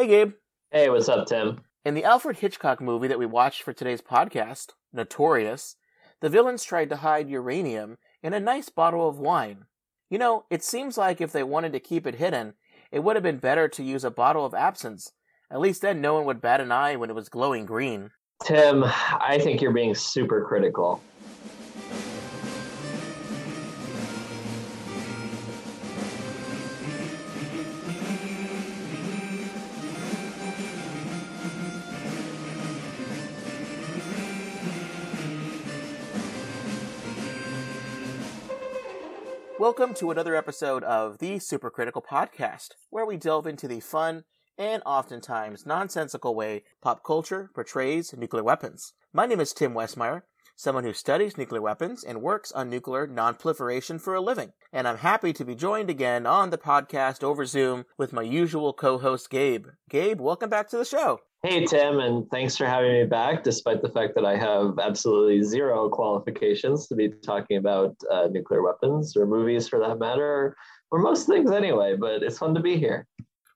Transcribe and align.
Hey, 0.00 0.06
Gabe. 0.06 0.32
Hey, 0.72 0.88
what's 0.88 1.10
up, 1.10 1.26
Tim? 1.26 1.60
In 1.84 1.92
the 1.92 2.04
Alfred 2.04 2.38
Hitchcock 2.38 2.80
movie 2.80 3.08
that 3.08 3.18
we 3.18 3.26
watched 3.26 3.60
for 3.60 3.74
today's 3.74 4.00
podcast, 4.00 4.68
Notorious, 4.94 5.76
the 6.22 6.30
villains 6.30 6.64
tried 6.64 6.88
to 6.88 6.96
hide 6.96 7.28
uranium 7.28 7.98
in 8.22 8.32
a 8.32 8.40
nice 8.40 8.70
bottle 8.70 9.06
of 9.06 9.18
wine. 9.18 9.66
You 10.08 10.16
know, 10.16 10.46
it 10.48 10.64
seems 10.64 10.96
like 10.96 11.20
if 11.20 11.32
they 11.32 11.42
wanted 11.42 11.74
to 11.74 11.80
keep 11.80 12.06
it 12.06 12.14
hidden, 12.14 12.54
it 12.90 13.00
would 13.00 13.14
have 13.14 13.22
been 13.22 13.36
better 13.36 13.68
to 13.68 13.84
use 13.84 14.02
a 14.02 14.10
bottle 14.10 14.46
of 14.46 14.54
absinthe. 14.54 15.08
At 15.50 15.60
least 15.60 15.82
then 15.82 16.00
no 16.00 16.14
one 16.14 16.24
would 16.24 16.40
bat 16.40 16.62
an 16.62 16.72
eye 16.72 16.96
when 16.96 17.10
it 17.10 17.14
was 17.14 17.28
glowing 17.28 17.66
green. 17.66 18.10
Tim, 18.42 18.84
I 18.86 19.38
think 19.38 19.60
you're 19.60 19.70
being 19.70 19.94
super 19.94 20.46
critical. 20.46 21.02
Welcome 39.60 39.92
to 39.96 40.10
another 40.10 40.34
episode 40.34 40.82
of 40.84 41.18
the 41.18 41.34
Supercritical 41.34 42.02
Podcast, 42.02 42.68
where 42.88 43.04
we 43.04 43.18
delve 43.18 43.46
into 43.46 43.68
the 43.68 43.80
fun 43.80 44.24
and 44.56 44.82
oftentimes 44.86 45.66
nonsensical 45.66 46.34
way 46.34 46.62
pop 46.80 47.04
culture 47.04 47.50
portrays 47.54 48.14
nuclear 48.16 48.42
weapons. 48.42 48.94
My 49.12 49.26
name 49.26 49.38
is 49.38 49.52
Tim 49.52 49.74
Westmeyer, 49.74 50.22
someone 50.60 50.84
who 50.84 50.92
studies 50.92 51.38
nuclear 51.38 51.62
weapons 51.62 52.04
and 52.04 52.20
works 52.20 52.52
on 52.52 52.68
nuclear 52.68 53.08
nonproliferation 53.08 53.98
for 53.98 54.14
a 54.14 54.20
living. 54.20 54.52
And 54.74 54.86
I'm 54.86 54.98
happy 54.98 55.32
to 55.32 55.42
be 55.42 55.54
joined 55.54 55.88
again 55.88 56.26
on 56.26 56.50
the 56.50 56.58
podcast 56.58 57.24
over 57.24 57.46
Zoom 57.46 57.86
with 57.96 58.12
my 58.12 58.20
usual 58.20 58.74
co-host 58.74 59.30
Gabe. 59.30 59.68
Gabe, 59.88 60.20
welcome 60.20 60.50
back 60.50 60.68
to 60.68 60.76
the 60.76 60.84
show. 60.84 61.20
Hey, 61.42 61.64
Tim, 61.64 61.98
and 62.00 62.30
thanks 62.30 62.58
for 62.58 62.66
having 62.66 62.92
me 62.92 63.06
back, 63.06 63.42
despite 63.42 63.80
the 63.80 63.88
fact 63.88 64.14
that 64.16 64.26
I 64.26 64.36
have 64.36 64.78
absolutely 64.78 65.42
zero 65.42 65.88
qualifications 65.88 66.86
to 66.88 66.94
be 66.94 67.08
talking 67.08 67.56
about 67.56 67.96
uh, 68.12 68.28
nuclear 68.30 68.62
weapons 68.62 69.16
or 69.16 69.26
movies 69.26 69.66
for 69.66 69.78
that 69.78 69.98
matter, 69.98 70.54
or 70.90 70.98
most 70.98 71.26
things 71.26 71.50
anyway, 71.50 71.96
but 71.98 72.22
it's 72.22 72.36
fun 72.36 72.54
to 72.54 72.60
be 72.60 72.76
here. 72.76 73.06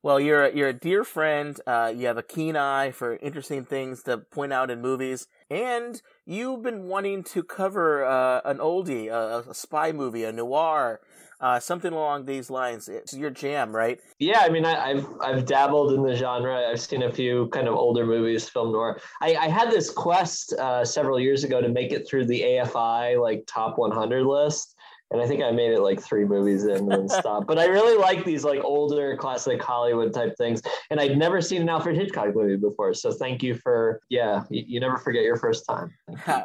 Well, 0.02 0.20
you're 0.20 0.44
a, 0.44 0.54
you're 0.54 0.68
a 0.68 0.74
dear 0.74 1.02
friend. 1.02 1.58
Uh, 1.66 1.90
you 1.96 2.06
have 2.08 2.18
a 2.18 2.22
keen 2.22 2.56
eye 2.56 2.90
for 2.90 3.16
interesting 3.16 3.64
things 3.64 4.02
to 4.02 4.18
point 4.18 4.52
out 4.52 4.70
in 4.70 4.82
movies, 4.82 5.26
and 5.50 6.00
you've 6.26 6.62
been 6.62 6.84
wanting 6.84 7.22
to 7.22 7.42
cover 7.42 8.04
uh, 8.04 8.40
an 8.44 8.58
oldie, 8.58 9.08
a, 9.08 9.48
a, 9.48 9.54
spy 9.54 9.92
movie, 9.92 10.24
a 10.24 10.32
noir, 10.32 11.00
uh, 11.40 11.60
something 11.60 11.92
along 11.92 12.24
these 12.24 12.48
lines. 12.48 12.88
It's 12.88 13.14
your 13.14 13.30
jam, 13.30 13.74
right? 13.74 14.00
Yeah, 14.18 14.40
I 14.40 14.48
mean, 14.48 14.64
I, 14.64 14.94
have 14.94 15.06
I've 15.20 15.46
dabbled 15.46 15.92
in 15.92 16.02
the 16.02 16.14
genre. 16.14 16.68
I've 16.70 16.80
seen 16.80 17.02
a 17.02 17.12
few 17.12 17.48
kind 17.48 17.68
of 17.68 17.74
older 17.74 18.06
movies, 18.06 18.48
film 18.48 18.72
noir. 18.72 19.00
I, 19.20 19.34
I 19.34 19.48
had 19.48 19.70
this 19.70 19.90
quest 19.90 20.52
uh, 20.54 20.84
several 20.84 21.20
years 21.20 21.44
ago 21.44 21.60
to 21.60 21.68
make 21.68 21.92
it 21.92 22.08
through 22.08 22.26
the 22.26 22.40
AFI 22.40 23.20
like 23.20 23.44
top 23.46 23.76
100 23.78 24.24
list, 24.24 24.76
and 25.10 25.20
I 25.20 25.26
think 25.26 25.42
I 25.42 25.50
made 25.50 25.72
it 25.72 25.80
like 25.80 26.00
three 26.00 26.24
movies 26.24 26.64
in 26.64 26.90
and 26.90 27.10
stopped. 27.10 27.46
But 27.46 27.58
I 27.58 27.66
really 27.66 27.96
like 27.96 28.24
these 28.24 28.44
like 28.44 28.62
older 28.64 29.16
classic 29.16 29.62
Hollywood 29.62 30.12
type 30.12 30.36
things, 30.36 30.62
and 30.90 31.00
I'd 31.00 31.16
never 31.16 31.40
seen 31.40 31.62
an 31.62 31.68
Alfred 31.68 31.96
Hitchcock 31.96 32.34
movie 32.34 32.56
before. 32.56 32.94
So 32.94 33.12
thank 33.12 33.42
you 33.42 33.54
for 33.54 34.00
yeah, 34.08 34.44
you, 34.50 34.64
you 34.66 34.80
never 34.80 34.98
forget 34.98 35.22
your 35.22 35.36
first 35.36 35.66
time. 35.66 35.92
You, 36.08 36.42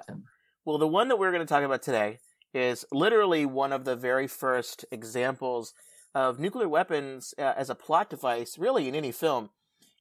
well, 0.65 0.77
the 0.77 0.87
one 0.87 1.07
that 1.07 1.17
we're 1.17 1.31
going 1.31 1.45
to 1.45 1.51
talk 1.51 1.63
about 1.63 1.81
today 1.81 2.19
is 2.53 2.85
literally 2.91 3.45
one 3.45 3.71
of 3.71 3.85
the 3.85 3.95
very 3.95 4.27
first 4.27 4.85
examples 4.91 5.73
of 6.13 6.39
nuclear 6.39 6.67
weapons 6.67 7.33
uh, 7.37 7.53
as 7.55 7.69
a 7.69 7.75
plot 7.75 8.09
device, 8.09 8.57
really 8.57 8.87
in 8.87 8.95
any 8.95 9.11
film. 9.11 9.49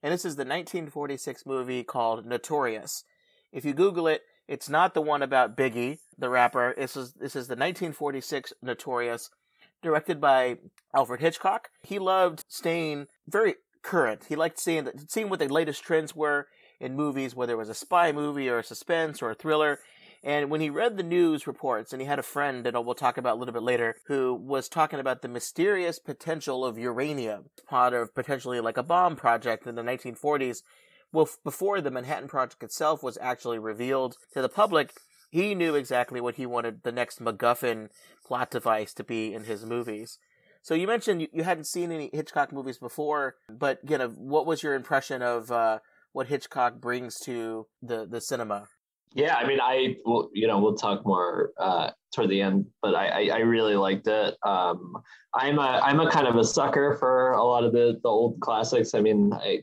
And 0.02 0.12
this 0.12 0.24
is 0.24 0.36
the 0.36 0.42
1946 0.42 1.44
movie 1.46 1.82
called 1.82 2.24
Notorious. 2.24 3.04
If 3.52 3.64
you 3.64 3.74
Google 3.74 4.06
it, 4.06 4.22
it's 4.48 4.68
not 4.68 4.94
the 4.94 5.02
one 5.02 5.22
about 5.22 5.56
Biggie, 5.56 5.98
the 6.16 6.30
rapper. 6.30 6.74
This 6.76 6.96
is 6.96 7.12
this 7.12 7.36
is 7.36 7.46
the 7.46 7.52
1946 7.52 8.54
Notorious, 8.62 9.30
directed 9.82 10.20
by 10.20 10.56
Alfred 10.94 11.20
Hitchcock. 11.20 11.68
He 11.82 11.98
loved 11.98 12.44
staying 12.48 13.06
very 13.28 13.56
current. 13.82 14.24
He 14.28 14.36
liked 14.36 14.58
seeing 14.58 14.84
the, 14.84 14.92
seeing 15.06 15.28
what 15.28 15.38
the 15.38 15.48
latest 15.48 15.84
trends 15.84 16.16
were 16.16 16.48
in 16.80 16.96
movies, 16.96 17.34
whether 17.34 17.52
it 17.52 17.58
was 17.58 17.68
a 17.68 17.74
spy 17.74 18.10
movie 18.10 18.48
or 18.48 18.58
a 18.58 18.64
suspense 18.64 19.22
or 19.22 19.30
a 19.30 19.34
thriller. 19.34 19.80
And 20.24 20.50
when 20.50 20.60
he 20.60 20.70
read 20.70 20.96
the 20.96 21.04
news 21.04 21.46
reports, 21.46 21.92
and 21.92 22.02
he 22.02 22.08
had 22.08 22.18
a 22.18 22.24
friend 22.24 22.64
that 22.64 22.84
we'll 22.84 22.94
talk 22.94 23.18
about 23.18 23.36
a 23.36 23.38
little 23.38 23.54
bit 23.54 23.62
later, 23.62 23.96
who 24.06 24.34
was 24.34 24.68
talking 24.68 24.98
about 24.98 25.22
the 25.22 25.28
mysterious 25.28 26.00
potential 26.00 26.64
of 26.64 26.76
uranium, 26.76 27.50
part 27.68 27.94
of 27.94 28.14
potentially 28.14 28.60
like 28.60 28.76
a 28.76 28.82
bomb 28.82 29.14
project 29.14 29.66
in 29.66 29.76
the 29.76 29.82
1940s. 29.82 30.62
Well, 31.12 31.28
before 31.44 31.80
the 31.80 31.90
Manhattan 31.90 32.28
Project 32.28 32.62
itself 32.62 33.02
was 33.02 33.18
actually 33.20 33.58
revealed 33.58 34.16
to 34.34 34.42
the 34.42 34.48
public, 34.48 34.92
he 35.30 35.54
knew 35.54 35.74
exactly 35.74 36.20
what 36.20 36.36
he 36.36 36.46
wanted 36.46 36.82
the 36.82 36.92
next 36.92 37.20
MacGuffin 37.20 37.88
plot 38.26 38.50
device 38.50 38.92
to 38.94 39.04
be 39.04 39.32
in 39.32 39.44
his 39.44 39.64
movies. 39.64 40.18
So 40.62 40.74
you 40.74 40.86
mentioned 40.86 41.28
you, 41.32 41.44
hadn't 41.44 41.66
seen 41.66 41.92
any 41.92 42.10
Hitchcock 42.12 42.52
movies 42.52 42.78
before, 42.78 43.36
but 43.48 43.78
you 43.88 43.96
know, 43.96 44.08
what 44.08 44.46
was 44.46 44.62
your 44.62 44.74
impression 44.74 45.22
of 45.22 45.50
uh, 45.50 45.78
what 46.12 46.26
Hitchcock 46.26 46.80
brings 46.80 47.18
to 47.20 47.66
the 47.80 48.06
the 48.06 48.20
cinema? 48.20 48.66
Yeah, 49.14 49.36
I 49.36 49.46
mean, 49.46 49.58
I 49.60 49.96
will, 50.04 50.28
you 50.34 50.46
know, 50.46 50.58
we'll 50.60 50.76
talk 50.76 51.06
more 51.06 51.52
uh, 51.58 51.90
toward 52.14 52.28
the 52.28 52.42
end, 52.42 52.66
but 52.82 52.94
I, 52.94 53.06
I, 53.06 53.36
I 53.36 53.38
really 53.38 53.74
liked 53.74 54.06
it. 54.06 54.36
Um, 54.44 54.92
I'm 55.32 55.58
a, 55.58 55.80
I'm 55.82 55.98
a 56.00 56.10
kind 56.10 56.26
of 56.26 56.36
a 56.36 56.44
sucker 56.44 56.96
for 57.00 57.32
a 57.32 57.42
lot 57.42 57.64
of 57.64 57.72
the, 57.72 57.98
the 58.02 58.08
old 58.08 58.38
classics. 58.40 58.94
I 58.94 59.00
mean, 59.00 59.32
I, 59.32 59.60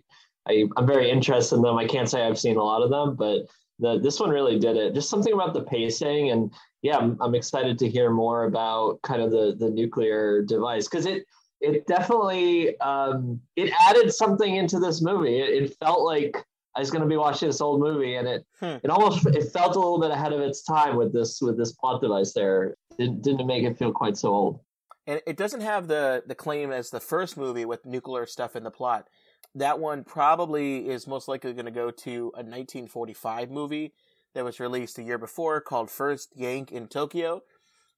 I, 0.48 0.66
I'm 0.78 0.88
very 0.88 1.10
interested 1.10 1.56
in 1.56 1.62
them. 1.62 1.78
I 1.78 1.88
can't 1.88 2.10
say 2.10 2.24
I've 2.24 2.40
seen 2.40 2.58
a 2.58 2.64
lot 2.64 2.84
of 2.84 2.90
them, 2.90 3.16
but 3.16 3.48
the, 3.80 4.00
this 4.00 4.20
one 4.20 4.30
really 4.30 4.60
did 4.60 4.78
it. 4.78 4.94
Just 4.94 5.10
something 5.10 5.34
about 5.34 5.54
the 5.54 5.64
pacing, 5.64 6.32
and 6.32 6.52
yeah, 6.82 6.98
I'm, 6.98 7.18
I'm 7.20 7.36
excited 7.36 7.78
to 7.80 7.90
hear 7.90 8.10
more 8.12 8.46
about 8.46 9.02
kind 9.02 9.22
of 9.22 9.32
the, 9.32 9.56
the 9.58 9.70
nuclear 9.70 10.44
device 10.44 10.88
because 10.88 11.06
it, 11.06 11.26
it 11.62 11.88
definitely, 11.88 12.80
um, 12.80 13.40
it 13.56 13.72
added 13.88 14.14
something 14.14 14.56
into 14.56 14.80
this 14.80 15.02
movie. 15.02 15.40
It, 15.40 15.64
it 15.64 15.78
felt 15.80 16.04
like 16.04 16.38
I 16.76 16.80
was 16.80 16.92
going 16.92 17.02
to 17.02 17.08
be 17.08 17.18
watching 17.18 17.48
this 17.48 17.62
old 17.62 17.80
movie, 17.80 18.16
and 18.16 18.28
it 18.28 18.46
hmm. 18.60 18.78
it 18.84 18.90
almost 18.90 19.26
it 19.26 19.52
felt 19.52 19.76
a 19.76 19.80
little 19.80 20.00
bit 20.00 20.12
ahead 20.12 20.34
of 20.34 20.42
its 20.42 20.64
time 20.64 20.98
with 20.98 21.14
this 21.14 21.42
with 21.42 21.58
this 21.58 21.72
plot 21.72 22.02
device. 22.02 22.34
There 22.34 22.76
it 23.00 23.22
didn't 23.22 23.48
make 23.48 23.64
it 23.64 23.78
feel 23.78 23.92
quite 23.92 24.18
so 24.18 24.30
old. 24.30 24.60
And 25.08 25.22
it 25.26 25.38
doesn't 25.38 25.62
have 25.62 25.88
the 25.88 26.24
the 26.26 26.36
claim 26.36 26.72
as 26.72 26.90
the 26.90 27.00
first 27.00 27.38
movie 27.38 27.66
with 27.66 27.86
nuclear 27.86 28.26
stuff 28.26 28.56
in 28.56 28.64
the 28.64 28.72
plot. 28.72 29.08
That 29.56 29.80
one 29.80 30.04
probably 30.04 30.90
is 30.90 31.08
most 31.08 31.30
likely 31.30 31.54
going 31.54 31.66
to 31.66 31.72
go 31.72 31.90
to 31.90 32.12
a 32.36 32.44
1945 32.44 33.50
movie 33.50 33.94
that 34.34 34.44
was 34.44 34.60
released 34.60 35.00
a 35.00 35.04
year 35.04 35.18
before 35.18 35.62
called 35.62 35.90
First 35.90 36.34
Yank 36.36 36.74
in 36.74 36.88
Tokyo. 36.88 37.42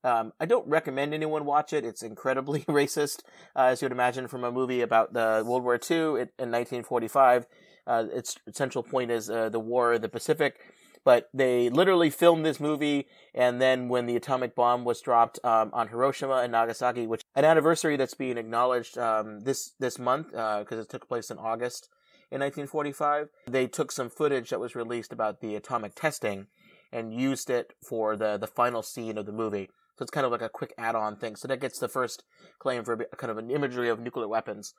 Um, 0.04 0.34
I 0.40 0.46
don't 0.46 0.68
recommend 0.68 1.16
anyone 1.16 1.46
watch 1.46 1.74
it. 1.74 1.84
It's 1.84 2.04
incredibly 2.04 2.62
racist, 2.68 3.24
uh, 3.56 3.64
as 3.64 3.82
you'd 3.82 3.92
imagine 3.92 4.28
from 4.28 4.44
a 4.44 4.52
movie 4.52 4.82
about 4.82 5.14
the 5.14 5.44
World 5.46 5.64
War 5.64 5.76
II 5.76 5.98
in, 5.98 6.30
in 6.38 6.52
1945. 6.52 7.48
Uh, 7.88 8.06
its 8.14 8.38
central 8.52 8.84
point 8.84 9.10
is 9.10 9.30
uh, 9.30 9.50
the 9.50 9.60
war 9.60 9.94
in 9.94 10.02
the 10.02 10.10
Pacific. 10.10 10.60
But 11.08 11.30
they 11.34 11.70
literally 11.70 12.10
filmed 12.10 12.46
this 12.46 12.60
movie, 12.60 13.08
and 13.34 13.62
then 13.62 13.88
when 13.88 14.08
the 14.08 14.18
atomic 14.18 14.56
bomb 14.56 14.84
was 14.84 15.00
dropped 15.00 15.40
um, 15.42 15.70
on 15.72 15.88
Hiroshima 15.88 16.42
and 16.44 16.52
Nagasaki, 16.52 17.08
which 17.08 17.22
an 17.34 17.46
anniversary 17.46 17.96
that's 17.96 18.14
being 18.14 18.38
acknowledged 18.38 18.98
um, 18.98 19.40
this 19.40 19.72
this 19.80 19.98
month 19.98 20.32
because 20.32 20.68
uh, 20.74 20.82
it 20.82 20.90
took 20.90 21.08
place 21.08 21.32
in 21.32 21.38
August 21.38 21.88
in 22.30 22.42
1945, 22.42 23.30
they 23.50 23.68
took 23.68 23.94
some 23.94 24.10
footage 24.10 24.50
that 24.50 24.60
was 24.60 24.76
released 24.76 25.14
about 25.14 25.40
the 25.40 25.56
atomic 25.56 25.96
testing 25.96 26.48
and 26.92 27.14
used 27.14 27.50
it 27.50 27.72
for 27.82 28.18
the 28.18 28.38
the 28.38 28.46
final 28.46 28.84
scene 28.84 29.18
of 29.18 29.26
the 29.26 29.32
movie. 29.32 29.70
So 29.98 30.04
it's 30.04 30.12
kind 30.12 30.26
of 30.26 30.34
like 30.34 30.42
a 30.42 30.50
quick 30.50 30.74
add-on 30.78 31.16
thing. 31.16 31.38
So 31.38 31.48
that 31.48 31.62
gets 31.62 31.80
the 31.80 31.88
first 31.88 32.26
claim 32.60 32.84
for 32.84 32.98
kind 33.16 33.32
of 33.32 33.38
an 33.38 33.50
imagery 33.50 33.88
of 33.88 34.02
nuclear 34.02 34.28
weapons. 34.28 34.74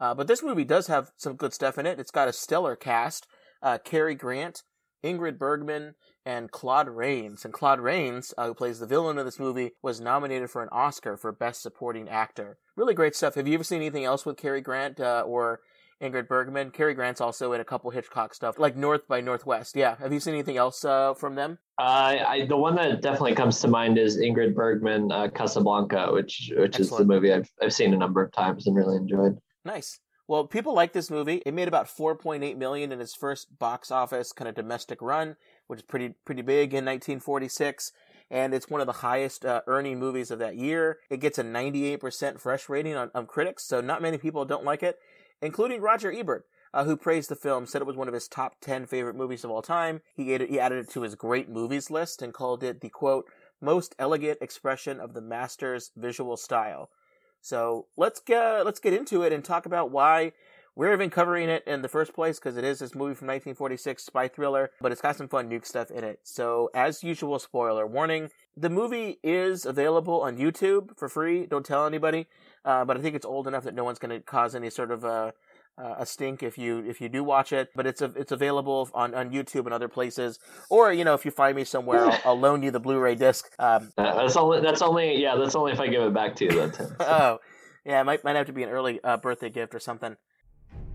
Uh, 0.00 0.12
but 0.12 0.26
this 0.26 0.42
movie 0.42 0.64
does 0.64 0.88
have 0.88 1.12
some 1.16 1.36
good 1.36 1.54
stuff 1.54 1.78
in 1.78 1.86
it. 1.86 2.00
It's 2.00 2.10
got 2.10 2.26
a 2.26 2.32
stellar 2.32 2.74
cast: 2.74 3.28
uh, 3.62 3.78
Cary 3.78 4.16
Grant, 4.16 4.64
Ingrid 5.04 5.38
Bergman, 5.38 5.94
and 6.26 6.50
Claude 6.50 6.88
Rains. 6.88 7.44
And 7.44 7.54
Claude 7.54 7.80
Rains, 7.80 8.34
uh, 8.36 8.46
who 8.46 8.54
plays 8.54 8.78
the 8.78 8.86
villain 8.86 9.18
of 9.18 9.24
this 9.24 9.38
movie, 9.38 9.72
was 9.82 10.00
nominated 10.00 10.50
for 10.50 10.62
an 10.62 10.68
Oscar 10.72 11.16
for 11.16 11.32
Best 11.32 11.62
Supporting 11.62 12.08
Actor. 12.08 12.58
Really 12.76 12.94
great 12.94 13.16
stuff. 13.16 13.34
Have 13.34 13.48
you 13.48 13.54
ever 13.54 13.64
seen 13.64 13.80
anything 13.80 14.04
else 14.04 14.26
with 14.26 14.36
Cary 14.36 14.60
Grant 14.60 15.00
uh, 15.00 15.24
or 15.26 15.60
Ingrid 16.02 16.28
Bergman? 16.28 16.70
Cary 16.70 16.94
Grant's 16.94 17.20
also 17.20 17.52
in 17.52 17.60
a 17.60 17.64
couple 17.64 17.90
Hitchcock 17.90 18.34
stuff, 18.34 18.58
like 18.58 18.76
North 18.76 19.06
by 19.08 19.20
Northwest. 19.20 19.76
Yeah. 19.76 19.96
Have 19.98 20.12
you 20.12 20.20
seen 20.20 20.34
anything 20.34 20.56
else 20.56 20.84
uh, 20.84 21.14
from 21.14 21.34
them? 21.34 21.58
Uh, 21.78 22.16
I, 22.26 22.46
the 22.46 22.56
one 22.56 22.74
that 22.76 23.00
definitely 23.00 23.34
comes 23.34 23.60
to 23.60 23.68
mind 23.68 23.98
is 23.98 24.18
Ingrid 24.18 24.54
Bergman, 24.54 25.12
uh, 25.12 25.28
Casablanca, 25.28 26.12
which 26.12 26.52
which 26.56 26.80
Excellent. 26.80 26.82
is 26.82 26.98
the 26.98 27.04
movie 27.04 27.32
I've 27.32 27.50
I've 27.62 27.72
seen 27.72 27.94
a 27.94 27.96
number 27.96 28.22
of 28.22 28.32
times 28.32 28.66
and 28.66 28.76
really 28.76 28.96
enjoyed. 28.96 29.38
Nice. 29.64 30.00
Well, 30.28 30.44
people 30.44 30.74
like 30.74 30.92
this 30.92 31.10
movie. 31.10 31.42
It 31.46 31.54
made 31.54 31.68
about 31.68 31.86
4.8 31.86 32.58
million 32.58 32.92
in 32.92 33.00
its 33.00 33.14
first 33.14 33.58
box 33.58 33.90
office 33.90 34.30
kind 34.30 34.46
of 34.46 34.54
domestic 34.54 35.00
run, 35.00 35.36
which 35.68 35.78
is 35.78 35.84
pretty 35.84 36.10
pretty 36.26 36.42
big 36.42 36.74
in 36.74 36.84
1946, 36.84 37.92
and 38.30 38.52
it's 38.52 38.68
one 38.68 38.82
of 38.82 38.86
the 38.86 38.92
highest 39.00 39.46
uh, 39.46 39.62
earning 39.66 39.98
movies 39.98 40.30
of 40.30 40.38
that 40.38 40.56
year. 40.56 40.98
It 41.08 41.20
gets 41.20 41.38
a 41.38 41.42
98% 41.42 42.38
fresh 42.38 42.68
rating 42.68 42.94
on, 42.94 43.10
on 43.14 43.24
critics, 43.24 43.64
so 43.64 43.80
not 43.80 44.02
many 44.02 44.18
people 44.18 44.44
don't 44.44 44.66
like 44.66 44.82
it, 44.82 44.98
including 45.40 45.80
Roger 45.80 46.12
Ebert. 46.12 46.44
uh, 46.74 46.84
who 46.84 46.96
praised 46.96 47.30
the 47.30 47.34
film, 47.34 47.66
said 47.66 47.80
it 47.80 47.86
was 47.86 47.96
one 47.96 48.08
of 48.08 48.14
his 48.14 48.28
top 48.28 48.56
10 48.60 48.84
favorite 48.84 49.16
movies 49.16 49.44
of 49.44 49.50
all 49.50 49.62
time. 49.62 50.02
He 50.14 50.34
added, 50.34 50.50
he 50.50 50.60
added 50.60 50.78
it 50.78 50.90
to 50.90 51.02
his 51.02 51.14
great 51.14 51.48
movies 51.48 51.90
list 51.90 52.20
and 52.20 52.34
called 52.34 52.62
it 52.62 52.82
the 52.82 52.90
quote, 52.90 53.24
most 53.60 53.94
elegant 53.98 54.38
expression 54.42 55.00
of 55.00 55.14
the 55.14 55.22
master's 55.22 55.90
visual 55.96 56.36
style. 56.36 56.90
So 57.40 57.86
let's 57.96 58.20
get, 58.20 58.64
let's 58.64 58.80
get 58.80 58.92
into 58.92 59.22
it 59.22 59.32
and 59.32 59.44
talk 59.44 59.66
about 59.66 59.90
why 59.90 60.32
we're 60.78 60.92
even 60.92 61.10
covering 61.10 61.48
it 61.48 61.64
in 61.66 61.82
the 61.82 61.88
first 61.88 62.14
place 62.14 62.38
because 62.38 62.56
it 62.56 62.62
is 62.62 62.78
this 62.78 62.94
movie 62.94 63.14
from 63.14 63.26
1946 63.26 64.04
spy 64.04 64.28
thriller, 64.28 64.70
but 64.80 64.92
it's 64.92 65.00
got 65.00 65.16
some 65.16 65.26
fun 65.26 65.50
nuke 65.50 65.66
stuff 65.66 65.90
in 65.90 66.04
it. 66.04 66.20
So 66.22 66.70
as 66.72 67.02
usual, 67.02 67.40
spoiler 67.40 67.84
warning. 67.84 68.30
The 68.56 68.70
movie 68.70 69.18
is 69.24 69.66
available 69.66 70.20
on 70.20 70.38
YouTube 70.38 70.96
for 70.96 71.08
free. 71.08 71.46
Don't 71.46 71.66
tell 71.66 71.84
anybody. 71.84 72.28
Uh, 72.64 72.84
but 72.84 72.96
I 72.96 73.00
think 73.00 73.16
it's 73.16 73.26
old 73.26 73.48
enough 73.48 73.64
that 73.64 73.74
no 73.74 73.82
one's 73.82 73.98
going 73.98 74.16
to 74.16 74.24
cause 74.24 74.54
any 74.54 74.70
sort 74.70 74.92
of 74.92 75.04
uh, 75.04 75.32
uh, 75.78 75.94
a 75.98 76.06
stink 76.06 76.42
if 76.42 76.58
you 76.58 76.84
if 76.86 77.00
you 77.00 77.08
do 77.08 77.22
watch 77.22 77.52
it. 77.52 77.70
But 77.74 77.86
it's 77.86 78.02
a, 78.02 78.12
it's 78.16 78.32
available 78.32 78.88
on, 78.94 79.14
on 79.14 79.30
YouTube 79.30 79.64
and 79.64 79.72
other 79.72 79.88
places. 79.88 80.38
Or 80.68 80.92
you 80.92 81.04
know, 81.04 81.14
if 81.14 81.24
you 81.24 81.30
find 81.30 81.56
me 81.56 81.64
somewhere, 81.64 82.04
I'll, 82.04 82.20
I'll 82.24 82.38
loan 82.38 82.62
you 82.62 82.70
the 82.70 82.80
Blu-ray 82.80 83.14
disc. 83.14 83.50
Um, 83.58 83.92
that's 83.96 84.36
only 84.36 84.60
that's 84.60 84.82
only 84.82 85.20
yeah 85.20 85.36
that's 85.36 85.54
only 85.54 85.72
if 85.72 85.80
I 85.80 85.88
give 85.88 86.02
it 86.02 86.14
back 86.14 86.36
to 86.36 86.44
you. 86.44 86.50
Then. 86.50 86.96
oh, 87.00 87.38
yeah, 87.84 88.00
it 88.00 88.04
might 88.04 88.24
might 88.24 88.36
have 88.36 88.46
to 88.46 88.52
be 88.52 88.62
an 88.62 88.70
early 88.70 89.00
uh, 89.02 89.16
birthday 89.16 89.50
gift 89.50 89.74
or 89.74 89.80
something. 89.80 90.16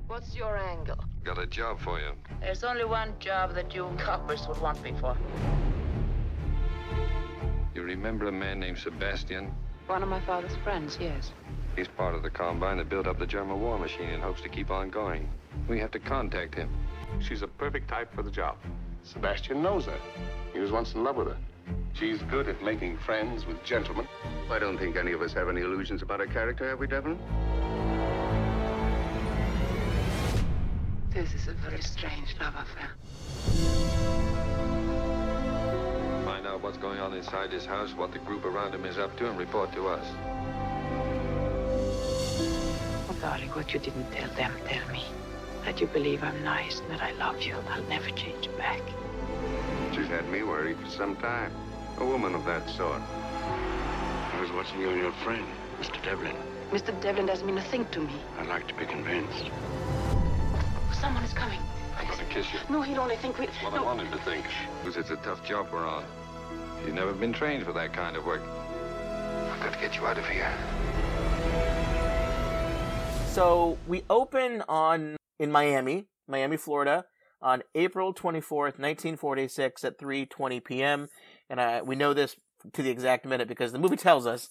What's 0.07 0.35
your 0.35 0.57
angle? 0.57 0.97
Got 1.23 1.39
a 1.39 1.47
job 1.47 1.79
for 1.79 1.99
you. 1.99 2.11
There's 2.41 2.63
only 2.63 2.85
one 2.85 3.13
job 3.19 3.55
that 3.55 3.73
you 3.73 3.89
coppers 3.97 4.47
would 4.47 4.59
want 4.59 4.81
me 4.83 4.93
for. 4.99 5.17
You 7.73 7.81
remember 7.81 8.27
a 8.27 8.31
man 8.31 8.59
named 8.59 8.77
Sebastian? 8.77 9.51
One 9.87 10.03
of 10.03 10.09
my 10.09 10.19
father's 10.21 10.55
friends, 10.57 10.97
yes. 11.01 11.31
He's 11.75 11.87
part 11.87 12.13
of 12.13 12.21
the 12.21 12.29
combine 12.29 12.77
that 12.77 12.89
built 12.89 13.07
up 13.07 13.17
the 13.17 13.25
German 13.25 13.59
war 13.59 13.79
machine 13.79 14.09
and 14.09 14.21
hopes 14.21 14.41
to 14.41 14.49
keep 14.49 14.69
on 14.69 14.89
going. 14.89 15.27
We 15.67 15.79
have 15.79 15.91
to 15.91 15.99
contact 15.99 16.53
him. 16.53 16.69
She's 17.19 17.41
a 17.41 17.47
perfect 17.47 17.89
type 17.89 18.13
for 18.13 18.21
the 18.21 18.29
job. 18.29 18.57
Sebastian 19.03 19.63
knows 19.63 19.85
her. 19.85 19.99
He 20.53 20.59
was 20.59 20.71
once 20.71 20.93
in 20.93 21.03
love 21.03 21.15
with 21.15 21.27
her. 21.27 21.37
She's 21.93 22.21
good 22.23 22.47
at 22.47 22.61
making 22.63 22.97
friends 22.99 23.45
with 23.45 23.63
gentlemen. 23.63 24.07
I 24.51 24.59
don't 24.59 24.77
think 24.77 24.95
any 24.95 25.13
of 25.13 25.21
us 25.21 25.33
have 25.33 25.49
any 25.49 25.61
illusions 25.61 26.01
about 26.01 26.19
her 26.19 26.27
character, 26.27 26.69
have 26.69 26.79
we, 26.79 26.87
Devlin? 26.87 27.17
This 31.09 31.33
is 31.33 31.47
a 31.47 31.53
very 31.53 31.81
strange 31.81 32.35
love 32.39 32.53
affair. 32.55 32.89
Find 36.25 36.47
out 36.47 36.61
what's 36.61 36.77
going 36.77 36.99
on 36.99 37.13
inside 37.13 37.51
this 37.51 37.65
house, 37.65 37.93
what 37.93 38.11
the 38.11 38.19
group 38.19 38.45
around 38.45 38.73
him 38.73 38.85
is 38.85 38.97
up 38.97 39.15
to, 39.17 39.29
and 39.29 39.37
report 39.37 39.71
to 39.73 39.87
us. 39.87 40.05
Darling, 43.23 43.51
what 43.51 43.73
you 43.73 43.79
didn't 43.79 44.11
tell 44.11 44.27
them, 44.31 44.51
tell 44.67 44.85
me. 44.91 45.01
That 45.63 45.79
you 45.79 45.87
believe 45.87 46.21
I'm 46.25 46.43
nice 46.43 46.81
and 46.81 46.91
that 46.91 47.01
I 47.01 47.13
love 47.13 47.41
you 47.41 47.55
and 47.57 47.69
I'll 47.69 47.83
never 47.83 48.09
change 48.09 48.49
back. 48.57 48.81
She's 49.93 50.07
had 50.07 50.27
me 50.29 50.43
worried 50.43 50.77
for 50.79 50.89
some 50.89 51.15
time. 51.15 51.53
A 51.99 52.05
woman 52.05 52.35
of 52.35 52.43
that 52.43 52.69
sort. 52.69 53.01
I 53.01 54.37
was 54.41 54.51
watching 54.51 54.81
you 54.81 54.89
and 54.89 54.99
your 54.99 55.13
friend, 55.23 55.45
Mr. 55.79 56.03
Devlin. 56.03 56.35
Mr. 56.71 57.01
Devlin 57.01 57.25
doesn't 57.25 57.47
mean 57.47 57.57
a 57.57 57.63
thing 57.63 57.85
to 57.93 58.01
me. 58.01 58.13
I'd 58.39 58.47
like 58.47 58.67
to 58.67 58.73
be 58.73 58.85
convinced. 58.85 59.45
Someone 60.91 61.23
is 61.23 61.31
coming. 61.31 61.61
I'm 61.97 62.05
gonna 62.09 62.25
kiss 62.25 62.51
you. 62.51 62.59
No, 62.69 62.81
he'll 62.81 62.99
only 62.99 63.15
think 63.15 63.39
we... 63.39 63.45
What 63.45 63.73
no. 63.73 63.79
I 63.79 63.85
want 63.85 64.01
him 64.01 64.11
to 64.11 64.17
think. 64.25 64.45
Because 64.83 64.97
it's 64.97 65.11
a 65.11 65.23
tough 65.23 65.45
job 65.45 65.69
we're 65.71 65.87
on. 65.87 66.03
You've 66.85 66.95
never 66.95 67.13
been 67.13 67.31
trained 67.31 67.63
for 67.63 67.71
that 67.71 67.93
kind 67.93 68.17
of 68.17 68.25
work. 68.25 68.41
I've 68.41 69.61
got 69.61 69.71
to 69.71 69.79
get 69.79 69.95
you 69.95 70.05
out 70.07 70.17
of 70.17 70.27
here. 70.27 70.51
So 73.33 73.79
we 73.87 74.03
open 74.11 74.61
on 74.69 75.17
in 75.39 75.51
Miami, 75.51 76.05
Miami, 76.27 76.55
Florida, 76.55 77.03
on 77.41 77.63
April 77.73 78.13
24th, 78.13 78.77
1946 78.77 79.83
at 79.83 79.97
3:20 79.97 80.63
p.m. 80.63 81.07
And 81.49 81.59
uh, 81.59 81.81
we 81.83 81.95
know 81.95 82.13
this 82.13 82.35
to 82.73 82.83
the 82.83 82.91
exact 82.91 83.25
minute 83.25 83.47
because 83.47 83.71
the 83.71 83.79
movie 83.79 83.95
tells 84.07 84.27
us. 84.27 84.49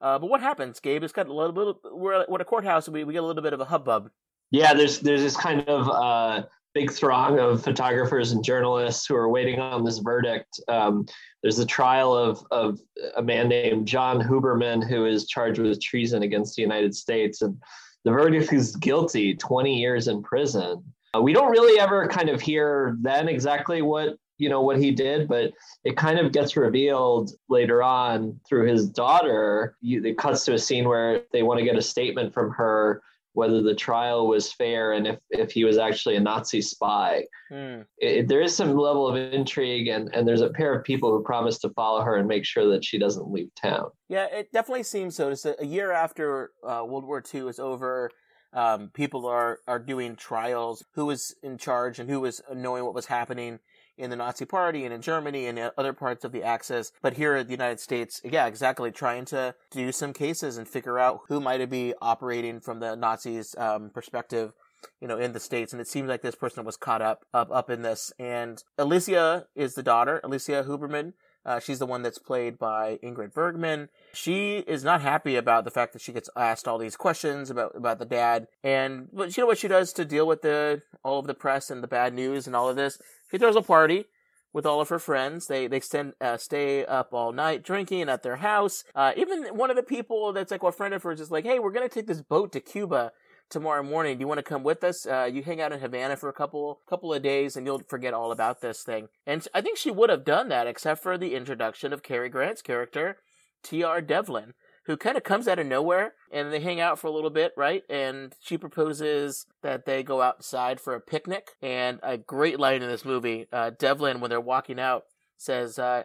Uh, 0.00 0.20
but 0.20 0.30
what 0.30 0.40
happens, 0.40 0.78
Gabe? 0.78 1.02
It's 1.02 1.12
got 1.12 1.26
a 1.26 1.34
little 1.34 1.74
bit. 1.74 1.92
We're 1.92 2.22
at 2.22 2.40
a 2.40 2.44
courthouse. 2.44 2.88
We 2.88 3.02
we 3.02 3.14
get 3.14 3.24
a 3.24 3.26
little 3.26 3.42
bit 3.42 3.52
of 3.52 3.58
a 3.58 3.64
hubbub. 3.64 4.10
Yeah, 4.52 4.74
there's 4.74 5.00
there's 5.00 5.22
this 5.22 5.36
kind 5.36 5.68
of 5.68 5.88
uh, 5.88 6.46
big 6.72 6.92
throng 6.92 7.40
of 7.40 7.64
photographers 7.64 8.30
and 8.30 8.44
journalists 8.44 9.06
who 9.06 9.16
are 9.16 9.28
waiting 9.28 9.58
on 9.58 9.82
this 9.82 9.98
verdict. 9.98 10.60
Um, 10.68 11.04
there's 11.42 11.56
the 11.56 11.66
trial 11.66 12.14
of 12.14 12.46
of 12.52 12.78
a 13.16 13.22
man 13.22 13.48
named 13.48 13.88
John 13.88 14.20
Huberman 14.20 14.88
who 14.88 15.04
is 15.04 15.26
charged 15.26 15.58
with 15.58 15.82
treason 15.82 16.22
against 16.22 16.54
the 16.54 16.62
United 16.62 16.94
States, 16.94 17.42
and 17.42 17.60
the 18.04 18.10
verdict 18.10 18.52
is 18.52 18.76
guilty, 18.76 19.34
20 19.34 19.78
years 19.78 20.08
in 20.08 20.22
prison. 20.22 20.82
Uh, 21.14 21.20
we 21.20 21.32
don't 21.32 21.50
really 21.50 21.80
ever 21.80 22.06
kind 22.08 22.28
of 22.28 22.40
hear 22.40 22.96
then 23.00 23.28
exactly 23.28 23.82
what 23.82 24.16
you 24.38 24.48
know 24.48 24.62
what 24.62 24.78
he 24.78 24.90
did, 24.90 25.28
but 25.28 25.52
it 25.84 25.96
kind 25.98 26.18
of 26.18 26.32
gets 26.32 26.56
revealed 26.56 27.30
later 27.50 27.82
on 27.82 28.40
through 28.48 28.66
his 28.66 28.88
daughter. 28.88 29.76
It 29.82 30.16
cuts 30.16 30.46
to 30.46 30.54
a 30.54 30.58
scene 30.58 30.88
where 30.88 31.22
they 31.32 31.42
want 31.42 31.58
to 31.58 31.64
get 31.64 31.76
a 31.76 31.82
statement 31.82 32.32
from 32.32 32.50
her 32.52 33.02
whether 33.40 33.62
the 33.62 33.74
trial 33.74 34.26
was 34.26 34.52
fair 34.52 34.92
and 34.92 35.06
if, 35.06 35.18
if 35.30 35.50
he 35.50 35.64
was 35.64 35.78
actually 35.78 36.14
a 36.16 36.20
Nazi 36.20 36.60
spy. 36.60 37.24
Hmm. 37.48 37.80
It, 37.96 38.28
there 38.28 38.42
is 38.42 38.54
some 38.54 38.76
level 38.76 39.08
of 39.08 39.16
intrigue, 39.16 39.88
and, 39.88 40.14
and 40.14 40.28
there's 40.28 40.42
a 40.42 40.50
pair 40.50 40.74
of 40.74 40.84
people 40.84 41.10
who 41.10 41.22
promise 41.22 41.58
to 41.60 41.70
follow 41.70 42.02
her 42.02 42.16
and 42.16 42.28
make 42.28 42.44
sure 42.44 42.68
that 42.70 42.84
she 42.84 42.98
doesn't 42.98 43.32
leave 43.32 43.48
town. 43.54 43.86
Yeah, 44.10 44.26
it 44.26 44.52
definitely 44.52 44.82
seems 44.82 45.16
so. 45.16 45.30
It's 45.30 45.46
a, 45.46 45.54
a 45.58 45.64
year 45.64 45.90
after 45.90 46.50
uh, 46.62 46.84
World 46.86 47.06
War 47.06 47.24
II 47.34 47.48
is 47.48 47.58
over. 47.58 48.10
Um, 48.52 48.90
people 48.92 49.24
are, 49.24 49.60
are 49.66 49.78
doing 49.78 50.16
trials. 50.16 50.84
Who 50.96 51.06
was 51.06 51.34
in 51.42 51.56
charge 51.56 51.98
and 51.98 52.10
who 52.10 52.20
was 52.20 52.42
knowing 52.54 52.84
what 52.84 52.94
was 52.94 53.06
happening 53.06 53.58
in 54.00 54.10
the 54.10 54.16
Nazi 54.16 54.44
Party 54.44 54.84
and 54.84 54.94
in 54.94 55.02
Germany 55.02 55.46
and 55.46 55.70
other 55.76 55.92
parts 55.92 56.24
of 56.24 56.32
the 56.32 56.42
Axis. 56.42 56.92
But 57.02 57.14
here 57.14 57.36
in 57.36 57.46
the 57.46 57.52
United 57.52 57.80
States, 57.80 58.20
yeah, 58.24 58.46
exactly, 58.46 58.90
trying 58.90 59.24
to 59.26 59.54
do 59.70 59.92
some 59.92 60.12
cases 60.12 60.56
and 60.56 60.66
figure 60.66 60.98
out 60.98 61.20
who 61.28 61.40
might 61.40 61.68
be 61.70 61.94
operating 62.00 62.60
from 62.60 62.80
the 62.80 62.96
Nazis' 62.96 63.54
um, 63.58 63.90
perspective 63.90 64.52
you 65.00 65.08
know, 65.08 65.18
in 65.18 65.32
the 65.32 65.40
states, 65.40 65.72
and 65.72 65.80
it 65.80 65.88
seems 65.88 66.08
like 66.08 66.22
this 66.22 66.34
person 66.34 66.64
was 66.64 66.76
caught 66.76 67.02
up 67.02 67.24
up 67.34 67.50
up 67.50 67.68
in 67.68 67.82
this. 67.82 68.12
And 68.18 68.62
Alicia 68.78 69.46
is 69.54 69.74
the 69.74 69.82
daughter, 69.82 70.20
Alicia 70.24 70.64
Huberman. 70.66 71.12
Uh, 71.44 71.58
she's 71.58 71.78
the 71.78 71.86
one 71.86 72.02
that's 72.02 72.18
played 72.18 72.58
by 72.58 72.98
Ingrid 73.02 73.32
Bergman. 73.32 73.88
She 74.12 74.58
is 74.58 74.84
not 74.84 75.00
happy 75.00 75.36
about 75.36 75.64
the 75.64 75.70
fact 75.70 75.94
that 75.94 76.02
she 76.02 76.12
gets 76.12 76.28
asked 76.36 76.68
all 76.68 76.76
these 76.76 76.96
questions 76.96 77.50
about 77.50 77.74
about 77.74 77.98
the 77.98 78.04
dad, 78.04 78.46
and 78.62 79.08
but 79.12 79.36
you 79.36 79.42
know 79.42 79.46
what 79.46 79.58
she 79.58 79.68
does 79.68 79.92
to 79.94 80.04
deal 80.04 80.26
with 80.26 80.42
the 80.42 80.82
all 81.02 81.18
of 81.18 81.26
the 81.26 81.34
press 81.34 81.70
and 81.70 81.82
the 81.82 81.88
bad 81.88 82.12
news 82.12 82.46
and 82.46 82.54
all 82.54 82.68
of 82.68 82.76
this. 82.76 82.98
She 83.30 83.38
throws 83.38 83.56
a 83.56 83.62
party 83.62 84.06
with 84.52 84.66
all 84.66 84.80
of 84.80 84.88
her 84.88 84.98
friends. 84.98 85.46
They 85.46 85.66
they 85.66 85.80
uh, 86.20 86.36
stay 86.36 86.84
up 86.84 87.12
all 87.12 87.32
night 87.32 87.62
drinking 87.62 88.08
at 88.08 88.22
their 88.22 88.36
house. 88.36 88.84
Uh, 88.94 89.12
even 89.16 89.44
one 89.56 89.70
of 89.70 89.76
the 89.76 89.82
people 89.82 90.32
that's 90.32 90.50
like 90.50 90.62
a 90.62 90.72
friend 90.72 90.94
of 90.94 91.02
hers 91.02 91.20
is 91.20 91.30
like, 91.30 91.44
"Hey, 91.44 91.58
we're 91.58 91.72
gonna 91.72 91.88
take 91.88 92.06
this 92.06 92.22
boat 92.22 92.52
to 92.52 92.60
Cuba." 92.60 93.12
tomorrow 93.50 93.82
morning. 93.82 94.16
Do 94.16 94.22
you 94.22 94.28
want 94.28 94.38
to 94.38 94.44
come 94.44 94.62
with 94.62 94.84
us? 94.84 95.04
Uh, 95.06 95.28
you 95.30 95.42
hang 95.42 95.60
out 95.60 95.72
in 95.72 95.80
Havana 95.80 96.16
for 96.16 96.28
a 96.28 96.32
couple 96.32 96.80
couple 96.88 97.12
of 97.12 97.22
days, 97.22 97.56
and 97.56 97.66
you'll 97.66 97.82
forget 97.88 98.14
all 98.14 98.32
about 98.32 98.60
this 98.60 98.82
thing. 98.82 99.08
And 99.26 99.46
I 99.52 99.60
think 99.60 99.76
she 99.76 99.90
would 99.90 100.08
have 100.08 100.24
done 100.24 100.48
that, 100.48 100.66
except 100.66 101.02
for 101.02 101.18
the 101.18 101.34
introduction 101.34 101.92
of 101.92 102.02
Cary 102.02 102.28
Grant's 102.28 102.62
character, 102.62 103.18
T.R. 103.62 104.00
Devlin, 104.00 104.54
who 104.86 104.96
kind 104.96 105.16
of 105.16 105.22
comes 105.22 105.46
out 105.46 105.58
of 105.58 105.66
nowhere, 105.66 106.14
and 106.30 106.52
they 106.52 106.60
hang 106.60 106.80
out 106.80 106.98
for 106.98 107.06
a 107.06 107.10
little 107.10 107.30
bit, 107.30 107.52
right? 107.56 107.82
And 107.88 108.34
she 108.40 108.56
proposes 108.58 109.46
that 109.62 109.84
they 109.84 110.02
go 110.02 110.22
outside 110.22 110.80
for 110.80 110.94
a 110.94 111.00
picnic. 111.00 111.56
And 111.62 112.00
a 112.02 112.16
great 112.16 112.58
line 112.58 112.82
in 112.82 112.88
this 112.88 113.04
movie, 113.04 113.46
uh, 113.52 113.70
Devlin, 113.78 114.20
when 114.20 114.30
they're 114.30 114.40
walking 114.40 114.80
out, 114.80 115.04
says, 115.36 115.78
uh, 115.78 116.04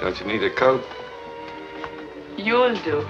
Don't 0.00 0.18
you 0.20 0.26
need 0.26 0.42
a 0.42 0.50
coat? 0.50 0.84
You'll 2.36 2.76
do. 2.76 3.06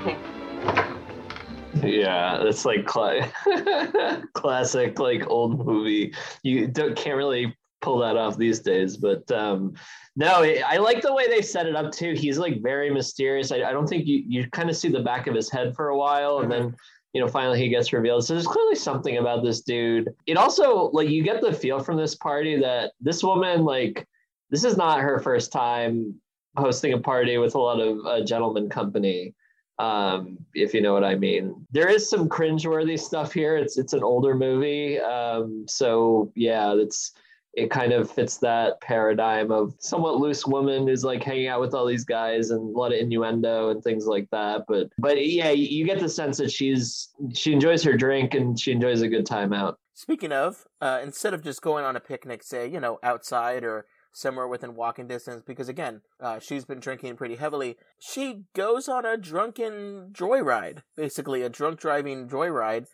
Yeah, 1.82 2.42
it's 2.42 2.64
like 2.64 2.86
cla- 2.86 3.30
classic, 4.32 4.98
like 4.98 5.28
old 5.28 5.64
movie. 5.64 6.14
You 6.42 6.66
don't 6.66 6.96
can't 6.96 7.16
really 7.16 7.54
pull 7.80 7.98
that 7.98 8.16
off 8.16 8.36
these 8.36 8.60
days, 8.60 8.96
but 8.96 9.30
um, 9.30 9.74
no, 10.16 10.42
it, 10.42 10.62
I 10.66 10.78
like 10.78 11.02
the 11.02 11.12
way 11.12 11.28
they 11.28 11.42
set 11.42 11.66
it 11.66 11.76
up 11.76 11.92
too. 11.92 12.14
He's 12.14 12.38
like 12.38 12.62
very 12.62 12.90
mysterious. 12.90 13.52
I, 13.52 13.62
I 13.62 13.72
don't 13.72 13.86
think 13.86 14.06
you 14.06 14.22
you 14.26 14.48
kind 14.50 14.70
of 14.70 14.76
see 14.76 14.88
the 14.88 15.02
back 15.02 15.26
of 15.26 15.34
his 15.34 15.50
head 15.50 15.74
for 15.74 15.88
a 15.88 15.96
while, 15.96 16.40
and 16.40 16.50
then 16.50 16.74
you 17.12 17.20
know 17.20 17.28
finally 17.28 17.58
he 17.58 17.68
gets 17.68 17.92
revealed. 17.92 18.24
So 18.24 18.34
there's 18.34 18.46
clearly 18.46 18.74
something 18.74 19.18
about 19.18 19.44
this 19.44 19.60
dude. 19.62 20.08
It 20.26 20.36
also 20.36 20.90
like 20.92 21.08
you 21.08 21.22
get 21.22 21.40
the 21.40 21.52
feel 21.52 21.80
from 21.80 21.96
this 21.96 22.14
party 22.14 22.58
that 22.60 22.92
this 23.00 23.22
woman 23.22 23.64
like 23.64 24.06
this 24.50 24.64
is 24.64 24.76
not 24.76 25.00
her 25.00 25.18
first 25.18 25.52
time 25.52 26.14
hosting 26.56 26.92
a 26.92 26.98
party 26.98 27.38
with 27.38 27.54
a 27.54 27.60
lot 27.60 27.80
of 27.80 28.04
uh, 28.06 28.24
gentleman 28.24 28.68
company 28.68 29.34
um, 29.78 30.38
if 30.54 30.74
you 30.74 30.80
know 30.80 30.92
what 30.92 31.04
I 31.04 31.14
mean. 31.14 31.66
There 31.70 31.88
is 31.88 32.08
some 32.08 32.28
cringeworthy 32.28 32.98
stuff 32.98 33.32
here. 33.32 33.56
It's 33.56 33.78
it's 33.78 33.92
an 33.92 34.02
older 34.02 34.34
movie, 34.34 34.98
um, 35.00 35.64
so 35.68 36.32
yeah, 36.34 36.74
it's 36.74 37.12
it 37.54 37.70
kind 37.70 37.92
of 37.92 38.10
fits 38.10 38.38
that 38.38 38.80
paradigm 38.80 39.50
of 39.50 39.74
somewhat 39.78 40.16
loose 40.16 40.46
woman 40.46 40.86
who's 40.86 41.04
like 41.04 41.22
hanging 41.22 41.48
out 41.48 41.60
with 41.60 41.74
all 41.74 41.86
these 41.86 42.04
guys 42.04 42.50
and 42.50 42.60
a 42.74 42.78
lot 42.78 42.92
of 42.92 42.98
innuendo 42.98 43.70
and 43.70 43.82
things 43.82 44.06
like 44.06 44.28
that. 44.30 44.64
But 44.68 44.90
but 44.98 45.26
yeah, 45.26 45.50
you 45.50 45.84
get 45.84 45.98
the 45.98 46.08
sense 46.08 46.38
that 46.38 46.50
she's 46.50 47.08
she 47.34 47.52
enjoys 47.52 47.82
her 47.82 47.96
drink 47.96 48.34
and 48.34 48.58
she 48.58 48.72
enjoys 48.72 49.02
a 49.02 49.08
good 49.08 49.26
time 49.26 49.52
out. 49.52 49.78
Speaking 49.94 50.30
of, 50.30 50.64
uh, 50.80 51.00
instead 51.02 51.34
of 51.34 51.42
just 51.42 51.60
going 51.60 51.84
on 51.84 51.96
a 51.96 52.00
picnic, 52.00 52.42
say 52.42 52.68
you 52.68 52.80
know 52.80 52.98
outside 53.02 53.64
or 53.64 53.86
somewhere 54.12 54.48
within 54.48 54.74
walking 54.74 55.06
distance, 55.06 55.42
because 55.46 55.68
again, 55.68 56.02
uh, 56.20 56.38
she's 56.38 56.64
been 56.64 56.80
drinking 56.80 57.16
pretty 57.16 57.36
heavily. 57.36 57.76
She 57.98 58.42
goes 58.54 58.88
on 58.88 59.04
a 59.04 59.16
drunken 59.16 60.10
joyride, 60.12 60.82
basically 60.96 61.42
a 61.42 61.48
drunk 61.48 61.80
driving 61.80 62.28
joyride. 62.28 62.86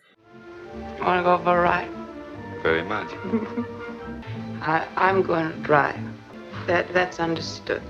Want 0.99 1.19
to 1.19 1.23
go 1.23 1.37
for 1.37 1.59
a 1.59 1.61
ride? 1.61 1.89
Very 2.61 2.83
much. 2.83 3.11
I, 4.65 4.87
I'm 4.95 5.21
going 5.21 5.51
to 5.51 5.57
drive. 5.59 5.99
That 6.65 6.91
that's 6.91 7.19
understood. 7.19 7.83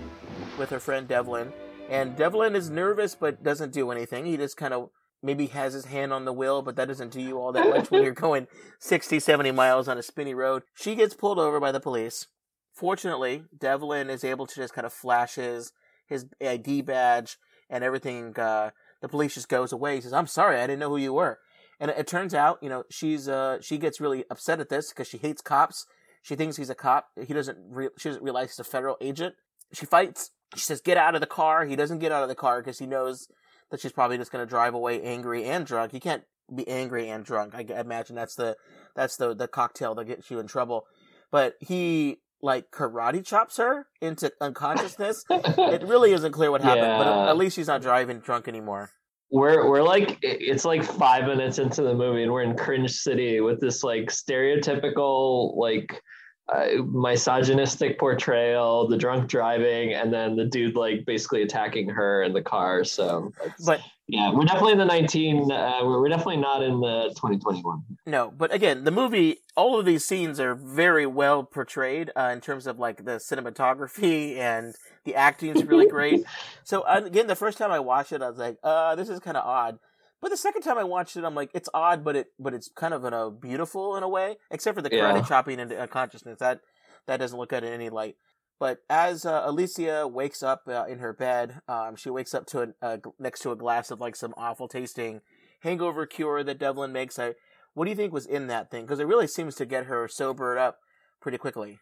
with 0.57 0.69
her 0.71 0.79
friend 0.79 1.07
Devlin. 1.07 1.53
And 1.89 2.17
Devlin 2.17 2.53
is 2.55 2.69
nervous 2.69 3.15
but 3.15 3.43
doesn't 3.43 3.71
do 3.71 3.91
anything. 3.91 4.25
He 4.25 4.35
just 4.35 4.57
kind 4.57 4.73
of 4.73 4.89
maybe 5.23 5.47
has 5.47 5.73
his 5.73 5.85
hand 5.85 6.11
on 6.11 6.25
the 6.25 6.33
wheel, 6.33 6.61
but 6.61 6.75
that 6.75 6.89
doesn't 6.89 7.13
do 7.13 7.21
you 7.21 7.37
all 7.37 7.53
that 7.53 7.69
much 7.69 7.91
when 7.91 8.03
you're 8.03 8.11
going 8.27 8.47
60, 8.79 9.19
70 9.19 9.51
miles 9.51 9.87
on 9.87 9.97
a 9.97 10.03
spinny 10.03 10.33
road. 10.33 10.63
She 10.73 10.95
gets 10.95 11.13
pulled 11.15 11.39
over 11.39 11.61
by 11.61 11.71
the 11.71 11.79
police. 11.79 12.27
Fortunately, 12.73 13.43
Devlin 13.57 14.09
is 14.09 14.25
able 14.25 14.45
to 14.45 14.55
just 14.55 14.73
kind 14.73 14.85
of 14.85 14.91
flash 14.91 15.35
his, 15.35 15.71
his 16.07 16.25
ID 16.45 16.81
badge 16.81 17.37
and 17.69 17.85
everything. 17.85 18.37
Uh, 18.37 18.71
the 19.01 19.07
police 19.07 19.35
just 19.35 19.47
goes 19.47 19.71
away. 19.71 19.95
He 19.95 20.01
says, 20.01 20.13
I'm 20.13 20.27
sorry, 20.27 20.57
I 20.57 20.67
didn't 20.67 20.79
know 20.79 20.89
who 20.89 20.97
you 20.97 21.13
were. 21.13 21.39
And 21.79 21.89
it, 21.89 21.99
it 21.99 22.07
turns 22.07 22.33
out, 22.33 22.59
you 22.61 22.67
know, 22.67 22.83
she's, 22.89 23.29
uh, 23.29 23.59
she 23.61 23.77
gets 23.77 24.01
really 24.01 24.25
upset 24.29 24.59
at 24.59 24.67
this 24.67 24.89
because 24.89 25.07
she 25.07 25.17
hates 25.17 25.41
cops. 25.41 25.85
She 26.25 26.35
thinks 26.35 26.57
he's 26.57 26.71
a 26.71 26.75
cop. 26.75 27.09
He 27.27 27.35
doesn't, 27.35 27.55
re- 27.69 27.89
she 27.99 28.09
doesn't 28.09 28.23
realize 28.23 28.49
he's 28.49 28.59
a 28.59 28.63
federal 28.63 28.97
agent. 28.99 29.35
She 29.73 29.85
fights. 29.85 30.31
She 30.55 30.61
says, 30.61 30.81
"Get 30.81 30.97
out 30.97 31.13
of 31.13 31.21
the 31.21 31.27
car." 31.27 31.65
He 31.65 31.75
doesn't 31.75 31.99
get 31.99 32.11
out 32.11 32.23
of 32.23 32.29
the 32.29 32.35
car 32.35 32.61
because 32.61 32.79
he 32.79 32.87
knows 32.87 33.27
that 33.69 33.79
she's 33.79 33.91
probably 33.91 34.17
just 34.17 34.31
going 34.31 34.43
to 34.43 34.49
drive 34.49 34.73
away 34.73 35.03
angry 35.03 35.43
and 35.45 35.67
drunk. 35.67 35.91
He 35.91 35.99
can't 35.99 36.23
be 36.53 36.67
angry 36.67 37.09
and 37.09 37.23
drunk. 37.23 37.53
I 37.53 37.61
imagine 37.79 38.15
that's 38.15 38.33
the 38.33 38.57
that's 38.95 39.17
the 39.17 39.35
the 39.35 39.47
cocktail 39.47 39.93
that 39.95 40.05
gets 40.05 40.31
you 40.31 40.39
in 40.39 40.47
trouble. 40.47 40.85
But 41.31 41.55
he 41.59 42.21
like 42.41 42.71
karate 42.71 43.23
chops 43.23 43.57
her 43.57 43.85
into 44.01 44.31
unconsciousness. 44.41 45.25
it 45.29 45.83
really 45.83 46.11
isn't 46.11 46.31
clear 46.31 46.49
what 46.49 46.61
happened, 46.61 46.97
but 46.97 47.29
at 47.29 47.37
least 47.37 47.55
she's 47.55 47.67
not 47.67 47.83
driving 47.83 48.19
drunk 48.19 48.47
anymore. 48.47 48.89
We're 49.31 49.69
we're 49.69 49.83
like 49.83 50.17
it's 50.23 50.65
like 50.65 50.83
five 50.83 51.25
minutes 51.25 51.59
into 51.59 51.83
the 51.83 51.93
movie 51.93 52.23
and 52.23 52.31
we're 52.31 52.43
in 52.43 52.55
cringe 52.55 52.91
city 52.91 53.41
with 53.41 53.59
this 53.61 53.83
like 53.83 54.05
stereotypical 54.05 55.55
like 55.57 56.01
uh, 56.47 56.83
misogynistic 56.83 57.97
portrayal, 57.97 58.87
the 58.87 58.97
drunk 58.97 59.27
driving, 59.29 59.93
and 59.93 60.13
then 60.13 60.35
the 60.35 60.45
dude 60.45 60.75
like 60.75 61.05
basically 61.05 61.41
attacking 61.41 61.89
her 61.89 62.23
in 62.23 62.33
the 62.33 62.41
car. 62.41 62.83
So, 62.83 63.31
But 63.65 63.81
yeah, 64.07 64.31
we're 64.31 64.45
definitely 64.45 64.73
in 64.73 64.77
the 64.77 64.85
nineteen. 64.85 65.51
Uh, 65.51 65.79
we're 65.81 65.99
we're 65.99 66.09
definitely 66.09 66.37
not 66.37 66.61
in 66.61 66.79
the 66.79 67.13
twenty 67.17 67.39
twenty 67.39 67.61
one. 67.61 67.83
No, 68.05 68.31
but 68.37 68.53
again, 68.53 68.83
the 68.83 68.91
movie, 68.91 69.37
all 69.55 69.79
of 69.79 69.85
these 69.85 70.05
scenes 70.05 70.39
are 70.39 70.53
very 70.53 71.07
well 71.07 71.43
portrayed 71.43 72.11
uh, 72.15 72.29
in 72.31 72.41
terms 72.41 72.67
of 72.67 72.77
like 72.77 73.05
the 73.05 73.13
cinematography 73.13 74.37
and 74.37 74.75
the 75.05 75.15
acting 75.15 75.55
is 75.55 75.63
really 75.63 75.87
great. 75.87 76.23
So 76.63 76.81
uh, 76.81 77.01
again, 77.05 77.27
the 77.27 77.35
first 77.35 77.59
time 77.59 77.71
I 77.71 77.79
watched 77.79 78.11
it, 78.11 78.23
I 78.23 78.29
was 78.29 78.39
like, 78.39 78.57
uh, 78.63 78.95
this 78.95 79.07
is 79.07 79.19
kind 79.19 79.37
of 79.37 79.45
odd. 79.45 79.77
But 80.21 80.31
the 80.31 80.37
second 80.37 80.61
time 80.63 80.77
I 80.77 80.83
watched 80.83 81.17
it, 81.17 81.23
I'm 81.23 81.35
like, 81.35 81.51
it's 81.53 81.69
odd, 81.73 82.03
but 82.03 82.15
it 82.15 82.27
but 82.39 82.53
it's 82.53 82.69
kind 82.75 82.93
of 82.93 83.03
in 83.05 83.13
a 83.13 83.29
beautiful 83.29 83.95
in 83.95 84.03
a 84.03 84.09
way, 84.09 84.37
except 84.49 84.75
for 84.75 84.81
the 84.81 84.89
karate 84.89 85.17
Yeah. 85.17 85.21
chopping 85.23 85.59
into 85.59 85.79
unconsciousness. 85.79 86.39
That 86.39 86.61
that 87.05 87.17
doesn't 87.17 87.37
look 87.37 87.49
good 87.49 87.63
in 87.63 87.73
any 87.73 87.89
light. 87.89 88.15
But 88.59 88.79
as 88.89 89.25
uh, 89.25 89.41
Alicia 89.43 90.07
wakes 90.07 90.41
up 90.41 90.63
uh, 90.67 90.85
in 90.87 90.99
her 90.99 91.11
bed, 91.13 91.61
um, 91.67 91.95
she 91.95 92.09
wakes 92.09 92.33
up 92.33 92.45
to 92.47 92.73
a, 92.81 92.87
a, 92.87 92.99
next 93.19 93.41
to 93.41 93.51
a 93.51 93.55
glass 93.55 93.91
of 93.91 93.99
like 93.99 94.15
some 94.15 94.33
awful 94.37 94.67
tasting 94.67 95.21
hangover 95.61 96.05
cure 96.05 96.43
that 96.43 96.57
Devlin 96.57 96.93
makes. 96.93 97.19
I, 97.19 97.33
what 97.73 97.83
do 97.85 97.91
you 97.91 97.97
think 97.97 98.13
was 98.13 98.25
in 98.25 98.47
that 98.47 98.71
thing? 98.71 98.85
Because 98.85 98.99
it 98.99 99.07
really 99.07 99.27
seems 99.27 99.55
to 99.55 99.65
get 99.65 99.87
her 99.87 100.07
sobered 100.07 100.57
up 100.57 100.79
pretty 101.21 101.37
quickly. 101.37 101.79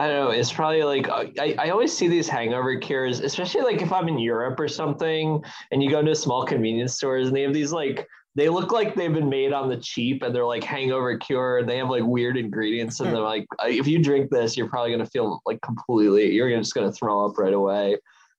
I 0.00 0.08
don't 0.08 0.16
know. 0.16 0.30
It's 0.30 0.50
probably 0.50 0.82
like 0.82 1.10
uh, 1.10 1.26
I, 1.38 1.54
I 1.58 1.68
always 1.68 1.94
see 1.94 2.08
these 2.08 2.26
hangover 2.26 2.74
cures, 2.78 3.20
especially 3.20 3.60
like 3.60 3.82
if 3.82 3.92
I'm 3.92 4.08
in 4.08 4.18
Europe 4.18 4.58
or 4.58 4.66
something, 4.66 5.44
and 5.70 5.82
you 5.82 5.90
go 5.90 5.98
into 5.98 6.14
small 6.14 6.46
convenience 6.46 6.94
stores 6.94 7.26
and 7.26 7.36
they 7.36 7.42
have 7.42 7.52
these 7.52 7.70
like 7.70 8.08
they 8.34 8.48
look 8.48 8.72
like 8.72 8.94
they've 8.94 9.12
been 9.12 9.28
made 9.28 9.52
on 9.52 9.68
the 9.68 9.76
cheap 9.76 10.22
and 10.22 10.34
they're 10.34 10.46
like 10.46 10.64
hangover 10.64 11.18
cure 11.18 11.58
and 11.58 11.68
they 11.68 11.76
have 11.76 11.90
like 11.90 12.02
weird 12.02 12.38
ingredients 12.38 13.00
and 13.00 13.12
they're 13.12 13.20
like 13.20 13.44
if 13.64 13.86
you 13.86 14.02
drink 14.02 14.30
this 14.30 14.56
you're 14.56 14.68
probably 14.70 14.90
gonna 14.90 15.04
feel 15.04 15.42
like 15.44 15.60
completely 15.60 16.32
you're 16.32 16.48
just 16.56 16.72
gonna 16.72 16.90
throw 16.90 17.26
up 17.26 17.36
right 17.36 17.52
away. 17.52 17.98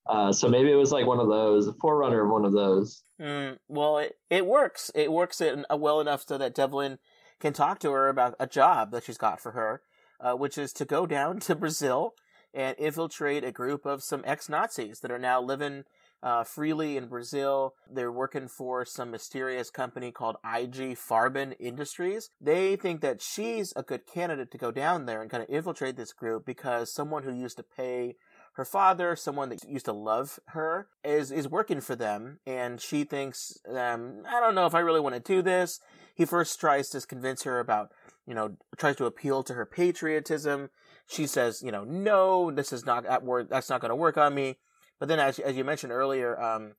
Uh, 0.10 0.34
so 0.34 0.50
maybe 0.50 0.72
it 0.72 0.75
was 0.75 0.91
like 0.91 1.06
one 1.06 1.20
of 1.20 1.27
those, 1.27 1.68
a 1.68 1.74
forerunner 1.74 2.24
of 2.24 2.32
one 2.32 2.44
of 2.44 2.53
those. 2.53 3.03
Mm, 3.22 3.60
well, 3.68 4.00
it, 4.00 4.18
it 4.32 4.48
works. 4.48 4.89
It 4.96 5.12
works 5.12 5.39
in, 5.39 5.63
uh, 5.72 5.77
well 5.77 6.01
enough 6.01 6.25
so 6.27 6.39
that 6.39 6.56
Devlin 6.56 6.98
can 7.39 7.53
talk 7.53 7.77
to 7.80 7.91
her 7.91 8.10
about 8.10 8.34
a 8.39 8.48
job 8.48 8.89
that 8.91 9.03
she's 9.03 9.20
got 9.20 9.39
for 9.39 9.51
her, 9.51 9.84
uh, 10.22 10.34
which 10.34 10.58
is 10.58 10.72
to 10.74 10.86
go 10.86 11.06
down 11.06 11.40
to 11.42 11.56
Brazil 11.56 12.13
and 12.54 12.75
infiltrate 12.78 13.44
a 13.44 13.51
group 13.51 13.86
of 13.86 14.04
some 14.04 14.24
ex 14.25 14.50
Nazis 14.50 15.00
that 15.00 15.12
are 15.12 15.20
now 15.20 15.42
living 15.42 15.84
uh, 16.24 16.44
freely 16.44 16.98
in 16.98 17.08
Brazil. 17.08 17.74
They're 17.92 18.12
working 18.12 18.48
for 18.48 18.86
some 18.86 19.12
mysterious 19.12 19.70
company 19.70 20.12
called 20.12 20.36
IG 20.46 20.98
Farben 20.98 21.56
Industries. 21.60 22.30
They 22.40 22.75
think 22.75 23.01
that 23.01 23.22
she's 23.22 23.74
a 23.75 23.84
good 23.84 24.06
candidate 24.06 24.51
to 24.51 24.58
go 24.58 24.72
down 24.72 25.06
there 25.06 25.22
and 25.22 25.32
kind 25.32 25.44
of 25.44 25.50
infiltrate 25.50 25.96
this 25.96 26.13
group 26.13 26.46
because 26.46 26.94
someone 26.94 27.24
who 27.24 27.34
used 27.34 27.58
to 27.58 27.63
pay 27.63 28.16
her 28.54 28.66
father, 28.66 29.16
someone 29.16 29.50
that 29.50 29.68
used 29.68 29.86
to 29.86 29.94
love 29.94 30.40
her, 30.48 30.88
is 31.04 31.32
is 31.32 31.48
working 31.48 31.80
for 31.80 31.96
them, 31.96 32.40
and 32.46 32.82
she 32.82 33.04
thinks, 33.04 33.58
um, 33.70 34.24
I 34.30 34.40
don't 34.42 34.56
know 34.56 34.66
if 34.66 34.75
I 34.75 34.80
really 34.80 35.00
want 35.00 35.16
to 35.16 35.22
do 35.22 35.42
this. 35.42 35.80
He 36.13 36.25
first 36.25 36.60
tries 36.60 36.90
to 36.90 37.00
convince 37.01 37.44
her 37.44 37.60
about, 37.60 37.92
you 38.31 38.35
know, 38.35 38.55
tries 38.77 38.95
to 38.95 39.03
appeal 39.03 39.43
to 39.43 39.53
her 39.55 39.65
patriotism. 39.65 40.69
She 41.05 41.27
says, 41.27 41.61
you 41.61 41.69
know, 41.69 41.83
no, 41.83 42.50
this 42.50 42.71
is 42.71 42.85
not 42.85 43.05
at 43.05 43.25
work. 43.25 43.50
That's 43.50 43.69
not 43.69 43.81
going 43.81 43.89
to 43.89 43.95
work 43.95 44.17
on 44.17 44.33
me. 44.33 44.55
But 45.01 45.09
then, 45.09 45.19
as 45.19 45.38
as 45.38 45.57
you 45.57 45.65
mentioned 45.65 45.91
earlier, 45.91 46.41
um, 46.41 46.75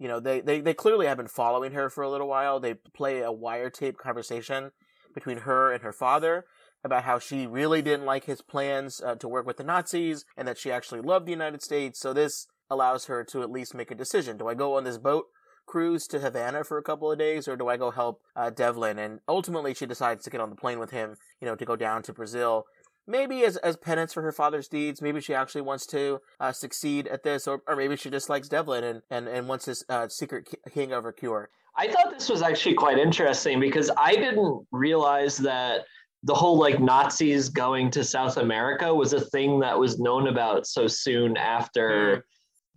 you 0.00 0.08
know, 0.08 0.18
they, 0.18 0.40
they 0.40 0.60
they 0.60 0.74
clearly 0.74 1.06
have 1.06 1.16
been 1.16 1.28
following 1.28 1.70
her 1.70 1.88
for 1.88 2.02
a 2.02 2.10
little 2.10 2.26
while. 2.26 2.58
They 2.58 2.74
play 2.74 3.20
a 3.20 3.30
wiretape 3.30 3.96
conversation 3.96 4.72
between 5.14 5.38
her 5.38 5.72
and 5.72 5.84
her 5.84 5.92
father 5.92 6.46
about 6.82 7.04
how 7.04 7.20
she 7.20 7.46
really 7.46 7.80
didn't 7.80 8.04
like 8.04 8.24
his 8.24 8.42
plans 8.42 9.00
uh, 9.00 9.14
to 9.14 9.28
work 9.28 9.46
with 9.46 9.58
the 9.58 9.62
Nazis 9.62 10.24
and 10.36 10.48
that 10.48 10.58
she 10.58 10.72
actually 10.72 11.00
loved 11.00 11.26
the 11.26 11.32
United 11.32 11.62
States. 11.62 12.00
So 12.00 12.12
this 12.12 12.48
allows 12.68 13.04
her 13.04 13.22
to 13.22 13.42
at 13.42 13.52
least 13.52 13.72
make 13.72 13.92
a 13.92 13.94
decision. 13.94 14.36
Do 14.36 14.48
I 14.48 14.54
go 14.54 14.76
on 14.76 14.82
this 14.82 14.98
boat 14.98 15.26
cruise 15.68 16.08
to 16.08 16.18
Havana 16.18 16.64
for 16.64 16.78
a 16.78 16.82
couple 16.82 17.12
of 17.12 17.18
days 17.18 17.46
or 17.46 17.56
do 17.56 17.68
I 17.68 17.76
go 17.76 17.92
help 17.92 18.22
uh, 18.34 18.50
Devlin? 18.50 18.98
And 18.98 19.20
ultimately 19.28 19.74
she 19.74 19.86
decides 19.86 20.24
to 20.24 20.30
get 20.30 20.40
on 20.40 20.50
the 20.50 20.56
plane 20.56 20.80
with 20.80 20.90
him, 20.90 21.14
you 21.40 21.46
know, 21.46 21.54
to 21.54 21.64
go 21.64 21.76
down 21.76 22.02
to 22.04 22.12
Brazil. 22.12 22.64
Maybe 23.06 23.44
as, 23.44 23.56
as 23.58 23.76
penance 23.76 24.12
for 24.12 24.22
her 24.22 24.32
father's 24.32 24.66
deeds. 24.68 25.00
Maybe 25.00 25.20
she 25.20 25.34
actually 25.34 25.60
wants 25.60 25.86
to 25.88 26.20
uh, 26.40 26.52
succeed 26.52 27.06
at 27.06 27.22
this, 27.22 27.46
or, 27.46 27.62
or 27.66 27.76
maybe 27.76 27.96
she 27.96 28.10
just 28.10 28.28
likes 28.28 28.48
Devlin 28.48 28.82
and, 28.82 29.02
and, 29.10 29.28
and 29.28 29.48
wants 29.48 29.66
his 29.66 29.84
uh, 29.88 30.08
secret 30.08 30.46
ki- 30.50 30.58
hangover 30.74 31.12
cure. 31.12 31.50
I 31.76 31.88
thought 31.88 32.10
this 32.10 32.28
was 32.28 32.42
actually 32.42 32.74
quite 32.74 32.98
interesting 32.98 33.60
because 33.60 33.90
I 33.96 34.14
didn't 34.14 34.66
realize 34.72 35.36
that 35.38 35.84
the 36.24 36.34
whole 36.34 36.58
like 36.58 36.80
Nazis 36.80 37.48
going 37.48 37.90
to 37.92 38.02
South 38.02 38.36
America 38.38 38.92
was 38.92 39.12
a 39.12 39.20
thing 39.20 39.60
that 39.60 39.78
was 39.78 40.00
known 40.00 40.28
about 40.28 40.66
so 40.66 40.86
soon 40.86 41.36
after 41.36 42.24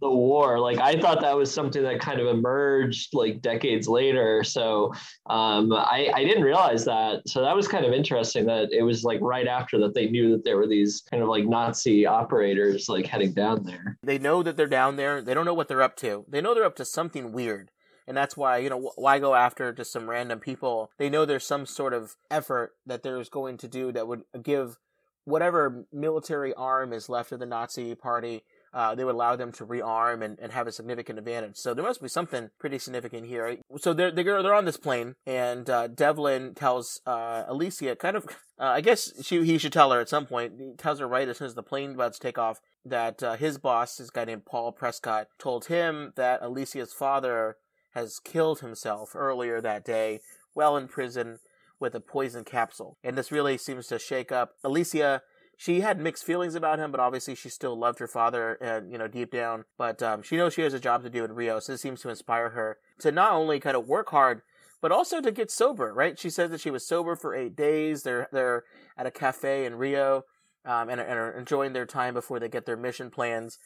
the 0.01 0.09
war. 0.09 0.59
Like 0.59 0.79
I 0.79 0.99
thought 0.99 1.21
that 1.21 1.37
was 1.37 1.53
something 1.53 1.83
that 1.83 1.99
kind 1.99 2.19
of 2.19 2.27
emerged 2.27 3.13
like 3.13 3.41
decades 3.41 3.87
later. 3.87 4.43
So 4.43 4.93
um, 5.29 5.71
I, 5.71 6.11
I 6.13 6.23
didn't 6.23 6.43
realize 6.43 6.83
that. 6.85 7.27
So 7.27 7.41
that 7.41 7.55
was 7.55 7.67
kind 7.67 7.85
of 7.85 7.93
interesting 7.93 8.45
that 8.47 8.73
it 8.73 8.81
was 8.81 9.03
like 9.03 9.19
right 9.21 9.47
after 9.47 9.77
that 9.79 9.93
they 9.93 10.09
knew 10.09 10.31
that 10.31 10.43
there 10.43 10.57
were 10.57 10.67
these 10.67 11.01
kind 11.09 11.21
of 11.21 11.29
like 11.29 11.45
Nazi 11.45 12.05
operators 12.05 12.89
like 12.89 13.05
heading 13.05 13.33
down 13.33 13.63
there. 13.63 13.97
They 14.03 14.17
know 14.17 14.43
that 14.43 14.57
they're 14.57 14.67
down 14.67 14.95
there. 14.95 15.21
They 15.21 15.33
don't 15.33 15.45
know 15.45 15.53
what 15.53 15.67
they're 15.67 15.83
up 15.83 15.95
to. 15.97 16.25
They 16.27 16.41
know 16.41 16.53
they're 16.53 16.65
up 16.65 16.75
to 16.77 16.85
something 16.85 17.31
weird. 17.31 17.71
And 18.07 18.17
that's 18.17 18.35
why, 18.35 18.57
you 18.57 18.69
know, 18.69 18.91
why 18.95 19.19
go 19.19 19.35
after 19.35 19.71
just 19.71 19.93
some 19.93 20.09
random 20.09 20.39
people? 20.39 20.91
They 20.97 21.09
know 21.09 21.23
there's 21.23 21.45
some 21.45 21.67
sort 21.67 21.93
of 21.93 22.15
effort 22.31 22.73
that 22.85 23.03
there's 23.03 23.29
going 23.29 23.57
to 23.57 23.67
do 23.67 23.91
that 23.91 24.07
would 24.07 24.23
give 24.41 24.79
whatever 25.25 25.85
military 25.93 26.53
arm 26.55 26.91
is 26.93 27.09
left 27.09 27.31
of 27.31 27.39
the 27.39 27.45
Nazi 27.45 27.93
party, 27.95 28.43
uh, 28.73 28.95
they 28.95 29.03
would 29.03 29.15
allow 29.15 29.35
them 29.35 29.51
to 29.51 29.65
rearm 29.65 30.23
and, 30.23 30.39
and 30.39 30.51
have 30.51 30.67
a 30.67 30.71
significant 30.71 31.19
advantage. 31.19 31.57
So 31.57 31.73
there 31.73 31.83
must 31.83 32.01
be 32.01 32.07
something 32.07 32.49
pretty 32.59 32.79
significant 32.79 33.27
here. 33.27 33.57
So 33.77 33.93
they're, 33.93 34.11
they're, 34.11 34.41
they're 34.43 34.53
on 34.53 34.65
this 34.65 34.77
plane 34.77 35.15
and, 35.25 35.69
uh, 35.69 35.87
Devlin 35.87 36.53
tells, 36.53 37.01
uh, 37.05 37.43
Alicia 37.47 37.95
kind 37.95 38.15
of, 38.15 38.25
uh, 38.59 38.63
I 38.63 38.81
guess 38.81 39.11
she, 39.25 39.43
he 39.43 39.57
should 39.57 39.73
tell 39.73 39.91
her 39.91 39.99
at 39.99 40.09
some 40.09 40.25
point, 40.25 40.53
he 40.57 40.73
tells 40.77 40.99
her 40.99 41.07
right 41.07 41.27
as 41.27 41.37
soon 41.37 41.47
as 41.47 41.55
the 41.55 41.63
plane 41.63 41.93
about 41.93 42.13
to 42.13 42.19
take 42.19 42.37
off 42.37 42.59
that, 42.85 43.21
uh, 43.21 43.35
his 43.35 43.57
boss, 43.57 43.97
this 43.97 44.09
guy 44.09 44.25
named 44.25 44.45
Paul 44.45 44.71
Prescott, 44.71 45.27
told 45.37 45.65
him 45.65 46.13
that 46.15 46.41
Alicia's 46.41 46.93
father 46.93 47.57
has 47.93 48.19
killed 48.19 48.59
himself 48.59 49.11
earlier 49.15 49.59
that 49.61 49.83
day 49.83 50.21
while 50.53 50.77
in 50.77 50.87
prison 50.87 51.39
with 51.79 51.95
a 51.95 51.99
poison 51.99 52.43
capsule. 52.43 52.97
And 53.03 53.17
this 53.17 53.31
really 53.31 53.57
seems 53.57 53.87
to 53.87 53.99
shake 53.99 54.31
up 54.31 54.53
Alicia 54.63 55.23
she 55.61 55.81
had 55.81 55.99
mixed 55.99 56.23
feelings 56.23 56.55
about 56.55 56.79
him, 56.79 56.89
but 56.89 56.99
obviously 56.99 57.35
she 57.35 57.47
still 57.47 57.77
loved 57.77 57.99
her 57.99 58.07
father, 58.07 58.53
and 58.53 58.91
you 58.91 58.97
know, 58.97 59.07
deep 59.07 59.29
down. 59.29 59.65
But 59.77 60.01
um, 60.01 60.23
she 60.23 60.35
knows 60.35 60.55
she 60.55 60.63
has 60.63 60.73
a 60.73 60.79
job 60.79 61.03
to 61.03 61.09
do 61.11 61.23
in 61.23 61.33
Rio, 61.33 61.59
so 61.59 61.73
this 61.73 61.81
seems 61.83 62.01
to 62.01 62.09
inspire 62.09 62.49
her 62.49 62.79
to 63.01 63.11
not 63.11 63.33
only 63.33 63.59
kind 63.59 63.77
of 63.77 63.87
work 63.87 64.09
hard, 64.09 64.41
but 64.81 64.91
also 64.91 65.21
to 65.21 65.31
get 65.31 65.51
sober. 65.51 65.93
Right? 65.93 66.17
She 66.17 66.31
says 66.31 66.49
that 66.49 66.61
she 66.61 66.71
was 66.71 66.87
sober 66.87 67.15
for 67.15 67.35
eight 67.35 67.55
days. 67.55 68.01
They're 68.01 68.27
they're 68.31 68.63
at 68.97 69.05
a 69.05 69.11
cafe 69.11 69.65
in 69.65 69.75
Rio, 69.75 70.23
um, 70.65 70.89
and, 70.89 70.99
and 70.99 71.19
are 71.19 71.37
enjoying 71.37 71.73
their 71.73 71.85
time 71.85 72.15
before 72.15 72.39
they 72.39 72.49
get 72.49 72.65
their 72.65 72.75
mission 72.75 73.11
plans. 73.11 73.59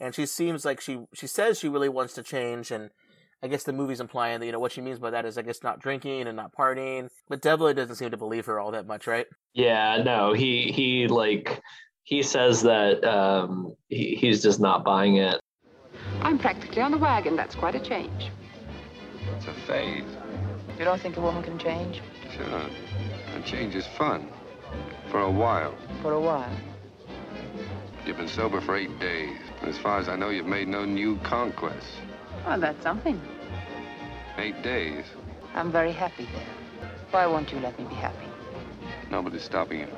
And 0.00 0.14
she 0.14 0.24
seems 0.24 0.64
like 0.64 0.80
she 0.80 1.00
she 1.12 1.26
says 1.26 1.58
she 1.58 1.68
really 1.68 1.90
wants 1.90 2.14
to 2.14 2.22
change, 2.22 2.70
and 2.70 2.88
I 3.42 3.48
guess 3.48 3.64
the 3.64 3.72
movie's 3.72 4.00
implying 4.00 4.38
that 4.38 4.46
you 4.46 4.52
know 4.52 4.60
what 4.60 4.70
she 4.72 4.80
means 4.80 5.00
by 5.00 5.10
that 5.10 5.24
is 5.24 5.36
I 5.36 5.42
guess 5.42 5.62
not 5.62 5.80
drinking 5.80 6.28
and 6.28 6.36
not 6.36 6.54
partying. 6.54 7.08
But 7.28 7.42
Devlin 7.42 7.74
doesn't 7.74 7.96
seem 7.96 8.10
to 8.10 8.16
believe 8.16 8.46
her 8.46 8.60
all 8.60 8.70
that 8.70 8.86
much, 8.86 9.06
right? 9.06 9.26
Yeah, 9.52 10.02
no, 10.04 10.32
he 10.32 10.70
he 10.72 11.08
like 11.08 11.60
he 12.04 12.22
says 12.22 12.62
that 12.62 13.04
um, 13.04 13.74
he, 13.88 14.14
he's 14.14 14.42
just 14.42 14.60
not 14.60 14.84
buying 14.84 15.16
it. 15.16 15.40
I'm 16.20 16.38
practically 16.38 16.82
on 16.82 16.92
the 16.92 16.98
wagon. 16.98 17.34
That's 17.34 17.54
quite 17.54 17.74
a 17.74 17.80
change. 17.80 18.30
It's 19.36 19.46
a 19.46 19.54
phase. 19.66 20.04
You 20.78 20.84
don't 20.84 21.00
think 21.00 21.16
a 21.16 21.20
woman 21.20 21.42
can 21.42 21.58
change? 21.58 22.00
Sure. 22.36 22.70
And 23.34 23.44
change 23.44 23.74
is 23.74 23.86
fun. 23.86 24.28
For 25.10 25.20
a 25.20 25.30
while. 25.30 25.74
For 26.00 26.12
a 26.12 26.20
while. 26.20 26.56
You've 28.06 28.16
been 28.16 28.28
sober 28.28 28.60
for 28.60 28.76
eight 28.76 28.98
days. 28.98 29.36
And 29.60 29.68
as 29.68 29.78
far 29.78 29.98
as 29.98 30.08
I 30.08 30.16
know, 30.16 30.30
you've 30.30 30.46
made 30.46 30.68
no 30.68 30.84
new 30.84 31.18
conquests. 31.18 31.96
Well, 32.44 32.58
that's 32.58 32.82
something. 32.82 33.20
Eight 34.38 34.62
days. 34.62 35.04
I'm 35.54 35.70
very 35.70 35.92
happy 35.92 36.26
there. 36.32 36.88
Why 37.10 37.26
won't 37.26 37.52
you 37.52 37.60
let 37.60 37.78
me 37.78 37.84
be 37.84 37.94
happy? 37.94 38.26
Nobody's 39.10 39.42
stopping 39.42 39.80
you. 39.80 39.88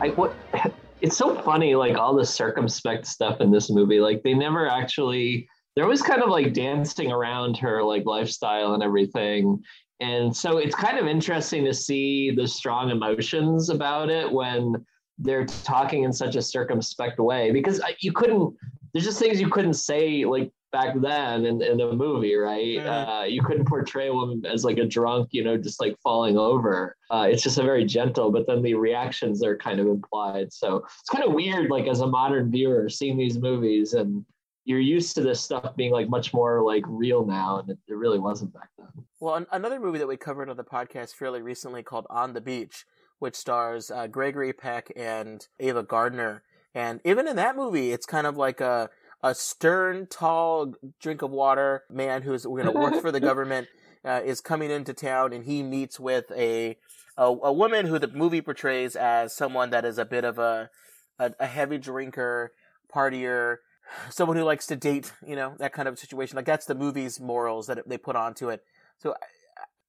I 0.00 0.08
what 0.08 0.34
it's 1.00 1.16
so 1.16 1.40
funny, 1.42 1.74
like 1.74 1.96
all 1.96 2.14
the 2.14 2.24
circumspect 2.24 3.06
stuff 3.06 3.40
in 3.40 3.50
this 3.50 3.70
movie. 3.70 4.00
Like 4.00 4.22
they 4.22 4.34
never 4.34 4.66
actually 4.66 5.48
they're 5.74 5.84
always 5.84 6.02
kind 6.02 6.22
of 6.22 6.30
like 6.30 6.54
dancing 6.54 7.12
around 7.12 7.56
her 7.58 7.82
like 7.82 8.04
lifestyle 8.06 8.74
and 8.74 8.82
everything. 8.82 9.62
And 10.00 10.34
so 10.34 10.56
it's 10.56 10.74
kind 10.74 10.98
of 10.98 11.06
interesting 11.06 11.64
to 11.66 11.74
see 11.74 12.30
the 12.30 12.48
strong 12.48 12.90
emotions 12.90 13.68
about 13.68 14.08
it 14.08 14.30
when 14.30 14.74
they're 15.18 15.54
talking 15.66 16.04
in 16.04 16.12
such 16.12 16.34
a 16.34 16.42
circumspect 16.42 17.18
way 17.18 17.50
because 17.50 17.82
you 18.00 18.10
couldn't 18.10 18.54
there's 18.92 19.04
just 19.04 19.18
things 19.18 19.38
you 19.38 19.50
couldn't 19.50 19.74
say 19.74 20.24
like 20.24 20.50
back 20.72 20.94
then 21.00 21.46
in, 21.46 21.62
in 21.62 21.78
the 21.78 21.92
movie 21.92 22.34
right? 22.34 22.78
Uh, 22.78 23.24
you 23.24 23.42
couldn't 23.42 23.66
portray 23.66 24.08
a 24.08 24.14
woman 24.14 24.44
as 24.46 24.64
like 24.64 24.78
a 24.78 24.86
drunk 24.86 25.28
you 25.32 25.42
know 25.44 25.56
just 25.56 25.80
like 25.80 25.96
falling 26.02 26.38
over. 26.38 26.96
Uh, 27.10 27.26
it's 27.30 27.42
just 27.42 27.58
a 27.58 27.62
very 27.62 27.84
gentle 27.84 28.30
but 28.30 28.46
then 28.46 28.62
the 28.62 28.74
reactions 28.74 29.42
are 29.42 29.56
kind 29.56 29.80
of 29.80 29.86
implied. 29.86 30.52
So 30.52 30.84
it's 31.00 31.10
kind 31.10 31.24
of 31.24 31.32
weird 31.32 31.70
like 31.70 31.86
as 31.86 32.00
a 32.00 32.06
modern 32.06 32.50
viewer 32.50 32.88
seeing 32.88 33.16
these 33.16 33.38
movies 33.38 33.94
and 33.94 34.24
you're 34.64 34.78
used 34.78 35.14
to 35.16 35.22
this 35.22 35.40
stuff 35.40 35.74
being 35.76 35.90
like 35.90 36.08
much 36.08 36.32
more 36.32 36.62
like 36.62 36.84
real 36.86 37.24
now 37.24 37.58
and 37.58 37.70
it, 37.70 37.78
it 37.88 37.94
really 37.94 38.18
wasn't 38.18 38.52
back 38.52 38.68
then. 38.78 38.86
Well, 39.18 39.34
an- 39.34 39.46
another 39.52 39.80
movie 39.80 39.98
that 39.98 40.06
we 40.06 40.16
covered 40.16 40.48
on 40.48 40.56
the 40.56 40.64
podcast 40.64 41.14
fairly 41.14 41.42
recently 41.42 41.82
called 41.82 42.06
On 42.10 42.34
the 42.34 42.40
Beach, 42.40 42.84
which 43.18 43.34
stars 43.34 43.90
uh, 43.90 44.06
Gregory 44.06 44.52
Peck 44.52 44.92
and 44.96 45.46
Ava 45.58 45.82
Gardner. 45.82 46.42
And 46.74 47.00
even 47.04 47.26
in 47.26 47.36
that 47.36 47.56
movie, 47.56 47.90
it's 47.90 48.06
kind 48.06 48.26
of 48.26 48.36
like 48.36 48.60
a 48.60 48.90
a 49.22 49.34
stern, 49.34 50.06
tall 50.06 50.74
drink 51.00 51.22
of 51.22 51.30
water 51.30 51.84
man 51.90 52.22
who's 52.22 52.44
going 52.44 52.64
to 52.64 52.70
work 52.72 53.00
for 53.00 53.12
the 53.12 53.20
government 53.30 53.68
uh, 54.04 54.20
is 54.24 54.40
coming 54.40 54.70
into 54.70 54.94
town, 54.94 55.32
and 55.32 55.44
he 55.44 55.62
meets 55.62 56.00
with 56.00 56.30
a, 56.32 56.76
a 57.18 57.24
a 57.24 57.52
woman 57.52 57.86
who 57.86 57.98
the 57.98 58.08
movie 58.08 58.40
portrays 58.40 58.96
as 58.96 59.34
someone 59.34 59.70
that 59.70 59.84
is 59.84 59.98
a 59.98 60.04
bit 60.04 60.24
of 60.24 60.38
a 60.38 60.70
a, 61.18 61.32
a 61.38 61.46
heavy 61.46 61.76
drinker, 61.76 62.52
partier, 62.94 63.56
someone 64.08 64.36
who 64.38 64.44
likes 64.44 64.66
to 64.66 64.76
date, 64.76 65.12
you 65.26 65.36
know, 65.36 65.54
that 65.58 65.72
kind 65.74 65.86
of 65.88 65.98
situation. 65.98 66.36
Like 66.36 66.46
that's 66.46 66.64
the 66.66 66.74
movie's 66.74 67.20
morals 67.20 67.66
that 67.66 67.86
they 67.86 67.98
put 67.98 68.16
onto 68.16 68.48
it. 68.48 68.62
So 68.98 69.14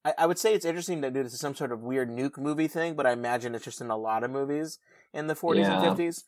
I, 0.04 0.14
I 0.18 0.26
would 0.26 0.40
say 0.40 0.54
it's 0.54 0.66
interesting 0.66 1.02
to 1.04 1.12
do 1.12 1.24
this 1.24 1.34
is 1.34 1.40
some 1.40 1.56
sort 1.56 1.72
of 1.72 1.82
weird 1.82 2.10
nuke 2.10 2.38
movie 2.38 2.68
thing, 2.68 2.96
but 2.96 3.06
I 3.06 3.12
imagine 3.14 3.56
it's 3.56 3.64
just 3.64 3.80
in 3.82 3.90
a 3.90 3.98
lot 3.98 4.24
of 4.26 4.32
movies 4.32 4.80
in 5.14 5.28
the 5.28 5.36
40s 5.36 5.60
Yeah. 5.60 5.82
and 5.82 5.98
50s. 5.98 6.24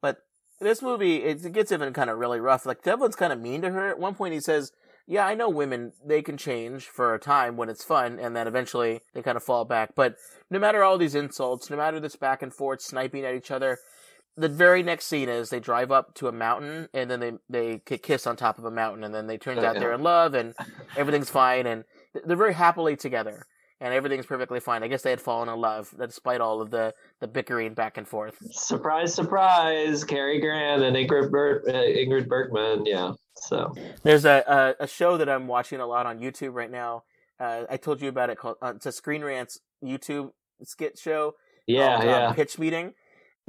But 0.00 0.18
this 0.60 0.82
movie, 0.82 1.16
it, 1.16 1.52
gets 1.52 1.72
even 1.72 1.92
kind 1.92 2.10
of 2.10 2.18
really 2.18 2.40
rough. 2.40 2.66
Like 2.66 2.82
Devlin's 2.82 3.16
kind 3.16 3.32
of 3.32 3.40
mean 3.40 3.62
to 3.62 3.70
her. 3.70 3.88
At 3.88 3.98
one 3.98 4.14
point, 4.14 4.34
he 4.34 4.40
says, 4.40 4.72
"Yeah, 5.06 5.26
I 5.26 5.34
know 5.34 5.48
women; 5.48 5.92
they 6.04 6.22
can 6.22 6.36
change 6.36 6.86
for 6.86 7.14
a 7.14 7.18
time 7.18 7.56
when 7.56 7.68
it's 7.68 7.84
fun, 7.84 8.18
and 8.18 8.34
then 8.34 8.46
eventually 8.46 9.00
they 9.14 9.22
kind 9.22 9.36
of 9.36 9.42
fall 9.44 9.64
back." 9.64 9.94
But 9.94 10.16
no 10.50 10.58
matter 10.58 10.82
all 10.82 10.98
these 10.98 11.14
insults, 11.14 11.70
no 11.70 11.76
matter 11.76 12.00
this 12.00 12.16
back 12.16 12.42
and 12.42 12.52
forth 12.52 12.80
sniping 12.80 13.24
at 13.24 13.34
each 13.34 13.50
other, 13.50 13.78
the 14.38 14.48
very 14.48 14.82
next 14.82 15.06
scene 15.06 15.28
is 15.28 15.50
they 15.50 15.60
drive 15.60 15.90
up 15.90 16.14
to 16.14 16.28
a 16.28 16.32
mountain 16.32 16.88
and 16.94 17.10
then 17.10 17.20
they 17.20 17.32
they 17.50 17.98
kiss 17.98 18.26
on 18.26 18.36
top 18.36 18.58
of 18.58 18.64
a 18.64 18.70
mountain 18.70 19.02
and 19.02 19.14
then 19.14 19.26
they 19.26 19.36
turns 19.36 19.58
uh, 19.58 19.66
out 19.66 19.74
they're 19.74 19.92
in 19.92 20.02
love 20.02 20.34
and 20.34 20.54
everything's 20.96 21.28
fine 21.28 21.66
and 21.66 21.84
they're 22.24 22.36
very 22.36 22.54
happily 22.54 22.94
together 22.94 23.46
and 23.80 23.94
everything's 23.94 24.26
perfectly 24.26 24.60
fine. 24.60 24.82
I 24.82 24.88
guess 24.88 25.02
they 25.02 25.10
had 25.10 25.20
fallen 25.20 25.48
in 25.48 25.60
love 25.60 25.94
despite 25.98 26.40
all 26.40 26.60
of 26.60 26.70
the 26.70 26.94
the 27.20 27.28
bickering 27.28 27.74
back 27.74 27.96
and 27.96 28.06
forth. 28.06 28.36
surprise 28.50 29.14
surprise 29.14 30.04
Cary 30.04 30.40
Grant 30.40 30.82
and 30.82 30.96
Ingrid, 30.96 31.30
Ber- 31.30 31.62
uh, 31.68 31.72
Ingrid 31.72 32.28
Bergman 32.28 32.86
yeah 32.86 33.12
so 33.36 33.72
There's 34.02 34.24
a, 34.24 34.42
a 34.80 34.84
a 34.84 34.86
show 34.86 35.16
that 35.16 35.28
I'm 35.28 35.46
watching 35.46 35.80
a 35.80 35.86
lot 35.86 36.06
on 36.06 36.18
YouTube 36.18 36.54
right 36.54 36.70
now. 36.70 37.04
Uh, 37.38 37.64
I 37.70 37.76
told 37.76 38.02
you 38.02 38.08
about 38.08 38.30
it 38.30 38.38
called 38.38 38.56
uh, 38.60 38.72
it's 38.74 38.86
a 38.86 38.92
Screen 38.92 39.22
Rants 39.22 39.60
YouTube 39.84 40.32
skit 40.64 40.98
show. 40.98 41.34
yeah 41.66 41.98
called, 41.98 42.02
um, 42.02 42.08
yeah 42.08 42.32
pitch 42.32 42.58
meeting. 42.58 42.94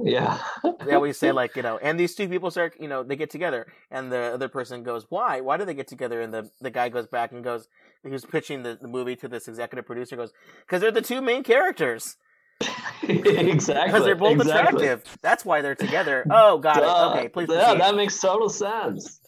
Yeah. 0.02 0.38
They 0.84 0.94
always 0.94 1.18
say 1.18 1.32
like 1.42 1.56
you 1.56 1.62
know 1.62 1.78
and 1.78 1.98
these 1.98 2.14
two 2.14 2.28
people 2.28 2.50
start 2.50 2.74
you 2.80 2.88
know 2.88 3.02
they 3.02 3.16
get 3.16 3.30
together 3.30 3.66
and 3.90 4.10
the 4.10 4.32
other 4.34 4.48
person 4.48 4.82
goes 4.82 5.06
why? 5.08 5.40
Why 5.40 5.56
do 5.56 5.64
they 5.64 5.74
get 5.74 5.88
together? 5.88 6.20
And 6.20 6.32
the 6.32 6.50
the 6.60 6.70
guy 6.70 6.88
goes 6.88 7.06
back 7.06 7.32
and 7.32 7.44
goes 7.44 7.68
he 8.02 8.10
was 8.10 8.24
pitching 8.24 8.62
the, 8.62 8.78
the 8.80 8.88
movie 8.88 9.16
to 9.16 9.28
this 9.28 9.46
executive 9.46 9.86
producer 9.86 10.16
goes 10.16 10.32
because 10.60 10.80
they're 10.80 10.90
the 10.90 11.02
two 11.02 11.20
main 11.20 11.42
characters. 11.42 12.16
Exactly. 13.02 13.86
Because 13.86 14.04
they're 14.04 14.14
both 14.14 14.34
exactly. 14.40 14.86
attractive. 14.86 15.18
That's 15.22 15.44
why 15.44 15.62
they're 15.62 15.74
together. 15.74 16.24
Oh 16.30 16.58
got 16.58 16.76
Duh. 16.76 16.82
it 16.82 17.18
okay 17.18 17.28
please 17.28 17.48
yeah 17.50 17.64
proceed. 17.64 17.80
that 17.80 17.94
makes 17.96 18.20
total 18.20 18.48
sense. 18.48 19.20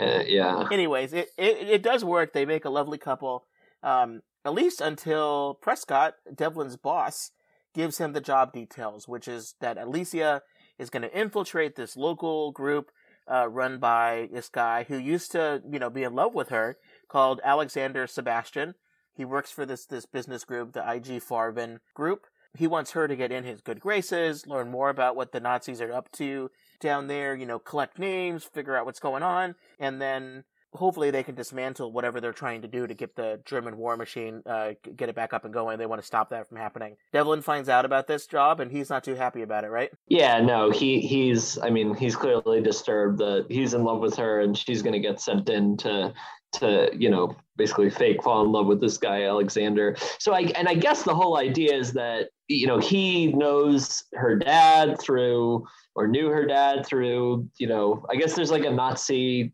Uh, 0.00 0.24
yeah. 0.26 0.68
Anyways 0.70 1.12
it, 1.12 1.28
it 1.38 1.68
it 1.68 1.82
does 1.82 2.04
work. 2.04 2.32
They 2.32 2.44
make 2.44 2.64
a 2.64 2.70
lovely 2.70 2.98
couple. 2.98 3.46
Um 3.82 4.22
at 4.44 4.52
least 4.52 4.80
until 4.80 5.58
prescott 5.62 6.14
devlin's 6.34 6.76
boss 6.76 7.30
gives 7.74 7.98
him 7.98 8.12
the 8.12 8.20
job 8.20 8.52
details 8.52 9.08
which 9.08 9.28
is 9.28 9.54
that 9.60 9.78
alicia 9.78 10.42
is 10.78 10.90
going 10.90 11.02
to 11.02 11.18
infiltrate 11.18 11.76
this 11.76 11.96
local 11.96 12.52
group 12.52 12.90
uh, 13.30 13.48
run 13.48 13.78
by 13.78 14.28
this 14.32 14.48
guy 14.48 14.84
who 14.84 14.96
used 14.96 15.32
to 15.32 15.62
you 15.70 15.78
know 15.78 15.90
be 15.90 16.02
in 16.02 16.14
love 16.14 16.34
with 16.34 16.48
her 16.48 16.76
called 17.08 17.40
alexander 17.44 18.06
sebastian. 18.06 18.74
He 19.14 19.24
works 19.24 19.50
for 19.50 19.66
this 19.66 19.86
this 19.86 20.06
business 20.06 20.44
group 20.44 20.72
the 20.72 20.94
ig 20.94 21.22
farben 21.22 21.78
group. 21.94 22.26
He 22.58 22.66
wants 22.66 22.90
her 22.90 23.08
to 23.08 23.16
get 23.16 23.32
in 23.32 23.44
his 23.44 23.60
good 23.60 23.80
graces 23.80 24.46
learn 24.46 24.70
more 24.70 24.90
about 24.90 25.16
what 25.16 25.32
the 25.32 25.40
nazis 25.40 25.80
are 25.80 25.92
up 25.92 26.10
to 26.12 26.50
down 26.80 27.06
there 27.06 27.34
you 27.34 27.46
know 27.46 27.58
collect 27.58 27.98
names 27.98 28.44
figure 28.44 28.76
out 28.76 28.86
what's 28.86 29.00
going 29.00 29.22
on 29.22 29.54
and 29.78 30.00
then 30.00 30.44
hopefully 30.74 31.10
they 31.10 31.22
can 31.22 31.34
dismantle 31.34 31.92
whatever 31.92 32.20
they're 32.20 32.32
trying 32.32 32.62
to 32.62 32.68
do 32.68 32.86
to 32.86 32.94
get 32.94 33.14
the 33.14 33.40
German 33.44 33.76
war 33.76 33.96
machine, 33.96 34.42
uh, 34.46 34.72
get 34.96 35.08
it 35.08 35.14
back 35.14 35.32
up 35.32 35.44
and 35.44 35.52
going. 35.52 35.78
They 35.78 35.86
want 35.86 36.00
to 36.00 36.06
stop 36.06 36.30
that 36.30 36.48
from 36.48 36.56
happening. 36.56 36.96
Devlin 37.12 37.42
finds 37.42 37.68
out 37.68 37.84
about 37.84 38.06
this 38.06 38.26
job 38.26 38.60
and 38.60 38.70
he's 38.70 38.90
not 38.90 39.04
too 39.04 39.14
happy 39.14 39.42
about 39.42 39.64
it, 39.64 39.68
right? 39.68 39.90
Yeah, 40.08 40.40
no, 40.40 40.70
he 40.70 41.00
he's 41.00 41.58
I 41.58 41.70
mean, 41.70 41.94
he's 41.94 42.16
clearly 42.16 42.62
disturbed 42.62 43.18
that 43.18 43.46
he's 43.48 43.74
in 43.74 43.84
love 43.84 44.00
with 44.00 44.16
her 44.16 44.40
and 44.40 44.56
she's 44.56 44.82
gonna 44.82 45.00
get 45.00 45.20
sent 45.20 45.48
in 45.48 45.76
to 45.78 46.14
to, 46.52 46.90
you 46.94 47.08
know, 47.08 47.34
basically 47.56 47.88
fake 47.88 48.22
fall 48.22 48.44
in 48.44 48.52
love 48.52 48.66
with 48.66 48.80
this 48.80 48.98
guy, 48.98 49.24
Alexander. 49.24 49.96
So 50.18 50.34
I 50.34 50.52
and 50.56 50.68
I 50.68 50.74
guess 50.74 51.02
the 51.02 51.14
whole 51.14 51.38
idea 51.38 51.74
is 51.74 51.92
that, 51.94 52.30
you 52.48 52.66
know, 52.66 52.78
he 52.78 53.28
knows 53.28 54.04
her 54.14 54.36
dad 54.36 55.00
through 55.00 55.66
or 55.94 56.06
knew 56.06 56.28
her 56.28 56.46
dad 56.46 56.86
through, 56.86 57.48
you 57.58 57.66
know, 57.66 58.04
I 58.10 58.16
guess 58.16 58.34
there's 58.34 58.50
like 58.50 58.64
a 58.64 58.70
Nazi 58.70 59.52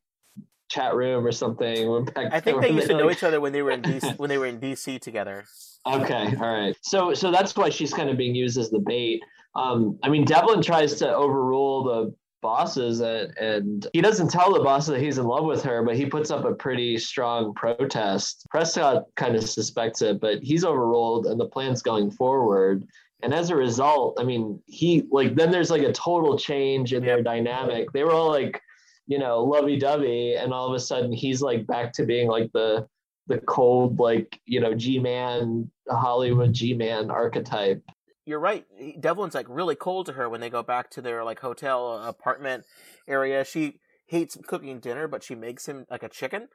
chat 0.68 0.94
room 0.94 1.26
or 1.26 1.32
something. 1.32 1.90
when 1.90 2.04
back 2.04 2.32
I 2.32 2.40
think 2.40 2.60
they 2.62 2.70
used 2.70 2.88
to 2.88 2.96
know 2.96 3.06
like- 3.06 3.16
each 3.16 3.24
other 3.24 3.40
when 3.40 3.52
they 3.52 3.62
were 3.62 3.70
in 3.70 3.82
DC, 3.82 4.18
when 4.18 4.28
they 4.28 4.38
were 4.38 4.46
in 4.46 4.60
DC 4.60 5.00
together. 5.00 5.44
Okay, 5.86 6.34
all 6.40 6.52
right. 6.52 6.76
So 6.82 7.14
so 7.14 7.30
that's 7.30 7.56
why 7.56 7.70
she's 7.70 7.92
kind 7.94 8.10
of 8.10 8.16
being 8.16 8.34
used 8.34 8.58
as 8.58 8.70
the 8.70 8.80
bait. 8.80 9.20
Um, 9.54 9.98
I 10.02 10.08
mean, 10.08 10.24
Devlin 10.24 10.62
tries 10.62 10.94
to 10.96 11.14
overrule 11.14 11.84
the 11.84 12.14
bosses, 12.40 13.00
and, 13.00 13.36
and 13.38 13.86
he 13.92 14.00
doesn't 14.00 14.30
tell 14.30 14.52
the 14.52 14.62
bosses 14.62 14.88
that 14.90 15.00
he's 15.00 15.18
in 15.18 15.24
love 15.24 15.44
with 15.44 15.62
her, 15.64 15.82
but 15.82 15.96
he 15.96 16.06
puts 16.06 16.30
up 16.30 16.44
a 16.44 16.54
pretty 16.54 16.98
strong 16.98 17.54
protest. 17.54 18.46
Prescott 18.50 19.04
kind 19.16 19.34
of 19.34 19.48
suspects 19.48 20.02
it, 20.02 20.20
but 20.20 20.42
he's 20.42 20.64
overruled, 20.64 21.26
and 21.26 21.40
the 21.40 21.46
plan's 21.46 21.82
going 21.82 22.10
forward. 22.10 22.86
And 23.22 23.34
as 23.34 23.50
a 23.50 23.56
result, 23.56 24.18
I 24.20 24.24
mean, 24.24 24.62
he 24.66 25.04
like 25.10 25.34
then 25.34 25.50
there's 25.50 25.70
like 25.70 25.82
a 25.82 25.92
total 25.92 26.38
change 26.38 26.92
in 26.92 27.04
their 27.04 27.22
dynamic. 27.22 27.90
They 27.92 28.04
were 28.04 28.12
all 28.12 28.28
like, 28.30 28.60
you 29.08 29.18
know, 29.18 29.42
lovey-dovey, 29.42 30.36
and 30.36 30.52
all 30.52 30.68
of 30.68 30.74
a 30.74 30.78
sudden 30.78 31.12
he's 31.12 31.42
like 31.42 31.66
back 31.66 31.92
to 31.94 32.04
being 32.04 32.28
like 32.28 32.52
the 32.52 32.86
the 33.26 33.38
cold, 33.38 33.98
like, 33.98 34.40
you 34.46 34.58
know, 34.60 34.74
G 34.74 34.98
man, 34.98 35.70
Hollywood 35.90 36.52
G 36.54 36.72
man 36.74 37.10
archetype. 37.10 37.82
you're 38.28 38.38
right. 38.38 38.66
Devlin's 39.00 39.34
like 39.34 39.46
really 39.48 39.74
cold 39.74 40.04
to 40.06 40.12
her 40.12 40.28
when 40.28 40.42
they 40.42 40.50
go 40.50 40.62
back 40.62 40.90
to 40.90 41.00
their 41.00 41.24
like 41.24 41.40
hotel 41.40 41.92
uh, 41.92 42.08
apartment 42.08 42.64
area. 43.06 43.44
She 43.44 43.80
hates 44.06 44.36
cooking 44.46 44.80
dinner, 44.80 45.08
but 45.08 45.22
she 45.22 45.34
makes 45.34 45.66
him 45.66 45.86
like 45.90 46.02
a 46.02 46.10
chicken. 46.10 46.48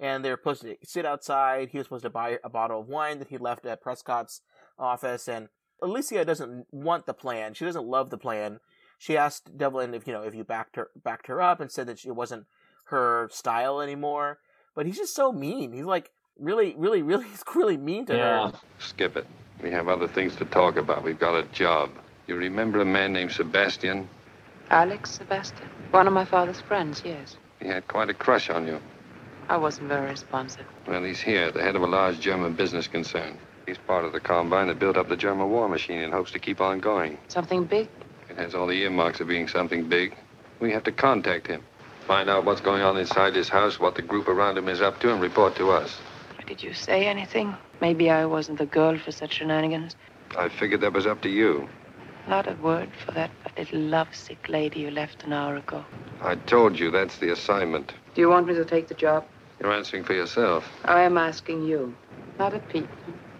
And 0.00 0.24
they're 0.24 0.36
supposed 0.36 0.62
to 0.62 0.76
sit 0.82 1.06
outside. 1.06 1.68
He 1.68 1.78
was 1.78 1.86
supposed 1.86 2.04
to 2.04 2.10
buy 2.10 2.38
a 2.42 2.48
bottle 2.48 2.80
of 2.80 2.88
wine 2.88 3.20
that 3.20 3.28
he 3.28 3.38
left 3.38 3.64
at 3.64 3.82
Prescott's 3.82 4.40
office. 4.78 5.28
And 5.28 5.48
Alicia 5.80 6.24
doesn't 6.24 6.66
want 6.72 7.06
the 7.06 7.14
plan. 7.14 7.54
She 7.54 7.64
doesn't 7.64 7.86
love 7.86 8.10
the 8.10 8.18
plan. 8.18 8.58
She 9.00 9.16
asked 9.16 9.56
Devlin 9.56 9.94
if 9.94 10.06
you 10.06 10.12
know 10.12 10.22
if 10.24 10.34
you 10.34 10.44
backed 10.44 10.76
her 10.76 10.90
backed 11.02 11.26
her 11.28 11.40
up 11.40 11.58
and 11.58 11.72
said 11.72 11.86
that 11.86 12.04
it 12.04 12.12
wasn't 12.12 12.44
her 12.84 13.30
style 13.32 13.80
anymore. 13.80 14.38
But 14.74 14.84
he's 14.84 14.98
just 14.98 15.14
so 15.14 15.32
mean. 15.32 15.72
He's 15.72 15.86
like 15.86 16.10
really, 16.38 16.74
really, 16.76 17.00
really, 17.00 17.24
he's 17.30 17.42
really 17.54 17.78
mean 17.78 18.04
to 18.06 18.14
Yeah. 18.16 18.50
her. 18.50 18.58
Skip 18.78 19.16
it. 19.16 19.26
We 19.62 19.70
have 19.70 19.88
other 19.88 20.06
things 20.06 20.36
to 20.36 20.44
talk 20.44 20.76
about. 20.76 21.02
We've 21.02 21.18
got 21.18 21.34
a 21.34 21.44
job. 21.44 21.90
You 22.26 22.36
remember 22.36 22.80
a 22.82 22.84
man 22.84 23.14
named 23.14 23.32
Sebastian? 23.32 24.06
Alex 24.68 25.12
Sebastian. 25.12 25.68
One 25.92 26.06
of 26.06 26.12
my 26.12 26.26
father's 26.26 26.60
friends, 26.60 27.00
yes. 27.02 27.38
He 27.58 27.68
had 27.68 27.88
quite 27.88 28.10
a 28.10 28.14
crush 28.14 28.50
on 28.50 28.66
you. 28.66 28.80
I 29.48 29.56
wasn't 29.56 29.88
very 29.88 30.10
responsive. 30.10 30.66
Well, 30.86 31.02
he's 31.02 31.20
here, 31.20 31.50
the 31.50 31.62
head 31.62 31.74
of 31.74 31.82
a 31.82 31.86
large 31.86 32.20
German 32.20 32.52
business 32.52 32.86
concern. 32.86 33.36
He's 33.66 33.78
part 33.78 34.04
of 34.04 34.12
the 34.12 34.20
combine 34.20 34.68
that 34.68 34.78
built 34.78 34.96
up 34.98 35.08
the 35.08 35.16
German 35.16 35.48
war 35.50 35.68
machine 35.70 36.00
and 36.00 36.12
hopes 36.12 36.30
to 36.32 36.38
keep 36.38 36.60
on 36.60 36.80
going. 36.80 37.16
Something 37.28 37.64
big? 37.64 37.88
It 38.40 38.44
has 38.44 38.54
all 38.54 38.66
the 38.66 38.82
earmarks 38.84 39.20
of 39.20 39.28
being 39.28 39.48
something 39.48 39.84
big. 39.84 40.16
We 40.60 40.72
have 40.72 40.84
to 40.84 40.92
contact 40.92 41.46
him, 41.46 41.62
find 42.06 42.30
out 42.30 42.46
what's 42.46 42.62
going 42.62 42.80
on 42.80 42.96
inside 42.96 43.34
his 43.36 43.50
house, 43.50 43.78
what 43.78 43.96
the 43.96 44.00
group 44.00 44.28
around 44.28 44.56
him 44.56 44.66
is 44.70 44.80
up 44.80 44.98
to, 45.00 45.12
and 45.12 45.20
report 45.20 45.56
to 45.56 45.70
us. 45.72 46.00
Did 46.46 46.62
you 46.62 46.72
say 46.72 47.06
anything? 47.06 47.54
Maybe 47.82 48.08
I 48.08 48.24
wasn't 48.24 48.56
the 48.56 48.64
girl 48.64 48.96
for 48.96 49.12
such 49.12 49.34
shenanigans. 49.34 49.94
I 50.38 50.48
figured 50.48 50.80
that 50.80 50.94
was 50.94 51.06
up 51.06 51.20
to 51.20 51.28
you. 51.28 51.68
Not 52.26 52.48
a 52.48 52.54
word 52.54 52.88
for 53.04 53.12
that 53.12 53.30
little 53.58 53.78
lovesick 53.80 54.48
lady 54.48 54.80
you 54.80 54.90
left 54.90 55.22
an 55.24 55.34
hour 55.34 55.56
ago. 55.56 55.84
I 56.22 56.36
told 56.36 56.78
you 56.78 56.90
that's 56.90 57.18
the 57.18 57.32
assignment. 57.32 57.92
Do 58.14 58.22
you 58.22 58.30
want 58.30 58.46
me 58.46 58.54
to 58.54 58.64
take 58.64 58.88
the 58.88 58.94
job? 58.94 59.26
You're 59.60 59.74
answering 59.74 60.04
for 60.04 60.14
yourself. 60.14 60.66
I 60.86 61.02
am 61.02 61.18
asking 61.18 61.66
you, 61.66 61.94
not 62.38 62.54
at 62.54 62.66
Pete. 62.70 62.88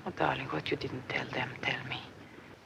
Oh, 0.05 0.13
darling, 0.19 0.49
what 0.49 0.71
you 0.71 0.77
didn't 0.77 1.09
tell 1.09 1.27
them, 1.33 1.49
tell 1.63 1.83
me. 1.89 1.97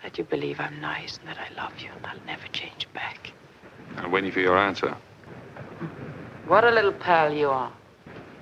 That 0.05 0.19
you 0.19 0.25
believe 0.25 0.61
I'm 0.61 0.81
nice 0.81 1.19
and 1.19 1.27
that 1.29 1.39
I 1.39 1.49
love 1.61 1.73
you 1.81 1.89
and 1.97 2.07
I'll 2.07 2.27
never 2.27 2.47
change 2.53 2.87
back. 2.93 3.33
I'm 3.97 4.11
waiting 4.11 4.31
for 4.31 4.41
your 4.41 4.57
answer. 4.59 4.95
What 6.47 6.63
a 6.65 6.71
little 6.71 6.93
pal 6.93 7.33
you 7.33 7.49
are. 7.49 7.73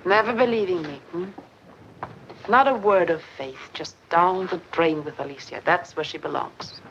Never 0.05 0.33
believing 0.33 0.81
me, 0.81 0.99
hmm? 1.11 1.25
Not 2.49 2.67
a 2.67 2.73
word 2.73 3.09
of 3.09 3.21
faith, 3.37 3.69
just 3.73 3.95
down 4.09 4.47
the 4.47 4.59
drain 4.71 5.05
with 5.05 5.17
Alicia. 5.21 5.61
That's 5.63 5.95
where 5.95 6.03
she 6.03 6.17
belongs. 6.17 6.81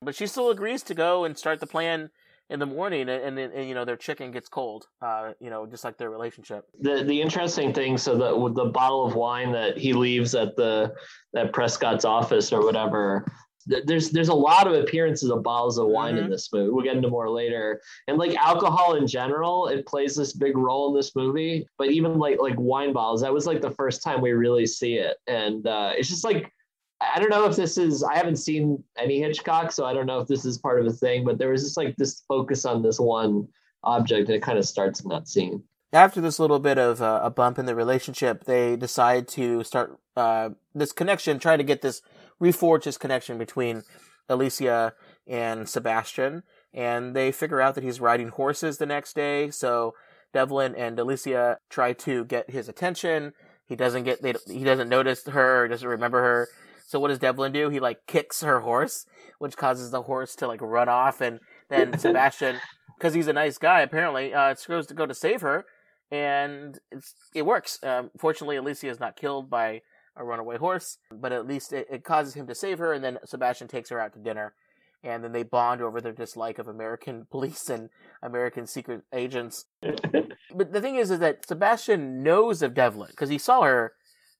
But 0.00 0.14
she 0.14 0.28
still 0.28 0.50
agrees 0.50 0.84
to 0.84 0.94
go 0.94 1.24
and 1.24 1.36
start 1.36 1.58
the 1.58 1.66
plan 1.66 2.10
in 2.48 2.60
the 2.60 2.66
morning, 2.66 3.08
and, 3.08 3.38
and, 3.38 3.38
and 3.38 3.68
you 3.68 3.74
know 3.74 3.84
their 3.84 3.96
chicken 3.96 4.30
gets 4.30 4.48
cold. 4.48 4.86
Uh, 5.02 5.32
you 5.40 5.50
know, 5.50 5.66
just 5.66 5.82
like 5.82 5.96
their 5.98 6.10
relationship. 6.10 6.66
the 6.78 7.02
the 7.02 7.20
interesting 7.20 7.72
thing 7.72 7.96
so 7.98 8.16
the 8.16 8.36
with 8.36 8.54
the 8.54 8.66
bottle 8.66 9.04
of 9.04 9.14
wine 9.16 9.50
that 9.50 9.76
he 9.78 9.92
leaves 9.92 10.34
at 10.36 10.54
the 10.54 10.94
at 11.34 11.52
prescott's 11.52 12.04
office 12.04 12.52
or 12.52 12.62
whatever 12.62 13.24
th- 13.26 13.32
there's 13.66 14.10
there's 14.10 14.28
a 14.28 14.34
lot 14.34 14.66
of 14.66 14.74
appearances 14.74 15.30
of 15.30 15.42
bottles 15.42 15.78
of 15.78 15.86
wine 15.86 16.16
in 16.16 16.26
Mhm. 16.26 16.30
this 16.30 16.52
movie 16.52 16.70
we'll 16.70 16.84
get 16.84 16.96
into 16.96 17.08
more 17.08 17.30
later 17.30 17.80
and 18.08 18.18
like 18.18 18.34
alcohol 18.36 18.94
in 18.94 19.06
general 19.06 19.68
it 19.68 19.86
plays 19.86 20.14
this 20.14 20.32
big 20.32 20.56
role 20.56 20.88
in 20.90 20.94
this 20.94 21.14
movie 21.16 21.66
but 21.78 21.90
even 21.90 22.18
like 22.18 22.38
like 22.40 22.54
wine 22.58 22.92
bottles 22.92 23.20
that 23.22 23.32
was 23.32 23.46
like 23.46 23.60
the 23.60 23.70
first 23.70 24.02
time 24.02 24.20
we 24.20 24.32
really 24.32 24.66
see 24.66 24.94
it 24.94 25.16
and 25.26 25.66
uh 25.66 25.92
it's 25.96 26.08
just 26.08 26.24
like 26.24 26.52
I 27.00 27.18
don't 27.18 27.28
know 27.30 27.44
if 27.44 27.56
this 27.56 27.76
is 27.76 28.02
I 28.02 28.14
haven't 28.16 28.36
seen 28.36 28.82
any 28.96 29.18
Hitchcock, 29.20 29.72
so 29.72 29.84
I 29.84 29.92
don't 29.92 30.06
know 30.06 30.20
if 30.20 30.28
this 30.28 30.44
is 30.46 30.56
part 30.56 30.80
of 30.80 30.86
a 30.86 30.92
thing, 30.92 31.22
but 31.24 31.36
there 31.38 31.50
was 31.50 31.62
just 31.62 31.76
like 31.76 31.94
this 31.96 32.22
focus 32.28 32.64
on 32.64 32.82
this 32.82 32.98
one 32.98 33.46
object 33.82 34.28
and 34.28 34.36
it 34.36 34.42
kind 34.42 34.56
of 34.58 34.64
starts 34.64 35.00
in 35.00 35.08
that 35.10 35.28
scene. 35.28 35.62
After 35.92 36.20
this 36.22 36.38
little 36.38 36.60
bit 36.60 36.78
of 36.78 37.02
uh, 37.02 37.20
a 37.22 37.30
bump 37.30 37.58
in 37.58 37.66
the 37.66 37.74
relationship, 37.74 38.44
they 38.44 38.76
decide 38.76 39.28
to 39.28 39.62
start 39.64 39.98
uh, 40.16 40.50
this 40.74 40.92
connection, 40.92 41.38
try 41.38 41.56
to 41.58 41.62
get 41.64 41.82
this 41.82 42.00
reforge 42.40 42.84
his 42.84 42.98
connection 42.98 43.38
between 43.38 43.82
Alicia 44.28 44.94
and 45.26 45.68
Sebastian, 45.68 46.42
and 46.72 47.14
they 47.14 47.32
figure 47.32 47.60
out 47.60 47.74
that 47.74 47.84
he's 47.84 48.00
riding 48.00 48.28
horses 48.28 48.78
the 48.78 48.86
next 48.86 49.14
day. 49.14 49.50
So 49.50 49.94
Devlin 50.32 50.74
and 50.74 50.98
Alicia 50.98 51.58
try 51.70 51.92
to 51.94 52.24
get 52.24 52.50
his 52.50 52.68
attention. 52.68 53.32
He 53.66 53.76
doesn't 53.76 54.04
get 54.04 54.22
they, 54.22 54.34
he 54.46 54.64
doesn't 54.64 54.88
notice 54.88 55.26
her, 55.26 55.64
or 55.64 55.68
doesn't 55.68 55.88
remember 55.88 56.20
her. 56.20 56.48
So 56.86 57.00
what 57.00 57.08
does 57.08 57.18
Devlin 57.18 57.52
do? 57.52 57.70
He 57.70 57.80
like 57.80 58.06
kicks 58.06 58.42
her 58.42 58.60
horse, 58.60 59.06
which 59.38 59.56
causes 59.56 59.90
the 59.90 60.02
horse 60.02 60.34
to 60.36 60.46
like 60.46 60.60
run 60.60 60.88
off, 60.88 61.20
and 61.20 61.40
then 61.70 61.98
Sebastian, 61.98 62.56
because 62.98 63.14
he's 63.14 63.28
a 63.28 63.32
nice 63.32 63.56
guy 63.56 63.80
apparently, 63.80 64.34
uh, 64.34 64.54
goes 64.68 64.86
to 64.88 64.94
go 64.94 65.06
to 65.06 65.14
save 65.14 65.40
her, 65.40 65.64
and 66.10 66.78
it's, 66.90 67.14
it 67.34 67.46
works. 67.46 67.78
Um, 67.82 68.10
fortunately, 68.18 68.56
Alicia 68.56 68.88
is 68.88 69.00
not 69.00 69.16
killed 69.16 69.48
by 69.48 69.80
a 70.16 70.24
runaway 70.24 70.56
horse, 70.58 70.98
but 71.10 71.32
at 71.32 71.46
least 71.46 71.72
it, 71.72 71.86
it 71.90 72.04
causes 72.04 72.34
him 72.34 72.46
to 72.46 72.54
save 72.54 72.78
her, 72.78 72.92
and 72.92 73.02
then 73.04 73.18
Sebastian 73.24 73.68
takes 73.68 73.90
her 73.90 74.00
out 74.00 74.12
to 74.14 74.18
dinner, 74.20 74.54
and 75.02 75.22
then 75.24 75.32
they 75.32 75.42
bond 75.42 75.82
over 75.82 76.00
their 76.00 76.12
dislike 76.12 76.58
of 76.58 76.68
American 76.68 77.26
police 77.30 77.68
and 77.68 77.90
American 78.22 78.66
secret 78.66 79.02
agents. 79.12 79.64
but 79.82 80.72
the 80.72 80.80
thing 80.80 80.96
is, 80.96 81.10
is 81.10 81.18
that 81.18 81.46
Sebastian 81.46 82.22
knows 82.22 82.62
of 82.62 82.74
Devlin 82.74 83.08
because 83.10 83.28
he 83.28 83.38
saw 83.38 83.62
her 83.62 83.92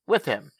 with 0.07 0.27
him. 0.27 0.51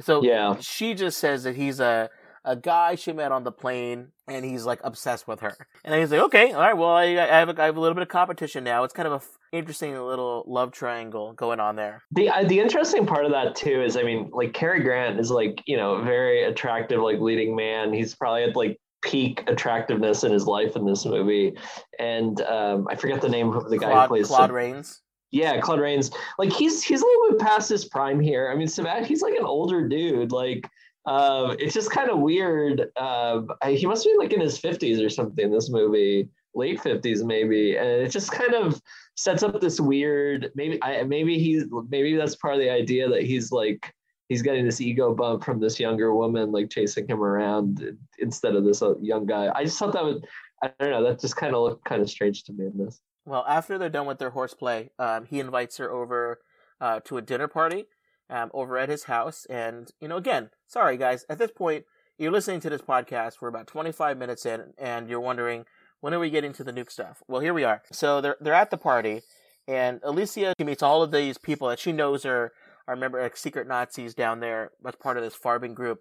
So 0.00 0.22
Yeah. 0.22 0.56
she 0.60 0.94
just 0.94 1.18
says 1.18 1.44
that 1.44 1.56
he's 1.56 1.80
a 1.80 2.10
a 2.46 2.56
guy 2.56 2.94
she 2.94 3.12
met 3.12 3.32
on 3.32 3.44
the 3.44 3.52
plane, 3.52 4.08
and 4.28 4.44
he's 4.44 4.64
like 4.64 4.80
obsessed 4.84 5.26
with 5.26 5.40
her. 5.40 5.54
And 5.84 6.00
he's 6.00 6.10
like, 6.10 6.20
okay, 6.22 6.52
all 6.52 6.60
right, 6.60 6.76
well, 6.76 6.90
I, 6.90 7.04
I 7.04 7.38
have 7.38 7.48
a, 7.48 7.60
I 7.60 7.66
have 7.66 7.76
a 7.76 7.80
little 7.80 7.94
bit 7.94 8.02
of 8.02 8.08
competition 8.08 8.64
now. 8.64 8.84
It's 8.84 8.94
kind 8.94 9.06
of 9.06 9.12
a 9.12 9.16
f- 9.16 9.38
interesting 9.52 9.92
little 10.00 10.44
love 10.46 10.70
triangle 10.72 11.32
going 11.32 11.60
on 11.60 11.76
there. 11.76 12.02
The 12.12 12.30
uh, 12.30 12.44
the 12.44 12.60
interesting 12.60 13.04
part 13.04 13.24
of 13.24 13.32
that 13.32 13.56
too 13.56 13.82
is, 13.82 13.96
I 13.96 14.04
mean, 14.04 14.30
like 14.32 14.54
Cary 14.54 14.80
Grant 14.80 15.18
is 15.18 15.30
like 15.30 15.60
you 15.66 15.76
know 15.76 16.02
very 16.02 16.44
attractive, 16.44 17.00
like 17.00 17.20
leading 17.20 17.56
man. 17.56 17.92
He's 17.92 18.14
probably 18.14 18.44
at 18.44 18.56
like 18.56 18.78
peak 19.02 19.42
attractiveness 19.48 20.24
in 20.24 20.32
his 20.32 20.46
life 20.46 20.76
in 20.76 20.86
this 20.86 21.04
movie, 21.04 21.54
and 21.98 22.40
um, 22.42 22.86
I 22.88 22.94
forget 22.94 23.20
the 23.20 23.28
name 23.28 23.52
of 23.52 23.68
the 23.68 23.78
guy 23.78 24.02
who 24.02 24.08
plays. 24.08 24.28
Claude 24.28 24.48
Seb- 24.48 24.54
Rains. 24.54 25.02
Yeah, 25.32 25.60
Claude 25.60 25.80
Rains. 25.80 26.10
Like 26.38 26.52
he's 26.52 26.82
he's 26.82 27.02
a 27.02 27.04
little 27.04 27.32
bit 27.32 27.40
past 27.40 27.68
his 27.68 27.84
prime 27.84 28.20
here. 28.20 28.50
I 28.50 28.56
mean, 28.56 28.68
Sebastian, 28.68 29.04
he's 29.06 29.22
like 29.22 29.34
an 29.34 29.44
older 29.44 29.86
dude. 29.88 30.30
Like 30.30 30.68
um, 31.06 31.56
it's 31.58 31.74
just 31.74 31.90
kind 31.90 32.10
of 32.10 32.18
weird. 32.18 32.80
Um, 32.96 33.48
I, 33.62 33.72
he 33.72 33.86
must 33.86 34.04
be 34.04 34.14
like 34.18 34.32
in 34.32 34.40
his 34.40 34.58
fifties 34.58 35.00
or 35.00 35.08
something. 35.08 35.50
This 35.50 35.70
movie, 35.70 36.28
late 36.54 36.80
fifties 36.80 37.22
maybe, 37.22 37.76
and 37.76 37.88
it 37.88 38.10
just 38.10 38.32
kind 38.32 38.54
of 38.54 38.80
sets 39.14 39.42
up 39.42 39.60
this 39.60 39.80
weird. 39.80 40.50
Maybe 40.56 40.82
I 40.82 41.04
maybe 41.04 41.38
he's 41.38 41.64
maybe 41.88 42.16
that's 42.16 42.36
part 42.36 42.54
of 42.54 42.60
the 42.60 42.70
idea 42.70 43.08
that 43.08 43.22
he's 43.22 43.52
like 43.52 43.92
he's 44.28 44.42
getting 44.42 44.64
this 44.64 44.80
ego 44.80 45.14
bump 45.14 45.44
from 45.44 45.60
this 45.60 45.78
younger 45.78 46.12
woman 46.14 46.50
like 46.50 46.70
chasing 46.70 47.06
him 47.06 47.22
around 47.22 47.96
instead 48.18 48.56
of 48.56 48.64
this 48.64 48.82
uh, 48.82 48.98
young 48.98 49.26
guy. 49.26 49.50
I 49.54 49.64
just 49.64 49.78
thought 49.78 49.92
that 49.92 50.04
would. 50.04 50.26
I 50.62 50.72
don't 50.80 50.90
know. 50.90 51.04
That 51.04 51.20
just 51.20 51.36
kind 51.36 51.54
of 51.54 51.62
looked 51.62 51.84
kind 51.84 52.02
of 52.02 52.10
strange 52.10 52.42
to 52.44 52.52
me 52.52 52.66
in 52.66 52.78
this. 52.78 53.00
Well, 53.26 53.44
after 53.46 53.78
they're 53.78 53.90
done 53.90 54.06
with 54.06 54.18
their 54.18 54.30
horseplay, 54.30 54.90
um, 54.98 55.26
he 55.26 55.38
invites 55.38 55.76
her 55.76 55.90
over 55.90 56.40
uh, 56.80 57.00
to 57.00 57.18
a 57.18 57.22
dinner 57.22 57.48
party 57.48 57.86
um, 58.30 58.50
over 58.52 58.78
at 58.78 58.88
his 58.88 59.04
house. 59.04 59.46
And, 59.46 59.90
you 60.00 60.08
know, 60.08 60.16
again, 60.16 60.50
sorry 60.66 60.96
guys, 60.96 61.24
at 61.28 61.38
this 61.38 61.50
point, 61.50 61.84
you're 62.18 62.32
listening 62.32 62.60
to 62.60 62.70
this 62.70 62.82
podcast. 62.82 63.34
We're 63.40 63.48
about 63.48 63.66
25 63.66 64.16
minutes 64.16 64.46
in, 64.46 64.72
and 64.78 65.08
you're 65.08 65.20
wondering, 65.20 65.66
when 66.00 66.14
are 66.14 66.18
we 66.18 66.30
getting 66.30 66.52
to 66.54 66.64
the 66.64 66.72
nuke 66.72 66.90
stuff? 66.90 67.22
Well, 67.28 67.40
here 67.40 67.54
we 67.54 67.64
are. 67.64 67.82
So 67.92 68.20
they're, 68.20 68.36
they're 68.40 68.54
at 68.54 68.70
the 68.70 68.78
party, 68.78 69.22
and 69.68 70.00
Alicia 70.02 70.54
meets 70.58 70.82
all 70.82 71.02
of 71.02 71.10
these 71.10 71.38
people 71.38 71.68
that 71.68 71.78
she 71.78 71.92
knows 71.92 72.24
are, 72.24 72.52
are 72.88 72.94
remember, 72.94 73.20
like 73.20 73.36
secret 73.36 73.68
Nazis 73.68 74.14
down 74.14 74.40
there 74.40 74.70
as 74.86 74.96
part 74.96 75.16
of 75.16 75.22
this 75.22 75.36
Farben 75.36 75.74
group. 75.74 76.00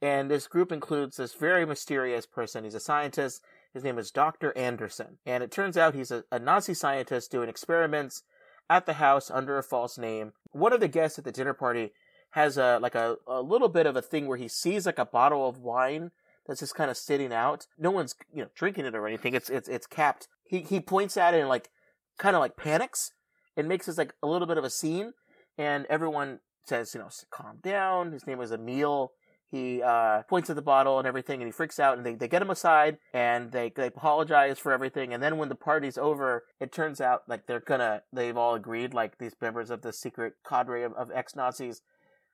And 0.00 0.30
this 0.30 0.46
group 0.46 0.70
includes 0.70 1.16
this 1.16 1.34
very 1.34 1.66
mysterious 1.66 2.24
person. 2.24 2.62
He's 2.62 2.74
a 2.74 2.80
scientist. 2.80 3.42
His 3.74 3.82
name 3.82 3.98
is 3.98 4.12
Dr. 4.12 4.56
Anderson. 4.56 5.18
And 5.26 5.42
it 5.42 5.50
turns 5.50 5.76
out 5.76 5.94
he's 5.94 6.12
a, 6.12 6.22
a 6.30 6.38
Nazi 6.38 6.74
scientist 6.74 7.32
doing 7.32 7.48
experiments 7.48 8.22
at 8.70 8.86
the 8.86 8.94
house 8.94 9.30
under 9.30 9.58
a 9.58 9.62
false 9.62 9.98
name. 9.98 10.32
One 10.50 10.72
of 10.72 10.80
the 10.80 10.88
guests 10.88 11.18
at 11.18 11.24
the 11.24 11.32
dinner 11.32 11.54
party 11.54 11.92
has 12.30 12.58
a 12.58 12.78
like 12.80 12.94
a, 12.94 13.16
a 13.26 13.40
little 13.40 13.68
bit 13.68 13.86
of 13.86 13.96
a 13.96 14.02
thing 14.02 14.26
where 14.26 14.36
he 14.36 14.48
sees 14.48 14.86
like 14.86 14.98
a 14.98 15.04
bottle 15.04 15.48
of 15.48 15.58
wine 15.58 16.10
that's 16.46 16.60
just 16.60 16.74
kind 16.74 16.90
of 16.90 16.96
sitting 16.96 17.32
out. 17.32 17.66
No 17.78 17.90
one's 17.90 18.14
you 18.32 18.42
know 18.42 18.48
drinking 18.54 18.86
it 18.86 18.94
or 18.94 19.06
anything. 19.06 19.34
It's 19.34 19.50
it's 19.50 19.68
it's 19.68 19.86
capped. 19.86 20.28
He 20.44 20.60
he 20.60 20.80
points 20.80 21.16
at 21.16 21.34
it 21.34 21.40
and 21.40 21.48
like 21.48 21.70
kind 22.18 22.36
of 22.36 22.40
like 22.40 22.56
panics 22.56 23.12
and 23.56 23.68
makes 23.68 23.86
this 23.86 23.98
like 23.98 24.14
a 24.22 24.26
little 24.26 24.46
bit 24.46 24.58
of 24.58 24.64
a 24.64 24.70
scene. 24.70 25.12
And 25.56 25.86
everyone 25.86 26.40
says 26.66 26.94
you 26.94 27.00
know 27.00 27.08
calm 27.30 27.58
down. 27.62 28.12
His 28.12 28.26
name 28.26 28.40
is 28.40 28.52
Emil 28.52 29.12
he 29.50 29.82
uh, 29.82 30.22
points 30.22 30.50
at 30.50 30.56
the 30.56 30.62
bottle 30.62 30.98
and 30.98 31.06
everything, 31.06 31.40
and 31.40 31.48
he 31.48 31.52
freaks 31.52 31.78
out. 31.80 31.96
And 31.96 32.04
they, 32.06 32.14
they 32.14 32.28
get 32.28 32.42
him 32.42 32.50
aside, 32.50 32.98
and 33.14 33.52
they 33.52 33.72
they 33.74 33.86
apologize 33.86 34.58
for 34.58 34.72
everything. 34.72 35.12
And 35.14 35.22
then 35.22 35.38
when 35.38 35.48
the 35.48 35.54
party's 35.54 35.96
over, 35.98 36.44
it 36.60 36.72
turns 36.72 37.00
out 37.00 37.22
like 37.28 37.46
they're 37.46 37.60
gonna 37.60 38.02
they've 38.12 38.36
all 38.36 38.54
agreed 38.54 38.94
like 38.94 39.18
these 39.18 39.34
members 39.40 39.70
of 39.70 39.82
the 39.82 39.92
secret 39.92 40.34
cadre 40.48 40.82
of, 40.84 40.92
of 40.94 41.10
ex 41.14 41.34
Nazis 41.34 41.80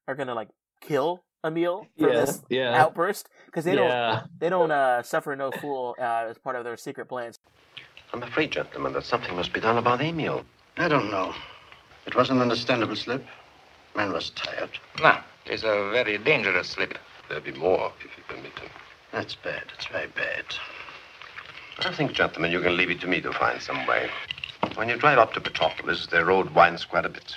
are 0.08 0.14
gonna 0.14 0.34
like 0.34 0.48
kill 0.80 1.22
Emil 1.44 1.86
for 1.98 2.08
Yeah, 2.12 2.20
this 2.20 2.42
yeah. 2.48 2.82
outburst 2.82 3.28
because 3.46 3.64
they 3.64 3.74
don't 3.76 3.90
they 4.38 4.48
don't 4.48 4.70
uh, 4.70 5.02
suffer 5.02 5.36
no 5.36 5.50
fool 5.52 5.94
uh, 6.00 6.26
as 6.30 6.38
part 6.38 6.56
of 6.56 6.64
their 6.64 6.76
secret 6.76 7.06
plans. 7.08 7.38
I'm 8.12 8.22
afraid, 8.22 8.52
gentlemen, 8.52 8.92
that 8.92 9.04
something 9.04 9.34
must 9.34 9.52
be 9.52 9.60
done 9.60 9.76
about 9.76 10.00
Emil. 10.00 10.44
I 10.76 10.88
don't 10.88 11.10
know. 11.10 11.34
It 12.06 12.14
was 12.14 12.30
an 12.30 12.40
understandable 12.40 12.96
slip. 12.96 13.24
Man 13.96 14.12
was 14.12 14.30
tired. 14.30 14.70
No, 15.00 15.16
it's 15.46 15.62
a 15.62 15.90
very 15.90 16.18
dangerous 16.18 16.70
slip. 16.70 16.98
There'll 17.28 17.42
be 17.42 17.52
more, 17.52 17.92
if 18.00 18.16
you 18.16 18.22
permit 18.28 18.58
him. 18.58 18.70
That's 19.12 19.34
bad. 19.34 19.64
It's 19.76 19.86
very 19.86 20.08
bad. 20.08 20.44
I 21.80 21.92
think, 21.92 22.12
gentlemen, 22.12 22.52
you 22.52 22.60
can 22.60 22.76
leave 22.76 22.90
it 22.90 23.00
to 23.00 23.06
me 23.06 23.20
to 23.20 23.32
find 23.32 23.60
some 23.60 23.86
way. 23.86 24.08
When 24.74 24.88
you 24.88 24.96
drive 24.96 25.18
up 25.18 25.32
to 25.34 25.40
Petropolis, 25.40 26.06
the 26.06 26.24
road 26.24 26.50
winds 26.54 26.84
quite 26.84 27.04
a 27.04 27.08
bit. 27.08 27.36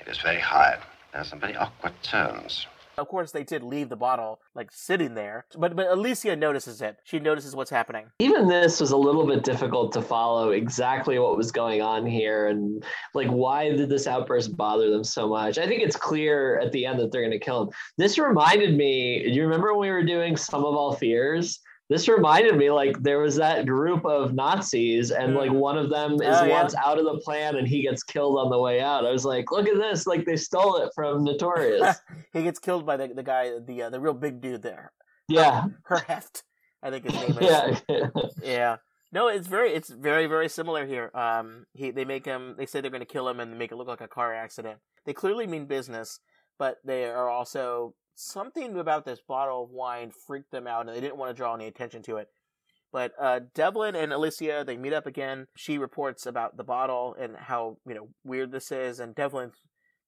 It 0.00 0.08
is 0.08 0.18
very 0.18 0.40
high. 0.40 0.78
There 1.12 1.20
are 1.20 1.24
some 1.24 1.40
very 1.40 1.56
awkward 1.56 1.94
turns. 2.02 2.66
Of 2.98 3.08
course, 3.08 3.30
they 3.32 3.44
did 3.44 3.62
leave 3.62 3.88
the 3.88 3.96
bottle 3.96 4.40
like 4.54 4.70
sitting 4.72 5.14
there, 5.14 5.46
but 5.56 5.74
but 5.76 5.86
Alicia 5.88 6.36
notices 6.36 6.82
it. 6.82 6.96
She 7.04 7.18
notices 7.20 7.54
what's 7.54 7.70
happening. 7.70 8.06
even 8.18 8.48
this 8.48 8.80
was 8.80 8.90
a 8.90 8.96
little 8.96 9.26
bit 9.26 9.44
difficult 9.44 9.92
to 9.92 10.02
follow 10.02 10.50
exactly 10.50 11.18
what 11.18 11.36
was 11.36 11.52
going 11.52 11.80
on 11.80 12.04
here 12.04 12.48
and 12.48 12.84
like 13.14 13.28
why 13.28 13.70
did 13.70 13.88
this 13.88 14.06
outburst 14.06 14.56
bother 14.56 14.90
them 14.90 15.04
so 15.04 15.28
much 15.28 15.58
i 15.58 15.66
think 15.66 15.82
it's 15.82 15.96
clear 15.96 16.58
at 16.58 16.72
the 16.72 16.84
end 16.84 16.98
that 16.98 17.10
they're 17.12 17.22
going 17.22 17.30
to 17.30 17.38
kill 17.38 17.62
him 17.62 17.68
this 17.96 18.18
reminded 18.18 18.76
me 18.76 19.22
do 19.24 19.30
you 19.30 19.42
remember 19.42 19.72
when 19.72 19.80
we 19.88 19.90
were 19.90 20.04
doing 20.04 20.36
Sum 20.36 20.64
of 20.64 20.74
All 20.74 20.92
Fears 20.94 21.60
this 21.88 22.06
reminded 22.08 22.56
me 22.56 22.70
like 22.70 23.02
there 23.02 23.18
was 23.20 23.36
that 23.36 23.66
group 23.66 24.04
of 24.04 24.34
nazis 24.34 25.10
and 25.10 25.34
like 25.34 25.50
one 25.50 25.78
of 25.78 25.88
them 25.90 26.14
is 26.14 26.20
Oh, 26.38 26.44
yeah. 26.44 26.60
once 26.62 26.74
out 26.74 26.98
of 26.98 27.04
the 27.04 27.18
plan 27.24 27.56
and 27.56 27.66
he 27.66 27.82
gets 27.82 28.02
killed 28.02 28.38
on 28.38 28.50
the 28.50 28.58
way 28.58 28.80
out 28.80 29.06
i 29.06 29.10
was 29.10 29.24
like 29.24 29.50
look 29.50 29.66
at 29.68 29.76
this 29.76 30.06
like 30.06 30.24
they 30.26 30.36
stole 30.36 30.76
it 30.76 30.90
from 30.94 31.24
notorious 31.30 31.96
he 32.32 32.42
gets 32.42 32.58
killed 32.58 32.84
by 32.86 32.96
the 32.96 33.08
the 33.08 33.22
guy, 33.22 33.52
the 33.66 33.82
uh, 33.84 33.90
the 33.90 34.00
real 34.00 34.14
big 34.14 34.40
dude 34.40 34.62
there. 34.62 34.92
yeah 35.28 35.64
Her 35.84 35.98
heft, 35.98 36.42
I 36.82 36.90
think 36.90 37.04
his 37.04 37.14
name 37.14 37.38
is. 37.40 37.82
yeah 37.88 38.06
Yeah. 38.42 38.76
No, 39.10 39.28
it's 39.28 39.48
very 39.48 39.70
it's 39.72 39.88
very 39.88 40.26
very 40.26 40.50
similar 40.50 40.84
here. 40.86 41.10
Um, 41.14 41.64
he 41.72 41.90
they 41.90 42.04
make 42.04 42.26
him 42.26 42.54
they 42.58 42.66
say 42.66 42.82
they're 42.82 42.90
going 42.90 43.00
to 43.00 43.06
kill 43.06 43.26
him 43.26 43.40
and 43.40 43.58
make 43.58 43.72
it 43.72 43.76
look 43.76 43.88
like 43.88 44.02
a 44.02 44.06
car 44.08 44.34
accident. 44.34 44.80
They 45.06 45.14
clearly 45.14 45.46
mean 45.46 45.64
business, 45.64 46.20
but 46.58 46.76
they 46.84 47.06
are 47.06 47.30
also 47.30 47.94
something 48.18 48.76
about 48.78 49.04
this 49.04 49.20
bottle 49.20 49.64
of 49.64 49.70
wine 49.70 50.10
freaked 50.26 50.50
them 50.50 50.66
out 50.66 50.86
and 50.86 50.94
they 50.94 51.00
didn't 51.00 51.16
want 51.18 51.30
to 51.30 51.36
draw 51.36 51.54
any 51.54 51.66
attention 51.66 52.02
to 52.02 52.16
it. 52.16 52.28
But 52.92 53.12
uh, 53.20 53.40
Devlin 53.54 53.94
and 53.94 54.12
Alicia 54.12 54.64
they 54.66 54.76
meet 54.76 54.92
up 54.92 55.06
again. 55.06 55.46
She 55.56 55.78
reports 55.78 56.26
about 56.26 56.56
the 56.56 56.64
bottle 56.64 57.14
and 57.18 57.36
how 57.36 57.76
you 57.86 57.94
know 57.94 58.08
weird 58.24 58.50
this 58.50 58.72
is, 58.72 58.98
and 58.98 59.14
Devlin's 59.14 59.56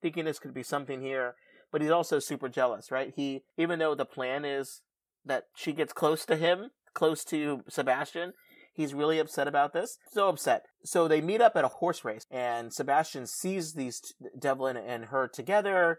thinking 0.01 0.25
this 0.25 0.39
could 0.39 0.55
be 0.55 0.63
something 0.63 1.01
here. 1.01 1.35
But 1.71 1.83
he's 1.83 1.91
also 1.91 2.19
super 2.19 2.49
jealous, 2.49 2.91
right? 2.91 3.13
He 3.15 3.43
even 3.59 3.79
though 3.79 3.95
the 3.95 4.07
plan 4.07 4.45
is 4.45 4.81
that 5.25 5.45
she 5.55 5.73
gets 5.73 5.93
close 5.93 6.25
to 6.25 6.37
him, 6.37 6.71
close 6.95 7.23
to 7.25 7.63
Sebastian, 7.69 8.33
He's 8.73 8.95
really 8.95 9.19
upset 9.19 9.49
about 9.49 9.73
this. 9.73 9.99
So 10.11 10.29
upset. 10.29 10.65
So 10.85 11.09
they 11.09 11.21
meet 11.21 11.41
up 11.41 11.57
at 11.57 11.65
a 11.65 11.69
horse 11.69 12.05
race, 12.05 12.25
and 12.31 12.73
Sebastian 12.73 13.27
sees 13.27 13.75
these 13.75 14.01
t- 14.01 14.15
Devlin 14.39 14.77
and 14.77 15.07
her 15.07 15.29
together, 15.29 15.99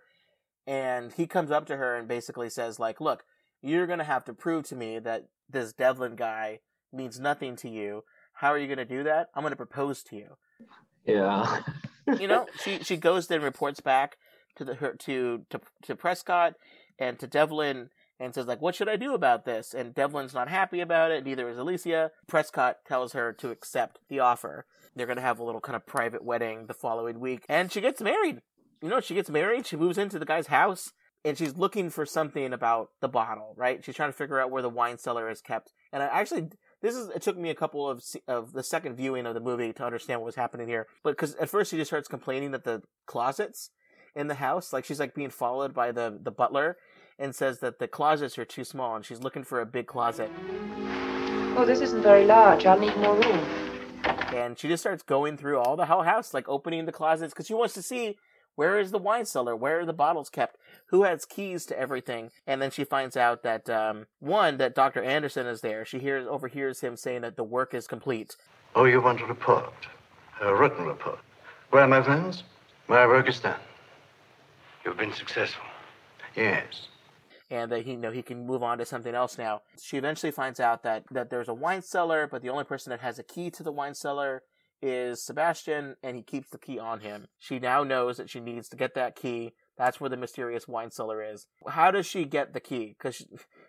and 0.68 1.14
he 1.14 1.28
comes 1.28 1.52
up 1.52 1.66
to 1.68 1.78
her 1.78 1.96
and 1.96 2.08
basically 2.08 2.50
says, 2.50 2.80
like, 2.80 3.02
look, 3.02 3.24
you're 3.62 3.88
gonna 3.88 4.04
have 4.04 4.26
to 4.26 4.34
prove 4.34 4.68
to 4.68 4.76
me 4.76 5.00
that 5.00 5.28
this 5.50 5.74
Devlin 5.74 6.16
guy 6.16 6.60
means 6.92 7.20
nothing 7.20 7.56
to 7.58 7.70
you. 7.70 8.04
How 8.34 8.50
are 8.50 8.58
you 8.58 8.68
gonna 8.68 8.86
do 8.86 9.04
that? 9.04 9.30
I'm 9.36 9.44
gonna 9.44 9.56
propose 9.56 10.04
to 10.04 10.16
you. 10.16 10.38
yeah 11.06 11.62
You 12.20 12.28
know, 12.28 12.48
she 12.64 12.80
she 12.84 12.98
goes 12.98 13.28
then 13.28 13.42
reports 13.42 13.80
back 13.80 14.18
to 14.56 14.66
the 14.66 14.76
her 14.76 14.96
to 15.00 15.46
to 15.50 15.62
to 15.84 15.96
Prescott 15.96 16.56
and 17.00 17.20
to 17.20 17.28
Devlin 17.28 17.90
and 18.20 18.34
says 18.34 18.48
like, 18.48 18.62
"What 18.62 18.76
should 18.76 18.90
I 18.90 18.96
do 18.96 19.14
about 19.14 19.46
this?" 19.46 19.74
And 19.74 19.94
Devlin's 19.94 20.34
not 20.34 20.50
happy 20.50 20.80
about 20.80 21.12
it. 21.12 21.24
Neither 21.24 21.50
is 21.50 21.58
Alicia. 21.58 22.12
Prescott 22.28 22.78
tells 22.86 23.14
her 23.14 23.34
to 23.34 23.50
accept 23.50 24.00
the 24.10 24.20
offer. 24.20 24.66
They're 24.96 25.08
gonna 25.08 25.22
have 25.22 25.40
a 25.40 25.44
little 25.44 25.62
kind 25.62 25.76
of 25.76 25.86
private 25.86 26.24
wedding 26.24 26.66
the 26.68 26.74
following 26.74 27.20
week, 27.20 27.46
and 27.48 27.72
she 27.72 27.82
gets 27.82 28.02
married. 28.02 28.42
You 28.82 28.90
know, 28.90 29.00
she 29.00 29.14
gets 29.14 29.30
married. 29.30 29.68
She 29.68 29.76
moves 29.76 29.98
into 29.98 30.18
the 30.18 30.26
guy's 30.26 30.48
house, 30.48 30.92
and 31.24 31.38
she's 31.38 31.56
looking 31.56 31.90
for 31.90 32.06
something 32.06 32.52
about 32.52 32.90
the 33.00 33.08
bottle. 33.08 33.54
Right? 33.56 33.84
She's 33.84 33.96
trying 33.96 34.10
to 34.10 34.18
figure 34.18 34.40
out 34.40 34.52
where 34.52 34.62
the 34.62 34.70
wine 34.70 34.98
cellar 34.98 35.30
is 35.30 35.42
kept. 35.42 35.72
And 35.94 36.02
I 36.02 36.08
actually, 36.08 36.50
this 36.82 36.96
is 36.96 37.10
it 37.10 37.22
took 37.22 37.38
me 37.38 37.50
a 37.50 37.56
couple 37.56 37.88
of 37.88 38.04
of 38.28 38.54
the 38.54 38.64
second 38.64 38.96
viewing 38.96 39.26
of 39.26 39.34
the 39.34 39.40
movie 39.40 39.72
to 39.74 39.86
understand 39.86 40.22
what 40.22 40.28
was 40.28 40.36
happening 40.36 40.68
here. 40.68 40.88
But 41.04 41.12
because 41.12 41.36
at 41.36 41.50
first 41.50 41.72
she 41.72 41.78
just 41.78 41.90
starts 41.90 42.08
complaining 42.08 42.52
that 42.52 42.64
the 42.64 42.82
closets 43.06 43.70
in 44.16 44.28
the 44.28 44.36
house, 44.36 44.74
like 44.74 44.86
she's 44.86 45.00
like 45.00 45.14
being 45.14 45.30
followed 45.30 45.74
by 45.74 45.92
the 45.92 46.18
the 46.22 46.32
butler, 46.32 46.78
and 47.20 47.36
says 47.36 47.60
that 47.60 47.78
the 47.80 47.88
closets 47.88 48.38
are 48.40 48.46
too 48.46 48.64
small, 48.64 48.96
and 48.96 49.06
she's 49.06 49.22
looking 49.22 49.44
for 49.44 49.62
a 49.62 49.66
big 49.66 49.86
closet. 49.86 50.32
Oh, 51.56 51.66
this 51.66 51.82
isn't 51.82 52.02
very 52.02 52.26
large. 52.26 52.66
I'll 52.66 52.80
need 52.80 52.96
more 52.98 53.16
room. 53.16 53.46
And 54.34 54.58
she 54.58 54.70
just 54.70 54.82
starts 54.82 55.04
going 55.04 55.38
through 55.38 55.60
all 55.60 55.76
the 55.76 55.86
whole 55.86 56.04
house, 56.04 56.34
like 56.34 56.48
opening 56.48 56.86
the 56.86 56.92
closets, 56.92 57.34
because 57.34 57.46
she 57.46 57.54
wants 57.54 57.74
to 57.76 57.82
see 57.82 58.18
where 58.56 58.80
is 58.80 58.92
the 58.92 58.98
wine 58.98 59.26
cellar, 59.26 59.56
where 59.56 59.80
are 59.80 59.86
the 59.86 59.94
bottles 59.94 60.30
kept, 60.30 60.58
who 60.88 61.04
has 61.04 61.26
keys 61.26 61.66
to 61.68 61.80
everything. 61.80 62.30
And 62.46 62.62
then 62.62 62.72
she 62.72 62.84
finds 62.84 63.16
out 63.18 63.44
that 63.44 63.70
um, 63.70 64.08
one 64.20 64.58
that 64.58 64.76
Doctor 64.76 65.02
Anderson 65.04 65.48
is 65.48 65.62
there. 65.62 65.86
She 65.86 66.00
hears 66.00 66.28
overhears 66.28 66.82
him 66.82 66.96
saying 66.98 67.22
that 67.22 67.36
the 67.38 67.44
work 67.44 67.74
is 67.74 67.88
complete. 67.88 68.36
Oh, 68.76 68.86
you 68.86 69.02
want 69.02 69.22
a 69.22 69.26
report? 69.26 69.74
A 70.42 70.54
written 70.54 70.86
report. 70.86 71.20
Well, 71.72 71.88
my 71.88 72.02
friends, 72.04 72.44
my 72.88 73.06
work 73.08 73.28
is 73.30 73.40
done. 73.40 73.60
You've 74.86 74.98
been 74.98 75.14
successful. 75.14 75.64
Yes. 76.36 76.88
and 77.50 77.72
that 77.72 77.84
he 77.86 77.92
you 77.92 77.98
know 77.98 78.12
he 78.12 78.22
can 78.22 78.46
move 78.46 78.64
on 78.64 78.78
to 78.78 78.86
something 78.86 79.14
else 79.14 79.38
now. 79.38 79.62
She 79.82 79.98
eventually 79.98 80.32
finds 80.32 80.60
out 80.60 80.84
that 80.84 81.04
that 81.12 81.30
there's 81.30 81.50
a 81.50 81.54
wine 81.54 81.82
cellar, 81.82 82.28
but 82.28 82.42
the 82.42 82.50
only 82.50 82.64
person 82.64 82.90
that 82.92 83.02
has 83.02 83.20
a 83.20 83.24
key 83.24 83.50
to 83.52 83.64
the 83.64 83.72
wine 83.72 83.94
cellar 83.96 84.44
is 84.82 85.24
Sebastian, 85.24 85.96
and 86.04 86.16
he 86.16 86.24
keeps 86.24 86.50
the 86.50 86.58
key 86.58 86.80
on 86.80 87.00
him. 87.00 87.28
She 87.40 87.60
now 87.60 87.84
knows 87.84 88.18
that 88.18 88.30
she 88.30 88.40
needs 88.40 88.70
to 88.70 88.78
get 88.78 88.96
that 88.96 89.16
key. 89.16 89.54
That's 89.78 90.00
where 90.00 90.10
the 90.10 90.18
mysterious 90.18 90.68
wine 90.68 90.92
cellar 90.92 91.24
is. 91.24 91.48
How 91.68 91.92
does 91.92 92.06
she 92.06 92.26
get 92.26 92.54
the 92.54 92.60
key? 92.60 92.96
Because 92.98 93.26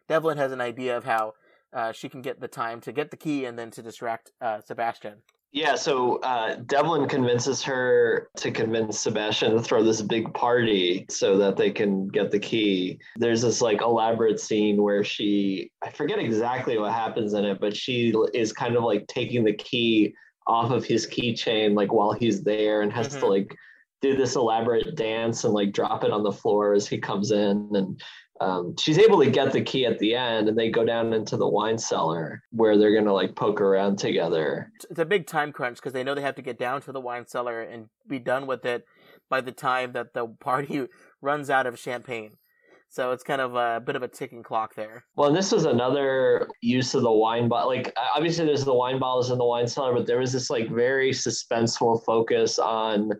Devlin 0.08 0.38
has 0.38 0.52
an 0.52 0.60
idea 0.60 0.96
of 0.96 1.04
how 1.04 1.34
uh, 1.72 1.92
she 1.92 2.08
can 2.08 2.22
get 2.22 2.40
the 2.40 2.48
time 2.48 2.80
to 2.82 2.92
get 2.92 3.10
the 3.10 3.16
key 3.16 3.44
and 3.44 3.58
then 3.58 3.70
to 3.72 3.82
distract 3.82 4.32
uh, 4.40 4.60
Sebastian. 4.60 5.22
Yeah, 5.54 5.74
so 5.74 6.16
uh, 6.20 6.56
Devlin 6.64 7.06
convinces 7.08 7.62
her 7.62 8.30
to 8.36 8.50
convince 8.50 8.98
Sebastian 8.98 9.52
to 9.52 9.60
throw 9.60 9.82
this 9.82 10.00
big 10.00 10.32
party 10.32 11.04
so 11.10 11.36
that 11.36 11.58
they 11.58 11.70
can 11.70 12.08
get 12.08 12.30
the 12.30 12.38
key. 12.38 12.98
There's 13.16 13.42
this 13.42 13.60
like 13.60 13.82
elaborate 13.82 14.40
scene 14.40 14.82
where 14.82 15.04
she, 15.04 15.70
I 15.82 15.90
forget 15.90 16.18
exactly 16.18 16.78
what 16.78 16.92
happens 16.92 17.34
in 17.34 17.44
it, 17.44 17.60
but 17.60 17.76
she 17.76 18.14
is 18.32 18.50
kind 18.50 18.76
of 18.76 18.84
like 18.84 19.06
taking 19.08 19.44
the 19.44 19.52
key 19.52 20.14
off 20.46 20.70
of 20.70 20.84
his 20.84 21.06
keychain 21.06 21.74
like 21.76 21.92
while 21.92 22.12
he's 22.12 22.42
there 22.42 22.82
and 22.82 22.92
has 22.92 23.08
to 23.08 23.18
Mhm. 23.20 23.28
like 23.30 23.56
do 24.00 24.16
this 24.16 24.34
elaborate 24.34 24.96
dance 24.96 25.44
and 25.44 25.54
like 25.54 25.72
drop 25.72 26.02
it 26.04 26.10
on 26.10 26.22
the 26.24 26.32
floor 26.32 26.72
as 26.74 26.88
he 26.88 26.98
comes 26.98 27.30
in 27.30 27.70
and 27.74 28.02
um, 28.40 28.74
she's 28.76 28.98
able 28.98 29.20
to 29.22 29.30
get 29.30 29.52
the 29.52 29.62
key 29.62 29.86
at 29.86 30.00
the 30.00 30.16
end 30.16 30.48
and 30.48 30.58
they 30.58 30.68
go 30.68 30.84
down 30.84 31.12
into 31.12 31.36
the 31.36 31.46
wine 31.46 31.78
cellar 31.78 32.42
where 32.50 32.76
they're 32.76 32.94
gonna 32.94 33.12
like 33.12 33.36
poke 33.36 33.60
around 33.60 33.98
together 34.00 34.72
it's 34.90 34.98
a 34.98 35.04
big 35.04 35.28
time 35.28 35.52
crunch 35.52 35.76
because 35.76 35.92
they 35.92 36.02
know 36.02 36.14
they 36.16 36.22
have 36.22 36.34
to 36.34 36.42
get 36.42 36.58
down 36.58 36.80
to 36.82 36.90
the 36.90 37.00
wine 37.00 37.24
cellar 37.26 37.62
and 37.62 37.88
be 38.08 38.18
done 38.18 38.48
with 38.48 38.64
it 38.64 38.84
by 39.30 39.40
the 39.40 39.52
time 39.52 39.92
that 39.92 40.12
the 40.14 40.26
party 40.40 40.88
runs 41.22 41.48
out 41.48 41.66
of 41.66 41.78
champagne. 41.78 42.32
So 42.92 43.12
it's 43.12 43.24
kind 43.24 43.40
of 43.40 43.54
a 43.54 43.80
bit 43.80 43.96
of 43.96 44.02
a 44.02 44.08
ticking 44.08 44.42
clock 44.42 44.74
there. 44.74 45.06
Well, 45.16 45.28
and 45.28 45.36
this 45.36 45.50
was 45.50 45.64
another 45.64 46.46
use 46.60 46.94
of 46.94 47.00
the 47.00 47.10
wine 47.10 47.48
bottle. 47.48 47.70
Like, 47.70 47.90
obviously, 48.14 48.44
there's 48.44 48.66
the 48.66 48.74
wine 48.74 48.98
bottles 48.98 49.30
in 49.30 49.38
the 49.38 49.46
wine 49.46 49.66
cellar, 49.66 49.94
but 49.94 50.06
there 50.06 50.18
was 50.18 50.30
this 50.30 50.50
like 50.50 50.68
very 50.68 51.10
suspenseful 51.10 52.04
focus 52.04 52.58
on, 52.58 53.12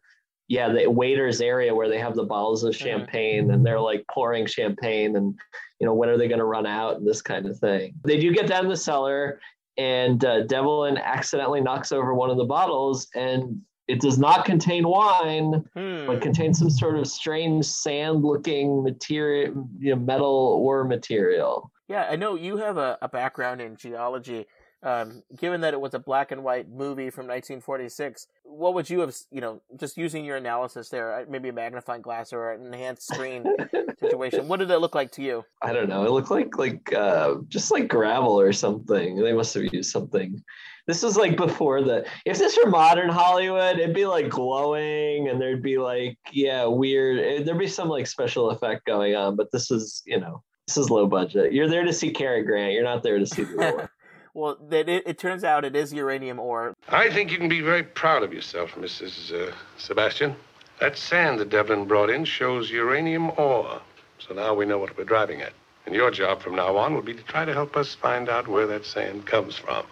yeah, 0.49 0.71
the 0.71 0.91
waiters 0.91 1.41
area 1.41 1.75
where 1.75 1.89
they 1.89 1.99
have 1.99 2.15
the 2.15 2.23
bottles 2.23 2.65
of 2.65 2.77
champagne 2.77 3.51
and 3.51 3.65
they're 3.65 3.81
like 3.81 4.05
pouring 4.11 4.45
champagne 4.45 5.17
and, 5.17 5.35
you 5.81 5.87
know, 5.87 5.95
when 5.95 6.11
are 6.11 6.19
they 6.19 6.29
going 6.29 6.39
to 6.39 6.45
run 6.45 6.67
out 6.67 6.99
and 6.99 7.07
this 7.07 7.23
kind 7.23 7.47
of 7.47 7.59
thing. 7.59 7.95
They 8.05 8.21
do 8.21 8.31
get 8.31 8.47
down 8.47 8.69
the 8.69 8.77
cellar, 8.77 9.41
and 9.79 10.23
uh, 10.23 10.43
Devlin 10.43 10.99
accidentally 10.99 11.63
knocks 11.63 11.93
over 11.93 12.13
one 12.13 12.29
of 12.29 12.37
the 12.37 12.45
bottles, 12.45 13.09
and 13.15 13.59
it 13.93 14.01
does 14.01 14.19
not 14.19 14.45
contain 14.47 14.89
wine 14.89 15.69
Hmm. 15.75 16.07
but 16.07 16.23
contains 16.23 16.59
some 16.59 16.71
sort 16.71 16.97
of 16.99 17.07
strange 17.07 17.65
sand-looking 17.67 18.83
material, 18.83 19.69
you 19.79 19.95
know, 19.95 20.01
metal 20.01 20.59
or 20.65 20.85
material. 20.85 21.71
Yeah, 21.89 22.07
I 22.11 22.17
know 22.17 22.35
you 22.37 22.57
have 22.57 22.79
a, 22.79 22.99
a 23.03 23.09
background 23.09 23.61
in 23.61 23.77
geology. 23.77 24.47
Um, 24.85 25.23
given 25.37 25.61
that 25.61 25.75
it 25.75 25.81
was 25.81 25.95
a 25.95 26.01
black 26.01 26.33
and 26.33 26.43
white 26.43 26.69
movie 26.69 27.09
from 27.11 27.27
1946, 27.27 28.27
what 28.43 28.75
would 28.75 28.91
you 28.91 28.99
have, 29.01 29.15
you 29.31 29.41
know, 29.41 29.61
just 29.77 29.97
using 29.97 30.25
your 30.25 30.37
analysis 30.37 30.89
there, 30.89 31.21
uh, 31.21 31.25
maybe 31.29 31.51
a 31.51 31.53
magnifying 31.53 32.03
glass 32.03 32.33
or 32.33 32.51
an 32.51 32.67
enhanced 32.67 33.07
screen 33.07 33.45
situation, 34.01 34.49
what 34.49 34.59
did 34.59 34.71
it 34.73 34.79
look 34.79 34.97
like 34.97 35.13
to 35.13 35.23
you? 35.23 35.45
I 35.63 35.73
don't 35.73 35.89
know. 35.89 36.05
It 36.05 36.11
looked 36.11 36.33
like 36.33 36.59
like 36.59 36.93
uh, 36.93 37.37
just 37.49 37.71
like 37.71 37.87
gravel 37.87 38.41
or 38.41 38.53
something. 38.53 39.17
They 39.23 39.33
must 39.33 39.55
have 39.55 39.73
used 39.73 39.91
something. 39.93 40.43
This 40.89 41.05
was 41.05 41.17
like 41.17 41.37
before 41.37 41.81
the. 41.81 42.05
If 42.27 42.39
this 42.39 42.59
were 42.63 42.69
modern 42.69 43.09
Hollywood, 43.09 43.79
it'd 43.79 43.95
be 43.95 44.05
like 44.07 44.29
glowing, 44.31 45.29
and 45.29 45.41
there'd 45.41 45.63
be 45.63 45.79
like 45.79 46.19
yeah, 46.33 46.65
weird. 46.67 47.21
eh, 47.21 47.43
There'd 47.45 47.57
be 47.57 47.69
some 47.69 47.89
like 47.89 48.09
special 48.09 48.51
effect 48.51 48.85
going 48.85 49.15
on. 49.15 49.37
But 49.37 49.53
this 49.53 49.71
is 49.71 50.03
you 50.07 50.19
know 50.19 50.43
this 50.67 50.77
is 50.77 50.91
low 50.91 51.07
budget. 51.07 51.53
You're 51.53 51.69
there 51.69 51.85
to 51.85 51.93
see 51.93 52.11
Cary 52.11 52.43
Grant. 52.43 52.73
You're 52.73 52.83
not 52.83 53.05
there 53.05 53.21
to 53.21 53.27
see 53.27 53.45
the 53.45 53.57
war. 53.57 53.92
Well, 54.35 54.57
that 54.71 54.89
it, 54.89 55.07
it 55.07 55.19
turns 55.19 55.45
out 55.45 55.65
it 55.65 55.77
is 55.77 55.93
uranium 55.93 56.39
ore. 56.39 56.75
I 56.89 57.11
think 57.11 57.31
you 57.31 57.37
can 57.37 57.51
be 57.51 57.61
very 57.61 57.83
proud 57.83 58.23
of 58.23 58.33
yourself, 58.33 58.71
Mrs. 58.73 59.31
Uh, 59.31 59.53
Sebastian. 59.77 60.35
That 60.81 60.97
sand 60.97 61.39
that 61.41 61.51
Devlin 61.51 61.85
brought 61.85 62.09
in 62.09 62.25
shows 62.25 62.71
uranium 62.71 63.31
ore. 63.37 63.83
So 64.19 64.33
now 64.35 64.55
we 64.55 64.65
know 64.65 64.79
what 64.79 64.97
we're 64.97 65.05
driving 65.05 65.43
at. 65.43 65.53
And 65.85 65.95
your 65.95 66.11
job 66.11 66.41
from 66.41 66.55
now 66.55 66.77
on 66.79 66.95
will 66.95 67.03
be 67.03 67.13
to 67.13 67.23
try 67.25 67.45
to 67.45 67.53
help 67.53 67.77
us 67.77 67.95
find 67.95 68.29
out 68.31 68.49
where 68.49 68.67
that 68.69 68.87
sand 68.87 69.27
comes 69.27 69.59
from. 69.59 69.85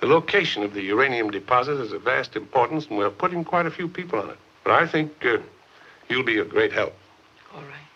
The 0.00 0.06
location 0.06 0.62
of 0.62 0.74
the 0.74 0.82
uranium 0.82 1.30
deposit 1.30 1.80
is 1.80 1.92
of 1.92 2.02
vast 2.02 2.36
importance, 2.36 2.86
and 2.86 2.98
we're 2.98 3.10
putting 3.10 3.42
quite 3.44 3.66
a 3.66 3.70
few 3.70 3.88
people 3.88 4.20
on 4.20 4.30
it. 4.30 4.38
But 4.62 4.74
I 4.74 4.86
think 4.86 5.24
uh, 5.24 5.38
you'll 6.08 6.24
be 6.24 6.38
a 6.38 6.44
great 6.44 6.72
help. 6.72 6.94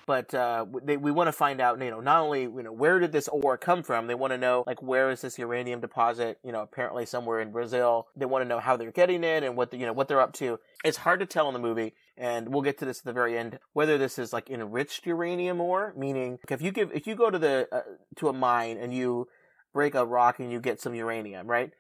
But 0.07 0.33
uh, 0.33 0.67
they, 0.85 0.97
we 0.97 1.11
want 1.11 1.27
to 1.27 1.33
find 1.33 1.61
out, 1.61 1.83
you 1.83 1.91
know, 1.91 2.01
not 2.01 2.23
only 2.23 2.43
you 2.43 2.63
know 2.63 2.73
where 2.73 3.01
did 3.01 3.11
this 3.11 3.27
ore 3.27 3.59
come 3.59 3.83
from. 3.83 4.07
They 4.07 4.15
want 4.15 4.33
to 4.33 4.39
know 4.39 4.63
like 4.67 4.81
where 4.81 5.11
is 5.11 5.21
this 5.21 5.37
uranium 5.37 5.81
deposit? 5.81 6.39
You 6.45 6.53
know, 6.53 6.63
apparently 6.63 7.07
somewhere 7.07 7.41
in 7.41 7.51
Brazil. 7.51 8.07
They 8.17 8.25
want 8.25 8.45
to 8.45 8.49
know 8.49 8.61
how 8.61 8.77
they're 8.77 8.93
getting 8.93 9.25
it 9.25 9.43
and 9.43 9.57
what 9.57 9.73
the, 9.73 9.79
you 9.79 9.87
know 9.87 9.93
what 9.93 10.07
they're 10.07 10.21
up 10.21 10.33
to. 10.35 10.61
It's 10.85 10.99
hard 10.99 11.19
to 11.21 11.27
tell 11.27 11.49
in 11.49 11.55
the 11.55 11.61
movie, 11.61 11.95
and 12.17 12.51
we'll 12.51 12.63
get 12.63 12.79
to 12.79 12.85
this 12.85 13.01
at 13.01 13.05
the 13.05 13.13
very 13.13 13.37
end. 13.37 13.59
Whether 13.73 13.99
this 13.99 14.17
is 14.17 14.33
like 14.33 14.49
enriched 14.49 15.07
uranium 15.07 15.61
ore, 15.61 15.93
meaning 15.97 16.39
if 16.49 16.63
you 16.63 16.71
give 16.71 16.93
if 16.93 17.09
you 17.09 17.17
go 17.17 17.29
to 17.29 17.39
the 17.39 17.69
uh, 17.73 17.81
to 18.17 18.29
a 18.29 18.33
mine 18.33 18.79
and 18.79 18.95
you 18.95 19.27
break 19.73 19.97
a 19.97 20.07
rock 20.07 20.39
and 20.39 20.53
you 20.53 20.61
get 20.61 20.81
some 20.81 20.95
uranium, 20.95 21.49
right? 21.49 21.73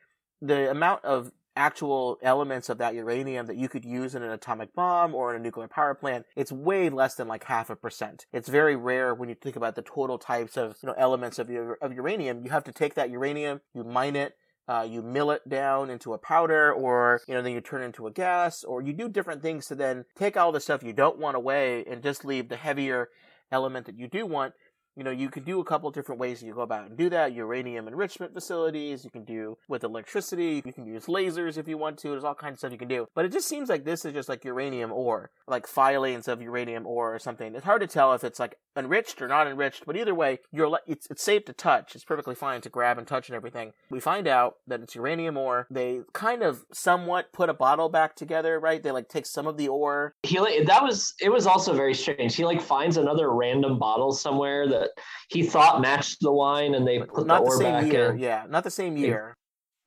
The 0.42 0.70
amount 0.70 1.04
of 1.04 1.30
actual 1.56 2.18
elements 2.22 2.68
of 2.68 2.78
that 2.78 2.94
uranium 2.94 3.46
that 3.46 3.56
you 3.56 3.68
could 3.68 3.84
use 3.84 4.14
in 4.14 4.22
an 4.22 4.30
atomic 4.30 4.74
bomb 4.74 5.14
or 5.14 5.34
in 5.34 5.40
a 5.40 5.42
nuclear 5.42 5.68
power 5.68 5.94
plant, 5.94 6.26
it's 6.36 6.52
way 6.52 6.88
less 6.88 7.14
than 7.14 7.26
like 7.26 7.44
half 7.44 7.70
a 7.70 7.76
percent. 7.76 8.26
It's 8.32 8.48
very 8.48 8.76
rare 8.76 9.14
when 9.14 9.28
you 9.28 9.34
think 9.34 9.56
about 9.56 9.74
the 9.74 9.82
total 9.82 10.18
types 10.18 10.56
of 10.56 10.76
you 10.82 10.88
know 10.88 10.94
elements 10.96 11.38
of 11.38 11.50
your 11.50 11.78
of 11.80 11.92
uranium. 11.92 12.44
You 12.44 12.50
have 12.50 12.64
to 12.64 12.72
take 12.72 12.94
that 12.94 13.10
uranium, 13.10 13.60
you 13.74 13.84
mine 13.84 14.16
it, 14.16 14.34
uh, 14.68 14.86
you 14.88 15.02
mill 15.02 15.30
it 15.30 15.48
down 15.48 15.90
into 15.90 16.12
a 16.12 16.18
powder, 16.18 16.72
or 16.72 17.20
you 17.26 17.34
know 17.34 17.42
then 17.42 17.52
you 17.52 17.60
turn 17.60 17.82
it 17.82 17.86
into 17.86 18.06
a 18.06 18.12
gas, 18.12 18.64
or 18.64 18.82
you 18.82 18.92
do 18.92 19.08
different 19.08 19.42
things 19.42 19.66
to 19.66 19.74
then 19.74 20.04
take 20.16 20.36
all 20.36 20.52
the 20.52 20.60
stuff 20.60 20.82
you 20.82 20.92
don't 20.92 21.18
want 21.18 21.36
away 21.36 21.84
and 21.84 22.02
just 22.02 22.24
leave 22.24 22.48
the 22.48 22.56
heavier 22.56 23.08
element 23.52 23.86
that 23.86 23.98
you 23.98 24.08
do 24.08 24.26
want 24.26 24.52
you 24.96 25.04
know, 25.04 25.11
you 25.11 25.28
can 25.28 25.44
do 25.44 25.61
a 25.61 25.64
couple 25.64 25.90
different 25.90 26.20
ways 26.20 26.42
you 26.42 26.54
go 26.54 26.62
about 26.62 26.87
and 26.88 26.96
do 26.96 27.11
that. 27.11 27.35
Uranium 27.35 27.87
enrichment 27.87 28.32
facilities, 28.32 29.04
you 29.04 29.11
can 29.11 29.24
do 29.24 29.59
with 29.68 29.85
electricity, 29.85 30.62
you 30.64 30.72
can 30.72 30.87
use 30.87 31.04
lasers 31.04 31.59
if 31.59 31.68
you 31.68 31.76
want 31.76 31.98
to. 31.98 32.11
There's 32.11 32.24
all 32.24 32.35
kinds 32.35 32.54
of 32.54 32.59
stuff 32.61 32.72
you 32.72 32.78
can 32.78 32.88
do. 32.88 33.06
But 33.14 33.26
it 33.26 33.32
just 33.32 33.46
seems 33.46 33.68
like 33.68 33.85
this 33.85 34.04
is 34.04 34.14
just 34.14 34.28
like 34.28 34.44
uranium 34.44 34.92
ore, 34.92 35.30
like 35.46 35.66
filings 35.66 36.28
of 36.28 36.40
uranium 36.40 36.87
ore 36.87 37.14
or 37.14 37.18
something. 37.18 37.54
It's 37.54 37.64
hard 37.64 37.82
to 37.82 37.87
tell 37.87 38.14
if 38.14 38.24
it's 38.24 38.40
like 38.40 38.56
enriched 38.76 39.20
or 39.20 39.28
not 39.28 39.46
enriched, 39.46 39.85
but 39.87 39.96
either 39.96 40.14
way, 40.14 40.38
you're 40.50 40.78
it's 40.87 41.06
it's 41.11 41.22
safe 41.22 41.44
to 41.46 41.52
touch. 41.52 41.94
It's 41.94 42.04
perfectly 42.04 42.35
fine 42.35 42.62
to 42.62 42.68
grab 42.70 42.96
and 42.98 43.06
touch 43.06 43.28
and 43.28 43.37
everything. 43.37 43.72
We 43.90 44.00
find 44.00 44.26
out 44.26 44.54
that 44.66 44.80
it's 44.80 44.94
uranium 44.94 45.37
ore. 45.37 45.66
They 45.70 46.00
kind 46.14 46.42
of 46.42 46.64
somewhat 46.72 47.32
put 47.32 47.50
a 47.50 47.54
bottle 47.54 47.88
back 47.88 48.16
together, 48.16 48.59
right? 48.59 48.82
They 48.82 48.90
like 48.90 49.09
take 49.09 49.26
some 49.26 49.46
of 49.46 49.59
the 49.59 49.68
ore. 49.68 50.14
he 50.22 50.40
like 50.40 50.66
that 50.66 50.82
was 50.82 51.14
it 51.20 51.30
was 51.30 51.46
also 51.46 51.74
very 51.74 51.94
strange. 51.94 52.35
He 52.35 52.44
like 52.44 52.62
finds 52.62 52.96
another 52.96 53.30
random 53.30 53.78
bottle 53.78 54.12
somewhere 54.12 54.66
that 54.68 54.86
he 55.29 55.42
thought 55.42 55.81
matched 55.81 56.18
the 56.20 56.33
wine, 56.33 56.75
and 56.75 56.87
they 56.87 57.01
put 57.01 57.27
Not 57.27 57.44
the 57.44 57.51
the 57.51 57.57
same 57.57 57.72
back 57.72 57.92
year, 57.92 58.12
in. 58.12 58.18
yeah, 58.18 58.44
not 58.49 58.64
the 58.64 58.70
same 58.70 58.96
year. 58.96 59.37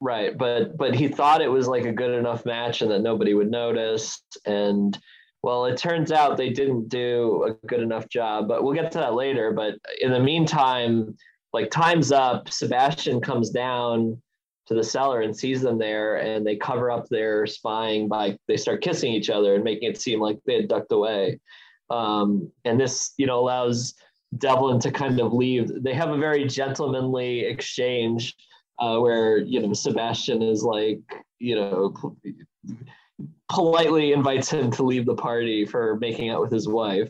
Right, 0.02 0.38
but 0.38 0.78
but 0.78 0.96
he 0.96 1.08
thought 1.10 1.42
it 1.42 1.52
was 1.52 1.68
like 1.68 1.86
a 1.86 1.92
good 1.92 2.18
enough 2.18 2.46
match 2.46 2.82
and 2.82 2.90
that 2.92 3.02
nobody 3.02 3.34
would 3.34 3.52
notice. 3.52 4.22
And 4.46 4.98
well, 5.44 5.66
it 5.66 5.78
turns 5.78 6.12
out 6.12 6.38
they 6.38 6.50
didn't 6.52 6.90
do 6.90 7.44
a 7.44 7.68
good 7.68 7.82
enough 7.82 8.08
job. 8.10 8.48
But 8.48 8.64
we'll 8.64 8.74
get 8.74 8.92
to 8.94 8.98
that 9.00 9.14
later. 9.14 9.52
But 9.52 9.76
in 10.02 10.12
the 10.12 10.20
meantime, 10.20 11.18
like 11.54 11.70
time's 11.70 12.12
up. 12.12 12.50
Sebastian 12.50 13.20
comes 13.20 13.50
down 13.50 14.22
to 14.68 14.74
the 14.74 14.84
cellar 14.84 15.22
and 15.22 15.36
sees 15.36 15.62
them 15.62 15.78
there, 15.78 16.18
and 16.18 16.46
they 16.46 16.56
cover 16.56 16.92
up 16.92 17.10
their 17.10 17.46
spying 17.46 18.08
by 18.08 18.38
they 18.48 18.56
start 18.56 18.82
kissing 18.82 19.12
each 19.12 19.30
other 19.30 19.56
and 19.56 19.64
making 19.64 19.90
it 19.90 20.00
seem 20.00 20.22
like 20.22 20.40
they 20.46 20.56
had 20.56 20.68
ducked 20.70 20.92
away. 20.92 21.40
Um, 21.90 22.52
and 22.66 22.80
this, 22.80 23.14
you 23.18 23.26
know, 23.26 23.40
allows 23.40 23.96
Devlin 24.38 24.80
to 24.82 24.92
kind 24.92 25.20
of 25.20 25.34
leave. 25.34 25.84
They 25.84 25.94
have 25.94 26.10
a 26.10 26.18
very 26.18 26.46
gentlemanly 26.46 27.42
exchange 27.42 28.36
uh, 28.80 29.00
where 29.00 29.38
you 29.38 29.62
know 29.62 29.74
Sebastian 29.74 30.42
is 30.42 30.64
like 30.64 31.00
you 31.40 31.56
know 31.56 32.16
politely 33.50 34.14
invites 34.14 34.50
him 34.50 34.72
to 34.72 34.84
leave 34.84 35.06
the 35.06 35.16
party 35.16 35.66
for 35.66 35.98
making 35.98 36.30
out 36.30 36.42
with 36.42 36.52
his 36.52 36.68
wife. 36.68 37.10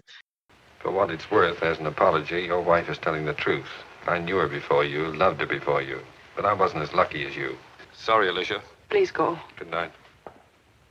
For 0.80 0.92
what 0.92 1.12
it's 1.12 1.30
worth, 1.30 1.62
as 1.62 1.80
an 1.80 1.88
apology, 1.88 2.44
your 2.44 2.62
wife 2.62 2.90
is 2.90 2.98
telling 2.98 3.26
the 3.26 3.34
truth. 3.34 3.68
I 4.08 4.18
knew 4.18 4.38
her 4.38 4.48
before 4.48 4.86
you, 4.86 5.14
loved 5.14 5.42
her 5.42 5.46
before 5.46 5.82
you, 5.82 6.00
but 6.36 6.46
I 6.46 6.54
wasn't 6.54 6.84
as 6.84 6.94
lucky 6.94 7.26
as 7.28 7.36
you. 7.36 7.58
Sorry, 7.94 8.30
Alicia. 8.30 8.62
Please 8.90 9.12
go. 9.12 9.38
Good 9.58 9.70
night. 9.70 9.92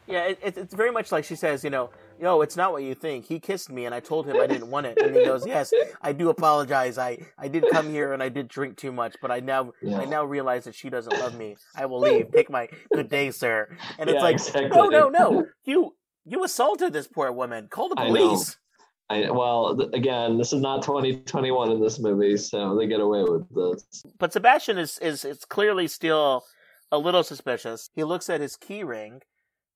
Yeah, 0.06 0.24
it, 0.24 0.38
it, 0.42 0.58
it's 0.58 0.74
very 0.74 0.90
much 0.90 1.10
like 1.10 1.24
she 1.24 1.36
says, 1.36 1.64
you 1.64 1.70
know, 1.70 1.90
no, 2.20 2.42
it's 2.42 2.56
not 2.56 2.72
what 2.72 2.82
you 2.82 2.94
think. 2.94 3.26
He 3.26 3.40
kissed 3.40 3.70
me, 3.70 3.86
and 3.86 3.94
I 3.94 4.00
told 4.00 4.26
him 4.26 4.36
I 4.40 4.46
didn't 4.46 4.70
want 4.70 4.86
it, 4.86 4.98
and 5.00 5.14
he 5.14 5.24
goes, 5.24 5.46
"Yes, 5.46 5.72
I 6.02 6.12
do 6.12 6.30
apologize. 6.30 6.98
I, 6.98 7.18
I 7.38 7.48
did 7.48 7.64
come 7.72 7.90
here 7.90 8.12
and 8.12 8.22
I 8.22 8.28
did 8.28 8.48
drink 8.48 8.76
too 8.76 8.92
much, 8.92 9.16
but 9.20 9.30
I 9.30 9.40
now 9.40 9.72
Yeah. 9.82 10.00
I 10.00 10.04
now 10.04 10.24
realize 10.24 10.64
that 10.64 10.74
she 10.74 10.90
doesn't 10.90 11.12
love 11.18 11.36
me. 11.36 11.56
I 11.74 11.86
will 11.86 12.00
leave. 12.00 12.30
Take 12.32 12.50
my 12.50 12.68
good 12.92 13.08
day, 13.08 13.30
sir." 13.30 13.68
And 13.98 14.08
it's 14.10 14.22
like, 14.22 14.34
exactly. 14.34 14.68
no, 14.70 14.88
no, 14.88 15.08
no, 15.08 15.46
you 15.64 15.94
you 16.24 16.44
assaulted 16.44 16.92
this 16.92 17.06
poor 17.06 17.32
woman. 17.32 17.68
Call 17.68 17.88
the 17.88 17.96
police. 17.96 18.56
I, 19.10 19.30
well, 19.30 19.74
th- 19.74 19.90
again, 19.94 20.36
this 20.36 20.52
is 20.52 20.60
not 20.60 20.82
2021 20.82 21.70
in 21.72 21.80
this 21.80 21.98
movie, 21.98 22.36
so 22.36 22.76
they 22.76 22.86
get 22.86 23.00
away 23.00 23.22
with 23.22 23.48
this. 23.54 24.02
But 24.18 24.32
Sebastian 24.32 24.76
is 24.76 24.98
is 24.98 25.24
is 25.24 25.44
clearly 25.44 25.88
still 25.88 26.44
a 26.92 26.98
little 26.98 27.22
suspicious. 27.22 27.90
He 27.94 28.04
looks 28.04 28.28
at 28.28 28.40
his 28.40 28.56
key 28.56 28.84
ring, 28.84 29.20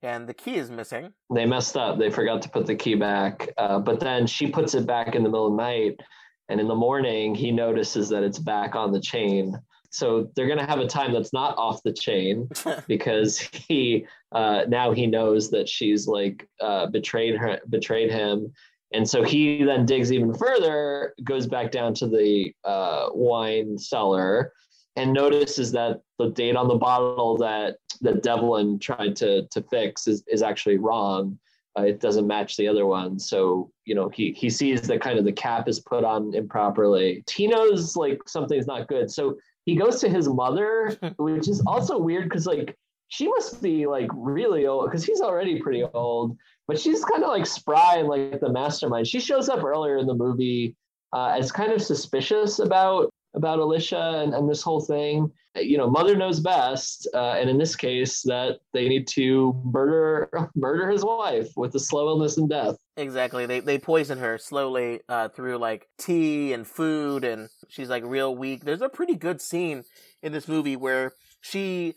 and 0.03 0.29
the 0.29 0.35
key 0.35 0.57
is 0.57 0.71
missing. 0.71 1.12
They 1.33 1.47
messed 1.47 1.77
up. 1.77 1.99
They 1.99 2.11
forgot 2.11 2.43
to 2.43 2.49
put 2.49 2.67
the 2.67 2.75
key 2.75 2.95
back, 2.95 3.49
uh, 3.57 3.79
but 3.79 4.01
then 4.01 4.27
she 4.27 4.49
puts 4.49 4.75
it 4.75 4.87
back 4.87 5.15
in 5.15 5.23
the 5.23 5.29
middle 5.29 5.47
of 5.47 5.53
the 5.53 5.62
night, 5.62 6.01
and 6.49 6.61
in 6.61 6.69
the 6.69 6.75
morning 6.75 7.35
he 7.35 7.51
notices 7.51 8.09
that 8.11 8.23
it's 8.23 8.38
back 8.38 8.75
on 8.75 8.93
the 8.93 9.01
chain. 9.01 9.57
So 9.91 10.31
they're 10.35 10.49
gonna 10.49 10.67
have 10.67 10.81
a 10.81 10.87
time 10.87 11.12
that's 11.12 11.33
not 11.33 11.57
off 11.59 11.83
the 11.83 11.93
chain 11.93 12.49
because 12.88 13.38
he 13.38 14.07
uh, 14.33 14.65
now 14.69 14.93
he 14.93 15.07
knows 15.07 15.51
that 15.51 15.69
she's 15.69 16.07
like 16.07 16.49
uh, 16.61 16.87
betrayed 16.87 17.37
her, 17.37 17.61
betrayed 17.69 18.11
him, 18.11 18.53
and 18.93 19.09
so 19.09 19.23
he 19.23 19.62
then 19.62 19.87
digs 19.87 20.12
even 20.12 20.35
further, 20.35 21.15
goes 21.25 21.47
back 21.47 21.71
down 21.71 21.95
to 21.95 22.07
the 22.07 22.53
uh, 22.65 23.09
wine 23.12 23.79
cellar, 23.79 24.53
and 24.97 25.12
notices 25.12 25.73
that 25.73 26.01
the 26.19 26.31
date 26.31 26.57
on 26.57 26.69
the 26.69 26.77
bottle 26.77 27.37
that 27.38 27.77
that 28.03 28.23
Devlin 28.23 28.79
tried 28.79 29.17
to 29.17 29.47
to 29.49 29.62
fix 29.62 30.07
is 30.07 30.23
is 30.27 30.43
actually 30.43 30.79
wrong. 30.79 31.38
Uh, 31.79 31.83
it 31.83 32.01
doesn't 32.01 32.27
match 32.27 32.57
the 32.57 32.69
other 32.69 32.85
one, 32.85 33.19
so 33.19 33.71
you 33.85 33.95
know 33.95 34.09
he 34.11 34.33
he 34.33 34.51
sees 34.51 34.83
that 34.83 35.01
kind 35.01 35.19
of 35.19 35.25
the 35.25 35.33
cap 35.33 35.69
is 35.69 35.81
put 35.81 36.05
on 36.05 36.35
improperly. 36.35 37.25
He 37.31 37.47
knows 37.47 37.97
like 37.97 38.21
something's 38.27 38.67
not 38.67 38.88
good, 38.88 39.11
so 39.11 39.38
he 39.65 39.77
goes 39.77 40.01
to 40.01 40.09
his 40.09 40.29
mother, 40.29 40.97
which 41.17 41.49
is 41.49 41.62
also 41.67 41.99
weird 41.99 42.25
because 42.25 42.47
like 42.47 42.77
she 43.09 43.29
must 43.29 43.62
be 43.62 43.87
like 43.87 44.11
really 44.15 44.67
old 44.67 44.87
because 44.87 45.05
he's 45.05 45.21
already 45.21 45.61
pretty 45.61 45.85
old, 45.95 46.37
but 46.67 46.79
she's 46.79 47.05
kind 47.05 47.23
of 47.23 47.31
like 47.31 47.47
spry 47.47 47.97
and 47.97 48.09
like 48.09 48.41
the 48.41 48.53
mastermind. 48.53 49.07
She 49.07 49.21
shows 49.21 49.49
up 49.49 49.65
earlier 49.65 49.97
in 49.97 50.07
the 50.07 50.15
movie 50.15 50.77
uh, 51.12 51.37
as 51.38 51.53
kind 51.53 51.73
of 51.73 51.83
suspicious 51.83 52.59
about 52.59 53.11
about 53.35 53.59
Alicia 53.59 54.21
and, 54.23 54.35
and 54.35 54.49
this 54.49 54.62
whole 54.62 54.81
thing. 54.81 55.31
You 55.55 55.77
know, 55.77 55.88
mother 55.88 56.16
knows 56.16 56.40
best, 56.40 57.07
uh, 57.12 57.33
and 57.33 57.51
in 57.51 57.59
this 57.59 57.77
case, 57.77 58.23
that 58.23 58.61
they 58.73 58.88
need 58.88 59.07
to 59.09 59.61
murder 59.64 60.31
murder 60.55 60.88
his 60.88 61.05
wife 61.05 61.49
with 61.57 61.75
a 61.75 61.81
slow 61.81 62.09
illness 62.09 62.38
and 62.38 62.49
death. 62.49 62.77
Exactly. 62.97 63.47
They 63.47 63.61
they 63.61 63.79
poison 63.79 64.18
her 64.18 64.38
slowly 64.38 65.01
uh, 65.09 65.29
through 65.29 65.59
like 65.59 65.88
tea 65.99 66.53
and 66.53 66.66
food, 66.66 67.25
and 67.25 67.49
she's 67.68 67.90
like 67.90 68.03
real 68.05 68.35
weak. 68.35 68.64
There's 68.64 68.81
a 68.81 68.88
pretty 68.88 69.14
good 69.14 69.40
scene 69.40 69.85
in 70.23 70.33
this 70.33 70.49
movie 70.49 70.77
where 70.77 71.12
she 71.42 71.95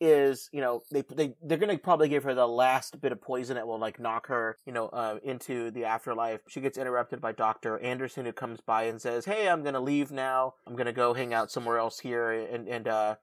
is, 0.00 0.48
you 0.52 0.60
know, 0.60 0.82
they 0.90 1.02
they 1.02 1.34
they're 1.42 1.58
gonna 1.58 1.78
probably 1.78 2.08
give 2.08 2.24
her 2.24 2.34
the 2.34 2.46
last 2.46 3.00
bit 3.00 3.12
of 3.12 3.20
poison 3.20 3.56
that 3.56 3.66
will 3.66 3.78
like 3.78 3.98
knock 3.98 4.26
her, 4.28 4.58
you 4.66 4.72
know, 4.72 4.88
uh, 4.88 5.18
into 5.22 5.70
the 5.70 5.84
afterlife. 5.84 6.40
She 6.48 6.60
gets 6.60 6.78
interrupted 6.78 7.20
by 7.20 7.32
Doctor 7.32 7.78
Anderson, 7.78 8.26
who 8.26 8.32
comes 8.32 8.60
by 8.60 8.84
and 8.84 9.00
says, 9.00 9.24
"Hey, 9.24 9.48
I'm 9.48 9.62
gonna 9.62 9.80
leave 9.80 10.10
now. 10.10 10.54
I'm 10.66 10.76
gonna 10.76 10.92
go 10.92 11.14
hang 11.14 11.32
out 11.32 11.50
somewhere 11.50 11.78
else 11.78 12.00
here." 12.00 12.30
And 12.30 12.68
and 12.68 12.88
uh, 12.88 13.16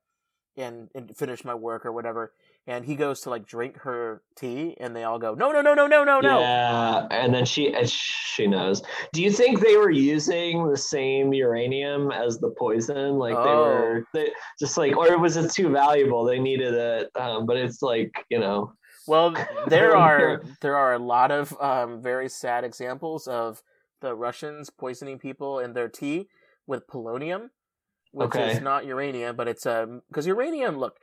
and, 0.57 0.89
and 0.93 1.15
finish 1.15 1.43
my 1.43 1.55
work 1.55 1.85
or 1.85 1.91
whatever. 1.91 2.33
And 2.65 2.85
he 2.85 2.95
goes 2.95 3.21
to 3.21 3.29
like 3.29 3.45
drink 3.45 3.77
her 3.79 4.21
tea, 4.35 4.77
and 4.79 4.95
they 4.95 5.03
all 5.03 5.19
go, 5.19 5.33
no, 5.33 5.51
no, 5.51 5.61
no, 5.61 5.73
no, 5.73 5.85
no, 5.85 6.03
no, 6.03 6.21
no. 6.21 6.39
Yeah, 6.39 7.07
and 7.11 7.33
then 7.33 7.43
she 7.45 7.73
she 7.85 8.47
knows. 8.47 8.81
Do 9.11 9.21
you 9.21 9.31
think 9.31 9.59
they 9.59 9.75
were 9.75 9.89
using 9.89 10.69
the 10.69 10.77
same 10.77 11.33
uranium 11.33 12.11
as 12.11 12.39
the 12.39 12.51
poison? 12.51 13.17
Like 13.17 13.35
they 13.43 13.55
were 13.55 14.03
Oh. 14.03 14.03
they, 14.13 14.31
just 14.59 14.77
like, 14.77 14.95
or 14.95 15.17
was 15.19 15.35
it 15.35 15.51
too 15.51 15.69
valuable? 15.69 16.23
They 16.23 16.39
needed 16.39 16.73
it, 16.73 17.09
um, 17.19 17.45
but 17.45 17.57
it's 17.57 17.81
like 17.81 18.25
you 18.29 18.39
know. 18.39 18.73
Well, 19.07 19.35
there 19.67 19.95
are 19.97 20.41
there 20.61 20.77
are 20.77 20.93
a 20.93 20.99
lot 20.99 21.31
of 21.31 21.59
um, 21.59 22.01
very 22.01 22.29
sad 22.29 22.63
examples 22.63 23.27
of 23.27 23.61
the 23.99 24.15
Russians 24.15 24.69
poisoning 24.69 25.19
people 25.19 25.59
in 25.59 25.73
their 25.73 25.89
tea 25.89 26.27
with 26.65 26.87
polonium, 26.87 27.49
which 28.11 28.27
Okay. 28.27 28.53
is 28.53 28.61
not 28.61 28.85
uranium, 28.85 29.35
but 29.35 29.47
it's 29.49 29.65
a 29.65 29.99
because 30.07 30.25
uranium. 30.27 30.77
Look, 30.77 30.97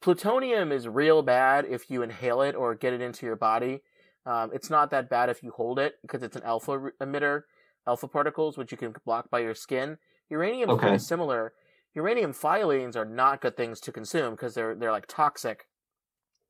plutonium 0.00 0.72
is 0.72 0.88
real 0.88 1.22
bad 1.22 1.64
if 1.66 1.90
you 1.90 2.02
inhale 2.02 2.42
it 2.42 2.54
or 2.54 2.74
get 2.74 2.92
it 2.92 3.00
into 3.00 3.26
your 3.26 3.36
body. 3.36 3.82
Um, 4.24 4.50
it's 4.52 4.70
not 4.70 4.90
that 4.90 5.08
bad 5.08 5.28
if 5.28 5.42
you 5.42 5.52
hold 5.52 5.78
it 5.78 5.96
because 6.02 6.22
it's 6.22 6.36
an 6.36 6.42
alpha 6.42 6.90
emitter, 7.00 7.42
alpha 7.86 8.08
particles, 8.08 8.58
which 8.58 8.72
you 8.72 8.78
can 8.78 8.94
block 9.04 9.30
by 9.30 9.40
your 9.40 9.54
skin. 9.54 9.98
Uranium 10.30 10.70
is 10.70 10.74
Okay. 10.74 10.86
very 10.86 10.98
similar. 10.98 11.52
Uranium 11.94 12.32
filings 12.32 12.96
are 12.96 13.04
not 13.04 13.40
good 13.40 13.56
things 13.56 13.80
to 13.80 13.92
consume 13.92 14.32
because 14.32 14.54
they're 14.54 14.74
they're 14.74 14.90
like 14.92 15.06
toxic, 15.06 15.66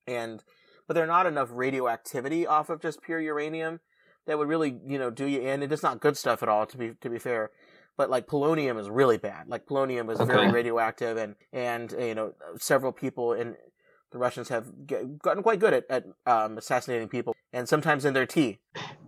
and 0.07 0.43
but 0.87 0.95
they're 0.95 1.07
not 1.07 1.27
enough 1.27 1.49
radioactivity 1.53 2.47
off 2.47 2.71
of 2.71 2.81
just 2.81 3.03
pure 3.03 3.21
uranium 3.21 3.81
that 4.27 4.39
would 4.39 4.49
really 4.49 4.79
you 4.87 4.99
know 4.99 5.11
do 5.11 5.27
you 5.27 5.41
in. 5.41 5.63
It 5.63 5.73
is 5.73 5.83
not 5.83 6.01
good 6.01 6.17
stuff 6.17 6.43
at 6.43 6.49
all 6.49 6.67
to 6.67 6.77
be 6.79 6.93
to 7.01 7.11
be 7.11 7.19
fair. 7.19 7.51
But 7.97 8.11
like 8.11 8.27
polonium 8.27 8.79
is 8.79 8.91
really 8.91 9.19
bad. 9.19 9.49
Like 9.49 9.67
polonium 9.67 10.11
is 10.11 10.21
very 10.21 10.51
radioactive, 10.51 11.17
and 11.17 11.35
and 11.53 11.93
you 11.99 12.15
know 12.15 12.35
several 12.59 12.93
people 12.93 13.33
in 13.33 13.57
the 14.13 14.19
Russians 14.19 14.49
have 14.49 14.87
get, 14.87 15.19
gotten 15.19 15.43
quite 15.43 15.59
good 15.59 15.75
at, 15.75 15.85
at 15.91 16.05
um, 16.27 16.59
assassinating 16.59 17.09
people, 17.09 17.35
and 17.53 17.69
sometimes 17.69 18.05
in 18.05 18.15
their 18.15 18.27
tea. 18.27 18.59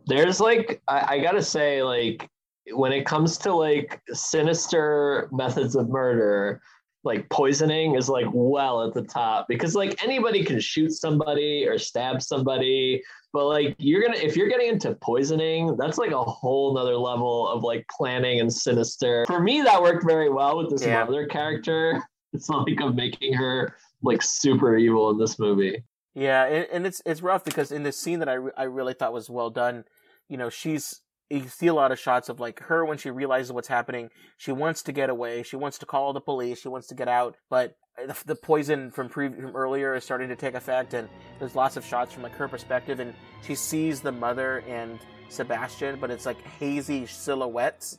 There's 0.06 0.40
like 0.40 0.80
I, 0.88 1.16
I 1.16 1.18
gotta 1.20 1.42
say, 1.42 1.82
like 1.82 2.28
when 2.72 2.92
it 2.92 3.06
comes 3.06 3.38
to 3.38 3.54
like 3.54 4.00
sinister 4.12 5.28
methods 5.32 5.76
of 5.76 5.88
murder, 5.88 6.60
like 7.08 7.28
poisoning 7.30 7.96
is 7.96 8.08
like 8.08 8.26
well 8.32 8.86
at 8.86 8.92
the 8.94 9.02
top 9.02 9.48
because 9.48 9.74
like 9.74 10.00
anybody 10.04 10.44
can 10.44 10.60
shoot 10.60 10.92
somebody 10.92 11.66
or 11.66 11.78
stab 11.78 12.20
somebody, 12.22 13.02
but 13.32 13.46
like 13.46 13.74
you're 13.78 14.02
gonna 14.02 14.18
if 14.18 14.36
you're 14.36 14.48
getting 14.50 14.68
into 14.68 14.94
poisoning, 14.96 15.74
that's 15.78 15.96
like 15.96 16.12
a 16.12 16.22
whole 16.22 16.74
nother 16.74 16.96
level 16.96 17.48
of 17.48 17.64
like 17.64 17.84
planning 17.90 18.40
and 18.40 18.52
sinister. 18.52 19.24
For 19.26 19.40
me, 19.40 19.62
that 19.62 19.80
worked 19.82 20.04
very 20.06 20.28
well 20.28 20.58
with 20.58 20.68
this 20.70 20.84
Yeah. 20.84 21.02
mother 21.04 21.26
character. 21.26 22.00
It's 22.34 22.50
like 22.50 22.78
of 22.82 22.94
making 22.94 23.32
her 23.32 23.74
like 24.02 24.20
super 24.20 24.76
evil 24.76 25.08
in 25.08 25.16
this 25.16 25.38
movie. 25.38 25.82
Yeah, 26.14 26.44
and, 26.44 26.66
and 26.70 26.86
it's 26.86 27.00
it's 27.06 27.22
rough 27.22 27.42
because 27.42 27.72
in 27.72 27.84
this 27.84 27.96
scene 27.96 28.18
that 28.18 28.28
I, 28.28 28.34
re- 28.34 28.52
I 28.54 28.64
really 28.64 28.92
thought 28.92 29.14
was 29.14 29.30
well 29.30 29.48
done, 29.48 29.86
you 30.28 30.36
know, 30.36 30.50
she's 30.50 31.00
you 31.30 31.48
see 31.48 31.66
a 31.66 31.74
lot 31.74 31.92
of 31.92 31.98
shots 31.98 32.28
of 32.28 32.40
like 32.40 32.60
her 32.60 32.84
when 32.84 32.98
she 32.98 33.10
realizes 33.10 33.52
what's 33.52 33.68
happening. 33.68 34.10
She 34.36 34.52
wants 34.52 34.82
to 34.84 34.92
get 34.92 35.10
away. 35.10 35.42
She 35.42 35.56
wants 35.56 35.78
to 35.78 35.86
call 35.86 36.12
the 36.12 36.20
police. 36.20 36.60
She 36.60 36.68
wants 36.68 36.86
to 36.88 36.94
get 36.94 37.08
out, 37.08 37.36
but 37.50 37.76
the, 38.06 38.16
the 38.26 38.34
poison 38.34 38.90
from 38.90 39.08
pre- 39.08 39.28
from 39.28 39.56
earlier 39.56 39.94
is 39.94 40.04
starting 40.04 40.28
to 40.28 40.36
take 40.36 40.54
effect, 40.54 40.94
and 40.94 41.08
there's 41.38 41.54
lots 41.54 41.76
of 41.76 41.84
shots 41.84 42.12
from 42.12 42.22
like 42.22 42.34
her 42.36 42.48
perspective, 42.48 43.00
and 43.00 43.14
she 43.42 43.54
sees 43.54 44.00
the 44.00 44.12
mother 44.12 44.62
and 44.68 44.98
Sebastian, 45.28 45.98
but 46.00 46.10
it's 46.10 46.26
like 46.26 46.40
hazy 46.42 47.06
silhouettes, 47.06 47.98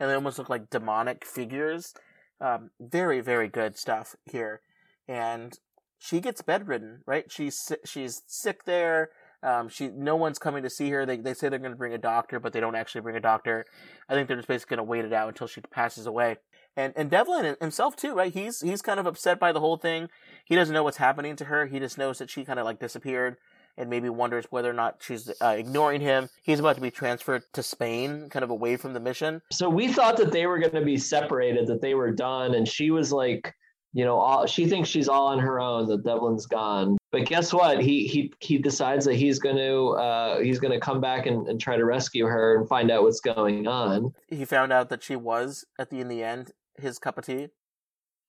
and 0.00 0.10
they 0.10 0.14
almost 0.14 0.38
look 0.38 0.48
like 0.48 0.70
demonic 0.70 1.24
figures. 1.24 1.94
Um, 2.40 2.70
very 2.80 3.20
very 3.20 3.48
good 3.48 3.76
stuff 3.76 4.16
here, 4.24 4.60
and 5.06 5.58
she 5.98 6.20
gets 6.20 6.42
bedridden, 6.42 7.02
right? 7.06 7.30
She's 7.30 7.72
she's 7.84 8.22
sick 8.26 8.64
there. 8.64 9.10
Um, 9.44 9.68
she 9.68 9.88
no 9.88 10.16
one's 10.16 10.38
coming 10.38 10.62
to 10.62 10.70
see 10.70 10.90
her. 10.90 11.04
They 11.04 11.18
they 11.18 11.34
say 11.34 11.48
they're 11.48 11.58
going 11.58 11.72
to 11.72 11.78
bring 11.78 11.94
a 11.94 11.98
doctor, 11.98 12.40
but 12.40 12.52
they 12.52 12.60
don't 12.60 12.74
actually 12.74 13.02
bring 13.02 13.16
a 13.16 13.20
doctor. 13.20 13.66
I 14.08 14.14
think 14.14 14.26
they're 14.26 14.36
just 14.36 14.48
basically 14.48 14.76
going 14.76 14.86
to 14.86 14.90
wait 14.90 15.04
it 15.04 15.12
out 15.12 15.28
until 15.28 15.46
she 15.46 15.60
passes 15.60 16.06
away. 16.06 16.36
And 16.76 16.92
and 16.96 17.10
Devlin 17.10 17.56
himself 17.60 17.94
too, 17.94 18.14
right? 18.14 18.32
He's 18.32 18.60
he's 18.60 18.82
kind 18.82 18.98
of 18.98 19.06
upset 19.06 19.38
by 19.38 19.52
the 19.52 19.60
whole 19.60 19.76
thing. 19.76 20.08
He 20.44 20.54
doesn't 20.54 20.74
know 20.74 20.82
what's 20.82 20.96
happening 20.96 21.36
to 21.36 21.44
her. 21.44 21.66
He 21.66 21.78
just 21.78 21.98
knows 21.98 22.18
that 22.18 22.30
she 22.30 22.44
kind 22.44 22.58
of 22.58 22.64
like 22.64 22.80
disappeared, 22.80 23.36
and 23.76 23.88
maybe 23.90 24.08
wonders 24.08 24.46
whether 24.50 24.70
or 24.70 24.74
not 24.74 24.96
she's 25.00 25.30
uh, 25.40 25.54
ignoring 25.56 26.00
him. 26.00 26.28
He's 26.42 26.60
about 26.60 26.76
to 26.76 26.82
be 26.82 26.90
transferred 26.90 27.42
to 27.52 27.62
Spain, 27.62 28.28
kind 28.28 28.42
of 28.42 28.50
away 28.50 28.76
from 28.76 28.92
the 28.92 29.00
mission. 29.00 29.42
So 29.52 29.68
we 29.68 29.92
thought 29.92 30.16
that 30.16 30.32
they 30.32 30.46
were 30.46 30.58
going 30.58 30.72
to 30.72 30.84
be 30.84 30.96
separated, 30.96 31.66
that 31.68 31.80
they 31.80 31.94
were 31.94 32.10
done, 32.10 32.54
and 32.54 32.66
she 32.66 32.90
was 32.90 33.12
like, 33.12 33.54
you 33.92 34.04
know, 34.04 34.18
all, 34.18 34.46
she 34.46 34.66
thinks 34.66 34.88
she's 34.88 35.08
all 35.08 35.28
on 35.28 35.38
her 35.38 35.60
own. 35.60 35.86
That 35.86 36.04
Devlin's 36.04 36.46
gone, 36.46 36.96
but 37.14 37.26
guess 37.26 37.52
what? 37.52 37.80
He 37.80 38.08
he 38.08 38.32
he 38.40 38.58
decides 38.58 39.04
that 39.04 39.14
he's 39.14 39.38
going 39.38 39.54
to 39.56 39.90
uh, 39.90 40.40
he's 40.40 40.58
going 40.58 40.72
to 40.72 40.80
come 40.80 41.00
back 41.00 41.26
and, 41.26 41.46
and 41.46 41.60
try 41.60 41.76
to 41.76 41.84
rescue 41.84 42.26
her 42.26 42.56
and 42.56 42.68
find 42.68 42.90
out 42.90 43.04
what's 43.04 43.20
going 43.20 43.68
on. 43.68 44.12
He 44.26 44.44
found 44.44 44.72
out 44.72 44.88
that 44.88 45.04
she 45.04 45.14
was 45.14 45.64
at 45.78 45.90
the 45.90 46.00
in 46.00 46.08
the 46.08 46.24
end 46.24 46.50
his 46.76 46.98
cup 46.98 47.16
of 47.16 47.24
tea. 47.24 47.50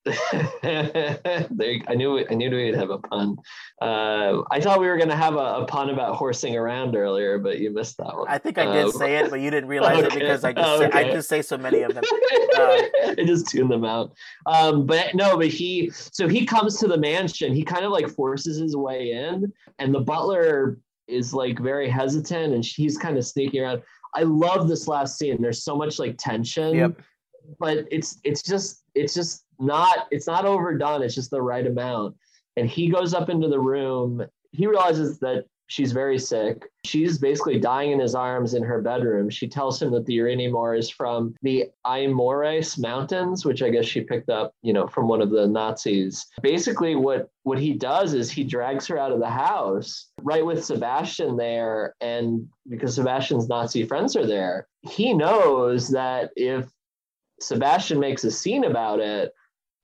there, 0.61 1.79
I 1.87 1.95
knew 1.95 2.25
I 2.29 2.33
knew 2.35 2.49
we'd 2.51 2.75
have 2.75 2.89
a 2.91 2.99
pun. 2.99 3.37
Uh, 3.81 4.43
I 4.51 4.59
thought 4.61 4.79
we 4.79 4.87
were 4.87 4.97
going 4.97 5.09
to 5.09 5.15
have 5.15 5.33
a, 5.35 5.37
a 5.37 5.65
pun 5.65 5.89
about 5.89 6.15
horsing 6.15 6.55
around 6.55 6.95
earlier, 6.95 7.39
but 7.39 7.59
you 7.59 7.71
missed 7.71 7.97
that 7.97 8.15
one. 8.15 8.27
I 8.27 8.37
think 8.37 8.57
I 8.57 8.65
did 8.65 8.85
Uh, 8.85 8.91
say 8.91 9.15
it, 9.17 9.29
but 9.31 9.39
you 9.41 9.49
didn't 9.49 9.69
realize 9.75 10.03
it 10.03 10.13
because 10.13 10.43
I 10.43 10.53
just 10.53 10.77
say, 10.79 10.85
I 10.91 11.01
Okay. 11.01 11.13
just 11.13 11.29
say 11.29 11.41
so 11.41 11.57
many 11.57 11.81
of 11.81 11.93
them. 11.93 12.03
I 12.55 13.15
just 13.25 13.49
tune 13.49 13.67
them 13.67 13.83
out. 13.85 14.13
Um, 14.45 14.85
but 14.85 15.15
no, 15.15 15.37
but 15.37 15.47
he 15.47 15.89
so 15.89 16.27
he 16.27 16.45
comes 16.45 16.77
to 16.79 16.87
the 16.87 16.97
mansion. 16.97 17.53
He 17.53 17.63
kind 17.63 17.83
of 17.85 17.91
like 17.91 18.07
forces 18.09 18.57
his 18.59 18.75
way 18.75 19.11
in, 19.11 19.51
and 19.79 19.93
the 19.93 20.01
butler 20.01 20.79
is 21.07 21.33
like 21.33 21.59
very 21.59 21.89
hesitant, 21.89 22.53
and 22.53 22.63
he's 22.63 22.97
kind 22.97 23.17
of 23.17 23.25
sneaking 23.25 23.61
around. 23.61 23.81
I 24.15 24.21
love 24.23 24.67
this 24.67 24.87
last 24.87 25.17
scene. 25.17 25.41
There's 25.41 25.63
so 25.63 25.75
much 25.75 25.99
like 25.99 26.15
tension, 26.17 26.75
Yep. 26.75 27.01
but 27.59 27.85
it's 27.91 28.19
it's 28.23 28.41
just 28.43 28.83
it's 28.93 29.13
just 29.13 29.44
not 29.59 30.07
it's 30.11 30.27
not 30.27 30.45
overdone. 30.45 31.03
It's 31.03 31.15
just 31.15 31.31
the 31.31 31.41
right 31.41 31.65
amount. 31.65 32.15
And 32.57 32.69
he 32.69 32.89
goes 32.89 33.13
up 33.13 33.29
into 33.29 33.47
the 33.47 33.59
room. 33.59 34.25
He 34.51 34.67
realizes 34.67 35.19
that 35.19 35.45
she's 35.67 35.91
very 35.91 36.19
sick. 36.19 36.63
She's 36.85 37.17
basically 37.17 37.59
dying 37.59 37.91
in 37.91 37.99
his 37.99 38.15
arms 38.15 38.53
in 38.53 38.63
her 38.63 38.81
bedroom. 38.81 39.29
She 39.29 39.47
tells 39.47 39.81
him 39.81 39.91
that 39.91 40.05
the 40.05 40.13
uranium 40.13 40.55
ore 40.55 40.75
is 40.75 40.89
from 40.89 41.35
the 41.41 41.65
Aimores 41.85 42.79
Mountains, 42.79 43.45
which 43.45 43.61
I 43.61 43.69
guess 43.69 43.85
she 43.85 44.01
picked 44.01 44.29
up, 44.29 44.53
you 44.61 44.73
know, 44.73 44.87
from 44.87 45.07
one 45.07 45.21
of 45.21 45.31
the 45.31 45.47
Nazis. 45.47 46.27
Basically, 46.41 46.95
what 46.95 47.29
what 47.43 47.59
he 47.59 47.73
does 47.73 48.13
is 48.13 48.31
he 48.31 48.43
drags 48.43 48.87
her 48.87 48.97
out 48.97 49.11
of 49.11 49.19
the 49.19 49.29
house, 49.29 50.07
right 50.21 50.45
with 50.45 50.65
Sebastian 50.65 51.37
there, 51.37 51.95
and 52.01 52.47
because 52.69 52.95
Sebastian's 52.95 53.47
Nazi 53.47 53.85
friends 53.85 54.15
are 54.15 54.25
there, 54.25 54.67
he 54.81 55.13
knows 55.13 55.89
that 55.89 56.31
if 56.35 56.69
Sebastian 57.39 57.99
makes 57.99 58.23
a 58.23 58.31
scene 58.31 58.65
about 58.65 58.99
it, 58.99 59.33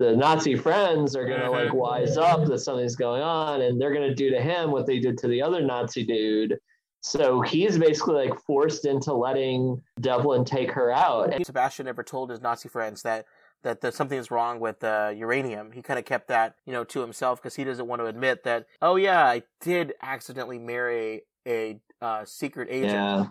the 0.02 0.16
Nazi 0.16 0.56
friends 0.56 1.16
are 1.16 1.28
gonna 1.28 1.52
like 1.52 1.74
wise 1.74 2.18
up 2.18 2.46
that 2.48 2.60
something's 2.60 2.96
going 2.96 3.22
on, 3.22 3.62
and 3.62 3.80
they're 3.80 3.94
gonna 3.94 4.16
do 4.16 4.32
to 4.32 4.42
him 4.42 4.72
what 4.72 4.88
they 4.88 5.00
did 5.00 5.18
to 5.20 5.28
the 5.28 5.42
other 5.42 5.62
Nazi 5.62 6.04
dude. 6.04 6.60
So 7.02 7.42
he's 7.42 7.78
basically 7.78 8.28
like 8.28 8.40
forced 8.42 8.86
into 8.86 9.14
letting 9.14 9.82
Devlin 10.00 10.44
take 10.44 10.72
her 10.72 10.92
out. 10.92 11.34
And 11.34 11.46
Sebastian 11.46 11.86
never 11.86 12.04
told 12.04 12.32
his 12.32 12.42
Nazi 12.42 12.68
friends 12.68 13.04
that 13.04 13.26
that 13.64 13.82
there's 13.82 13.96
something's 13.96 14.32
wrong 14.32 14.60
with 14.60 14.84
uh, 14.84 15.14
uranium. 15.16 15.72
He 15.72 15.84
kind 15.84 16.00
of 16.00 16.06
kept 16.06 16.30
that, 16.30 16.56
you 16.66 16.74
know, 16.74 16.84
to 16.86 17.02
himself 17.02 17.40
because 17.40 17.56
he 17.56 17.64
doesn't 17.64 17.86
want 17.88 18.02
to 18.02 18.08
admit 18.08 18.44
that. 18.44 18.66
Oh 18.82 18.96
yeah, 18.96 19.24
I 19.24 19.44
did 19.60 19.94
accidentally 20.02 20.58
marry 20.58 21.22
a 21.48 21.80
uh, 22.02 22.26
secret 22.26 22.70
agent. 22.72 22.94
Yeah. 22.94 23.26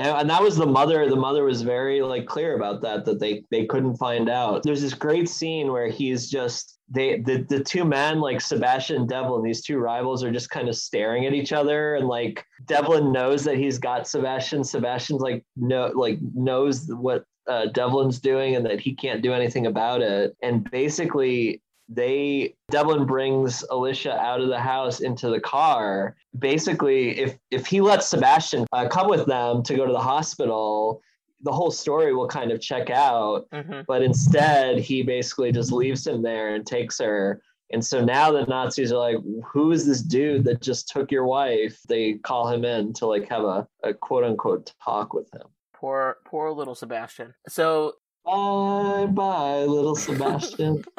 And, 0.00 0.30
that 0.30 0.42
was 0.42 0.56
the 0.56 0.66
mother. 0.66 1.08
The 1.08 1.16
mother 1.16 1.44
was 1.44 1.62
very 1.62 2.02
like 2.02 2.26
clear 2.26 2.56
about 2.56 2.80
that, 2.82 3.04
that 3.04 3.20
they 3.20 3.44
they 3.50 3.66
couldn't 3.66 3.96
find 3.96 4.28
out. 4.28 4.62
There's 4.62 4.82
this 4.82 4.94
great 4.94 5.28
scene 5.28 5.70
where 5.70 5.88
he's 5.88 6.30
just 6.30 6.78
they 6.88 7.20
the, 7.20 7.44
the 7.48 7.62
two 7.62 7.84
men, 7.84 8.20
like 8.20 8.40
Sebastian 8.40 8.96
and 8.96 9.08
Devlin, 9.08 9.42
these 9.42 9.62
two 9.62 9.78
rivals 9.78 10.24
are 10.24 10.32
just 10.32 10.50
kind 10.50 10.68
of 10.68 10.76
staring 10.76 11.26
at 11.26 11.34
each 11.34 11.52
other 11.52 11.96
and 11.96 12.08
like 12.08 12.44
Devlin 12.66 13.12
knows 13.12 13.44
that 13.44 13.56
he's 13.56 13.78
got 13.78 14.08
Sebastian. 14.08 14.64
Sebastian's 14.64 15.20
like 15.20 15.44
no 15.56 15.92
like 15.94 16.18
knows 16.34 16.86
what 16.88 17.24
uh, 17.48 17.66
Devlin's 17.66 18.20
doing 18.20 18.56
and 18.56 18.64
that 18.66 18.80
he 18.80 18.94
can't 18.94 19.22
do 19.22 19.32
anything 19.32 19.66
about 19.66 20.02
it. 20.02 20.36
And 20.42 20.68
basically 20.70 21.62
they 21.90 22.54
Devlin 22.70 23.04
brings 23.04 23.64
Alicia 23.70 24.16
out 24.16 24.40
of 24.40 24.48
the 24.48 24.60
house 24.60 25.00
into 25.00 25.28
the 25.28 25.40
car. 25.40 26.16
Basically, 26.38 27.18
if 27.18 27.36
if 27.50 27.66
he 27.66 27.80
lets 27.80 28.06
Sebastian 28.06 28.64
uh, 28.72 28.88
come 28.88 29.08
with 29.08 29.26
them 29.26 29.62
to 29.64 29.74
go 29.74 29.84
to 29.84 29.92
the 29.92 29.98
hospital, 29.98 31.02
the 31.42 31.52
whole 31.52 31.72
story 31.72 32.14
will 32.14 32.28
kind 32.28 32.52
of 32.52 32.60
check 32.60 32.90
out. 32.90 33.50
Mhm. 33.52 33.84
But 33.86 34.02
instead, 34.02 34.78
he 34.78 35.02
basically 35.02 35.50
just 35.50 35.72
leaves 35.72 36.06
him 36.06 36.22
there 36.22 36.54
and 36.54 36.64
takes 36.64 36.98
her. 36.98 37.42
And 37.72 37.84
so 37.84 38.04
now 38.04 38.32
the 38.32 38.44
Nazis 38.46 38.92
are 38.92 38.98
like, 38.98 39.18
"Who 39.52 39.72
is 39.72 39.84
this 39.84 40.00
dude 40.00 40.44
that 40.44 40.60
just 40.60 40.88
took 40.88 41.10
your 41.10 41.24
wife?" 41.26 41.80
They 41.88 42.14
call 42.14 42.48
him 42.48 42.64
in 42.64 42.92
to 42.94 43.06
like 43.06 43.28
have 43.28 43.42
a, 43.44 43.66
a 43.82 43.94
quote 43.94 44.22
unquote 44.24 44.72
talk 44.84 45.12
with 45.12 45.32
him. 45.34 45.48
Poor, 45.72 46.18
poor 46.24 46.52
little 46.52 46.74
Sebastian. 46.74 47.34
So, 47.48 47.94
Bye 48.24 49.06
bye, 49.06 49.64
little 49.64 49.96
Sebastian. 49.96 50.84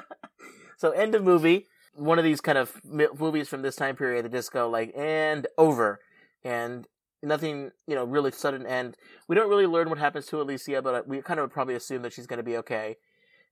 so 0.81 0.89
end 0.89 1.13
of 1.13 1.23
movie. 1.23 1.67
one 1.93 2.17
of 2.17 2.25
these 2.25 2.41
kind 2.41 2.57
of 2.57 2.81
movies 2.83 3.47
from 3.47 3.61
this 3.61 3.75
time 3.75 3.95
period 3.95 4.31
just 4.31 4.51
go 4.51 4.67
like 4.67 4.91
and 4.97 5.45
over, 5.55 5.99
and 6.43 6.87
nothing 7.21 7.69
you 7.85 7.93
know 7.93 8.03
really 8.03 8.31
sudden 8.31 8.65
end. 8.65 8.97
We 9.27 9.35
don't 9.35 9.47
really 9.47 9.67
learn 9.67 9.89
what 9.89 9.99
happens 9.99 10.25
to 10.27 10.41
Alicia, 10.41 10.81
but 10.81 11.07
we 11.07 11.21
kind 11.21 11.39
of 11.39 11.51
probably 11.51 11.75
assume 11.75 12.01
that 12.01 12.13
she's 12.13 12.25
going 12.25 12.37
to 12.37 12.43
be 12.43 12.57
okay. 12.57 12.95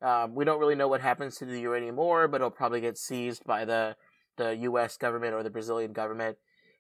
Um, 0.01 0.33
we 0.33 0.43
don't 0.43 0.59
really 0.59 0.73
know 0.73 0.87
what 0.87 1.01
happens 1.01 1.35
to 1.37 1.45
the 1.45 1.61
uranium 1.61 1.99
ore, 1.99 2.27
but 2.27 2.37
it'll 2.37 2.49
probably 2.49 2.81
get 2.81 2.97
seized 2.97 3.43
by 3.45 3.63
the 3.63 3.95
the 4.37 4.55
U.S. 4.61 4.97
government 4.97 5.35
or 5.35 5.43
the 5.43 5.51
Brazilian 5.51 5.93
government. 5.93 6.37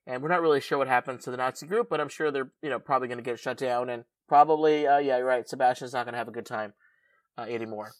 And 0.07 0.23
we're 0.23 0.29
not 0.29 0.41
really 0.41 0.61
sure 0.61 0.79
what 0.79 0.87
happens 0.87 1.25
to 1.25 1.31
the 1.31 1.37
Nazi 1.37 1.67
group, 1.67 1.89
but 1.91 2.01
I'm 2.01 2.09
sure 2.09 2.31
they're 2.31 2.51
you 2.63 2.71
know 2.71 2.79
probably 2.79 3.07
going 3.07 3.19
to 3.19 3.23
get 3.23 3.39
shut 3.39 3.57
down 3.57 3.87
and 3.87 4.03
probably 4.27 4.87
uh, 4.87 4.97
yeah 4.97 5.17
you're 5.17 5.27
right. 5.27 5.47
Sebastian's 5.47 5.93
not 5.93 6.05
going 6.05 6.13
to 6.13 6.17
have 6.17 6.27
a 6.27 6.31
good 6.31 6.47
time 6.47 6.73
uh, 7.37 7.43
anymore. 7.43 7.91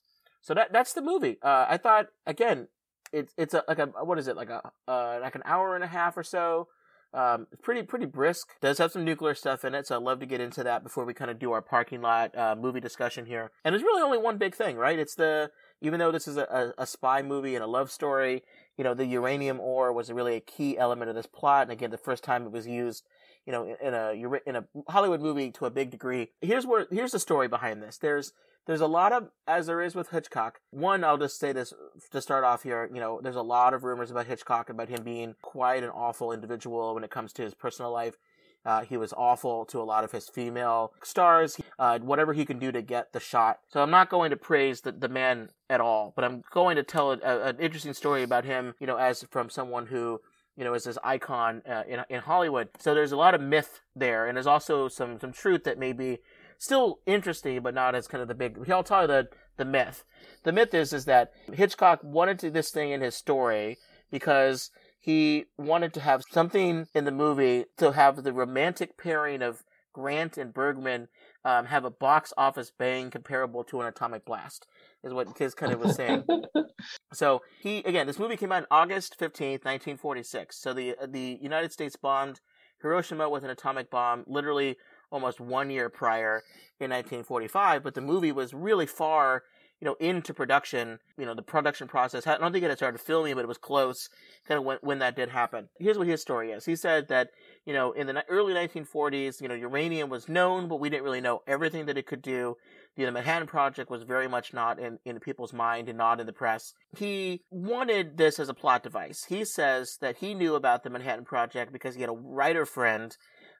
So 0.41 0.53
that 0.53 0.71
that's 0.71 0.93
the 0.93 1.01
movie. 1.01 1.37
Uh, 1.41 1.65
I 1.69 1.77
thought 1.77 2.07
again, 2.25 2.67
it's 3.11 3.33
it's 3.37 3.53
a, 3.53 3.63
like 3.67 3.79
a 3.79 3.87
what 3.87 4.19
is 4.19 4.27
it 4.27 4.35
like 4.35 4.49
a 4.49 4.71
uh, 4.87 5.19
like 5.21 5.35
an 5.35 5.43
hour 5.45 5.75
and 5.75 5.83
a 5.83 5.87
half 5.87 6.17
or 6.17 6.23
so. 6.23 6.67
Um, 7.11 7.47
pretty 7.63 7.81
pretty 7.83 8.05
brisk. 8.05 8.49
Does 8.61 8.77
have 8.77 8.91
some 8.91 9.03
nuclear 9.03 9.33
stuff 9.33 9.65
in 9.65 9.73
it, 9.73 9.87
so 9.87 9.95
I'd 9.95 10.03
love 10.03 10.19
to 10.19 10.27
get 10.27 10.41
into 10.41 10.63
that 10.63 10.83
before 10.83 11.05
we 11.05 11.13
kind 11.13 11.31
of 11.31 11.39
do 11.39 11.51
our 11.51 11.61
parking 11.61 12.01
lot 12.01 12.37
uh, 12.37 12.55
movie 12.55 12.79
discussion 12.79 13.25
here. 13.25 13.51
And 13.65 13.73
there's 13.73 13.83
really 13.83 14.03
only 14.03 14.19
one 14.19 14.37
big 14.37 14.53
thing, 14.55 14.77
right? 14.77 14.99
It's 14.99 15.15
the 15.15 15.49
even 15.81 15.99
though 15.99 16.11
this 16.11 16.27
is 16.27 16.37
a, 16.37 16.73
a, 16.77 16.83
a 16.83 16.85
spy 16.85 17.21
movie 17.21 17.55
and 17.55 17.63
a 17.63 17.67
love 17.67 17.89
story, 17.89 18.43
you 18.77 18.83
know, 18.83 18.93
the 18.93 19.05
uranium 19.05 19.59
ore 19.59 19.91
was 19.91 20.11
really 20.11 20.35
a 20.35 20.39
key 20.41 20.77
element 20.77 21.09
of 21.09 21.15
this 21.15 21.25
plot. 21.25 21.63
And 21.63 21.71
again, 21.71 21.89
the 21.89 21.97
first 21.97 22.23
time 22.23 22.45
it 22.45 22.51
was 22.51 22.67
used, 22.67 23.05
you 23.45 23.51
know, 23.51 23.75
in 23.81 23.93
a 23.95 24.39
in 24.45 24.55
a 24.55 24.65
Hollywood 24.87 25.21
movie 25.21 25.49
to 25.51 25.65
a 25.65 25.71
big 25.71 25.89
degree. 25.89 26.29
Here's 26.41 26.67
where 26.67 26.85
here's 26.91 27.11
the 27.11 27.19
story 27.19 27.47
behind 27.47 27.81
this. 27.81 27.97
There's 27.97 28.33
there's 28.69 28.81
a 28.81 28.87
lot 28.87 29.11
of 29.11 29.31
as 29.47 29.65
there 29.65 29.81
is 29.81 29.95
with 29.95 30.11
Hitchcock. 30.11 30.59
One, 30.69 31.03
I'll 31.03 31.17
just 31.17 31.39
say 31.39 31.51
this 31.51 31.73
to 32.11 32.21
start 32.21 32.43
off 32.43 32.61
here. 32.61 32.87
You 32.93 32.99
know, 32.99 33.19
there's 33.19 33.35
a 33.35 33.41
lot 33.41 33.73
of 33.73 33.83
rumors 33.83 34.11
about 34.11 34.27
Hitchcock 34.27 34.69
about 34.69 34.89
him 34.89 35.01
being 35.03 35.33
quite 35.41 35.81
an 35.81 35.89
awful 35.89 36.31
individual 36.31 36.93
when 36.93 37.03
it 37.03 37.09
comes 37.09 37.33
to 37.33 37.41
his 37.41 37.55
personal 37.55 37.91
life. 37.91 38.19
Uh, 38.63 38.81
he 38.81 38.95
was 38.95 39.11
awful 39.13 39.65
to 39.65 39.79
a 39.79 39.81
lot 39.81 40.03
of 40.03 40.11
his 40.11 40.29
female 40.29 40.93
stars. 41.01 41.57
Uh, 41.79 41.97
whatever 41.97 42.33
he 42.33 42.45
can 42.45 42.59
do 42.59 42.71
to 42.71 42.83
get 42.83 43.11
the 43.11 43.19
shot. 43.19 43.57
So 43.69 43.81
I'm 43.81 43.89
not 43.89 44.07
going 44.07 44.29
to 44.29 44.37
praise 44.37 44.81
the, 44.81 44.91
the 44.91 45.09
man 45.09 45.49
at 45.67 45.81
all, 45.81 46.13
but 46.15 46.23
I'm 46.23 46.43
going 46.51 46.75
to 46.75 46.83
tell 46.83 47.13
a, 47.13 47.17
a, 47.23 47.45
an 47.45 47.57
interesting 47.57 47.95
story 47.95 48.21
about 48.21 48.45
him. 48.45 48.75
You 48.79 48.85
know, 48.85 48.97
as 48.97 49.25
from 49.31 49.49
someone 49.49 49.87
who 49.87 50.21
you 50.55 50.63
know, 50.63 50.75
is 50.75 50.83
this 50.83 50.97
icon 51.03 51.63
uh, 51.67 51.83
in 51.87 52.01
in 52.09 52.19
Hollywood. 52.19 52.67
So 52.77 52.93
there's 52.93 53.13
a 53.13 53.17
lot 53.17 53.33
of 53.33 53.41
myth 53.41 53.79
there, 53.95 54.27
and 54.27 54.35
there's 54.35 54.45
also 54.45 54.89
some 54.89 55.19
some 55.19 55.31
truth 55.31 55.63
that 55.63 55.79
maybe 55.79 56.19
still 56.59 56.99
interesting, 57.07 57.61
but 57.61 57.73
not 57.73 57.95
as 57.95 58.07
kind 58.07 58.21
of 58.21 58.27
the 58.27 58.35
big. 58.35 58.69
I'll 58.69 58.83
tell 58.83 59.01
you 59.01 59.07
the 59.07 59.29
the 59.57 59.65
myth. 59.65 60.03
The 60.43 60.51
myth 60.51 60.73
is 60.73 60.93
is 60.93 61.05
that 61.05 61.31
Hitchcock 61.51 62.01
wanted 62.03 62.37
to 62.39 62.51
this 62.51 62.69
thing 62.69 62.91
in 62.91 63.01
his 63.01 63.15
story 63.15 63.77
because 64.11 64.69
he 64.99 65.45
wanted 65.57 65.93
to 65.93 66.01
have 66.01 66.23
something 66.29 66.87
in 66.93 67.05
the 67.05 67.11
movie 67.11 67.65
to 67.77 67.93
have 67.93 68.23
the 68.23 68.33
romantic 68.33 68.97
pairing 68.97 69.41
of 69.41 69.63
Grant 69.93 70.37
and 70.37 70.53
Bergman 70.53 71.07
um, 71.43 71.65
have 71.65 71.85
a 71.85 71.89
box 71.89 72.33
office 72.37 72.71
bang 72.77 73.09
comparable 73.09 73.63
to 73.65 73.81
an 73.81 73.87
atomic 73.87 74.25
blast, 74.25 74.67
is 75.03 75.13
what 75.13 75.35
Kiz 75.35 75.55
kind 75.55 75.71
of 75.73 75.79
was 75.79 75.95
saying. 75.95 76.23
so 77.13 77.41
he 77.61 77.79
again, 77.79 78.07
this 78.07 78.19
movie 78.19 78.37
came 78.37 78.51
out 78.51 78.63
on 78.69 78.83
August 78.83 79.15
fifteenth, 79.17 79.65
nineteen 79.65 79.97
forty 79.97 80.23
six. 80.23 80.61
So 80.61 80.73
the 80.73 80.95
the 81.07 81.39
United 81.41 81.71
States 81.71 81.95
bombed 81.95 82.39
Hiroshima 82.81 83.29
with 83.29 83.43
an 83.43 83.49
atomic 83.49 83.89
bomb, 83.89 84.23
literally 84.27 84.77
almost 85.11 85.39
one 85.39 85.69
year 85.69 85.89
prior 85.89 86.43
in 86.79 86.91
1945, 86.91 87.83
but 87.83 87.93
the 87.93 88.01
movie 88.01 88.31
was 88.31 88.53
really 88.53 88.85
far, 88.85 89.43
you 89.81 89.85
know, 89.85 89.95
into 89.99 90.33
production. 90.33 90.99
You 91.17 91.25
know, 91.25 91.33
the 91.33 91.41
production 91.41 91.87
process. 91.87 92.25
I 92.25 92.37
don't 92.37 92.51
think 92.51 92.63
it 92.63 92.69
had 92.69 92.77
started 92.77 93.01
filming, 93.01 93.35
but 93.35 93.43
it 93.43 93.47
was 93.47 93.57
close, 93.57 94.09
kind 94.47 94.57
of 94.57 94.65
when, 94.65 94.77
when 94.81 94.99
that 94.99 95.15
did 95.15 95.29
happen. 95.29 95.69
Here's 95.79 95.97
what 95.97 96.07
his 96.07 96.21
story 96.21 96.51
is. 96.51 96.65
He 96.65 96.75
said 96.75 97.07
that, 97.09 97.29
you 97.65 97.73
know, 97.73 97.91
in 97.91 98.07
the 98.07 98.23
early 98.29 98.53
1940s, 98.53 99.41
you 99.41 99.47
know, 99.47 99.55
uranium 99.55 100.09
was 100.09 100.29
known, 100.29 100.67
but 100.67 100.79
we 100.79 100.89
didn't 100.89 101.03
really 101.03 101.21
know 101.21 101.41
everything 101.47 101.85
that 101.87 101.97
it 101.97 102.07
could 102.07 102.21
do. 102.21 102.55
The 102.95 103.11
Manhattan 103.11 103.47
Project 103.47 103.89
was 103.89 104.03
very 104.03 104.27
much 104.27 104.53
not 104.53 104.79
in, 104.79 104.99
in 105.05 105.19
people's 105.19 105.53
mind 105.53 105.87
and 105.87 105.97
not 105.97 106.19
in 106.19 106.25
the 106.25 106.33
press. 106.33 106.73
He 106.97 107.41
wanted 107.49 108.17
this 108.17 108.39
as 108.39 108.49
a 108.49 108.53
plot 108.53 108.83
device. 108.83 109.25
He 109.29 109.45
says 109.45 109.97
that 110.01 110.17
he 110.17 110.33
knew 110.33 110.55
about 110.55 110.83
the 110.83 110.89
Manhattan 110.89 111.23
Project 111.23 111.71
because 111.71 111.95
he 111.95 112.01
had 112.01 112.09
a 112.09 112.13
writer 112.13 112.65
friend 112.65 113.15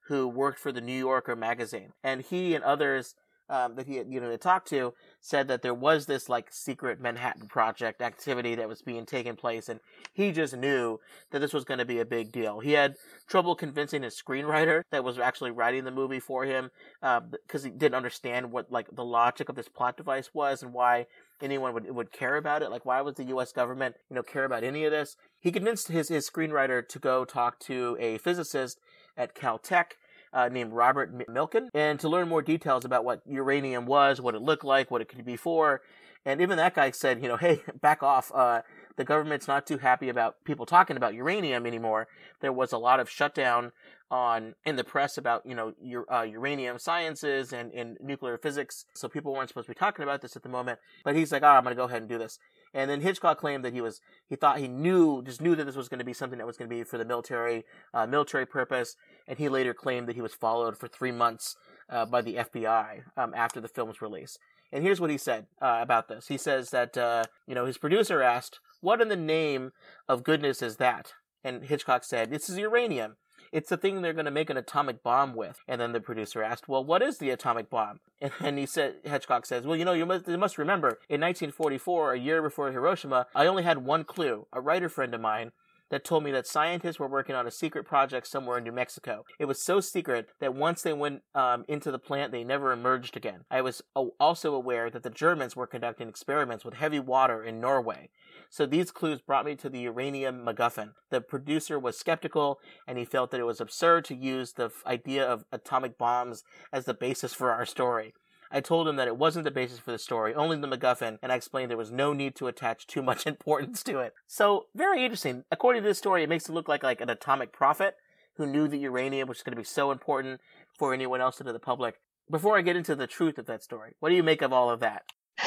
who 0.09 0.27
worked 0.27 0.59
for 0.59 0.71
the 0.71 0.81
New 0.81 0.97
Yorker 0.97 1.35
magazine, 1.35 1.93
and 2.03 2.21
he 2.21 2.55
and 2.55 2.63
others 2.63 3.15
um, 3.49 3.75
that 3.75 3.87
he 3.87 3.95
had, 3.95 4.11
you 4.11 4.19
know 4.19 4.35
talked 4.37 4.67
to 4.69 4.93
said 5.21 5.47
that 5.47 5.61
there 5.61 5.73
was 5.73 6.05
this 6.05 6.29
like 6.29 6.51
secret 6.51 6.99
Manhattan 6.99 7.47
Project 7.47 8.01
activity 8.01 8.55
that 8.55 8.67
was 8.67 8.81
being 8.81 9.05
taken 9.05 9.35
place, 9.35 9.69
and 9.69 9.79
he 10.13 10.31
just 10.31 10.55
knew 10.55 10.99
that 11.31 11.39
this 11.39 11.53
was 11.53 11.63
going 11.63 11.77
to 11.77 11.85
be 11.85 11.99
a 11.99 12.05
big 12.05 12.31
deal. 12.31 12.59
He 12.59 12.73
had 12.73 12.95
trouble 13.27 13.55
convincing 13.55 14.03
his 14.03 14.19
screenwriter 14.19 14.81
that 14.91 15.03
was 15.03 15.17
actually 15.17 15.51
writing 15.51 15.83
the 15.83 15.91
movie 15.91 16.19
for 16.19 16.45
him 16.45 16.71
because 17.01 17.63
uh, 17.63 17.65
he 17.65 17.69
didn't 17.69 17.95
understand 17.95 18.51
what 18.51 18.71
like 18.71 18.87
the 18.95 19.05
logic 19.05 19.49
of 19.49 19.55
this 19.55 19.69
plot 19.69 19.97
device 19.97 20.29
was 20.33 20.61
and 20.61 20.73
why 20.73 21.07
anyone 21.41 21.73
would 21.73 21.89
would 21.91 22.11
care 22.11 22.35
about 22.35 22.61
it. 22.61 22.71
Like, 22.71 22.85
why 22.85 23.01
would 23.01 23.15
the 23.15 23.25
U.S. 23.25 23.51
government, 23.51 23.95
you 24.09 24.15
know, 24.15 24.23
care 24.23 24.45
about 24.45 24.63
any 24.63 24.85
of 24.85 24.91
this? 24.91 25.17
He 25.39 25.51
convinced 25.51 25.87
his 25.87 26.09
his 26.09 26.29
screenwriter 26.29 26.87
to 26.87 26.99
go 26.99 27.25
talk 27.25 27.59
to 27.61 27.97
a 27.99 28.17
physicist 28.19 28.79
at 29.19 29.35
Caltech 29.35 29.97
uh, 30.33 30.49
named 30.49 30.73
Robert 30.73 31.15
Millikan, 31.27 31.69
and 31.73 31.99
to 31.99 32.09
learn 32.09 32.27
more 32.27 32.41
details 32.41 32.85
about 32.85 33.03
what 33.03 33.21
uranium 33.27 33.85
was, 33.85 34.21
what 34.21 34.33
it 34.33 34.41
looked 34.41 34.63
like, 34.63 34.89
what 34.89 35.01
it 35.01 35.09
could 35.09 35.25
be 35.25 35.35
for. 35.35 35.81
And 36.25 36.41
even 36.41 36.57
that 36.57 36.75
guy 36.75 36.91
said, 36.91 37.21
you 37.21 37.27
know, 37.27 37.37
hey, 37.45 37.61
back 37.81 38.01
off. 38.01 38.31
Uh, 38.33 38.61
the 38.99 39.05
government's 39.05 39.47
not 39.47 39.65
too 39.65 39.77
happy 39.77 40.09
about 40.09 40.43
people 40.43 40.65
talking 40.65 40.97
about 40.97 41.13
uranium 41.13 41.65
anymore. 41.65 42.09
There 42.41 42.51
was 42.51 42.73
a 42.73 42.77
lot 42.77 42.99
of 42.99 43.09
shutdown 43.09 43.71
on 44.11 44.55
in 44.65 44.75
the 44.75 44.83
press 44.83 45.17
about 45.17 45.45
you 45.45 45.55
know 45.55 45.73
your, 45.81 46.11
uh, 46.11 46.23
uranium 46.23 46.77
sciences 46.77 47.53
and, 47.53 47.71
and 47.71 47.97
nuclear 48.01 48.37
physics, 48.37 48.83
so 48.93 49.07
people 49.07 49.33
weren't 49.33 49.47
supposed 49.47 49.67
to 49.67 49.71
be 49.71 49.79
talking 49.79 50.03
about 50.03 50.21
this 50.21 50.35
at 50.35 50.43
the 50.43 50.49
moment. 50.49 50.79
But 51.05 51.15
he's 51.15 51.31
like, 51.31 51.43
oh, 51.43 51.47
I'm 51.47 51.63
going 51.63 51.73
to 51.73 51.79
go 51.79 51.85
ahead 51.85 52.01
and 52.01 52.09
do 52.09 52.17
this. 52.17 52.39
And 52.73 52.89
then 52.89 52.99
Hitchcock 52.99 53.39
claimed 53.39 53.63
that 53.63 53.73
he 53.73 53.79
was, 53.79 54.01
he 54.27 54.35
thought 54.35 54.59
he 54.59 54.67
knew, 54.67 55.23
just 55.23 55.41
knew 55.41 55.55
that 55.55 55.63
this 55.63 55.77
was 55.77 55.87
going 55.87 55.99
to 55.99 56.05
be 56.05 56.13
something 56.13 56.37
that 56.37 56.45
was 56.45 56.57
going 56.57 56.69
to 56.69 56.75
be 56.75 56.83
for 56.83 56.97
the 56.97 57.05
military, 57.05 57.63
uh, 57.93 58.05
military 58.05 58.45
purpose. 58.45 58.97
And 59.29 59.39
he 59.39 59.47
later 59.47 59.73
claimed 59.73 60.09
that 60.09 60.15
he 60.15 60.21
was 60.21 60.33
followed 60.33 60.77
for 60.77 60.89
three 60.89 61.13
months, 61.13 61.55
uh, 61.89 62.05
by 62.05 62.21
the 62.21 62.35
FBI, 62.35 63.03
um, 63.15 63.33
after 63.33 63.61
the 63.61 63.69
film's 63.69 64.01
release. 64.01 64.37
And 64.71 64.83
here's 64.83 65.01
what 65.01 65.09
he 65.09 65.17
said, 65.17 65.47
uh, 65.61 65.79
about 65.81 66.09
this. 66.09 66.27
He 66.27 66.37
says 66.37 66.69
that, 66.69 66.95
uh, 66.95 67.23
you 67.47 67.55
know, 67.55 67.65
his 67.65 67.79
producer 67.79 68.21
asked, 68.21 68.59
what 68.81 69.01
in 69.01 69.09
the 69.09 69.15
name 69.15 69.71
of 70.07 70.23
goodness 70.23 70.61
is 70.61 70.77
that? 70.77 71.13
And 71.43 71.63
Hitchcock 71.63 72.03
said, 72.03 72.31
this 72.31 72.49
is 72.49 72.57
uranium. 72.57 73.15
It's 73.51 73.69
the 73.69 73.77
thing 73.77 74.01
they're 74.01 74.13
going 74.13 74.25
to 74.25 74.31
make 74.31 74.49
an 74.49 74.57
atomic 74.57 75.01
bomb 75.01 75.35
with. 75.35 75.57
And 75.67 75.81
then 75.81 75.91
the 75.91 75.99
producer 75.99 76.43
asked, 76.43 76.67
well, 76.67 76.83
what 76.83 77.01
is 77.01 77.17
the 77.17 77.31
atomic 77.31 77.69
bomb? 77.69 77.99
And 78.21 78.31
then 78.39 78.57
he 78.57 78.65
said, 78.65 78.95
Hitchcock 79.03 79.45
says, 79.45 79.65
well, 79.65 79.77
you 79.77 79.85
know, 79.85 79.93
you 79.93 80.05
must, 80.05 80.27
you 80.27 80.37
must 80.37 80.57
remember, 80.57 80.99
in 81.07 81.21
1944, 81.21 82.13
a 82.13 82.19
year 82.19 82.41
before 82.41 82.71
Hiroshima, 82.71 83.27
I 83.33 83.47
only 83.47 83.63
had 83.63 83.85
one 83.85 84.03
clue. 84.03 84.45
A 84.51 84.59
writer 84.59 84.89
friend 84.89 85.13
of 85.15 85.21
mine 85.21 85.51
that 85.89 86.03
told 86.03 86.23
me 86.23 86.31
that 86.31 86.47
scientists 86.47 86.99
were 86.99 87.07
working 87.07 87.35
on 87.35 87.47
a 87.47 87.51
secret 87.51 87.85
project 87.85 88.27
somewhere 88.27 88.57
in 88.57 88.63
New 88.63 88.71
Mexico. 88.71 89.25
It 89.39 89.45
was 89.45 89.61
so 89.61 89.79
secret 89.79 90.29
that 90.39 90.55
once 90.55 90.81
they 90.81 90.93
went 90.93 91.21
um, 91.35 91.65
into 91.67 91.91
the 91.91 91.99
plant, 91.99 92.31
they 92.31 92.43
never 92.43 92.71
emerged 92.71 93.17
again. 93.17 93.45
I 93.49 93.61
was 93.61 93.81
also 94.19 94.53
aware 94.53 94.89
that 94.89 95.03
the 95.03 95.09
Germans 95.09 95.55
were 95.55 95.67
conducting 95.67 96.07
experiments 96.07 96.63
with 96.63 96.75
heavy 96.75 96.99
water 96.99 97.43
in 97.43 97.59
Norway. 97.59 98.09
So 98.49 98.65
these 98.65 98.91
clues 98.91 99.21
brought 99.21 99.45
me 99.45 99.55
to 99.55 99.69
the 99.69 99.79
uranium 99.79 100.45
MacGuffin. 100.45 100.91
The 101.09 101.21
producer 101.21 101.77
was 101.77 101.97
skeptical 101.97 102.59
and 102.87 102.97
he 102.97 103.05
felt 103.05 103.31
that 103.31 103.39
it 103.39 103.45
was 103.45 103.61
absurd 103.61 104.05
to 104.05 104.15
use 104.15 104.53
the 104.53 104.71
idea 104.85 105.25
of 105.25 105.45
atomic 105.51 105.97
bombs 105.97 106.43
as 106.73 106.85
the 106.85 106.93
basis 106.93 107.33
for 107.33 107.51
our 107.51 107.65
story. 107.65 108.13
I 108.51 108.61
told 108.61 108.87
him 108.87 108.95
that 108.95 109.07
it 109.07 109.17
wasn't 109.17 109.45
the 109.45 109.51
basis 109.51 109.79
for 109.79 109.91
the 109.91 109.99
story, 109.99 110.33
only 110.33 110.57
the 110.57 110.67
MacGuffin, 110.67 111.19
and 111.21 111.31
I 111.31 111.35
explained 111.35 111.69
there 111.69 111.77
was 111.77 111.91
no 111.91 112.13
need 112.13 112.35
to 112.37 112.47
attach 112.47 112.87
too 112.87 113.03
much 113.03 113.27
importance 113.27 113.83
to 113.83 113.99
it. 113.99 114.13
So, 114.27 114.65
very 114.75 115.03
interesting. 115.03 115.43
According 115.51 115.83
to 115.83 115.87
this 115.87 115.97
story, 115.97 116.23
it 116.23 116.29
makes 116.29 116.49
it 116.49 116.53
look 116.53 116.67
like, 116.67 116.83
like 116.83 117.01
an 117.01 117.09
atomic 117.09 117.51
prophet 117.51 117.95
who 118.37 118.47
knew 118.47 118.67
that 118.67 118.77
uranium 118.77 119.27
was 119.27 119.43
going 119.43 119.51
to 119.51 119.61
be 119.61 119.65
so 119.65 119.91
important 119.91 120.39
for 120.77 120.93
anyone 120.93 121.21
else 121.21 121.37
to 121.37 121.43
the 121.43 121.59
public. 121.59 121.99
Before 122.31 122.57
I 122.57 122.61
get 122.61 122.75
into 122.75 122.95
the 122.95 123.07
truth 123.07 123.37
of 123.37 123.45
that 123.47 123.63
story, 123.63 123.93
what 123.99 124.09
do 124.09 124.15
you 124.15 124.23
make 124.23 124.41
of 124.41 124.53
all 124.53 124.69
of 124.69 124.79
that? 124.79 125.03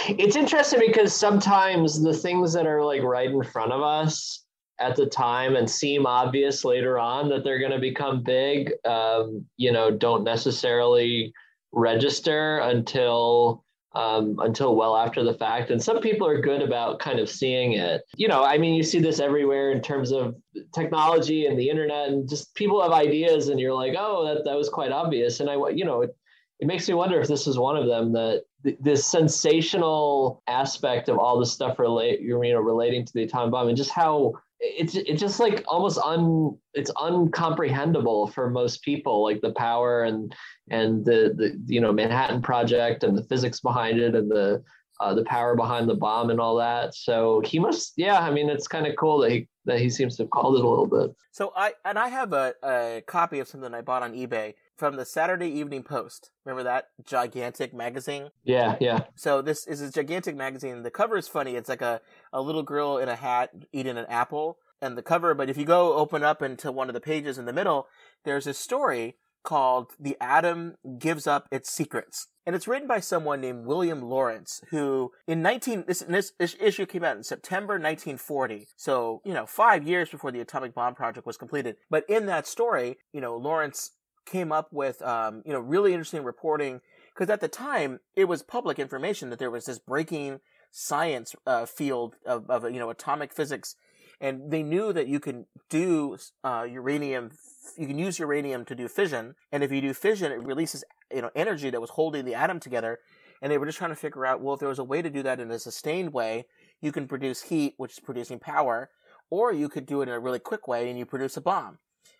It's 0.08 0.36
interesting 0.36 0.80
because 0.80 1.14
sometimes 1.14 2.02
the 2.02 2.14
things 2.14 2.52
that 2.52 2.66
are 2.66 2.84
like 2.84 3.02
right 3.02 3.30
in 3.30 3.42
front 3.42 3.72
of 3.72 3.82
us 3.82 4.44
at 4.78 4.96
the 4.96 5.06
time 5.06 5.54
and 5.54 5.70
seem 5.70 6.06
obvious 6.06 6.64
later 6.64 6.98
on 6.98 7.28
that 7.28 7.44
they're 7.44 7.58
going 7.58 7.72
to 7.72 7.78
become 7.78 8.22
big, 8.22 8.72
um, 8.84 9.44
you 9.56 9.72
know, 9.72 9.90
don't 9.90 10.24
necessarily 10.24 11.32
register 11.72 12.58
until 12.58 13.64
um, 13.94 14.38
until 14.40 14.74
well 14.74 14.96
after 14.96 15.22
the 15.22 15.34
fact. 15.34 15.70
And 15.70 15.82
some 15.82 16.00
people 16.00 16.26
are 16.26 16.40
good 16.40 16.62
about 16.62 16.98
kind 16.98 17.18
of 17.18 17.28
seeing 17.28 17.74
it. 17.74 18.02
You 18.16 18.28
know, 18.28 18.42
I 18.42 18.56
mean, 18.56 18.74
you 18.74 18.82
see 18.82 19.00
this 19.00 19.20
everywhere 19.20 19.70
in 19.70 19.82
terms 19.82 20.12
of 20.12 20.34
technology 20.74 21.46
and 21.46 21.58
the 21.58 21.68
internet, 21.68 22.08
and 22.08 22.28
just 22.28 22.54
people 22.54 22.80
have 22.82 22.92
ideas, 22.92 23.48
and 23.48 23.60
you're 23.60 23.74
like, 23.74 23.94
oh, 23.98 24.24
that, 24.24 24.44
that 24.44 24.56
was 24.56 24.68
quite 24.68 24.92
obvious. 24.92 25.40
And 25.40 25.50
I, 25.50 25.68
you 25.68 25.84
know, 25.84 26.02
it, 26.02 26.16
it 26.60 26.66
makes 26.66 26.88
me 26.88 26.94
wonder 26.94 27.20
if 27.20 27.28
this 27.28 27.46
is 27.46 27.58
one 27.58 27.76
of 27.76 27.86
them 27.86 28.12
that 28.12 28.44
th- 28.64 28.78
this 28.80 29.06
sensational 29.06 30.42
aspect 30.46 31.08
of 31.08 31.18
all 31.18 31.38
the 31.38 31.46
stuff 31.46 31.78
relate, 31.78 32.20
you 32.20 32.38
know, 32.38 32.60
relating 32.60 33.04
to 33.04 33.12
the 33.12 33.24
atomic 33.24 33.50
bomb 33.50 33.68
and 33.68 33.76
just 33.76 33.90
how 33.90 34.32
it's 34.62 34.94
it's 34.94 35.20
just 35.20 35.40
like 35.40 35.64
almost 35.66 35.98
un 35.98 36.56
it's 36.72 36.90
uncomprehendable 36.92 38.32
for 38.32 38.48
most 38.48 38.82
people 38.82 39.24
like 39.24 39.40
the 39.40 39.52
power 39.52 40.04
and 40.04 40.34
and 40.70 41.04
the 41.04 41.34
the 41.36 41.60
you 41.66 41.80
know 41.80 41.92
Manhattan 41.92 42.40
Project 42.40 43.02
and 43.02 43.18
the 43.18 43.24
physics 43.24 43.60
behind 43.60 43.98
it 43.98 44.14
and 44.14 44.30
the 44.30 44.62
uh, 45.00 45.12
the 45.14 45.24
power 45.24 45.56
behind 45.56 45.88
the 45.88 45.94
bomb 45.94 46.30
and 46.30 46.40
all 46.40 46.54
that. 46.56 46.94
So 46.94 47.42
he 47.44 47.58
must, 47.58 47.94
yeah. 47.96 48.20
I 48.20 48.30
mean, 48.30 48.48
it's 48.48 48.68
kind 48.68 48.86
of 48.86 48.94
cool 48.96 49.18
that 49.18 49.32
he 49.32 49.48
that 49.64 49.80
he 49.80 49.90
seems 49.90 50.16
to 50.16 50.22
have 50.22 50.30
called 50.30 50.56
it 50.56 50.64
a 50.64 50.68
little 50.68 50.86
bit. 50.86 51.14
So 51.32 51.52
I 51.56 51.72
and 51.84 51.98
I 51.98 52.08
have 52.08 52.32
a, 52.32 52.54
a 52.62 53.02
copy 53.06 53.40
of 53.40 53.48
something 53.48 53.74
I 53.74 53.80
bought 53.80 54.02
on 54.02 54.14
eBay 54.14 54.54
from 54.76 54.96
the 54.96 55.04
Saturday 55.04 55.48
Evening 55.48 55.82
Post. 55.82 56.30
Remember 56.44 56.62
that 56.64 56.86
gigantic 57.04 57.74
magazine? 57.74 58.30
Yeah, 58.44 58.76
yeah. 58.80 59.04
So 59.14 59.42
this 59.42 59.66
is 59.66 59.80
a 59.80 59.90
gigantic 59.90 60.36
magazine. 60.36 60.82
The 60.82 60.90
cover 60.90 61.16
is 61.16 61.28
funny. 61.28 61.56
It's 61.56 61.68
like 61.68 61.82
a, 61.82 62.00
a 62.32 62.40
little 62.40 62.62
girl 62.62 62.98
in 62.98 63.08
a 63.08 63.16
hat 63.16 63.50
eating 63.72 63.96
an 63.96 64.06
apple 64.08 64.58
and 64.80 64.98
the 64.98 65.02
cover, 65.02 65.34
but 65.34 65.48
if 65.48 65.56
you 65.56 65.64
go 65.64 65.94
open 65.94 66.24
up 66.24 66.42
into 66.42 66.72
one 66.72 66.88
of 66.88 66.94
the 66.94 67.00
pages 67.00 67.38
in 67.38 67.44
the 67.44 67.52
middle, 67.52 67.86
there's 68.24 68.48
a 68.48 68.54
story 68.54 69.16
called 69.42 69.92
The 69.98 70.16
Atom 70.20 70.74
Gives 70.98 71.26
Up 71.26 71.48
Its 71.50 71.70
Secrets. 71.70 72.28
And 72.46 72.56
it's 72.56 72.66
written 72.66 72.88
by 72.88 73.00
someone 73.00 73.40
named 73.40 73.66
William 73.66 74.02
Laurence, 74.02 74.60
who 74.70 75.12
in 75.26 75.42
19, 75.42 75.84
this, 75.86 76.00
this, 76.00 76.32
this 76.38 76.56
issue 76.60 76.86
came 76.86 77.04
out 77.04 77.16
in 77.16 77.22
September 77.22 77.74
1940. 77.74 78.66
So, 78.76 79.20
you 79.24 79.32
know, 79.32 79.46
five 79.46 79.86
years 79.86 80.10
before 80.10 80.32
the 80.32 80.40
atomic 80.40 80.74
bomb 80.74 80.94
project 80.94 81.26
was 81.26 81.36
completed. 81.36 81.76
But 81.88 82.04
in 82.08 82.26
that 82.26 82.46
story, 82.46 82.98
you 83.12 83.20
know, 83.20 83.36
Laurence 83.36 83.92
came 84.26 84.52
up 84.52 84.68
with, 84.72 85.02
um, 85.02 85.42
you 85.44 85.52
know, 85.52 85.60
really 85.60 85.92
interesting 85.92 86.24
reporting 86.24 86.80
because 87.14 87.30
at 87.30 87.40
the 87.40 87.48
time 87.48 88.00
it 88.16 88.24
was 88.24 88.42
public 88.42 88.78
information 88.78 89.30
that 89.30 89.38
there 89.38 89.50
was 89.50 89.66
this 89.66 89.78
breaking 89.78 90.40
science 90.70 91.34
uh, 91.46 91.66
field 91.66 92.16
of, 92.26 92.48
of, 92.48 92.64
you 92.64 92.78
know, 92.78 92.90
atomic 92.90 93.32
physics. 93.32 93.76
And 94.20 94.50
they 94.52 94.62
knew 94.62 94.92
that 94.92 95.08
you 95.08 95.18
can 95.18 95.46
do 95.68 96.16
uh, 96.44 96.66
uranium 96.70 97.32
you 97.76 97.86
can 97.86 97.98
use 97.98 98.18
uranium 98.18 98.64
to 98.66 98.74
do 98.74 98.88
fission, 98.88 99.34
and 99.50 99.62
if 99.62 99.70
you 99.70 99.80
do 99.80 99.94
fission, 99.94 100.32
it 100.32 100.42
releases 100.42 100.84
you 101.14 101.22
know 101.22 101.30
energy 101.34 101.70
that 101.70 101.80
was 101.80 101.90
holding 101.90 102.24
the 102.24 102.34
atom 102.34 102.60
together. 102.60 102.98
And 103.40 103.50
they 103.50 103.58
were 103.58 103.66
just 103.66 103.78
trying 103.78 103.90
to 103.90 103.96
figure 103.96 104.24
out, 104.24 104.40
well, 104.40 104.54
if 104.54 104.60
there 104.60 104.68
was 104.68 104.78
a 104.78 104.84
way 104.84 105.02
to 105.02 105.10
do 105.10 105.22
that 105.24 105.40
in 105.40 105.50
a 105.50 105.58
sustained 105.58 106.12
way, 106.12 106.46
you 106.80 106.92
can 106.92 107.08
produce 107.08 107.42
heat, 107.42 107.74
which 107.76 107.92
is 107.92 107.98
producing 107.98 108.38
power, 108.38 108.88
or 109.30 109.52
you 109.52 109.68
could 109.68 109.84
do 109.84 110.00
it 110.00 110.08
in 110.08 110.14
a 110.14 110.20
really 110.20 110.38
quick 110.38 110.68
way 110.68 110.88
and 110.88 110.96
you 110.96 111.04
produce 111.04 111.36
a 111.36 111.40
bomb. 111.40 111.78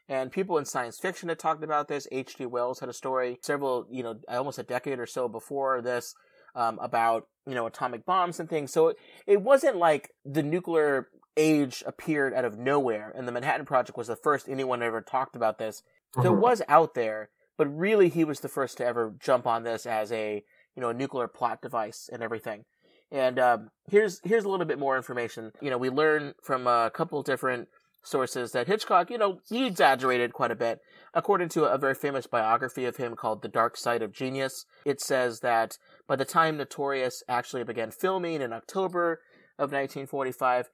And 0.09 0.33
people 0.33 0.59
in 0.59 0.65
science 0.65 0.99
fiction 0.99 1.29
had 1.29 1.39
talked 1.39 1.63
about 1.63 1.89
this. 1.89 2.09
H.G. 2.11 2.47
Wells 2.47 2.81
had 2.81 2.89
a 2.89 2.93
story 2.93 3.39
several, 3.43 3.87
you 3.91 4.03
know, 4.03 4.17
almost 4.29 4.59
a 4.59 4.65
decade 4.65 4.99
or 4.99 5.07
so 5.07 5.29
before 5.29 5.81
this 5.81 6.15
um, 6.55 6.79
about, 6.83 7.29
you 7.47 7.55
know, 7.55 7.67
atomic 7.67 8.05
bombs 8.05 8.41
and 8.41 8.49
things. 8.49 8.73
So 8.73 8.89
it, 8.89 8.97
it 9.27 9.43
wasn't 9.43 9.77
like 9.77 10.11
the 10.25 10.43
nuclear 10.43 11.09
age 11.37 11.83
appeared 11.87 12.35
out 12.35 12.45
of 12.45 12.59
nowhere, 12.59 13.13
and 13.17 13.27
the 13.27 13.33
Manhattan 13.33 13.65
Project 13.65 13.97
was 13.97 14.09
the 14.09 14.17
first 14.17 14.49
anyone 14.49 14.83
ever 14.83 15.01
talked 15.01 15.37
about 15.37 15.59
this. 15.59 15.83
So 16.17 16.35
it 16.35 16.39
was 16.39 16.61
out 16.69 16.95
there, 16.95 17.31
but 17.57 17.75
really 17.75 18.11
he 18.11 18.25
was 18.25 18.41
the 18.41 18.49
first 18.49 18.77
to 18.79 18.85
ever 18.85 19.15
jump 19.19 19.47
on 19.47 19.63
this 19.63 19.87
as 19.87 20.13
a 20.13 20.43
you 20.77 20.81
know 20.83 20.91
a 20.91 20.95
nuclear 20.95 21.29
plot 21.29 21.63
device 21.63 22.11
and 22.13 22.23
everything. 22.23 22.65
And 23.11 23.39
um, 23.39 23.71
here's 23.91 24.21
here's 24.25 24.45
a 24.45 24.49
little 24.49 24.67
bit 24.67 24.79
more 24.79 24.97
information. 24.97 25.53
You 25.61 25.71
know, 25.71 25.79
we 25.79 25.91
learn 25.91 26.35
from 26.43 26.67
a 26.67 26.91
couple 26.93 27.23
different 27.23 27.69
sources 28.03 28.53
that 28.53 28.67
Hitchcock, 28.67 29.11
you 29.11 29.19
know, 29.19 29.41
he 29.49 29.67
exaggerated 29.67 30.33
quite 30.33 30.51
a 30.51 30.57
bit. 30.57 30.81
According 31.15 31.51
to 31.51 31.65
a 31.65 31.79
very 31.79 31.95
famous 31.95 32.27
biography 32.27 32.85
of 32.85 32.97
him 32.97 33.15
called 33.15 33.43
The 33.43 33.49
Dark 33.49 33.77
Side 33.77 34.03
of 34.03 34.13
Genius, 34.13 34.67
it 34.85 35.01
says 35.01 35.41
that 35.41 35.79
by 36.07 36.17
the 36.17 36.25
time 36.25 36.57
Notorious 36.57 37.23
actually 37.29 37.65
began 37.65 37.91
filming 37.91 38.41
in 38.41 38.53
October 38.53 39.21
of 39.59 39.73
1945, 39.73 40.71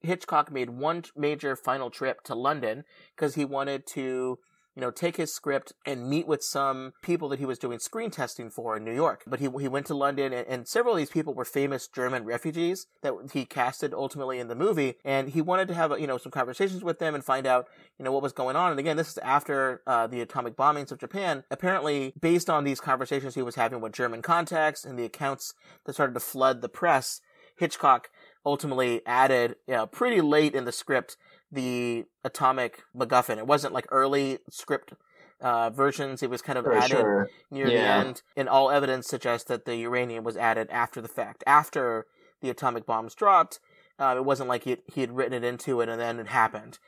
Hitchcock 0.00 0.52
made 0.52 0.70
one 0.70 1.04
major 1.16 1.56
final 1.56 1.90
trip 1.90 2.22
to 2.24 2.34
London 2.34 2.84
because 3.14 3.34
he 3.34 3.44
wanted 3.44 3.86
to 3.88 4.38
you 4.74 4.80
know, 4.80 4.90
take 4.90 5.16
his 5.16 5.32
script 5.32 5.72
and 5.86 6.08
meet 6.08 6.26
with 6.26 6.42
some 6.42 6.94
people 7.02 7.28
that 7.28 7.38
he 7.38 7.46
was 7.46 7.58
doing 7.58 7.78
screen 7.78 8.10
testing 8.10 8.50
for 8.50 8.76
in 8.76 8.84
New 8.84 8.94
York. 8.94 9.22
But 9.26 9.40
he, 9.40 9.48
he 9.60 9.68
went 9.68 9.86
to 9.86 9.94
London 9.94 10.32
and, 10.32 10.46
and, 10.48 10.64
several 10.66 10.94
of 10.94 10.98
these 10.98 11.10
people 11.10 11.34
were 11.34 11.44
famous 11.44 11.86
German 11.86 12.24
refugees 12.24 12.86
that 13.02 13.12
he 13.32 13.44
casted 13.44 13.94
ultimately 13.94 14.40
in 14.40 14.48
the 14.48 14.54
movie. 14.54 14.94
And 15.04 15.28
he 15.28 15.40
wanted 15.40 15.68
to 15.68 15.74
have, 15.74 15.98
you 16.00 16.06
know, 16.06 16.18
some 16.18 16.32
conversations 16.32 16.82
with 16.82 16.98
them 16.98 17.14
and 17.14 17.22
find 17.22 17.46
out, 17.46 17.68
you 17.98 18.04
know, 18.04 18.10
what 18.10 18.22
was 18.22 18.32
going 18.32 18.56
on. 18.56 18.70
And 18.70 18.80
again, 18.80 18.96
this 18.96 19.10
is 19.10 19.18
after 19.18 19.82
uh, 19.86 20.06
the 20.06 20.20
atomic 20.20 20.56
bombings 20.56 20.90
of 20.90 20.98
Japan. 20.98 21.44
Apparently, 21.50 22.12
based 22.20 22.50
on 22.50 22.64
these 22.64 22.80
conversations 22.80 23.34
he 23.34 23.42
was 23.42 23.54
having 23.54 23.80
with 23.80 23.92
German 23.92 24.22
contacts 24.22 24.84
and 24.84 24.98
the 24.98 25.04
accounts 25.04 25.54
that 25.84 25.92
started 25.92 26.14
to 26.14 26.20
flood 26.20 26.62
the 26.62 26.68
press, 26.68 27.20
Hitchcock 27.56 28.10
ultimately 28.44 29.00
added, 29.06 29.56
you 29.66 29.74
know, 29.74 29.86
pretty 29.86 30.20
late 30.20 30.54
in 30.54 30.64
the 30.64 30.72
script 30.72 31.16
the 31.54 32.04
atomic 32.24 32.82
MacGuffin. 32.96 33.38
It 33.38 33.46
wasn't 33.46 33.74
like 33.74 33.86
early 33.90 34.38
script 34.50 34.94
uh, 35.40 35.70
versions. 35.70 36.22
It 36.22 36.30
was 36.30 36.42
kind 36.42 36.58
of 36.58 36.64
For 36.64 36.74
added 36.74 36.90
sure. 36.90 37.30
near 37.50 37.68
yeah. 37.68 37.72
the 38.02 38.06
end, 38.08 38.22
and 38.36 38.48
all 38.48 38.70
evidence 38.70 39.06
suggests 39.06 39.48
that 39.48 39.64
the 39.64 39.76
uranium 39.76 40.24
was 40.24 40.36
added 40.36 40.68
after 40.70 41.00
the 41.00 41.08
fact, 41.08 41.44
after 41.46 42.06
the 42.40 42.50
atomic 42.50 42.86
bombs 42.86 43.14
dropped. 43.14 43.60
Uh, 43.98 44.14
it 44.16 44.24
wasn't 44.24 44.48
like 44.48 44.64
he 44.64 44.78
he 44.92 45.00
had 45.00 45.14
written 45.14 45.32
it 45.32 45.44
into 45.44 45.80
it 45.80 45.88
and 45.88 46.00
then 46.00 46.18
it 46.18 46.28
happened. 46.28 46.78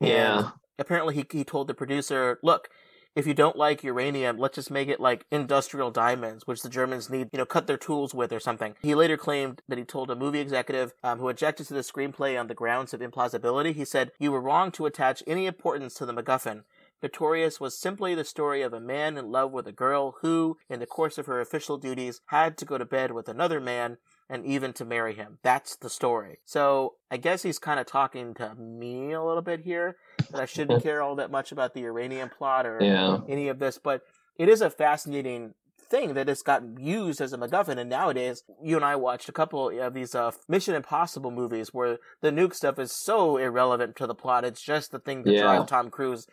Yeah. 0.00 0.38
And 0.38 0.52
apparently, 0.78 1.14
he 1.14 1.24
he 1.30 1.44
told 1.44 1.68
the 1.68 1.74
producer, 1.74 2.38
"Look, 2.42 2.68
if 3.16 3.26
you 3.26 3.32
don't 3.32 3.56
like 3.56 3.82
uranium, 3.82 4.36
let's 4.36 4.56
just 4.56 4.70
make 4.70 4.88
it 4.88 5.00
like 5.00 5.24
industrial 5.30 5.90
diamonds, 5.90 6.46
which 6.46 6.60
the 6.60 6.68
Germans 6.68 7.08
need, 7.08 7.30
you 7.32 7.38
know, 7.38 7.46
cut 7.46 7.66
their 7.66 7.78
tools 7.78 8.12
with 8.12 8.30
or 8.30 8.38
something. 8.38 8.74
He 8.82 8.94
later 8.94 9.16
claimed 9.16 9.62
that 9.68 9.78
he 9.78 9.84
told 9.84 10.10
a 10.10 10.14
movie 10.14 10.38
executive 10.38 10.92
um, 11.02 11.18
who 11.18 11.30
objected 11.30 11.66
to 11.68 11.74
the 11.74 11.80
screenplay 11.80 12.38
on 12.38 12.46
the 12.46 12.54
grounds 12.54 12.92
of 12.92 13.00
implausibility. 13.00 13.74
He 13.74 13.86
said, 13.86 14.12
You 14.18 14.32
were 14.32 14.40
wrong 14.40 14.70
to 14.72 14.84
attach 14.84 15.22
any 15.26 15.46
importance 15.46 15.94
to 15.94 16.04
the 16.04 16.12
MacGuffin. 16.12 16.64
Notorious 17.02 17.58
was 17.58 17.78
simply 17.78 18.14
the 18.14 18.24
story 18.24 18.60
of 18.60 18.74
a 18.74 18.80
man 18.80 19.16
in 19.16 19.30
love 19.30 19.50
with 19.50 19.66
a 19.66 19.72
girl 19.72 20.16
who, 20.20 20.58
in 20.68 20.80
the 20.80 20.86
course 20.86 21.16
of 21.16 21.26
her 21.26 21.40
official 21.40 21.78
duties, 21.78 22.20
had 22.26 22.58
to 22.58 22.64
go 22.66 22.76
to 22.76 22.84
bed 22.84 23.12
with 23.12 23.28
another 23.28 23.60
man 23.60 23.96
and 24.28 24.44
even 24.44 24.72
to 24.74 24.84
marry 24.84 25.14
him. 25.14 25.38
That's 25.42 25.76
the 25.76 25.90
story. 25.90 26.38
So 26.44 26.94
I 27.10 27.16
guess 27.16 27.42
he's 27.42 27.58
kind 27.58 27.80
of 27.80 27.86
talking 27.86 28.34
to 28.34 28.54
me 28.54 29.12
a 29.12 29.22
little 29.22 29.42
bit 29.42 29.60
here 29.60 29.96
I 30.34 30.46
shouldn't 30.46 30.82
care 30.82 31.02
all 31.02 31.16
that 31.16 31.30
much 31.30 31.52
about 31.52 31.74
the 31.74 31.80
uranium 31.80 32.28
plot 32.28 32.66
or 32.66 32.78
yeah. 32.80 33.18
any 33.28 33.48
of 33.48 33.58
this, 33.58 33.78
but 33.78 34.02
it 34.38 34.48
is 34.48 34.60
a 34.60 34.70
fascinating 34.70 35.54
thing 35.88 36.14
that 36.14 36.28
has 36.28 36.42
gotten 36.42 36.78
used 36.78 37.20
as 37.20 37.32
a 37.32 37.38
MacGuffin. 37.38 37.78
And 37.78 37.88
nowadays, 37.88 38.42
you 38.62 38.76
and 38.76 38.84
I 38.84 38.96
watched 38.96 39.28
a 39.28 39.32
couple 39.32 39.70
of 39.80 39.94
these 39.94 40.14
uh, 40.14 40.32
Mission 40.48 40.74
Impossible 40.74 41.30
movies 41.30 41.72
where 41.72 41.98
the 42.20 42.30
nuke 42.30 42.54
stuff 42.54 42.78
is 42.78 42.92
so 42.92 43.36
irrelevant 43.36 43.96
to 43.96 44.06
the 44.06 44.14
plot. 44.14 44.44
It's 44.44 44.62
just 44.62 44.90
the 44.90 44.98
thing 44.98 45.24
to 45.24 45.32
yeah. 45.32 45.42
drive 45.42 45.66
Tom 45.66 45.90
Cruise 45.90 46.26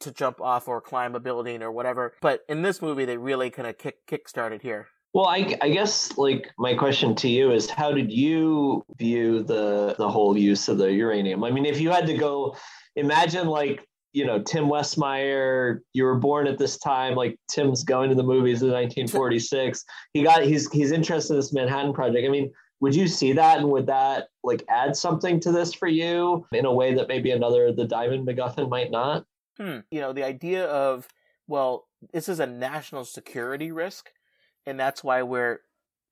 to 0.00 0.10
jump 0.10 0.40
off 0.40 0.66
or 0.68 0.80
climb 0.80 1.14
a 1.14 1.20
building 1.20 1.62
or 1.62 1.70
whatever. 1.70 2.14
But 2.20 2.40
in 2.48 2.62
this 2.62 2.80
movie, 2.80 3.04
they 3.04 3.16
really 3.16 3.50
kind 3.50 3.68
of 3.68 3.78
kick 3.78 4.06
kick 4.06 4.28
started 4.28 4.62
here. 4.62 4.88
Well, 5.14 5.26
I, 5.26 5.56
I 5.62 5.68
guess 5.70 6.18
like 6.18 6.50
my 6.58 6.74
question 6.74 7.14
to 7.16 7.28
you 7.28 7.52
is 7.52 7.70
how 7.70 7.92
did 7.92 8.12
you 8.12 8.84
view 8.98 9.44
the 9.44 9.94
the 9.96 10.10
whole 10.10 10.36
use 10.36 10.68
of 10.68 10.78
the 10.78 10.92
uranium? 10.92 11.44
I 11.44 11.52
mean, 11.52 11.64
if 11.64 11.80
you 11.80 11.90
had 11.90 12.06
to 12.08 12.16
go 12.16 12.56
imagine 12.96 13.46
like 13.46 13.86
you 14.12 14.26
know 14.26 14.42
Tim 14.42 14.64
Westmeyer, 14.64 15.78
you 15.92 16.02
were 16.02 16.18
born 16.18 16.48
at 16.48 16.58
this 16.58 16.78
time. 16.78 17.14
Like 17.14 17.38
Tim's 17.48 17.84
going 17.84 18.08
to 18.10 18.16
the 18.16 18.24
movies 18.24 18.62
in 18.62 18.70
1946. 18.70 19.84
He 20.14 20.24
got 20.24 20.42
he's 20.42 20.68
he's 20.72 20.90
interested 20.90 21.34
in 21.34 21.38
this 21.38 21.52
Manhattan 21.52 21.92
Project. 21.92 22.26
I 22.26 22.28
mean, 22.28 22.52
would 22.80 22.94
you 22.96 23.06
see 23.06 23.32
that, 23.34 23.58
and 23.58 23.70
would 23.70 23.86
that 23.86 24.26
like 24.42 24.64
add 24.68 24.96
something 24.96 25.38
to 25.40 25.52
this 25.52 25.72
for 25.72 25.86
you 25.86 26.44
in 26.50 26.64
a 26.64 26.72
way 26.72 26.92
that 26.92 27.06
maybe 27.06 27.30
another 27.30 27.72
the 27.72 27.86
Diamond 27.86 28.26
MacGuffin 28.26 28.68
might 28.68 28.90
not? 28.90 29.26
Hmm. 29.58 29.78
You 29.92 30.00
know, 30.00 30.12
the 30.12 30.24
idea 30.24 30.66
of 30.66 31.06
well, 31.46 31.86
this 32.12 32.28
is 32.28 32.40
a 32.40 32.46
national 32.46 33.04
security 33.04 33.70
risk 33.70 34.10
and 34.66 34.78
that's 34.78 35.04
why 35.04 35.22
we're 35.22 35.60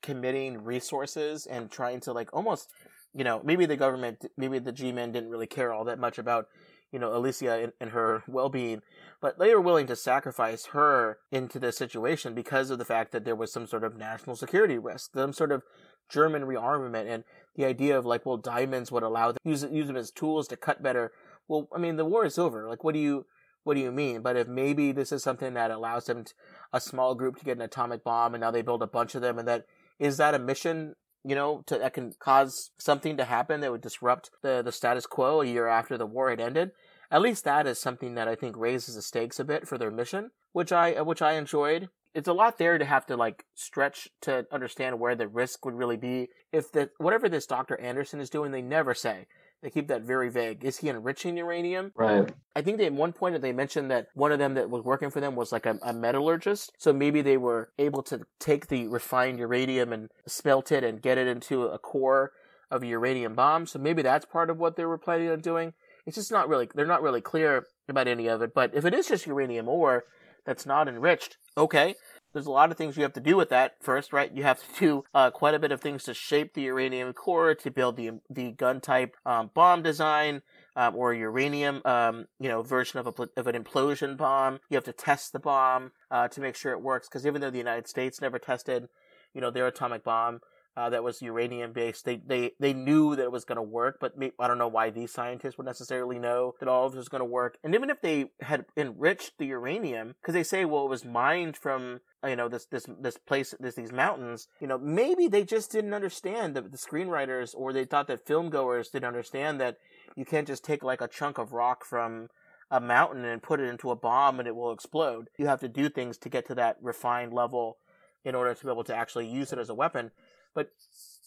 committing 0.02 0.64
resources 0.64 1.46
and 1.46 1.70
trying 1.70 2.00
to 2.00 2.12
like 2.12 2.32
almost 2.32 2.68
you 3.14 3.24
know 3.24 3.40
maybe 3.44 3.66
the 3.66 3.76
government 3.76 4.24
maybe 4.36 4.58
the 4.58 4.72
g-men 4.72 5.12
didn't 5.12 5.30
really 5.30 5.46
care 5.46 5.72
all 5.72 5.84
that 5.84 5.98
much 5.98 6.18
about 6.18 6.46
you 6.90 6.98
know 6.98 7.14
alicia 7.16 7.62
and, 7.62 7.72
and 7.80 7.90
her 7.90 8.24
well-being 8.26 8.82
but 9.20 9.38
they 9.38 9.54
were 9.54 9.60
willing 9.60 9.86
to 9.86 9.94
sacrifice 9.94 10.66
her 10.66 11.18
into 11.30 11.58
this 11.58 11.76
situation 11.76 12.34
because 12.34 12.70
of 12.70 12.78
the 12.78 12.84
fact 12.84 13.12
that 13.12 13.24
there 13.24 13.36
was 13.36 13.52
some 13.52 13.66
sort 13.66 13.84
of 13.84 13.96
national 13.96 14.34
security 14.34 14.76
risk 14.76 15.12
some 15.14 15.32
sort 15.32 15.52
of 15.52 15.62
german 16.10 16.42
rearmament 16.42 17.08
and 17.08 17.22
the 17.56 17.64
idea 17.64 17.96
of 17.96 18.06
like 18.06 18.24
well 18.24 18.36
diamonds 18.36 18.90
would 18.90 19.02
allow 19.02 19.32
them 19.32 19.38
use, 19.44 19.64
use 19.70 19.86
them 19.86 19.96
as 19.96 20.10
tools 20.10 20.48
to 20.48 20.56
cut 20.56 20.82
better. 20.82 21.12
Well 21.48 21.68
i 21.74 21.78
mean 21.78 21.96
the 21.96 22.04
war 22.04 22.24
is 22.24 22.38
over. 22.38 22.68
Like 22.68 22.84
what 22.84 22.94
do 22.94 23.00
you 23.00 23.26
what 23.64 23.74
do 23.74 23.80
you 23.80 23.92
mean? 23.92 24.22
But 24.22 24.36
if 24.36 24.48
maybe 24.48 24.92
this 24.92 25.12
is 25.12 25.22
something 25.22 25.54
that 25.54 25.70
allows 25.70 26.06
them 26.06 26.24
to, 26.24 26.34
a 26.72 26.80
small 26.80 27.14
group 27.14 27.36
to 27.36 27.44
get 27.44 27.56
an 27.56 27.62
atomic 27.62 28.02
bomb, 28.02 28.34
and 28.34 28.40
now 28.40 28.50
they 28.50 28.62
build 28.62 28.82
a 28.82 28.86
bunch 28.86 29.14
of 29.14 29.22
them, 29.22 29.38
and 29.38 29.46
that 29.46 29.66
is 29.98 30.16
that 30.16 30.34
a 30.34 30.38
mission, 30.38 30.94
you 31.24 31.34
know, 31.34 31.62
to, 31.66 31.78
that 31.78 31.94
can 31.94 32.12
cause 32.18 32.70
something 32.78 33.16
to 33.16 33.24
happen 33.24 33.60
that 33.60 33.70
would 33.70 33.80
disrupt 33.80 34.30
the 34.42 34.62
the 34.62 34.72
status 34.72 35.06
quo 35.06 35.42
a 35.42 35.46
year 35.46 35.66
after 35.66 35.96
the 35.96 36.06
war 36.06 36.30
had 36.30 36.40
ended. 36.40 36.72
At 37.10 37.22
least 37.22 37.44
that 37.44 37.66
is 37.66 37.78
something 37.78 38.14
that 38.14 38.26
I 38.26 38.34
think 38.34 38.56
raises 38.56 38.94
the 38.94 39.02
stakes 39.02 39.38
a 39.38 39.44
bit 39.44 39.68
for 39.68 39.76
their 39.76 39.90
mission, 39.90 40.30
which 40.52 40.72
I 40.72 41.00
which 41.02 41.22
I 41.22 41.32
enjoyed. 41.32 41.88
It's 42.14 42.28
a 42.28 42.34
lot 42.34 42.58
there 42.58 42.76
to 42.76 42.84
have 42.84 43.06
to 43.06 43.16
like 43.16 43.44
stretch 43.54 44.08
to 44.22 44.46
understand 44.50 44.98
where 44.98 45.14
the 45.14 45.28
risk 45.28 45.64
would 45.64 45.74
really 45.74 45.96
be 45.96 46.28
if 46.52 46.72
the 46.72 46.90
whatever 46.98 47.28
this 47.28 47.46
Dr. 47.46 47.78
Anderson 47.80 48.20
is 48.20 48.30
doing, 48.30 48.50
they 48.50 48.62
never 48.62 48.94
say 48.94 49.26
They 49.62 49.70
keep 49.70 49.86
that 49.88 50.02
very 50.02 50.28
vague. 50.28 50.64
Is 50.64 50.78
he 50.78 50.88
enriching 50.88 51.36
uranium? 51.36 51.92
Right. 51.94 52.32
I 52.56 52.62
think 52.62 52.78
they 52.78 52.86
at 52.86 52.92
one 52.92 53.12
point 53.12 53.40
they 53.40 53.52
mentioned 53.52 53.90
that 53.92 54.08
one 54.14 54.32
of 54.32 54.40
them 54.40 54.54
that 54.54 54.68
was 54.68 54.82
working 54.82 55.10
for 55.10 55.20
them 55.20 55.36
was 55.36 55.52
like 55.52 55.66
a, 55.66 55.78
a 55.82 55.92
metallurgist. 55.92 56.72
So 56.78 56.92
maybe 56.92 57.22
they 57.22 57.36
were 57.36 57.70
able 57.78 58.02
to 58.04 58.22
take 58.40 58.66
the 58.66 58.88
refined 58.88 59.38
uranium 59.38 59.92
and 59.92 60.10
smelt 60.26 60.72
it 60.72 60.82
and 60.82 61.00
get 61.00 61.16
it 61.16 61.28
into 61.28 61.64
a 61.64 61.78
core 61.78 62.32
of 62.72 62.82
a 62.82 62.86
uranium 62.86 63.34
bomb. 63.34 63.66
So 63.66 63.78
maybe 63.78 64.02
that's 64.02 64.26
part 64.26 64.50
of 64.50 64.58
what 64.58 64.76
they 64.76 64.84
were 64.84 64.98
planning 64.98 65.30
on 65.30 65.40
doing. 65.40 65.74
It's 66.06 66.16
just 66.16 66.32
not 66.32 66.48
really 66.48 66.68
they're 66.74 66.84
not 66.84 67.02
really 67.02 67.20
clear 67.20 67.66
about 67.88 68.08
any 68.08 68.26
of 68.26 68.42
it. 68.42 68.52
But 68.54 68.74
if 68.74 68.84
it 68.84 68.94
is 68.94 69.06
just 69.06 69.26
uranium 69.26 69.68
ore 69.68 70.04
that's 70.44 70.66
not 70.66 70.88
enriched, 70.88 71.36
okay. 71.56 71.94
There's 72.32 72.46
a 72.46 72.50
lot 72.50 72.70
of 72.70 72.78
things 72.78 72.96
you 72.96 73.02
have 73.02 73.12
to 73.12 73.20
do 73.20 73.36
with 73.36 73.50
that. 73.50 73.76
First, 73.80 74.12
right, 74.12 74.34
you 74.34 74.42
have 74.42 74.60
to 74.60 74.80
do 74.80 75.04
uh, 75.14 75.30
quite 75.30 75.54
a 75.54 75.58
bit 75.58 75.72
of 75.72 75.80
things 75.80 76.04
to 76.04 76.14
shape 76.14 76.54
the 76.54 76.62
uranium 76.62 77.12
core 77.12 77.54
to 77.54 77.70
build 77.70 77.96
the 77.96 78.20
the 78.30 78.52
gun 78.52 78.80
type 78.80 79.16
um, 79.26 79.50
bomb 79.54 79.82
design. 79.82 80.42
Um, 80.74 80.96
or 80.96 81.12
uranium, 81.12 81.82
um, 81.84 82.28
you 82.40 82.48
know, 82.48 82.62
version 82.62 82.98
of, 82.98 83.06
a, 83.06 83.28
of 83.36 83.46
an 83.46 83.62
implosion 83.62 84.16
bomb. 84.16 84.58
You 84.70 84.76
have 84.76 84.84
to 84.84 84.92
test 84.94 85.34
the 85.34 85.38
bomb 85.38 85.92
uh, 86.10 86.28
to 86.28 86.40
make 86.40 86.56
sure 86.56 86.72
it 86.72 86.80
works. 86.80 87.06
Because 87.08 87.26
even 87.26 87.42
though 87.42 87.50
the 87.50 87.58
United 87.58 87.86
States 87.88 88.22
never 88.22 88.38
tested, 88.38 88.88
you 89.34 89.42
know, 89.42 89.50
their 89.50 89.66
atomic 89.66 90.02
bomb, 90.02 90.40
uh, 90.76 90.88
that 90.90 91.04
was 91.04 91.20
uranium 91.20 91.72
based. 91.72 92.04
They 92.04 92.16
they 92.16 92.52
they 92.58 92.72
knew 92.72 93.14
that 93.14 93.24
it 93.24 93.32
was 93.32 93.44
going 93.44 93.56
to 93.56 93.62
work, 93.62 93.98
but 94.00 94.16
may, 94.16 94.32
I 94.38 94.48
don't 94.48 94.58
know 94.58 94.68
why 94.68 94.90
these 94.90 95.12
scientists 95.12 95.58
would 95.58 95.66
necessarily 95.66 96.18
know 96.18 96.54
that 96.60 96.68
all 96.68 96.86
of 96.86 96.94
it 96.94 96.98
was 96.98 97.08
going 97.08 97.20
to 97.20 97.26
work. 97.26 97.58
And 97.62 97.74
even 97.74 97.90
if 97.90 98.00
they 98.00 98.30
had 98.40 98.64
enriched 98.76 99.38
the 99.38 99.46
uranium, 99.46 100.14
because 100.20 100.34
they 100.34 100.42
say, 100.42 100.64
well, 100.64 100.86
it 100.86 100.90
was 100.90 101.04
mined 101.04 101.56
from 101.56 102.00
you 102.26 102.36
know 102.36 102.48
this 102.48 102.66
this 102.66 102.86
this 103.00 103.18
place, 103.18 103.54
this 103.60 103.74
these 103.74 103.92
mountains. 103.92 104.48
You 104.60 104.66
know, 104.66 104.78
maybe 104.78 105.28
they 105.28 105.44
just 105.44 105.70
didn't 105.70 105.94
understand 105.94 106.54
the, 106.54 106.62
the 106.62 106.78
screenwriters, 106.78 107.54
or 107.54 107.72
they 107.72 107.84
thought 107.84 108.06
that 108.06 108.26
film 108.26 108.48
goers 108.48 108.88
didn't 108.88 109.06
understand 109.06 109.60
that 109.60 109.76
you 110.16 110.24
can't 110.24 110.46
just 110.46 110.64
take 110.64 110.82
like 110.82 111.00
a 111.00 111.08
chunk 111.08 111.38
of 111.38 111.52
rock 111.52 111.84
from 111.84 112.28
a 112.70 112.80
mountain 112.80 113.26
and 113.26 113.42
put 113.42 113.60
it 113.60 113.68
into 113.68 113.90
a 113.90 113.96
bomb 113.96 114.38
and 114.38 114.48
it 114.48 114.56
will 114.56 114.72
explode. 114.72 115.28
You 115.36 115.46
have 115.46 115.60
to 115.60 115.68
do 115.68 115.90
things 115.90 116.16
to 116.18 116.30
get 116.30 116.46
to 116.46 116.54
that 116.54 116.78
refined 116.80 117.34
level 117.34 117.76
in 118.24 118.34
order 118.34 118.54
to 118.54 118.64
be 118.64 118.70
able 118.70 118.84
to 118.84 118.94
actually 118.94 119.26
use 119.26 119.52
it 119.52 119.58
as 119.58 119.68
a 119.68 119.74
weapon. 119.74 120.10
But 120.54 120.68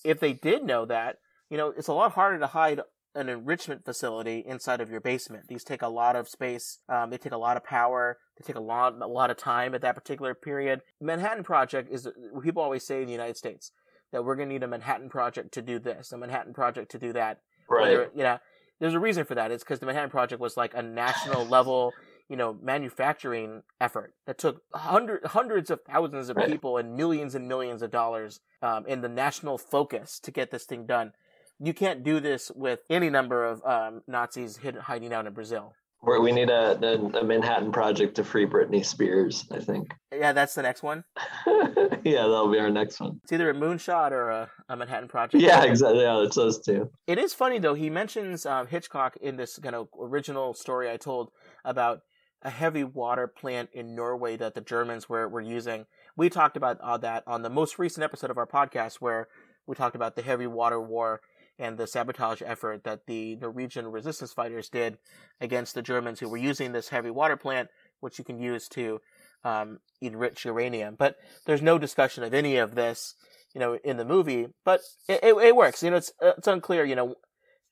if 0.04 0.20
they 0.20 0.34
did 0.34 0.64
know 0.64 0.86
that, 0.86 1.18
you 1.50 1.58
know, 1.58 1.74
it's 1.76 1.88
a 1.88 1.94
lot 1.94 2.14
harder 2.14 2.40
to 2.40 2.48
hide 2.48 2.82
an 3.16 3.30
enrichment 3.30 3.86
facility 3.86 4.44
inside 4.46 4.82
of 4.82 4.92
your 4.92 5.00
basement. 5.00 5.48
These 5.48 5.64
take 5.64 5.82
a 5.82 5.88
lot 5.88 6.16
of 6.16 6.28
space. 6.28 6.80
Um, 6.90 7.10
they 7.10 7.18
take 7.18 7.32
a 7.32 7.38
lot 7.38 7.56
of 7.56 7.64
power. 7.64 8.18
They 8.38 8.46
take 8.46 8.58
a 8.58 8.62
lot, 8.62 8.94
a 9.02 9.08
lot 9.08 9.32
of 9.32 9.38
time 9.38 9.74
at 9.74 9.82
that 9.82 9.96
particular 9.96 10.36
period. 10.36 10.82
Manhattan 11.00 11.44
Project 11.44 11.90
is 11.92 12.08
people 12.44 12.62
always 12.62 12.86
say 12.86 13.00
in 13.00 13.06
the 13.06 13.14
United 13.14 13.38
States 13.38 13.72
that 14.12 14.26
we're 14.26 14.36
going 14.36 14.50
to 14.50 14.54
need 14.54 14.64
a 14.64 14.68
Manhattan 14.68 15.10
Project 15.10 15.54
to 15.54 15.62
do 15.62 15.80
this, 15.80 16.12
a 16.12 16.18
Manhattan 16.18 16.54
Project 16.54 16.92
to 16.92 17.00
do 17.00 17.14
that. 17.14 17.40
Right. 17.70 17.82
Whether, 17.84 18.12
you 18.14 18.24
know, 18.24 18.38
there's 18.80 18.94
a 18.94 19.00
reason 19.00 19.24
for 19.24 19.36
that. 19.36 19.52
It's 19.52 19.64
because 19.64 19.80
the 19.80 19.86
Manhattan 19.86 20.10
Project 20.10 20.42
was 20.42 20.58
like 20.58 20.74
a 20.76 20.84
national 20.84 21.46
level 21.46 21.94
you 22.30 22.36
know, 22.36 22.58
manufacturing 22.62 23.64
effort 23.80 24.14
that 24.26 24.38
took 24.38 24.62
hundred, 24.74 25.26
hundreds 25.26 25.70
of 25.70 25.82
thousands 25.82 26.30
of 26.30 26.38
people 26.38 26.78
and 26.78 26.96
millions 26.96 27.36
and 27.36 27.48
millions 27.48 27.82
of 27.82 27.92
dollars 27.92 28.40
um, 28.62 28.86
in 28.88 29.02
the 29.02 29.10
national 29.10 29.58
focus 29.58 30.20
to 30.20 30.32
get 30.32 30.52
this 30.52 30.66
thing 30.66 30.86
done. 30.86 31.12
You 31.60 31.74
can't 31.74 32.04
do 32.04 32.20
this 32.20 32.52
with 32.54 32.80
any 32.90 33.10
number 33.10 33.46
of 33.46 33.64
um, 33.64 34.02
Nazis 34.08 34.58
hid, 34.58 34.76
hiding 34.76 35.14
out 35.14 35.28
in 35.28 35.34
Brazil. 35.34 35.74
Where 36.02 36.22
we 36.22 36.32
need 36.32 36.52
a, 36.52 36.78
Manhattan 37.24 37.72
Project 37.72 38.16
to 38.16 38.24
free 38.24 38.46
Britney 38.46 38.86
Spears, 38.86 39.46
I 39.52 39.60
think. 39.60 39.94
Yeah, 40.18 40.32
that's 40.32 40.56
the 40.56 40.62
next 40.62 40.82
one. 40.82 41.04
yeah, 41.46 42.22
that'll 42.22 42.50
be 42.50 42.58
our 42.58 42.70
next 42.70 43.02
one. 43.02 43.20
It's 43.24 43.34
either 43.34 43.50
a 43.50 43.54
moonshot 43.54 44.12
or 44.12 44.30
a, 44.30 44.50
a 44.70 44.78
Manhattan 44.78 45.10
Project. 45.10 45.44
Yeah, 45.44 45.64
exactly. 45.66 46.04
Yeah, 46.04 46.24
it's 46.24 46.38
those 46.38 46.62
two. 46.62 46.90
It 47.06 47.20
is 47.20 47.34
funny 47.34 47.60
though. 47.60 47.74
He 47.74 47.90
mentions 47.90 48.46
um, 48.46 48.68
Hitchcock 48.68 49.18
in 49.18 49.36
this 49.36 49.60
kind 49.60 49.76
of 49.76 49.90
original 50.00 50.54
story 50.54 50.90
I 50.90 50.96
told 50.96 51.32
about 51.66 52.00
a 52.46 52.50
heavy 52.52 52.84
water 52.84 53.28
plant 53.28 53.70
in 53.74 53.96
Norway 53.96 54.38
that 54.38 54.54
the 54.54 54.62
Germans 54.62 55.10
were, 55.10 55.28
were 55.28 55.42
using. 55.42 55.88
We 56.16 56.30
talked 56.30 56.56
about 56.56 56.80
uh, 56.80 56.98
that 57.00 57.24
on 57.26 57.42
the 57.42 57.50
most 57.50 57.80
recent 57.80 58.04
episode 58.04 58.30
of 58.30 58.38
our 58.38 58.46
podcast 58.46 58.98
where 59.02 59.28
we 59.66 59.76
talked 59.76 59.96
about 59.96 60.16
the 60.16 60.22
heavy 60.22 60.46
water 60.46 60.80
war 60.80 61.22
and 61.58 61.78
the 61.78 61.88
sabotage 61.88 62.44
effort 62.46 62.84
that 62.84 63.08
the 63.08 63.36
Norwegian 63.38 63.88
resistance 63.88 64.32
fighters 64.32 64.70
did 64.70 65.00
against 65.42 65.74
the 65.74 65.82
Germans 65.82 66.20
who 66.20 66.30
were 66.30 66.38
using 66.38 66.72
this 66.72 66.90
heavy 66.90 67.10
water 67.10 67.36
plant, 67.36 67.70
which 68.00 68.20
you 68.20 68.26
can 68.26 68.40
use 68.40 68.68
to 68.70 69.02
um, 69.44 69.80
enrich 70.00 70.46
uranium. 70.46 70.96
But 71.00 71.16
there's 71.48 71.64
no 71.64 71.80
discussion 71.80 72.24
of 72.24 72.34
any 72.34 72.58
of 72.58 72.76
this, 72.76 73.16
you 73.56 73.60
know, 73.60 73.80
in 73.84 73.98
the 73.98 74.06
movie. 74.06 74.48
But 74.64 74.82
it, 75.10 75.20
it, 75.24 75.36
it 75.36 75.56
works. 75.56 75.82
You 75.82 75.90
know, 75.90 75.98
it's 75.98 76.12
it's 76.22 76.48
unclear. 76.48 76.86
You 76.86 76.96
know, 76.96 77.16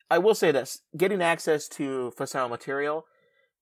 I 0.10 0.18
will 0.18 0.36
say 0.36 0.52
this: 0.52 0.82
getting 0.98 1.22
access 1.22 1.68
to 1.70 2.12
fissile 2.18 2.50
material 2.50 3.06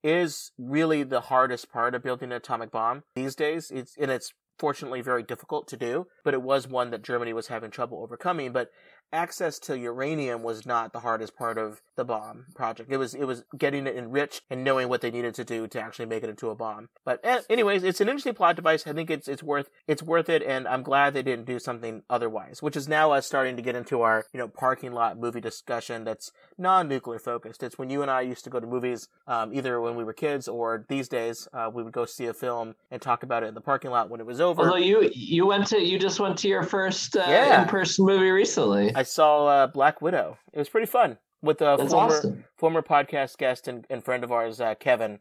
is 0.02 0.52
really 0.58 1.02
the 1.02 1.22
hardest 1.22 1.70
part 1.70 1.94
of 1.94 2.02
building 2.02 2.30
an 2.30 2.36
atomic 2.36 2.70
bomb 2.70 3.02
these 3.14 3.34
days. 3.34 3.70
It's 3.70 3.94
and 3.98 4.10
it's 4.10 4.32
fortunately 4.58 5.00
very 5.00 5.22
difficult 5.22 5.66
to 5.68 5.76
do, 5.76 6.06
but 6.24 6.34
it 6.34 6.42
was 6.42 6.68
one 6.68 6.90
that 6.90 7.02
Germany 7.02 7.32
was 7.32 7.48
having 7.48 7.70
trouble 7.70 8.02
overcoming. 8.02 8.52
But 8.52 8.68
access 9.12 9.58
to 9.60 9.78
uranium 9.78 10.42
was 10.42 10.64
not 10.66 10.92
the 10.92 11.00
hardest 11.00 11.36
part 11.36 11.58
of 11.58 11.82
the 11.96 12.04
bomb 12.04 12.46
project. 12.54 12.90
It 12.90 12.96
was 12.96 13.14
it 13.14 13.24
was 13.24 13.44
getting 13.56 13.86
it 13.86 13.96
enriched 13.96 14.42
and 14.50 14.64
knowing 14.64 14.88
what 14.88 15.00
they 15.00 15.10
needed 15.10 15.34
to 15.34 15.44
do 15.44 15.66
to 15.68 15.80
actually 15.80 16.06
make 16.06 16.22
it 16.22 16.30
into 16.30 16.50
a 16.50 16.54
bomb. 16.54 16.88
But 17.04 17.20
eh, 17.22 17.40
anyways, 17.50 17.84
it's 17.84 18.00
an 18.00 18.08
interesting 18.08 18.34
plot 18.34 18.56
device. 18.56 18.86
I 18.86 18.92
think 18.92 19.10
it's 19.10 19.28
it's 19.28 19.42
worth 19.42 19.68
it's 19.86 20.02
worth 20.02 20.28
it, 20.28 20.42
and 20.42 20.66
I'm 20.66 20.82
glad 20.82 21.14
they 21.14 21.22
didn't 21.22 21.44
do 21.44 21.58
something 21.58 22.02
otherwise. 22.08 22.62
Which 22.62 22.76
is 22.76 22.88
now 22.88 23.12
us 23.12 23.26
starting 23.26 23.56
to 23.56 23.62
get 23.62 23.76
into 23.76 24.00
our 24.02 24.24
you 24.32 24.38
know 24.38 24.48
parking 24.48 24.92
lot 24.92 25.18
movie 25.18 25.40
discussion 25.40 26.04
that's 26.04 26.32
non-nuclear 26.58 27.18
focused. 27.18 27.62
It's 27.62 27.78
when 27.78 27.90
you 27.90 28.02
and 28.02 28.10
I 28.10 28.22
used 28.22 28.44
to 28.44 28.50
go 28.50 28.60
to 28.60 28.66
movies, 28.66 29.08
um, 29.26 29.52
either 29.52 29.80
when 29.80 29.96
we 29.96 30.04
were 30.04 30.12
kids 30.12 30.48
or 30.48 30.86
these 30.88 31.08
days, 31.08 31.46
uh, 31.52 31.70
we 31.72 31.82
would 31.82 31.92
go 31.92 32.06
see 32.06 32.26
a 32.26 32.34
film 32.34 32.74
and 32.90 33.02
talk 33.02 33.22
about 33.22 33.42
it 33.42 33.46
in 33.46 33.54
the 33.54 33.60
parking 33.60 33.90
lot 33.90 34.08
when 34.08 34.20
it 34.20 34.26
was 34.26 34.40
over. 34.40 34.62
Although 34.62 34.76
you 34.76 35.10
you 35.14 35.46
went 35.46 35.66
to 35.68 35.78
you 35.78 35.98
just 35.98 36.20
went 36.20 36.38
to 36.38 36.48
your 36.48 36.62
first 36.62 37.16
uh, 37.16 37.24
yeah. 37.28 37.62
in-person 37.62 38.06
movie 38.06 38.30
recently. 38.30 38.94
I 38.94 39.01
saw 39.02 39.46
uh, 39.46 39.66
Black 39.66 40.00
Widow. 40.00 40.38
It 40.52 40.58
was 40.58 40.68
pretty 40.68 40.86
fun 40.86 41.18
with 41.42 41.60
a 41.60 41.76
former 41.76 42.16
awesome. 42.16 42.44
former 42.56 42.82
podcast 42.82 43.36
guest 43.38 43.68
and, 43.68 43.86
and 43.90 44.04
friend 44.04 44.24
of 44.24 44.32
ours, 44.32 44.60
uh, 44.60 44.74
Kevin. 44.74 45.20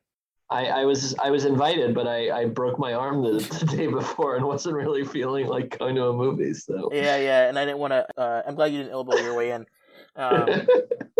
I, 0.49 0.65
I, 0.65 0.85
was 0.85 1.15
I 1.17 1.31
was 1.31 1.45
invited, 1.45 1.95
but 1.95 2.07
I, 2.07 2.41
I 2.41 2.45
broke 2.45 2.77
my 2.77 2.93
arm 2.93 3.23
the, 3.23 3.39
the, 3.59 3.65
day 3.65 3.87
before 3.87 4.35
and 4.35 4.45
wasn't 4.45 4.75
really 4.75 5.05
feeling 5.05 5.47
like 5.47 5.79
going 5.79 5.95
to 5.95 6.07
a 6.07 6.13
movie. 6.13 6.53
So 6.53 6.89
yeah, 6.91 7.17
yeah, 7.17 7.47
and 7.47 7.57
I 7.57 7.65
didn't 7.65 7.79
want 7.79 7.91
to. 7.91 8.05
Uh, 8.17 8.43
I'm 8.45 8.55
glad 8.55 8.73
you 8.73 8.79
didn't 8.79 8.91
elbow 8.91 9.15
your 9.17 9.35
way 9.35 9.51
in. 9.51 9.65
Um, 10.17 10.67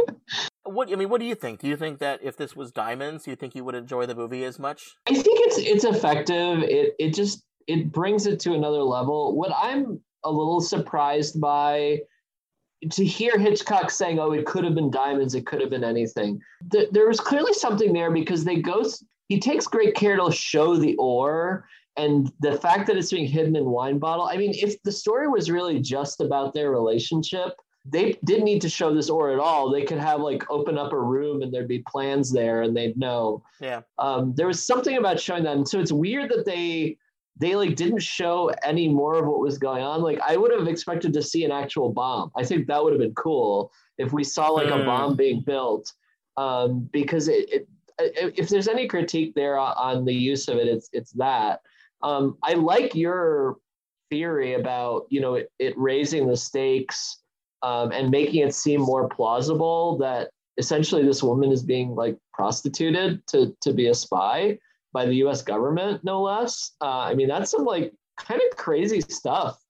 what 0.65 0.91
I 0.91 0.95
mean, 0.95 1.09
what 1.09 1.21
do 1.21 1.25
you 1.25 1.35
think? 1.35 1.61
Do 1.61 1.67
you 1.67 1.77
think 1.77 1.99
that 1.99 2.19
if 2.21 2.35
this 2.35 2.55
was 2.57 2.71
Diamonds, 2.71 3.23
do 3.23 3.31
you 3.31 3.37
think 3.37 3.55
you 3.55 3.63
would 3.63 3.75
enjoy 3.75 4.05
the 4.05 4.15
movie 4.15 4.43
as 4.43 4.59
much? 4.59 4.95
I 5.07 5.13
think 5.13 5.39
it's 5.47 5.57
it's 5.57 5.83
effective. 5.85 6.63
It 6.63 6.95
it 6.99 7.13
just 7.13 7.45
it 7.67 7.91
brings 7.91 8.27
it 8.27 8.39
to 8.41 8.53
another 8.53 8.83
level. 8.83 9.35
What 9.37 9.53
I'm 9.55 10.01
a 10.25 10.31
little 10.31 10.59
surprised 10.59 11.39
by 11.39 11.99
to 12.89 13.05
hear 13.05 13.37
Hitchcock 13.37 13.91
saying, 13.91 14.19
"Oh, 14.19 14.31
it 14.31 14.45
could 14.45 14.63
have 14.63 14.75
been 14.75 14.89
diamonds. 14.89 15.35
It 15.35 15.45
could 15.45 15.61
have 15.61 15.69
been 15.69 15.83
anything." 15.83 16.41
Th- 16.71 16.89
there 16.91 17.07
was 17.07 17.19
clearly 17.19 17.53
something 17.53 17.93
there 17.93 18.11
because 18.11 18.43
they 18.43 18.57
go. 18.57 18.83
He 19.27 19.39
takes 19.39 19.67
great 19.67 19.95
care 19.95 20.17
to 20.17 20.31
show 20.31 20.75
the 20.75 20.95
ore 20.97 21.65
and 21.97 22.31
the 22.39 22.57
fact 22.57 22.87
that 22.87 22.97
it's 22.97 23.11
being 23.11 23.27
hidden 23.27 23.55
in 23.55 23.65
wine 23.65 23.99
bottle. 23.99 24.25
I 24.25 24.37
mean, 24.37 24.53
if 24.55 24.81
the 24.83 24.91
story 24.91 25.27
was 25.27 25.51
really 25.51 25.79
just 25.79 26.21
about 26.21 26.53
their 26.53 26.71
relationship, 26.71 27.53
they 27.85 28.17
didn't 28.23 28.45
need 28.45 28.61
to 28.61 28.69
show 28.69 28.93
this 28.93 29.09
ore 29.09 29.31
at 29.31 29.39
all. 29.39 29.71
They 29.71 29.83
could 29.83 29.97
have 29.97 30.21
like 30.21 30.49
open 30.49 30.77
up 30.77 30.93
a 30.93 30.99
room 30.99 31.41
and 31.41 31.53
there'd 31.53 31.67
be 31.67 31.83
plans 31.87 32.31
there, 32.31 32.61
and 32.63 32.75
they'd 32.75 32.97
know. 32.97 33.43
Yeah. 33.59 33.81
Um, 33.99 34.33
there 34.35 34.47
was 34.47 34.65
something 34.65 34.97
about 34.97 35.19
showing 35.19 35.43
that, 35.43 35.55
and 35.55 35.67
so 35.67 35.79
it's 35.79 35.91
weird 35.91 36.29
that 36.31 36.45
they 36.45 36.97
they 37.41 37.55
like 37.55 37.75
didn't 37.75 38.03
show 38.03 38.51
any 38.63 38.87
more 38.87 39.15
of 39.15 39.25
what 39.25 39.39
was 39.39 39.57
going 39.57 39.83
on. 39.83 40.03
Like 40.03 40.19
I 40.19 40.37
would 40.37 40.51
have 40.51 40.67
expected 40.67 41.11
to 41.13 41.23
see 41.23 41.43
an 41.43 41.51
actual 41.51 41.91
bomb. 41.91 42.31
I 42.37 42.45
think 42.45 42.67
that 42.67 42.81
would 42.81 42.93
have 42.93 43.01
been 43.01 43.15
cool 43.15 43.71
if 43.97 44.13
we 44.13 44.23
saw 44.23 44.49
like 44.49 44.67
a 44.67 44.77
hmm. 44.77 44.85
bomb 44.85 45.15
being 45.15 45.41
built. 45.41 45.91
Um, 46.37 46.87
because 46.93 47.27
it, 47.27 47.49
it, 47.51 47.67
if 47.99 48.47
there's 48.47 48.67
any 48.67 48.87
critique 48.87 49.33
there 49.33 49.57
on 49.57 50.05
the 50.05 50.13
use 50.13 50.47
of 50.47 50.57
it, 50.57 50.67
it's 50.67 50.89
it's 50.93 51.11
that. 51.13 51.61
Um, 52.03 52.37
I 52.43 52.53
like 52.53 52.93
your 52.93 53.57
theory 54.11 54.53
about 54.53 55.07
you 55.09 55.19
know 55.19 55.33
it, 55.33 55.51
it 55.57 55.73
raising 55.77 56.27
the 56.27 56.37
stakes 56.37 57.23
um, 57.63 57.91
and 57.91 58.11
making 58.11 58.47
it 58.47 58.53
seem 58.53 58.81
more 58.81 59.09
plausible 59.09 59.97
that 59.97 60.29
essentially 60.57 61.03
this 61.03 61.23
woman 61.23 61.51
is 61.51 61.63
being 61.63 61.95
like 61.95 62.17
prostituted 62.33 63.25
to 63.27 63.55
to 63.61 63.73
be 63.73 63.87
a 63.87 63.95
spy 63.95 64.59
by 64.93 65.05
the 65.05 65.15
U.S. 65.15 65.41
government, 65.41 66.03
no 66.03 66.21
less. 66.21 66.71
Uh, 66.81 66.99
I 66.99 67.13
mean, 67.13 67.27
that's 67.27 67.51
some 67.51 67.65
like 67.65 67.93
kind 68.19 68.41
of 68.41 68.57
crazy 68.57 69.01
stuff 69.01 69.61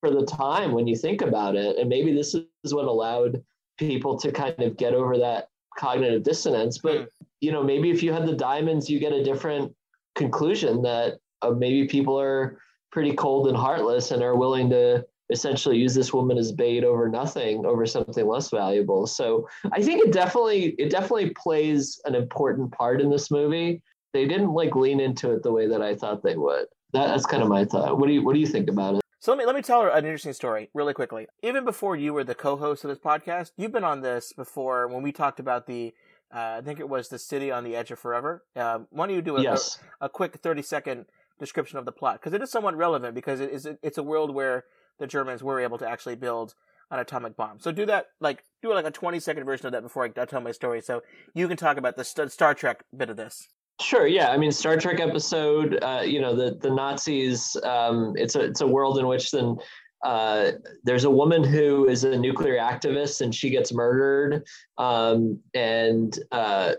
for 0.00 0.10
the 0.10 0.24
time 0.24 0.72
when 0.72 0.86
you 0.86 0.96
think 0.96 1.22
about 1.22 1.56
it. 1.56 1.76
And 1.78 1.88
maybe 1.88 2.14
this 2.14 2.34
is 2.34 2.74
what 2.74 2.86
allowed 2.86 3.42
people 3.78 4.18
to 4.18 4.32
kind 4.32 4.58
of 4.60 4.76
get 4.76 4.94
over 4.94 5.18
that 5.18 5.48
cognitive 5.78 6.22
dissonance. 6.22 6.78
But 6.78 6.98
hmm. 6.98 7.04
you 7.40 7.52
know, 7.52 7.62
maybe 7.62 7.90
if 7.90 8.02
you 8.02 8.12
had 8.12 8.26
the 8.26 8.36
diamonds, 8.36 8.88
you 8.88 8.98
get 8.98 9.12
a 9.12 9.24
different 9.24 9.74
conclusion 10.14 10.82
that 10.82 11.18
uh, 11.42 11.50
maybe 11.50 11.86
people 11.86 12.18
are 12.20 12.58
pretty 12.92 13.14
cold 13.14 13.48
and 13.48 13.56
heartless 13.56 14.10
and 14.10 14.22
are 14.22 14.36
willing 14.36 14.68
to 14.70 15.04
essentially 15.30 15.78
use 15.78 15.94
this 15.94 16.12
woman 16.12 16.36
as 16.36 16.50
bait 16.50 16.82
over 16.82 17.08
nothing 17.08 17.64
over 17.64 17.86
something 17.86 18.26
less 18.26 18.50
valuable 18.50 19.06
so 19.06 19.48
i 19.72 19.80
think 19.80 20.04
it 20.04 20.12
definitely 20.12 20.74
it 20.76 20.90
definitely 20.90 21.30
plays 21.30 22.00
an 22.04 22.16
important 22.16 22.70
part 22.72 23.00
in 23.00 23.08
this 23.08 23.30
movie 23.30 23.80
they 24.12 24.26
didn't 24.26 24.52
like 24.52 24.74
lean 24.74 25.00
into 25.00 25.30
it 25.32 25.42
the 25.42 25.52
way 25.52 25.66
that 25.66 25.82
i 25.82 25.94
thought 25.94 26.22
they 26.22 26.36
would 26.36 26.66
that, 26.92 27.06
that's 27.06 27.26
kind 27.26 27.42
of 27.42 27.48
my 27.48 27.64
thought 27.64 27.98
what 27.98 28.06
do 28.06 28.12
you 28.12 28.24
what 28.24 28.34
do 28.34 28.40
you 28.40 28.46
think 28.46 28.68
about 28.68 28.94
it 28.94 29.00
so 29.22 29.32
let 29.32 29.38
me 29.38 29.44
let 29.44 29.54
me 29.54 29.60
tell 29.60 29.82
her 29.82 29.90
an 29.90 30.06
interesting 30.06 30.32
story 30.32 30.70
really 30.72 30.94
quickly. 30.94 31.26
Even 31.42 31.62
before 31.66 31.94
you 31.94 32.14
were 32.14 32.24
the 32.24 32.34
co-host 32.34 32.84
of 32.84 32.88
this 32.88 32.98
podcast, 32.98 33.50
you've 33.58 33.70
been 33.70 33.84
on 33.84 34.00
this 34.00 34.32
before 34.32 34.88
when 34.88 35.02
we 35.02 35.12
talked 35.12 35.38
about 35.38 35.66
the 35.66 35.92
uh, 36.34 36.56
I 36.58 36.60
think 36.62 36.80
it 36.80 36.88
was 36.88 37.08
the 37.08 37.18
city 37.18 37.50
on 37.50 37.62
the 37.62 37.76
edge 37.76 37.90
of 37.90 37.98
forever. 37.98 38.44
Uh, 38.56 38.80
why 38.90 39.06
don't 39.06 39.16
you 39.16 39.20
do 39.20 39.36
a, 39.36 39.42
yes. 39.42 39.78
a, 40.00 40.06
a, 40.06 40.08
quick 40.08 40.36
thirty 40.36 40.62
second 40.62 41.04
description 41.38 41.78
of 41.78 41.84
the 41.84 41.92
plot 41.92 42.14
because 42.14 42.32
it 42.32 42.40
is 42.40 42.50
somewhat 42.50 42.76
relevant 42.76 43.14
because 43.14 43.40
it 43.40 43.50
is 43.50 43.68
it's 43.82 43.98
a 43.98 44.02
world 44.02 44.34
where 44.34 44.64
the 44.98 45.06
Germans 45.06 45.42
were 45.42 45.60
able 45.60 45.76
to 45.76 45.88
actually 45.88 46.14
build 46.14 46.54
an 46.90 46.98
atomic 46.98 47.36
bomb. 47.36 47.60
So 47.60 47.72
do 47.72 47.84
that 47.86 48.06
like 48.20 48.44
do 48.62 48.72
like 48.72 48.86
a 48.86 48.90
twenty 48.90 49.20
second 49.20 49.44
version 49.44 49.66
of 49.66 49.72
that 49.72 49.82
before 49.82 50.04
I, 50.04 50.20
I 50.20 50.24
tell 50.24 50.40
my 50.40 50.52
story. 50.52 50.80
So 50.80 51.02
you 51.34 51.46
can 51.46 51.58
talk 51.58 51.76
about 51.76 51.96
the 51.96 52.04
Star 52.04 52.54
Trek 52.54 52.84
bit 52.96 53.10
of 53.10 53.18
this. 53.18 53.48
Sure. 53.80 54.06
Yeah. 54.06 54.30
I 54.30 54.36
mean, 54.36 54.52
Star 54.52 54.76
Trek 54.76 55.00
episode. 55.00 55.78
Uh, 55.82 56.02
you 56.04 56.20
know, 56.20 56.34
the 56.36 56.58
the 56.60 56.70
Nazis. 56.70 57.56
Um, 57.64 58.14
it's 58.16 58.36
a 58.36 58.40
it's 58.40 58.60
a 58.60 58.66
world 58.66 58.98
in 58.98 59.06
which 59.06 59.30
then 59.30 59.56
uh, 60.04 60.52
there's 60.84 61.04
a 61.04 61.10
woman 61.10 61.42
who 61.42 61.88
is 61.88 62.04
a 62.04 62.16
nuclear 62.16 62.58
activist 62.58 63.20
and 63.20 63.34
she 63.34 63.50
gets 63.50 63.72
murdered. 63.72 64.46
Um, 64.78 65.40
and 65.54 66.18
uh, 66.30 66.74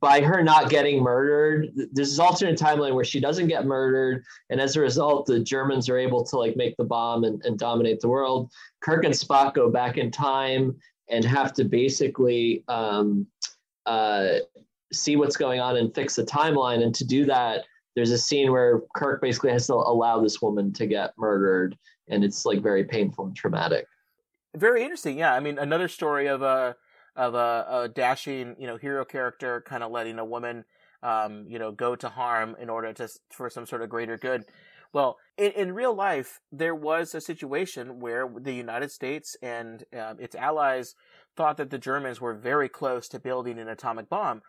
by 0.00 0.20
her 0.20 0.42
not 0.42 0.68
getting 0.68 1.02
murdered, 1.02 1.70
there's 1.92 2.10
this 2.10 2.18
alternate 2.18 2.58
timeline 2.58 2.94
where 2.94 3.04
she 3.04 3.20
doesn't 3.20 3.48
get 3.48 3.64
murdered, 3.64 4.24
and 4.50 4.60
as 4.60 4.76
a 4.76 4.80
result, 4.80 5.26
the 5.26 5.40
Germans 5.40 5.88
are 5.88 5.98
able 5.98 6.24
to 6.24 6.36
like 6.36 6.56
make 6.56 6.76
the 6.76 6.84
bomb 6.84 7.24
and, 7.24 7.42
and 7.44 7.58
dominate 7.58 8.00
the 8.00 8.08
world. 8.08 8.50
Kirk 8.80 9.04
and 9.04 9.14
Spock 9.14 9.54
go 9.54 9.70
back 9.70 9.96
in 9.96 10.10
time 10.10 10.76
and 11.08 11.24
have 11.24 11.52
to 11.54 11.64
basically 11.64 12.64
um, 12.68 13.26
uh, 13.86 14.38
see 14.92 15.16
what's 15.16 15.36
going 15.36 15.60
on 15.60 15.76
and 15.76 15.94
fix 15.94 16.16
the 16.16 16.24
timeline. 16.24 16.82
And 16.82 16.94
to 16.94 17.04
do 17.04 17.24
that, 17.26 17.64
there's 17.94 18.10
a 18.10 18.18
scene 18.18 18.50
where 18.52 18.80
Kirk 18.94 19.20
basically 19.20 19.50
has 19.50 19.66
to 19.66 19.74
allow 19.74 20.20
this 20.20 20.40
woman 20.40 20.72
to 20.74 20.86
get 20.86 21.12
murdered, 21.18 21.76
and 22.08 22.24
it's 22.24 22.46
like 22.46 22.62
very 22.62 22.84
painful 22.84 23.26
and 23.26 23.36
traumatic. 23.36 23.86
Very 24.56 24.82
interesting. 24.82 25.18
Yeah, 25.18 25.34
I 25.34 25.40
mean, 25.40 25.58
another 25.58 25.88
story 25.88 26.26
of 26.26 26.42
a 26.42 26.76
of 27.16 27.34
a, 27.34 27.66
a 27.68 27.88
dashing, 27.88 28.54
you 28.58 28.66
know, 28.66 28.76
hero 28.76 29.04
character 29.04 29.62
kind 29.66 29.82
of 29.82 29.90
letting 29.90 30.18
a 30.18 30.24
woman, 30.24 30.64
um, 31.02 31.44
you 31.48 31.58
know, 31.58 31.72
go 31.72 31.96
to 31.96 32.08
harm 32.08 32.56
in 32.60 32.70
order 32.70 32.92
to 32.92 33.08
for 33.30 33.50
some 33.50 33.66
sort 33.66 33.82
of 33.82 33.90
greater 33.90 34.16
good. 34.16 34.44
Well, 34.92 35.18
in, 35.36 35.52
in 35.52 35.74
real 35.74 35.94
life, 35.94 36.40
there 36.50 36.74
was 36.74 37.14
a 37.14 37.20
situation 37.20 38.00
where 38.00 38.28
the 38.34 38.54
United 38.54 38.90
States 38.90 39.36
and 39.42 39.84
uh, 39.96 40.14
its 40.18 40.34
allies 40.34 40.94
thought 41.36 41.56
that 41.58 41.70
the 41.70 41.78
Germans 41.78 42.20
were 42.20 42.34
very 42.34 42.68
close 42.68 43.08
to 43.08 43.20
building 43.20 43.58
an 43.58 43.68
atomic 43.68 44.08
bomb 44.08 44.42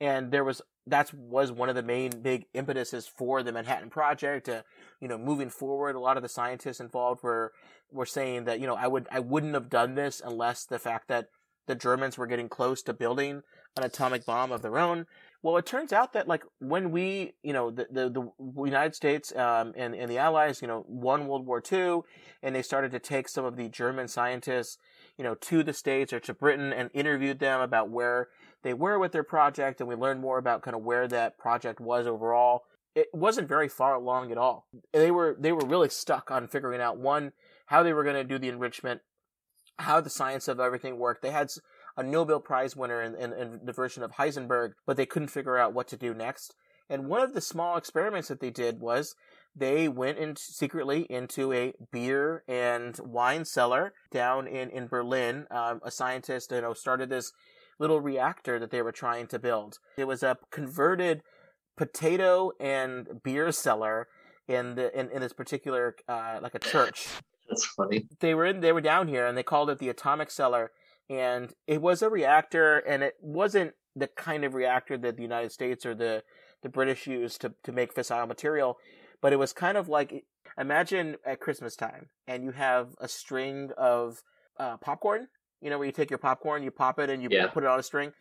and 0.00 0.30
there 0.30 0.44
was 0.44 0.60
that 0.86 1.12
was 1.14 1.50
one 1.50 1.68
of 1.68 1.74
the 1.74 1.82
main 1.82 2.10
big 2.20 2.46
impetuses 2.52 3.06
for 3.06 3.42
the 3.42 3.52
Manhattan 3.52 3.90
Project. 3.90 4.48
Uh, 4.48 4.62
you 5.00 5.08
know, 5.08 5.16
moving 5.16 5.48
forward, 5.48 5.96
a 5.96 6.00
lot 6.00 6.16
of 6.16 6.22
the 6.22 6.28
scientists 6.28 6.80
involved 6.80 7.22
were 7.22 7.52
were 7.90 8.06
saying 8.06 8.44
that 8.44 8.60
you 8.60 8.66
know 8.66 8.76
I 8.76 8.86
would 8.86 9.06
I 9.10 9.20
wouldn't 9.20 9.54
have 9.54 9.70
done 9.70 9.94
this 9.94 10.20
unless 10.24 10.64
the 10.64 10.78
fact 10.78 11.08
that 11.08 11.28
the 11.66 11.74
Germans 11.74 12.18
were 12.18 12.26
getting 12.26 12.48
close 12.48 12.82
to 12.82 12.92
building 12.92 13.42
an 13.76 13.82
atomic 13.82 14.24
bomb 14.24 14.52
of 14.52 14.62
their 14.62 14.78
own. 14.78 15.06
Well, 15.42 15.56
it 15.56 15.66
turns 15.66 15.92
out 15.92 16.12
that 16.14 16.28
like 16.28 16.42
when 16.58 16.90
we, 16.90 17.34
you 17.42 17.52
know, 17.52 17.70
the 17.70 17.86
the, 17.90 18.10
the 18.10 18.62
United 18.64 18.94
States 18.94 19.34
um, 19.36 19.72
and 19.76 19.94
and 19.94 20.10
the 20.10 20.18
Allies, 20.18 20.62
you 20.62 20.68
know, 20.68 20.84
won 20.88 21.26
World 21.26 21.46
War 21.46 21.62
II, 21.70 22.00
and 22.42 22.54
they 22.54 22.62
started 22.62 22.92
to 22.92 22.98
take 22.98 23.28
some 23.28 23.44
of 23.44 23.56
the 23.56 23.68
German 23.68 24.08
scientists, 24.08 24.78
you 25.18 25.24
know, 25.24 25.34
to 25.34 25.62
the 25.62 25.72
states 25.72 26.12
or 26.12 26.20
to 26.20 26.34
Britain 26.34 26.72
and 26.72 26.90
interviewed 26.94 27.40
them 27.40 27.60
about 27.60 27.90
where 27.90 28.28
they 28.64 28.74
were 28.74 28.98
with 28.98 29.12
their 29.12 29.22
project 29.22 29.80
and 29.80 29.88
we 29.88 29.94
learned 29.94 30.20
more 30.20 30.38
about 30.38 30.62
kind 30.62 30.74
of 30.74 30.82
where 30.82 31.06
that 31.06 31.38
project 31.38 31.80
was 31.80 32.06
overall 32.06 32.64
it 32.94 33.08
wasn't 33.12 33.48
very 33.48 33.68
far 33.68 33.94
along 33.94 34.30
at 34.30 34.38
all. 34.38 34.66
They 34.92 35.10
were 35.10 35.36
they 35.38 35.52
were 35.52 35.66
really 35.66 35.88
stuck 35.88 36.30
on 36.30 36.48
figuring 36.48 36.80
out 36.80 36.98
one 36.98 37.32
how 37.66 37.82
they 37.82 37.92
were 37.92 38.04
going 38.04 38.16
to 38.16 38.24
do 38.24 38.38
the 38.38 38.48
enrichment 38.48 39.00
how 39.78 40.00
the 40.00 40.10
science 40.10 40.46
of 40.46 40.60
everything 40.60 40.98
worked. 40.98 41.22
They 41.22 41.32
had 41.32 41.48
a 41.96 42.02
nobel 42.02 42.38
prize 42.38 42.76
winner 42.76 43.02
in, 43.02 43.16
in, 43.16 43.32
in 43.32 43.60
the 43.64 43.72
version 43.72 44.02
of 44.02 44.12
heisenberg 44.12 44.72
but 44.86 44.96
they 44.96 45.06
couldn't 45.06 45.28
figure 45.28 45.58
out 45.58 45.74
what 45.74 45.88
to 45.88 45.96
do 45.96 46.14
next. 46.14 46.54
And 46.88 47.08
one 47.08 47.22
of 47.22 47.32
the 47.32 47.40
small 47.40 47.76
experiments 47.76 48.28
that 48.28 48.40
they 48.40 48.50
did 48.50 48.80
was 48.80 49.16
they 49.56 49.88
went 49.88 50.18
in 50.18 50.36
secretly 50.36 51.06
into 51.08 51.52
a 51.52 51.72
beer 51.90 52.44
and 52.46 52.98
wine 52.98 53.44
cellar 53.44 53.94
down 54.10 54.46
in, 54.46 54.68
in 54.70 54.86
Berlin. 54.86 55.46
Um, 55.50 55.80
a 55.82 55.90
scientist, 55.90 56.52
you 56.52 56.60
know, 56.60 56.74
started 56.74 57.08
this 57.08 57.32
little 57.78 58.00
reactor 58.00 58.58
that 58.58 58.70
they 58.70 58.82
were 58.82 58.92
trying 58.92 59.26
to 59.28 59.38
build. 59.38 59.78
It 59.96 60.06
was 60.06 60.22
a 60.22 60.38
converted 60.50 61.22
potato 61.76 62.52
and 62.60 63.22
beer 63.22 63.50
cellar 63.52 64.08
in 64.46 64.74
the 64.74 64.98
in, 64.98 65.10
in 65.10 65.20
this 65.20 65.32
particular 65.32 65.96
uh, 66.08 66.38
like 66.42 66.54
a 66.54 66.58
church. 66.58 67.08
That's 67.48 67.66
funny. 67.66 68.06
They 68.20 68.34
were 68.34 68.46
in 68.46 68.60
they 68.60 68.72
were 68.72 68.80
down 68.80 69.08
here 69.08 69.26
and 69.26 69.36
they 69.36 69.42
called 69.42 69.70
it 69.70 69.78
the 69.78 69.88
atomic 69.88 70.30
cellar 70.30 70.72
and 71.10 71.52
it 71.66 71.82
was 71.82 72.02
a 72.02 72.08
reactor 72.08 72.78
and 72.78 73.02
it 73.02 73.14
wasn't 73.20 73.74
the 73.94 74.08
kind 74.08 74.44
of 74.44 74.54
reactor 74.54 74.96
that 74.98 75.16
the 75.16 75.22
United 75.22 75.52
States 75.52 75.84
or 75.84 75.94
the 75.94 76.22
the 76.62 76.68
British 76.68 77.06
used 77.06 77.40
to 77.42 77.54
to 77.62 77.72
make 77.72 77.94
fissile 77.94 78.26
material, 78.28 78.78
but 79.20 79.32
it 79.32 79.38
was 79.38 79.52
kind 79.52 79.76
of 79.76 79.88
like 79.88 80.24
imagine 80.58 81.16
at 81.26 81.40
Christmas 81.40 81.76
time 81.76 82.08
and 82.26 82.44
you 82.44 82.52
have 82.52 82.94
a 83.00 83.08
string 83.08 83.70
of 83.76 84.22
uh, 84.58 84.76
popcorn 84.78 85.28
you 85.64 85.70
know, 85.70 85.78
where 85.78 85.86
you 85.86 85.92
take 85.92 86.10
your 86.10 86.18
popcorn, 86.18 86.62
you 86.62 86.70
pop 86.70 86.98
it, 86.98 87.10
and 87.10 87.22
you 87.22 87.28
yeah. 87.32 87.46
put 87.48 87.64
it 87.64 87.68
on 87.68 87.80
a 87.80 87.82
string. 87.82 88.12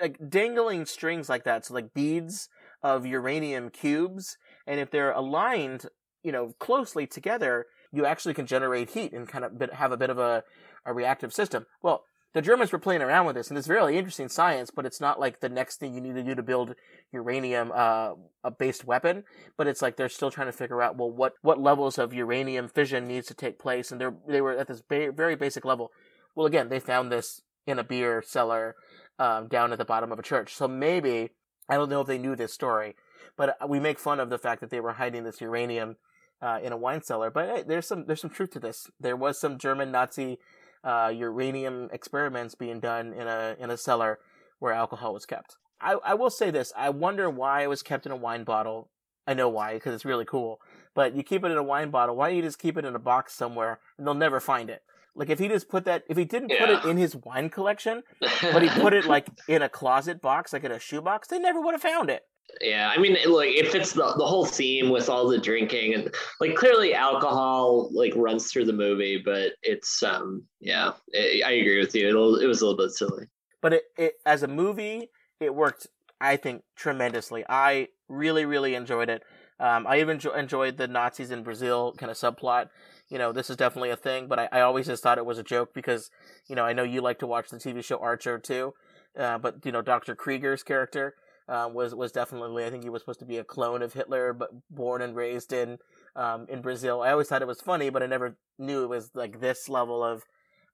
Like 0.00 0.18
dangling 0.28 0.86
strings 0.86 1.28
like 1.28 1.44
that, 1.44 1.66
so 1.66 1.74
like 1.74 1.94
beads 1.94 2.48
of 2.82 3.06
uranium 3.06 3.70
cubes, 3.70 4.36
and 4.66 4.80
if 4.80 4.90
they're 4.90 5.12
aligned, 5.12 5.86
you 6.22 6.32
know, 6.32 6.54
closely 6.58 7.06
together, 7.06 7.66
you 7.92 8.06
actually 8.06 8.34
can 8.34 8.46
generate 8.46 8.90
heat 8.90 9.12
and 9.12 9.28
kind 9.28 9.44
of 9.44 9.52
have 9.72 9.92
a 9.92 9.96
bit 9.96 10.10
of 10.10 10.18
a, 10.18 10.42
a 10.84 10.92
reactive 10.92 11.32
system. 11.32 11.66
Well, 11.82 12.04
the 12.34 12.42
Germans 12.42 12.72
were 12.72 12.78
playing 12.78 13.00
around 13.00 13.26
with 13.26 13.36
this, 13.36 13.48
and 13.48 13.56
it's 13.56 13.68
really 13.68 13.96
interesting 13.96 14.28
science, 14.28 14.70
but 14.70 14.84
it's 14.84 15.00
not 15.00 15.18
like 15.18 15.40
the 15.40 15.48
next 15.48 15.80
thing 15.80 15.94
you 15.94 16.00
need 16.00 16.14
to 16.14 16.22
do 16.22 16.34
to 16.34 16.42
build 16.42 16.74
uranium 17.10 17.72
uh, 17.74 18.12
a 18.44 18.50
based 18.50 18.84
weapon. 18.84 19.24
But 19.56 19.66
it's 19.66 19.80
like 19.80 19.96
they're 19.96 20.10
still 20.10 20.30
trying 20.30 20.48
to 20.48 20.52
figure 20.52 20.82
out 20.82 20.96
well 20.98 21.10
what 21.10 21.32
what 21.40 21.60
levels 21.60 21.98
of 21.98 22.12
uranium 22.12 22.68
fission 22.68 23.08
needs 23.08 23.26
to 23.28 23.34
take 23.34 23.58
place, 23.58 23.90
and 23.90 24.00
they're 24.00 24.14
they 24.28 24.42
were 24.42 24.52
at 24.52 24.68
this 24.68 24.82
ba- 24.82 25.12
very 25.12 25.36
basic 25.36 25.64
level. 25.64 25.90
Well, 26.38 26.46
again, 26.46 26.68
they 26.68 26.78
found 26.78 27.10
this 27.10 27.42
in 27.66 27.80
a 27.80 27.82
beer 27.82 28.22
cellar 28.24 28.76
um, 29.18 29.48
down 29.48 29.72
at 29.72 29.78
the 29.78 29.84
bottom 29.84 30.12
of 30.12 30.20
a 30.20 30.22
church. 30.22 30.54
So 30.54 30.68
maybe 30.68 31.30
I 31.68 31.74
don't 31.74 31.90
know 31.90 32.02
if 32.02 32.06
they 32.06 32.16
knew 32.16 32.36
this 32.36 32.52
story, 32.52 32.94
but 33.36 33.56
we 33.68 33.80
make 33.80 33.98
fun 33.98 34.20
of 34.20 34.30
the 34.30 34.38
fact 34.38 34.60
that 34.60 34.70
they 34.70 34.78
were 34.78 34.92
hiding 34.92 35.24
this 35.24 35.40
uranium 35.40 35.96
uh, 36.40 36.60
in 36.62 36.70
a 36.70 36.76
wine 36.76 37.02
cellar. 37.02 37.32
But 37.32 37.48
hey, 37.48 37.64
there's 37.66 37.88
some 37.88 38.06
there's 38.06 38.20
some 38.20 38.30
truth 38.30 38.52
to 38.52 38.60
this. 38.60 38.86
There 39.00 39.16
was 39.16 39.40
some 39.40 39.58
German 39.58 39.90
Nazi 39.90 40.38
uh, 40.84 41.12
uranium 41.12 41.88
experiments 41.92 42.54
being 42.54 42.78
done 42.78 43.12
in 43.14 43.26
a 43.26 43.56
in 43.58 43.70
a 43.70 43.76
cellar 43.76 44.20
where 44.60 44.72
alcohol 44.72 45.14
was 45.14 45.26
kept. 45.26 45.56
I, 45.80 45.94
I 46.04 46.14
will 46.14 46.30
say 46.30 46.52
this. 46.52 46.72
I 46.76 46.90
wonder 46.90 47.28
why 47.28 47.64
it 47.64 47.68
was 47.68 47.82
kept 47.82 48.06
in 48.06 48.12
a 48.12 48.16
wine 48.16 48.44
bottle. 48.44 48.90
I 49.26 49.34
know 49.34 49.48
why, 49.48 49.74
because 49.74 49.92
it's 49.92 50.04
really 50.04 50.24
cool. 50.24 50.60
But 50.94 51.16
you 51.16 51.24
keep 51.24 51.42
it 51.42 51.50
in 51.50 51.58
a 51.58 51.64
wine 51.64 51.90
bottle. 51.90 52.14
Why 52.14 52.28
don't 52.28 52.36
you 52.36 52.42
just 52.42 52.60
keep 52.60 52.76
it 52.76 52.84
in 52.84 52.94
a 52.94 53.00
box 53.00 53.34
somewhere 53.34 53.80
and 53.98 54.06
they'll 54.06 54.14
never 54.14 54.38
find 54.38 54.70
it? 54.70 54.84
Like 55.18 55.30
if 55.30 55.40
he 55.40 55.48
just 55.48 55.68
put 55.68 55.84
that, 55.86 56.04
if 56.08 56.16
he 56.16 56.24
didn't 56.24 56.50
yeah. 56.50 56.64
put 56.64 56.70
it 56.70 56.84
in 56.88 56.96
his 56.96 57.16
wine 57.16 57.50
collection, 57.50 58.04
but 58.20 58.62
he 58.62 58.68
put 58.68 58.94
it 58.94 59.04
like 59.16 59.28
in 59.48 59.62
a 59.62 59.68
closet 59.68 60.22
box, 60.22 60.52
like 60.52 60.62
in 60.62 60.70
a 60.70 60.78
shoebox, 60.78 61.26
they 61.26 61.40
never 61.40 61.60
would 61.60 61.74
have 61.74 61.82
found 61.82 62.08
it. 62.08 62.22
Yeah, 62.62 62.90
I 62.94 62.98
mean, 62.98 63.16
like 63.26 63.50
it 63.50 63.70
fits 63.70 63.92
the 63.92 64.14
the 64.16 64.24
whole 64.24 64.46
theme 64.46 64.90
with 64.90 65.08
all 65.08 65.28
the 65.28 65.38
drinking 65.38 65.94
and 65.94 66.14
like 66.40 66.54
clearly 66.54 66.94
alcohol 66.94 67.90
like 67.92 68.12
runs 68.14 68.50
through 68.50 68.66
the 68.66 68.72
movie, 68.72 69.20
but 69.22 69.52
it's 69.62 70.02
um 70.04 70.44
yeah, 70.60 70.92
it, 71.08 71.44
I 71.44 71.50
agree 71.50 71.80
with 71.80 71.94
you. 71.94 72.06
It 72.06 72.42
it 72.42 72.46
was 72.46 72.62
a 72.62 72.66
little 72.66 72.76
bit 72.76 72.92
silly, 72.92 73.26
but 73.60 73.74
it, 73.74 73.82
it 73.98 74.14
as 74.24 74.44
a 74.44 74.48
movie 74.48 75.10
it 75.40 75.54
worked. 75.54 75.88
I 76.20 76.36
think 76.36 76.62
tremendously. 76.74 77.44
I 77.48 77.88
really 78.08 78.44
really 78.44 78.76
enjoyed 78.76 79.10
it. 79.10 79.22
Um, 79.60 79.86
I 79.86 80.00
even 80.00 80.20
enjoyed 80.36 80.76
the 80.76 80.88
Nazis 80.88 81.32
in 81.32 81.42
Brazil 81.42 81.92
kind 81.98 82.10
of 82.10 82.16
subplot 82.16 82.68
you 83.08 83.18
know, 83.18 83.32
this 83.32 83.50
is 83.50 83.56
definitely 83.56 83.90
a 83.90 83.96
thing, 83.96 84.28
but 84.28 84.38
I, 84.38 84.48
I 84.52 84.60
always 84.60 84.86
just 84.86 85.02
thought 85.02 85.18
it 85.18 85.26
was 85.26 85.38
a 85.38 85.42
joke 85.42 85.72
because, 85.74 86.10
you 86.46 86.54
know, 86.54 86.64
I 86.64 86.72
know 86.72 86.82
you 86.82 87.00
like 87.00 87.18
to 87.20 87.26
watch 87.26 87.48
the 87.48 87.56
TV 87.56 87.82
show 87.82 87.98
Archer 87.98 88.38
too. 88.38 88.74
Uh, 89.18 89.38
but, 89.38 89.64
you 89.64 89.72
know, 89.72 89.82
Dr. 89.82 90.14
Krieger's 90.14 90.62
character, 90.62 91.14
uh, 91.48 91.68
was, 91.72 91.94
was 91.94 92.12
definitely, 92.12 92.66
I 92.66 92.70
think 92.70 92.82
he 92.82 92.90
was 92.90 93.02
supposed 93.02 93.20
to 93.20 93.24
be 93.24 93.38
a 93.38 93.44
clone 93.44 93.80
of 93.80 93.94
Hitler, 93.94 94.34
but 94.34 94.50
born 94.70 95.00
and 95.00 95.16
raised 95.16 95.52
in, 95.52 95.78
um, 96.14 96.46
in 96.48 96.60
Brazil. 96.60 97.00
I 97.00 97.10
always 97.10 97.28
thought 97.28 97.40
it 97.40 97.48
was 97.48 97.62
funny, 97.62 97.88
but 97.88 98.02
I 98.02 98.06
never 98.06 98.36
knew 98.58 98.84
it 98.84 98.88
was 98.88 99.10
like 99.14 99.40
this 99.40 99.68
level 99.68 100.04
of, 100.04 100.24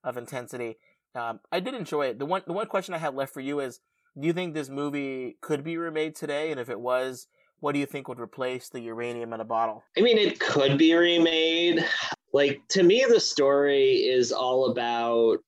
of 0.02 0.16
intensity. 0.16 0.76
Um, 1.14 1.38
I 1.52 1.60
did 1.60 1.74
enjoy 1.74 2.06
it. 2.06 2.18
The 2.18 2.26
one, 2.26 2.42
the 2.46 2.52
one 2.52 2.66
question 2.66 2.92
I 2.92 2.98
have 2.98 3.14
left 3.14 3.32
for 3.32 3.40
you 3.40 3.60
is, 3.60 3.78
do 4.20 4.26
you 4.26 4.32
think 4.32 4.54
this 4.54 4.68
movie 4.68 5.36
could 5.40 5.62
be 5.62 5.76
remade 5.76 6.16
today? 6.16 6.50
And 6.50 6.58
if 6.58 6.68
it 6.68 6.80
was, 6.80 7.28
what 7.60 7.72
do 7.72 7.78
you 7.78 7.86
think 7.86 8.08
would 8.08 8.20
replace 8.20 8.68
the 8.68 8.80
uranium 8.80 9.32
in 9.32 9.40
a 9.40 9.44
bottle? 9.44 9.84
I 9.96 10.00
mean, 10.00 10.18
it 10.18 10.40
could 10.40 10.76
be 10.76 10.92
remade 10.94 11.84
like 12.34 12.60
to 12.68 12.82
me 12.82 13.06
the 13.08 13.20
story 13.20 14.08
is 14.08 14.32
all 14.32 14.70
about 14.70 15.38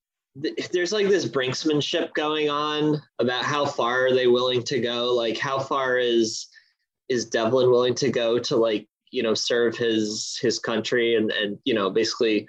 there's 0.71 0.93
like 0.93 1.09
this 1.09 1.27
brinksmanship 1.27 2.15
going 2.15 2.49
on 2.49 3.03
about 3.19 3.45
how 3.45 3.67
far 3.67 4.07
are 4.07 4.15
they 4.15 4.27
willing 4.29 4.63
to 4.63 4.81
go? 4.81 5.13
Like 5.13 5.37
how 5.37 5.59
far 5.59 5.99
is 5.99 6.47
is 7.09 7.27
devlin 7.27 7.71
willing 7.71 7.95
to 7.95 8.11
go 8.11 8.39
to 8.39 8.57
like 8.57 8.87
you 9.11 9.23
know 9.23 9.35
serve 9.35 9.77
his 9.77 10.39
his 10.41 10.59
country 10.59 11.17
and 11.17 11.33
and 11.33 11.59
you 11.65 11.75
know 11.75 11.91
basically 11.91 12.47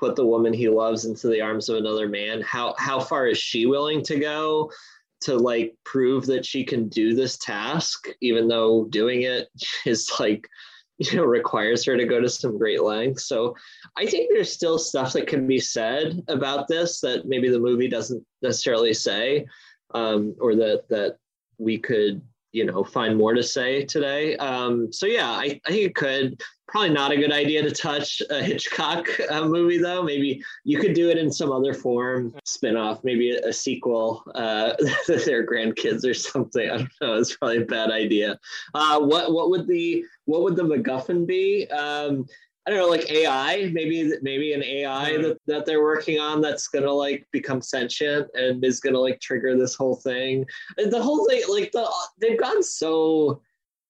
put 0.00 0.16
the 0.16 0.26
woman 0.26 0.52
he 0.52 0.68
loves 0.68 1.04
into 1.04 1.28
the 1.28 1.40
arms 1.40 1.68
of 1.68 1.76
another 1.76 2.08
man? 2.08 2.40
How 2.40 2.74
how 2.78 2.98
far 2.98 3.28
is 3.28 3.38
she 3.38 3.66
willing 3.66 4.02
to 4.04 4.18
go 4.18 4.72
to 5.20 5.36
like 5.36 5.76
prove 5.84 6.26
that 6.26 6.44
she 6.44 6.64
can 6.64 6.88
do 6.88 7.14
this 7.14 7.38
task 7.38 8.08
even 8.20 8.48
though 8.48 8.86
doing 8.86 9.22
it 9.22 9.48
is 9.86 10.10
like 10.18 10.48
you 10.98 11.16
know 11.16 11.24
requires 11.24 11.84
her 11.84 11.96
to 11.96 12.06
go 12.06 12.20
to 12.20 12.28
some 12.28 12.58
great 12.58 12.82
lengths. 12.82 13.26
So 13.26 13.54
i 13.96 14.06
think 14.06 14.30
there's 14.30 14.52
still 14.52 14.78
stuff 14.78 15.12
that 15.12 15.26
can 15.26 15.46
be 15.46 15.58
said 15.58 16.22
about 16.28 16.68
this 16.68 17.00
that 17.00 17.26
maybe 17.26 17.48
the 17.48 17.58
movie 17.58 17.88
doesn't 17.88 18.24
necessarily 18.42 18.94
say 18.94 19.46
um, 19.94 20.34
or 20.40 20.54
that 20.56 20.84
that 20.88 21.18
we 21.58 21.78
could 21.78 22.22
you 22.56 22.64
know 22.64 22.82
find 22.82 23.16
more 23.16 23.34
to 23.34 23.42
say 23.42 23.84
today. 23.84 24.36
Um, 24.38 24.90
so 24.90 25.06
yeah 25.06 25.30
I, 25.30 25.60
I 25.66 25.70
think 25.70 25.82
it 25.82 25.94
could 25.94 26.42
probably 26.68 26.90
not 26.90 27.12
a 27.12 27.16
good 27.16 27.32
idea 27.32 27.62
to 27.62 27.70
touch 27.70 28.20
a 28.30 28.42
hitchcock 28.42 29.06
uh, 29.30 29.44
movie 29.44 29.78
though. 29.78 30.02
Maybe 30.02 30.42
you 30.64 30.78
could 30.78 30.94
do 30.94 31.10
it 31.10 31.18
in 31.18 31.30
some 31.30 31.52
other 31.52 31.74
form 31.74 32.34
spin-off 32.44 33.04
maybe 33.04 33.36
a, 33.36 33.48
a 33.48 33.52
sequel 33.52 34.24
uh, 34.34 34.72
their 35.06 35.46
grandkids 35.46 36.04
or 36.04 36.14
something. 36.14 36.68
I 36.68 36.78
don't 36.78 36.90
know. 37.00 37.14
It's 37.14 37.36
probably 37.36 37.58
a 37.58 37.66
bad 37.66 37.90
idea. 37.90 38.38
Uh, 38.74 39.00
what 39.00 39.32
what 39.32 39.50
would 39.50 39.66
the 39.66 40.04
what 40.24 40.42
would 40.42 40.56
the 40.56 40.64
MacGuffin 40.64 41.26
be? 41.26 41.68
Um, 41.68 42.26
I 42.66 42.70
don't 42.70 42.80
know, 42.80 42.88
like 42.88 43.08
AI, 43.10 43.70
maybe 43.72 44.12
maybe 44.22 44.52
an 44.52 44.62
AI 44.64 45.12
mm. 45.12 45.22
that, 45.22 45.38
that 45.46 45.66
they're 45.66 45.82
working 45.82 46.18
on 46.18 46.40
that's 46.40 46.66
gonna 46.66 46.90
like 46.90 47.26
become 47.30 47.62
sentient 47.62 48.28
and 48.34 48.64
is 48.64 48.80
gonna 48.80 48.98
like 48.98 49.20
trigger 49.20 49.56
this 49.56 49.76
whole 49.76 49.96
thing. 49.96 50.44
And 50.76 50.92
the 50.92 51.02
whole 51.02 51.26
thing, 51.28 51.42
like 51.48 51.70
the 51.70 51.88
they've 52.20 52.40
gone 52.40 52.62
so 52.64 53.40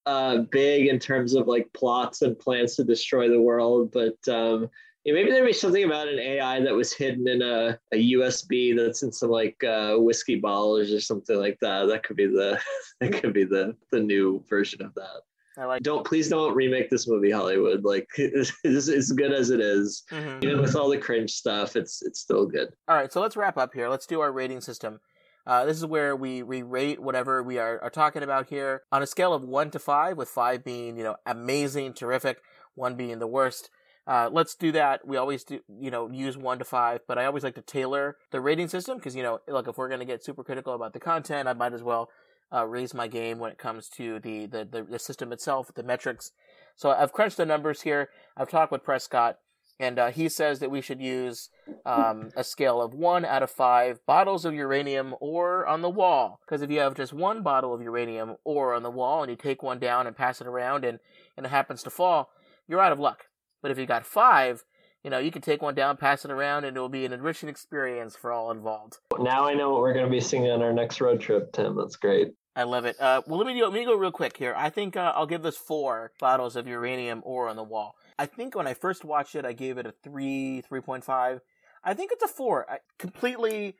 uh, 0.04 0.38
big 0.50 0.88
in 0.88 0.98
terms 0.98 1.34
of 1.34 1.48
like 1.48 1.72
plots 1.72 2.20
and 2.20 2.38
plans 2.38 2.76
to 2.76 2.84
destroy 2.84 3.28
the 3.28 3.40
world, 3.40 3.92
but 3.92 4.16
um, 4.28 4.68
yeah, 5.06 5.14
maybe 5.14 5.30
there'd 5.30 5.46
be 5.46 5.52
something 5.52 5.84
about 5.84 6.08
an 6.08 6.18
AI 6.18 6.60
that 6.60 6.74
was 6.74 6.92
hidden 6.92 7.28
in 7.28 7.40
a, 7.40 7.78
a 7.92 8.12
USB 8.12 8.76
that's 8.76 9.04
in 9.04 9.12
some 9.12 9.30
like 9.30 9.62
uh, 9.62 9.94
whiskey 9.96 10.34
bottles 10.34 10.92
or 10.92 11.00
something 11.00 11.38
like 11.38 11.58
that. 11.60 11.86
That 11.86 12.02
could 12.02 12.16
be 12.16 12.26
the 12.26 12.60
that 13.00 13.12
could 13.12 13.32
be 13.32 13.44
the 13.44 13.76
the 13.90 14.00
new 14.00 14.44
version 14.48 14.82
of 14.82 14.92
that. 14.94 15.22
I 15.58 15.64
like. 15.64 15.82
Don't 15.82 16.04
please 16.04 16.28
don't 16.28 16.54
remake 16.54 16.90
this 16.90 17.08
movie, 17.08 17.30
Hollywood. 17.30 17.84
Like 17.84 18.08
it's, 18.18 18.52
it's 18.62 19.12
good 19.12 19.32
as 19.32 19.50
it 19.50 19.60
is. 19.60 20.04
Mm-hmm. 20.10 20.44
Even 20.44 20.60
with 20.60 20.76
all 20.76 20.90
the 20.90 20.98
cringe 20.98 21.32
stuff, 21.32 21.76
it's 21.76 22.02
it's 22.02 22.20
still 22.20 22.46
good. 22.46 22.68
All 22.88 22.96
right, 22.96 23.12
so 23.12 23.20
let's 23.20 23.36
wrap 23.36 23.56
up 23.56 23.72
here. 23.74 23.88
Let's 23.88 24.06
do 24.06 24.20
our 24.20 24.32
rating 24.32 24.60
system. 24.60 25.00
Uh, 25.46 25.64
this 25.64 25.76
is 25.76 25.86
where 25.86 26.16
we, 26.16 26.42
we 26.42 26.62
rate 26.62 27.00
whatever 27.00 27.40
we 27.40 27.56
are, 27.56 27.80
are 27.80 27.90
talking 27.90 28.24
about 28.24 28.48
here 28.48 28.82
on 28.90 29.00
a 29.00 29.06
scale 29.06 29.32
of 29.32 29.44
one 29.44 29.70
to 29.70 29.78
five, 29.78 30.16
with 30.16 30.28
five 30.28 30.64
being 30.64 30.96
you 30.96 31.04
know 31.04 31.16
amazing, 31.24 31.94
terrific, 31.94 32.40
one 32.74 32.96
being 32.96 33.18
the 33.18 33.26
worst. 33.26 33.70
Uh, 34.06 34.28
let's 34.32 34.54
do 34.54 34.70
that. 34.70 35.06
We 35.06 35.16
always 35.16 35.42
do, 35.42 35.60
you 35.80 35.90
know, 35.90 36.08
use 36.10 36.36
one 36.36 36.60
to 36.60 36.64
five, 36.64 37.00
but 37.08 37.18
I 37.18 37.24
always 37.24 37.42
like 37.42 37.56
to 37.56 37.60
tailor 37.60 38.16
the 38.30 38.40
rating 38.40 38.68
system 38.68 38.98
because, 38.98 39.16
you 39.16 39.22
know, 39.24 39.40
like 39.48 39.66
if 39.66 39.76
we're 39.76 39.88
going 39.88 39.98
to 39.98 40.06
get 40.06 40.22
super 40.22 40.44
critical 40.44 40.74
about 40.74 40.92
the 40.92 41.00
content, 41.00 41.48
I 41.48 41.54
might 41.54 41.72
as 41.72 41.82
well 41.82 42.08
uh, 42.52 42.66
raise 42.66 42.94
my 42.94 43.08
game 43.08 43.38
when 43.38 43.50
it 43.50 43.58
comes 43.58 43.88
to 43.88 44.18
the, 44.20 44.46
the, 44.46 44.64
the, 44.64 44.82
the, 44.82 44.98
system 44.98 45.32
itself, 45.32 45.70
the 45.74 45.82
metrics. 45.82 46.32
So 46.76 46.90
I've 46.90 47.12
crunched 47.12 47.36
the 47.36 47.46
numbers 47.46 47.82
here. 47.82 48.10
I've 48.36 48.50
talked 48.50 48.70
with 48.70 48.84
Prescott, 48.84 49.38
and 49.80 49.98
uh, 49.98 50.10
he 50.10 50.28
says 50.28 50.60
that 50.60 50.70
we 50.70 50.80
should 50.80 51.00
use 51.00 51.50
um, 51.84 52.30
a 52.36 52.44
scale 52.44 52.80
of 52.80 52.94
one 52.94 53.24
out 53.24 53.42
of 53.42 53.50
five 53.50 54.04
bottles 54.06 54.44
of 54.44 54.54
uranium 54.54 55.14
ore 55.20 55.66
on 55.66 55.82
the 55.82 55.90
wall. 55.90 56.40
Because 56.44 56.62
if 56.62 56.70
you 56.70 56.80
have 56.80 56.94
just 56.94 57.12
one 57.12 57.42
bottle 57.42 57.74
of 57.74 57.82
uranium 57.82 58.36
ore 58.44 58.74
on 58.74 58.82
the 58.82 58.90
wall 58.90 59.22
and 59.22 59.30
you 59.30 59.36
take 59.36 59.62
one 59.62 59.78
down 59.78 60.06
and 60.06 60.16
pass 60.16 60.40
it 60.40 60.46
around 60.46 60.84
and, 60.84 60.98
and 61.36 61.46
it 61.46 61.50
happens 61.50 61.82
to 61.82 61.90
fall, 61.90 62.30
you're 62.68 62.80
out 62.80 62.92
of 62.92 63.00
luck. 63.00 63.26
But 63.60 63.70
if 63.70 63.78
you 63.78 63.86
got 63.86 64.06
five, 64.06 64.64
you 65.06 65.10
know, 65.10 65.20
you 65.20 65.30
can 65.30 65.40
take 65.40 65.62
one 65.62 65.76
down, 65.76 65.96
pass 65.96 66.24
it 66.24 66.32
around, 66.32 66.64
and 66.64 66.76
it 66.76 66.80
will 66.80 66.88
be 66.88 67.06
an 67.06 67.12
enriching 67.12 67.48
experience 67.48 68.16
for 68.16 68.32
all 68.32 68.50
involved. 68.50 68.98
Now 69.20 69.46
I 69.46 69.54
know 69.54 69.70
what 69.70 69.80
we're 69.80 69.92
going 69.92 70.04
to 70.04 70.10
be 70.10 70.20
singing 70.20 70.50
on 70.50 70.62
our 70.62 70.72
next 70.72 71.00
road 71.00 71.20
trip, 71.20 71.52
Tim. 71.52 71.76
That's 71.76 71.94
great. 71.94 72.32
I 72.56 72.64
love 72.64 72.86
it. 72.86 73.00
Uh, 73.00 73.22
well, 73.24 73.38
let 73.38 73.46
me 73.46 73.56
go. 73.56 73.66
Let 73.66 73.74
me 73.74 73.84
go 73.84 73.94
real 73.94 74.10
quick 74.10 74.36
here. 74.36 74.52
I 74.56 74.68
think 74.68 74.96
uh, 74.96 75.12
I'll 75.14 75.26
give 75.26 75.42
this 75.42 75.56
four 75.56 76.10
bottles 76.18 76.56
of 76.56 76.66
uranium 76.66 77.22
ore 77.24 77.48
on 77.48 77.54
the 77.54 77.62
wall. 77.62 77.94
I 78.18 78.26
think 78.26 78.56
when 78.56 78.66
I 78.66 78.74
first 78.74 79.04
watched 79.04 79.36
it, 79.36 79.44
I 79.44 79.52
gave 79.52 79.78
it 79.78 79.86
a 79.86 79.94
three, 80.02 80.60
three 80.62 80.80
point 80.80 81.04
five. 81.04 81.40
I 81.84 81.94
think 81.94 82.10
it's 82.12 82.24
a 82.24 82.28
four. 82.28 82.68
I, 82.68 82.78
completely 82.98 83.76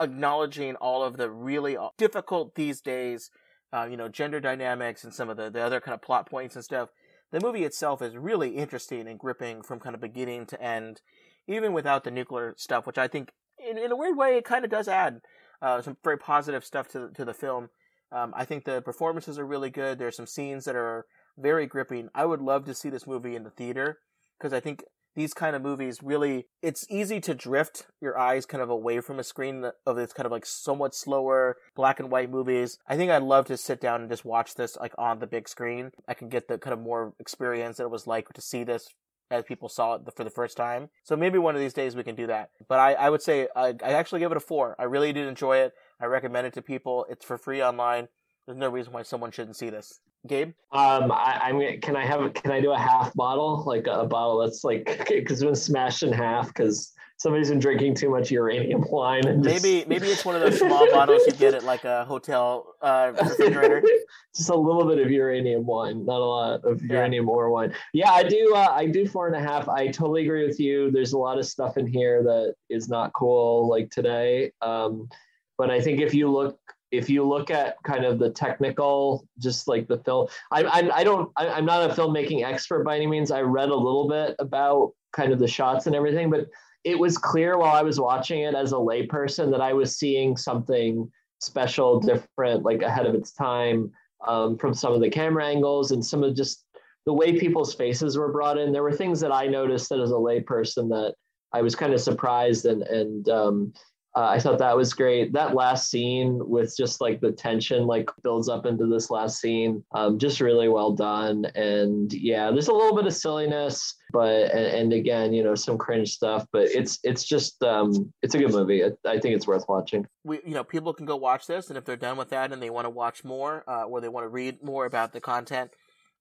acknowledging 0.00 0.76
all 0.76 1.04
of 1.04 1.18
the 1.18 1.28
really 1.28 1.76
difficult 1.98 2.54
these 2.54 2.80
days, 2.80 3.30
uh, 3.70 3.86
you 3.90 3.98
know, 3.98 4.08
gender 4.08 4.40
dynamics 4.40 5.04
and 5.04 5.12
some 5.12 5.28
of 5.28 5.36
the, 5.36 5.50
the 5.50 5.60
other 5.60 5.78
kind 5.78 5.94
of 5.94 6.00
plot 6.00 6.30
points 6.30 6.54
and 6.54 6.64
stuff 6.64 6.88
the 7.32 7.40
movie 7.40 7.64
itself 7.64 8.02
is 8.02 8.16
really 8.16 8.56
interesting 8.56 9.06
and 9.06 9.18
gripping 9.18 9.62
from 9.62 9.80
kind 9.80 9.94
of 9.94 10.00
beginning 10.00 10.46
to 10.46 10.62
end, 10.62 11.00
even 11.46 11.72
without 11.72 12.04
the 12.04 12.10
nuclear 12.10 12.54
stuff, 12.56 12.86
which 12.86 12.98
I 12.98 13.08
think, 13.08 13.32
in, 13.58 13.78
in 13.78 13.92
a 13.92 13.96
weird 13.96 14.16
way, 14.16 14.36
it 14.36 14.44
kind 14.44 14.64
of 14.64 14.70
does 14.70 14.88
add 14.88 15.20
uh, 15.62 15.80
some 15.82 15.96
very 16.02 16.18
positive 16.18 16.64
stuff 16.64 16.88
to 16.88 17.10
to 17.14 17.24
the 17.24 17.34
film. 17.34 17.68
Um, 18.12 18.32
I 18.36 18.44
think 18.44 18.64
the 18.64 18.82
performances 18.82 19.38
are 19.38 19.46
really 19.46 19.70
good. 19.70 19.98
There's 19.98 20.16
some 20.16 20.26
scenes 20.26 20.64
that 20.64 20.74
are 20.74 21.06
very 21.38 21.66
gripping. 21.66 22.08
I 22.14 22.24
would 22.24 22.40
love 22.40 22.64
to 22.64 22.74
see 22.74 22.90
this 22.90 23.06
movie 23.06 23.36
in 23.36 23.44
the 23.44 23.50
theater 23.50 23.98
because 24.38 24.52
I 24.52 24.60
think 24.60 24.84
these 25.16 25.34
kind 25.34 25.56
of 25.56 25.62
movies 25.62 26.02
really 26.02 26.46
it's 26.62 26.86
easy 26.88 27.20
to 27.20 27.34
drift 27.34 27.86
your 28.00 28.18
eyes 28.18 28.46
kind 28.46 28.62
of 28.62 28.70
away 28.70 29.00
from 29.00 29.18
a 29.18 29.24
screen 29.24 29.70
of 29.86 29.96
this 29.96 30.12
kind 30.12 30.26
of 30.26 30.32
like 30.32 30.46
somewhat 30.46 30.94
slower 30.94 31.56
black 31.74 32.00
and 32.00 32.10
white 32.10 32.30
movies. 32.30 32.78
I 32.86 32.96
think 32.96 33.10
i'd 33.10 33.22
love 33.22 33.46
to 33.46 33.56
sit 33.56 33.80
down 33.80 34.02
and 34.02 34.10
just 34.10 34.24
watch 34.24 34.54
this 34.54 34.76
like 34.76 34.94
on 34.98 35.18
the 35.18 35.26
big 35.26 35.48
screen. 35.48 35.90
I 36.08 36.14
can 36.14 36.28
get 36.28 36.48
the 36.48 36.58
kind 36.58 36.74
of 36.74 36.80
more 36.80 37.14
experience 37.18 37.76
that 37.76 37.84
it 37.84 37.90
was 37.90 38.06
like 38.06 38.28
to 38.32 38.40
see 38.40 38.64
this 38.64 38.88
as 39.30 39.44
people 39.44 39.68
saw 39.68 39.94
it 39.94 40.02
for 40.16 40.24
the 40.24 40.30
first 40.30 40.56
time. 40.56 40.90
So 41.04 41.16
maybe 41.16 41.38
one 41.38 41.54
of 41.54 41.60
these 41.60 41.72
days 41.72 41.94
we 41.94 42.02
can 42.02 42.16
do 42.16 42.26
that. 42.26 42.50
But 42.68 42.80
i, 42.80 42.94
I 42.94 43.10
would 43.10 43.22
say 43.22 43.48
I, 43.54 43.74
I 43.82 43.92
actually 43.92 44.20
give 44.20 44.32
it 44.32 44.36
a 44.36 44.40
four. 44.40 44.74
I 44.78 44.84
really 44.84 45.12
did 45.12 45.28
enjoy 45.28 45.58
it. 45.58 45.72
I 46.00 46.06
recommend 46.06 46.46
it 46.46 46.54
to 46.54 46.62
people. 46.62 47.06
It's 47.08 47.24
for 47.24 47.38
free 47.38 47.62
online 47.62 48.08
there's 48.50 48.58
no 48.58 48.68
reason 48.68 48.92
why 48.92 49.02
someone 49.02 49.30
shouldn't 49.30 49.56
see 49.56 49.70
this 49.70 50.00
Gabe? 50.26 50.52
Um, 50.72 51.12
I, 51.12 51.40
I'm. 51.44 51.80
Can 51.80 51.96
I 51.96 52.04
have? 52.04 52.34
Can 52.34 52.50
I 52.50 52.60
do 52.60 52.72
a 52.72 52.78
half 52.78 53.14
bottle, 53.14 53.62
like 53.64 53.86
a 53.86 54.04
bottle 54.04 54.38
that's 54.38 54.64
like 54.64 54.84
because 55.08 55.40
it's 55.40 55.44
been 55.44 55.54
smashed 55.54 56.02
in 56.02 56.12
half 56.12 56.48
because 56.48 56.92
somebody's 57.16 57.48
been 57.48 57.58
drinking 57.58 57.94
too 57.94 58.10
much 58.10 58.30
uranium 58.30 58.84
wine. 58.90 59.26
And 59.26 59.40
maybe 59.42 59.78
just... 59.78 59.88
maybe 59.88 60.08
it's 60.08 60.24
one 60.24 60.34
of 60.34 60.42
those 60.42 60.58
small 60.58 60.90
bottles 60.90 61.22
you 61.26 61.32
get 61.32 61.54
at 61.54 61.64
like 61.64 61.84
a 61.84 62.04
hotel 62.04 62.74
uh, 62.82 63.12
refrigerator. 63.18 63.82
just 64.36 64.50
a 64.50 64.54
little 64.54 64.84
bit 64.84 64.98
of 64.98 65.10
uranium 65.10 65.64
wine, 65.64 66.04
not 66.04 66.20
a 66.20 66.24
lot 66.24 66.64
of 66.64 66.82
yeah. 66.82 66.94
uranium 66.94 67.28
ore 67.28 67.48
wine. 67.48 67.72
Yeah, 67.94 68.10
I 68.10 68.22
do. 68.22 68.52
Uh, 68.54 68.68
I 68.70 68.86
do 68.86 69.06
four 69.06 69.26
and 69.26 69.36
a 69.36 69.40
half. 69.40 69.70
I 69.70 69.86
totally 69.86 70.24
agree 70.24 70.46
with 70.46 70.60
you. 70.60 70.90
There's 70.90 71.14
a 71.14 71.18
lot 71.18 71.38
of 71.38 71.46
stuff 71.46 71.78
in 71.78 71.86
here 71.86 72.22
that 72.24 72.56
is 72.68 72.90
not 72.90 73.14
cool, 73.14 73.70
like 73.70 73.90
today. 73.90 74.52
Um, 74.60 75.08
but 75.56 75.70
I 75.70 75.80
think 75.80 76.00
if 76.02 76.12
you 76.12 76.30
look 76.30 76.58
if 76.90 77.08
you 77.08 77.26
look 77.26 77.50
at 77.50 77.76
kind 77.84 78.04
of 78.04 78.18
the 78.18 78.30
technical, 78.30 79.26
just 79.38 79.68
like 79.68 79.86
the 79.86 79.98
film, 79.98 80.26
I, 80.50 80.62
I, 80.64 80.98
I 80.98 81.04
don't, 81.04 81.30
I, 81.36 81.48
I'm 81.48 81.64
not 81.64 81.90
a 81.90 81.94
filmmaking 81.94 82.44
expert 82.44 82.84
by 82.84 82.96
any 82.96 83.06
means. 83.06 83.30
I 83.30 83.42
read 83.42 83.68
a 83.68 83.74
little 83.74 84.08
bit 84.08 84.34
about 84.38 84.92
kind 85.12 85.32
of 85.32 85.38
the 85.38 85.48
shots 85.48 85.86
and 85.86 85.94
everything, 85.94 86.30
but 86.30 86.46
it 86.84 86.98
was 86.98 87.18
clear 87.18 87.58
while 87.58 87.74
I 87.74 87.82
was 87.82 88.00
watching 88.00 88.40
it 88.42 88.54
as 88.54 88.72
a 88.72 88.76
layperson 88.76 89.50
that 89.50 89.60
I 89.60 89.72
was 89.72 89.98
seeing 89.98 90.36
something 90.36 91.10
special, 91.40 92.00
different, 92.00 92.64
like 92.64 92.82
ahead 92.82 93.06
of 93.06 93.14
its 93.14 93.32
time 93.32 93.90
um, 94.26 94.56
from 94.58 94.74
some 94.74 94.92
of 94.92 95.00
the 95.00 95.10
camera 95.10 95.46
angles 95.46 95.92
and 95.92 96.04
some 96.04 96.22
of 96.22 96.34
just 96.34 96.64
the 97.06 97.12
way 97.12 97.38
people's 97.38 97.74
faces 97.74 98.18
were 98.18 98.32
brought 98.32 98.58
in. 98.58 98.72
There 98.72 98.82
were 98.82 98.92
things 98.92 99.20
that 99.20 99.32
I 99.32 99.46
noticed 99.46 99.88
that 99.90 100.00
as 100.00 100.10
a 100.10 100.14
layperson 100.14 100.88
that 100.90 101.14
I 101.52 101.62
was 101.62 101.74
kind 101.74 101.92
of 101.92 102.00
surprised 102.00 102.66
and 102.66 102.82
and 102.82 103.28
um, 103.28 103.72
uh, 104.16 104.26
I 104.26 104.40
thought 104.40 104.58
that 104.58 104.76
was 104.76 104.92
great. 104.92 105.32
That 105.32 105.54
last 105.54 105.88
scene 105.88 106.40
with 106.42 106.76
just 106.76 107.00
like 107.00 107.20
the 107.20 107.30
tension 107.30 107.86
like 107.86 108.10
builds 108.24 108.48
up 108.48 108.66
into 108.66 108.86
this 108.86 109.08
last 109.08 109.40
scene, 109.40 109.84
um, 109.94 110.18
just 110.18 110.40
really 110.40 110.68
well 110.68 110.90
done. 110.90 111.44
And 111.54 112.12
yeah, 112.12 112.50
there's 112.50 112.66
a 112.66 112.72
little 112.72 112.96
bit 112.96 113.06
of 113.06 113.14
silliness, 113.14 113.94
but 114.12 114.50
and, 114.50 114.66
and 114.66 114.92
again, 114.92 115.32
you 115.32 115.44
know, 115.44 115.54
some 115.54 115.78
cringe 115.78 116.10
stuff. 116.10 116.44
But 116.52 116.64
it's 116.70 116.98
it's 117.04 117.22
just 117.22 117.62
um, 117.62 118.12
it's 118.20 118.34
a 118.34 118.38
good 118.38 118.50
movie. 118.50 118.84
I, 118.84 118.90
I, 119.06 119.20
think 119.20 119.36
it's 119.36 119.46
worth 119.46 119.68
watching. 119.68 120.04
We 120.24 120.40
you 120.44 120.54
know 120.54 120.64
people 120.64 120.92
can 120.92 121.06
go 121.06 121.16
watch 121.16 121.46
this, 121.46 121.68
and 121.68 121.78
if 121.78 121.84
they're 121.84 121.96
done 121.96 122.16
with 122.16 122.30
that 122.30 122.52
and 122.52 122.60
they 122.60 122.70
want 122.70 122.86
to 122.86 122.90
watch 122.90 123.22
more, 123.22 123.62
uh, 123.68 123.84
or 123.84 124.00
they 124.00 124.08
want 124.08 124.24
to 124.24 124.28
read 124.28 124.60
more 124.60 124.86
about 124.86 125.12
the 125.12 125.20
content 125.20 125.70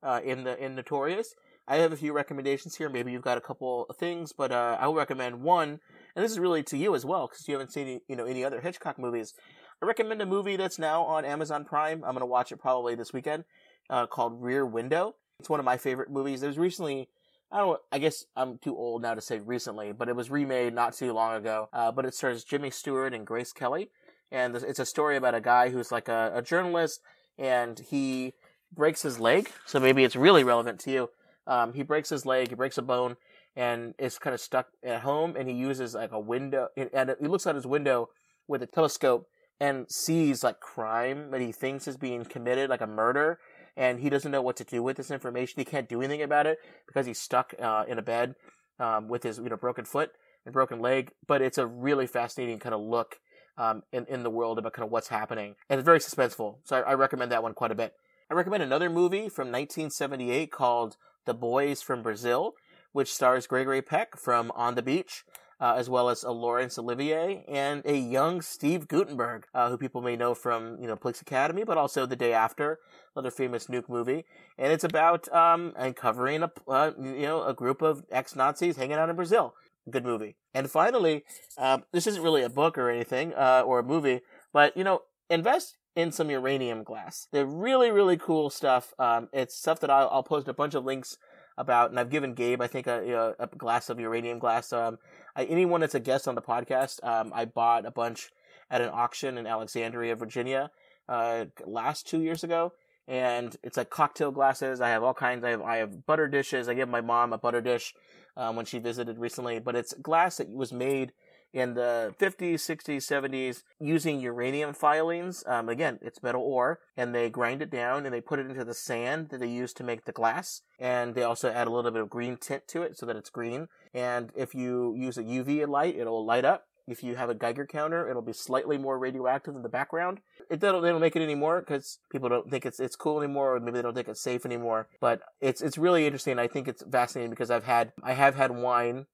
uh, 0.04 0.22
in 0.24 0.44
the 0.44 0.64
in 0.64 0.76
Notorious. 0.76 1.34
I 1.70 1.78
have 1.78 1.94
a 1.94 1.98
few 1.98 2.12
recommendations 2.12 2.76
here. 2.76 2.90
Maybe 2.90 3.12
you've 3.12 3.22
got 3.22 3.38
a 3.38 3.42
couple 3.42 3.86
of 3.90 3.96
things, 3.96 4.34
but 4.34 4.52
uh, 4.52 4.78
I 4.80 4.88
will 4.88 4.96
recommend 4.96 5.42
one 5.42 5.80
and 6.16 6.26
this 6.26 6.32
is 6.32 6.40
really 6.40 6.64
to 6.64 6.78
you 6.78 6.96
as 6.96 7.06
well 7.06 7.28
because 7.28 7.48
you 7.48 7.54
haven't 7.54 7.72
seen 7.72 8.02
you 8.08 8.16
know 8.16 8.26
any 8.26 8.44
other 8.44 8.62
Hitchcock 8.62 9.00
movies. 9.00 9.34
I 9.82 9.86
recommend 9.86 10.22
a 10.22 10.26
movie 10.26 10.58
that's 10.58 10.80
now 10.80 11.04
on 11.04 11.24
Amazon 11.24 11.64
Prime. 11.64 12.04
I'm 12.04 12.12
going 12.12 12.20
to 12.20 12.26
watch 12.26 12.52
it 12.52 12.58
probably 12.58 12.96
this 12.96 13.14
weekend, 13.14 13.46
uh, 13.90 14.08
called 14.08 14.42
Rear 14.42 14.66
Window. 14.66 15.16
It's 15.40 15.50
one 15.50 15.60
of 15.60 15.66
my 15.66 15.78
favorite 15.78 16.12
movies. 16.12 16.44
It 16.44 16.48
was 16.48 16.58
recently 16.58 17.08
I 17.52 17.60
don't. 17.60 17.80
I 17.92 18.00
guess 18.00 18.26
I'm 18.36 18.58
too 18.58 18.76
old 18.76 19.02
now 19.02 19.14
to 19.16 19.22
say 19.22 19.40
recently, 19.40 19.92
but 19.92 20.10
it 20.10 20.16
was 20.16 20.30
remade 20.30 20.74
not 20.74 20.94
too 20.94 21.14
long 21.14 21.36
ago. 21.36 21.70
Uh, 21.72 21.92
but 21.92 22.06
it 22.06 22.14
stars 22.14 22.44
Jimmy 22.44 22.70
Stewart 22.70 23.14
and 23.14 23.26
Grace 23.26 23.54
Kelly, 23.54 23.90
and 24.32 24.56
it's 24.56 24.80
a 24.80 24.86
story 24.86 25.16
about 25.16 25.36
a 25.36 25.42
guy 25.42 25.70
who's 25.70 25.92
like 25.92 26.08
a, 26.08 26.32
a 26.36 26.42
journalist, 26.42 27.00
and 27.38 27.80
he 27.90 28.34
breaks 28.76 29.02
his 29.02 29.20
leg. 29.20 29.50
So 29.66 29.80
maybe 29.80 30.04
it's 30.04 30.16
really 30.16 30.44
relevant 30.44 30.80
to 30.82 30.92
you. 30.92 31.10
Um, 31.48 31.74
he 31.74 31.84
breaks 31.84 32.10
his 32.10 32.26
leg, 32.26 32.50
he 32.50 32.56
breaks 32.56 32.78
a 32.78 32.82
bone, 32.82 33.16
and 33.56 33.94
is 33.98 34.20
kind 34.20 34.34
of 34.34 34.40
stuck 34.40 34.68
at 34.84 35.02
home. 35.02 35.36
And 35.38 35.50
he 35.50 35.56
uses 35.56 35.96
like 35.96 36.12
a 36.12 36.20
window, 36.20 36.68
and 36.94 37.16
he 37.20 37.28
looks 37.28 37.48
out 37.48 37.56
his 37.56 37.68
window 37.68 38.10
with 38.48 38.64
a 38.64 38.68
telescope 38.68 39.28
and 39.60 39.90
sees 39.92 40.44
like 40.44 40.60
crime 40.60 41.32
that 41.32 41.42
he 41.42 41.52
thinks 41.52 41.88
is 41.88 41.98
being 41.98 42.24
committed, 42.26 42.70
like 42.70 42.82
a 42.82 42.88
murder 42.88 43.40
and 43.80 44.02
he 44.02 44.10
doesn't 44.10 44.32
know 44.32 44.42
what 44.42 44.58
to 44.58 44.66
do 44.66 44.84
with 44.84 44.98
this 44.98 45.10
information. 45.10 45.56
He 45.58 45.66
can't 45.66 45.88
do 45.88 46.02
anything 46.02 46.22
about 46.22 46.46
it 46.46 46.60
because 46.86 47.06
he's 47.06 47.20
stuck 47.20 47.54
uh, 47.60 47.86
in 47.88 47.98
a 47.98 48.02
bed 48.02 48.36
um, 48.78 49.08
with 49.08 49.24
his 49.24 49.38
you 49.38 49.50
know 49.50 49.56
broken 49.56 49.86
foot 49.86 50.12
and 50.46 50.54
broken 50.54 50.80
leg. 50.80 51.12
But 51.26 51.42
it's 51.42 51.58
a 51.58 51.66
really 51.66 52.06
fascinating 52.06 52.60
kind 52.60 52.76
of 52.76 52.82
look 52.82 53.16
um, 53.58 53.84
in 53.94 54.06
in 54.08 54.24
the 54.24 54.30
world 54.30 54.60
about 54.60 54.74
kind 54.74 54.86
of 54.86 54.92
what's 54.92 55.08
happening, 55.08 55.56
and 55.70 55.80
it's 55.80 55.86
very 55.86 56.00
suspenseful. 56.00 56.58
So 56.66 56.76
I, 56.76 56.92
I 56.92 56.94
recommend 56.94 57.32
that 57.32 57.42
one 57.42 57.54
quite 57.54 57.72
a 57.72 57.76
bit. 57.76 57.94
I 58.30 58.36
recommend 58.36 58.62
another 58.62 58.90
movie 58.90 59.30
from 59.30 59.48
1978 59.48 60.52
called 60.52 60.98
The 61.26 61.34
Boys 61.34 61.82
from 61.82 62.02
Brazil, 62.02 62.54
which 62.92 63.14
stars 63.14 63.48
Gregory 63.48 63.82
Peck 63.82 64.18
from 64.18 64.52
On 64.56 64.76
the 64.76 64.82
Beach 64.82 65.24
uh, 65.60 65.76
as 65.78 65.90
well 65.90 66.10
as 66.10 66.24
a 66.24 66.32
Laurence 66.32 66.78
Olivier 66.80 67.44
and 67.48 67.82
a 67.86 67.96
young 67.96 68.42
Steve 68.42 68.88
Guttenberg, 68.88 69.46
uh, 69.54 69.70
who 69.70 69.78
people 69.78 70.02
may 70.02 70.16
know 70.16 70.34
from 70.34 70.78
you 70.80 70.88
know 70.88 70.96
Police 70.96 71.22
Academy, 71.22 71.64
but 71.64 71.78
also 71.78 72.06
The 72.06 72.16
Day 72.16 72.34
After, 72.34 72.80
another 73.16 73.32
famous 73.32 73.68
nuke 73.68 73.90
movie. 73.90 74.26
And 74.58 74.72
it's 74.72 74.84
about 74.84 75.32
um, 75.34 75.74
uncovering 75.76 76.44
a 76.44 76.52
uh, 76.68 76.92
you 76.98 77.24
know 77.24 77.44
a 77.44 77.54
group 77.54 77.82
of 77.82 78.04
ex 78.10 78.36
Nazis 78.36 78.78
hanging 78.78 78.96
out 78.96 79.10
in 79.10 79.16
Brazil. 79.16 79.54
Good 79.90 80.06
movie. 80.06 80.36
And 80.54 80.70
finally, 80.70 81.24
um, 81.58 81.84
this 81.92 82.06
isn't 82.08 82.22
really 82.22 82.44
a 82.44 82.50
book 82.50 82.78
or 82.78 82.90
anything 82.90 83.34
uh, 83.34 83.64
or 83.66 83.80
a 83.80 83.84
movie, 83.84 84.22
but 84.54 84.78
you 84.78 84.84
know 84.84 85.02
invest 85.30 85.78
in 85.96 86.12
some 86.12 86.30
uranium 86.30 86.84
glass. 86.84 87.28
They're 87.32 87.46
really, 87.46 87.92
really 87.92 88.18
cool 88.18 88.50
stuff. 88.50 88.94
Um, 89.00 89.30
it's 89.34 89.56
stuff 89.56 89.80
that 89.82 89.90
I'll, 89.90 90.10
I'll, 90.12 90.24
post 90.24 90.48
a 90.48 90.54
bunch 90.54 90.76
of 90.76 90.86
links 90.86 91.18
about, 91.58 91.90
and 91.90 92.00
I've 92.00 92.10
given 92.10 92.34
Gabe, 92.34 92.62
I 92.62 92.68
think, 92.68 92.88
a, 92.88 93.36
a 93.40 93.48
glass 93.48 93.90
of 93.90 94.00
uranium 94.00 94.40
glass. 94.40 94.72
Um, 94.72 94.98
I, 95.36 95.46
anyone 95.46 95.82
that's 95.82 95.96
a 95.96 96.00
guest 96.00 96.28
on 96.28 96.36
the 96.36 96.42
podcast, 96.42 97.04
um, 97.04 97.32
I 97.34 97.46
bought 97.46 97.86
a 97.86 97.92
bunch 97.92 98.30
at 98.70 98.82
an 98.82 98.90
auction 98.90 99.38
in 99.38 99.48
Alexandria, 99.48 100.16
Virginia, 100.16 100.72
uh, 101.08 101.46
last 101.66 102.08
two 102.08 102.22
years 102.22 102.44
ago. 102.44 102.74
And 103.08 103.56
it's 103.64 103.78
like 103.78 103.90
cocktail 103.90 104.32
glasses. 104.32 104.82
I 104.82 104.90
have 104.90 105.02
all 105.02 105.16
kinds. 105.16 105.44
I 105.44 105.50
have 105.50 105.64
I 105.64 105.78
have 105.78 106.06
butter 106.06 106.28
dishes. 106.28 106.70
I 106.70 106.76
gave 106.76 106.88
my 106.88 107.02
mom 107.02 107.34
a 107.34 107.40
butter 107.40 107.60
dish 107.60 107.96
um, 108.38 108.56
when 108.56 108.66
she 108.66 108.78
visited 108.78 109.18
recently. 109.18 109.58
But 109.58 109.76
it's 109.76 109.94
glass 109.94 110.38
that 110.38 110.48
was 110.48 110.72
made 110.72 111.12
in 111.54 111.74
the 111.74 112.14
50s, 112.20 112.56
60s, 112.56 112.98
70s 112.98 113.64
using 113.80 114.20
uranium 114.20 114.74
filings. 114.74 115.44
Um, 115.48 115.70
again, 115.70 116.00
it's 116.02 116.24
metal 116.24 116.42
ore, 116.42 116.80
and 116.96 117.14
they 117.14 117.30
grind 117.30 117.62
it 117.62 117.72
down 117.72 118.06
and 118.06 118.14
they 118.14 118.22
put 118.22 118.40
it 118.40 118.50
into 118.50 118.66
the 118.66 118.74
sand 118.74 119.30
that 119.30 119.40
they 119.40 119.48
use 119.48 119.74
to 119.74 119.84
make 119.84 120.06
the 120.06 120.12
glass. 120.12 120.62
And 120.80 121.16
they 121.16 121.24
also 121.24 121.50
add 121.50 121.68
a 121.68 121.72
little 121.72 121.92
bit 121.92 122.02
of 122.02 122.10
green 122.10 122.38
tint 122.38 122.68
to 122.70 122.84
it 122.84 122.98
so 122.98 123.06
that 123.06 123.16
it's 123.16 123.30
green. 123.30 123.68
And 123.94 124.32
if 124.36 124.54
you 124.54 124.96
use 124.96 125.18
a 125.18 125.24
UV 125.24 125.68
light, 125.68 125.98
it'll 125.98 126.26
light 126.26 126.46
up. 126.46 126.66
If 126.88 127.04
you 127.04 127.16
have 127.18 127.30
a 127.30 127.36
Geiger 127.36 127.68
counter, 127.68 128.10
it'll 128.10 128.24
be 128.24 128.34
slightly 128.34 128.80
more 128.80 128.98
radioactive 128.98 129.56
in 129.56 129.62
the 129.62 129.70
background. 129.70 130.22
It, 130.50 130.60
don't, 130.60 130.82
they 130.82 130.90
don't 130.90 131.00
make 131.00 131.16
it 131.16 131.22
anymore 131.22 131.60
because 131.60 132.00
people 132.12 132.30
don't 132.30 132.50
think 132.50 132.66
it's 132.66 132.80
it's 132.80 132.96
cool 132.96 133.22
anymore, 133.22 133.56
or 133.56 133.60
maybe 133.60 133.78
they 133.78 133.84
don't 133.84 133.94
think 133.94 134.08
it's 134.08 134.22
safe 134.22 134.44
anymore. 134.44 134.88
But 135.00 135.22
it's 135.40 135.62
it's 135.62 135.78
really 135.78 136.08
interesting. 136.08 136.40
I 136.40 136.48
think 136.48 136.68
it's 136.68 136.84
fascinating 136.92 137.30
because 137.30 137.52
I've 137.52 137.66
had 137.66 137.94
I 138.02 138.14
have 138.14 138.34
had 138.34 138.50
wine 138.50 139.06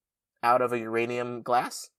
out 0.42 0.62
of 0.62 0.72
a 0.72 0.78
uranium 0.78 1.42
glass, 1.42 1.90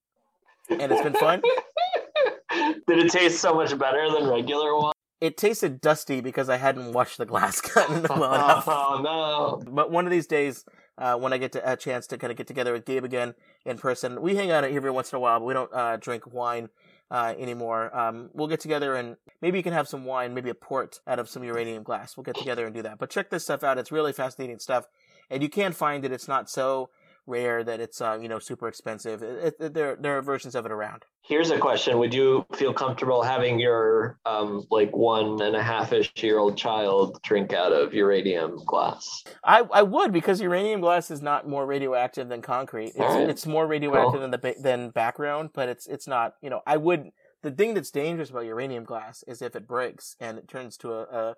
and 0.70 0.92
it's 0.92 1.02
been 1.02 1.14
fun. 1.14 1.42
Did 2.88 3.00
it 3.00 3.12
taste 3.12 3.40
so 3.40 3.54
much 3.54 3.78
better 3.78 4.10
than 4.12 4.28
regular 4.28 4.76
wine? 4.78 4.94
It 5.20 5.36
tasted 5.36 5.82
dusty 5.82 6.22
because 6.22 6.48
I 6.48 6.58
hadn't 6.58 6.94
washed 6.94 7.18
the 7.18 7.26
glass 7.26 7.62
well 7.76 7.94
enough. 8.34 8.68
Oh 8.68 9.02
no! 9.04 9.72
But 9.72 9.92
one 9.92 10.06
of 10.06 10.12
these 10.12 10.28
days, 10.28 10.64
uh, 10.98 11.16
when 11.16 11.34
I 11.34 11.38
get 11.38 11.54
to, 11.54 11.72
a 11.72 11.76
chance 11.76 12.06
to 12.08 12.18
kind 12.18 12.30
of 12.30 12.38
get 12.38 12.48
together 12.48 12.72
with 12.72 12.86
Gabe 12.86 13.04
again 13.04 13.34
in 13.66 13.78
person, 13.78 14.22
we 14.22 14.36
hang 14.36 14.52
out 14.52 14.64
every 14.64 14.92
once 14.92 15.12
in 15.12 15.18
a 15.18 15.20
while, 15.20 15.40
but 15.40 15.46
we 15.46 15.54
don't 15.54 15.74
uh, 15.74 15.98
drink 15.98 16.32
wine 16.32 16.70
uh, 17.10 17.34
anymore. 17.38 17.96
Um, 17.98 18.30
we'll 18.34 18.48
get 18.48 18.60
together 18.60 18.96
and 18.96 19.18
maybe 19.42 19.58
you 19.58 19.64
can 19.64 19.74
have 19.74 19.88
some 19.88 20.06
wine, 20.06 20.34
maybe 20.36 20.50
a 20.50 20.56
port 20.56 21.00
out 21.08 21.18
of 21.18 21.30
some 21.30 21.44
uranium 21.44 21.84
glass. 21.84 22.16
We'll 22.16 22.24
get 22.24 22.36
together 22.36 22.66
and 22.66 22.76
do 22.76 22.84
that. 22.84 23.00
But 23.00 23.10
check 23.10 23.32
this 23.32 23.44
stuff 23.44 23.64
out; 23.64 23.78
it's 23.80 23.92
really 23.92 24.14
fascinating 24.14 24.60
stuff, 24.60 24.86
and 25.32 25.42
you 25.42 25.50
can 25.50 25.74
find 25.74 26.06
it. 26.06 26.12
It's 26.12 26.28
not 26.28 26.50
so 26.50 26.90
rare 27.28 27.64
that 27.64 27.80
it's 27.80 28.02
uh, 28.02 28.18
you 28.20 28.30
know 28.30 28.40
super 28.40 28.68
expensive. 28.68 29.22
It, 29.22 29.56
it, 29.60 29.74
there 29.74 29.96
there 29.96 30.18
are 30.18 30.22
versions 30.22 30.56
of 30.56 30.66
it 30.66 30.72
around. 30.72 31.04
Here's 31.22 31.52
a 31.52 31.60
question: 31.60 32.00
Would 32.00 32.14
you 32.14 32.46
feel 32.56 32.74
comfortable 32.74 33.22
having 33.22 33.60
your 33.60 34.18
um, 34.26 34.66
like 34.72 34.96
one 34.96 35.42
and 35.42 35.56
a 35.56 35.62
half 35.62 35.94
ish 35.94 36.12
year 36.18 36.40
old 36.40 36.58
child 36.58 37.22
drink 37.22 37.54
out 37.54 37.74
of 37.74 37.94
uranium 37.94 38.64
glass? 38.66 39.24
I, 39.44 39.64
I 39.74 39.84
would 39.84 40.12
because 40.12 40.42
uranium 40.42 40.82
glass 40.82 41.12
is 41.12 41.22
not 41.22 41.48
more 41.48 41.66
radioactive 41.66 42.30
than 42.30 42.42
concrete. 42.42 42.94
It's, 42.96 43.00
right. 43.00 43.30
it's 43.30 43.46
more 43.46 43.68
radioactive 43.68 44.14
cool. 44.14 44.22
than 44.22 44.32
the 44.32 44.56
than 44.60 44.90
background, 44.90 45.52
but 45.54 45.70
it's 45.70 45.86
it's 45.86 46.08
not. 46.08 46.36
You 46.42 46.50
know, 46.50 46.62
I 46.66 46.78
would. 46.78 47.12
The 47.44 47.52
thing 47.52 47.76
that's 47.76 47.92
dangerous 47.92 48.32
about 48.32 48.46
uranium 48.46 48.84
glass 48.84 49.24
is 49.28 49.44
if 49.44 49.56
it 49.56 49.68
breaks 49.68 50.16
and 50.20 50.40
it 50.40 50.48
turns 50.48 50.76
to 50.78 50.92
a, 50.92 51.02
a, 51.04 51.36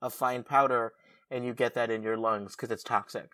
a 0.00 0.10
fine 0.10 0.44
powder, 0.44 0.94
and 1.30 1.44
you 1.44 1.52
get 1.52 1.74
that 1.74 1.90
in 1.90 2.02
your 2.02 2.16
lungs 2.16 2.56
because 2.56 2.70
it's 2.70 2.82
toxic. 2.82 3.32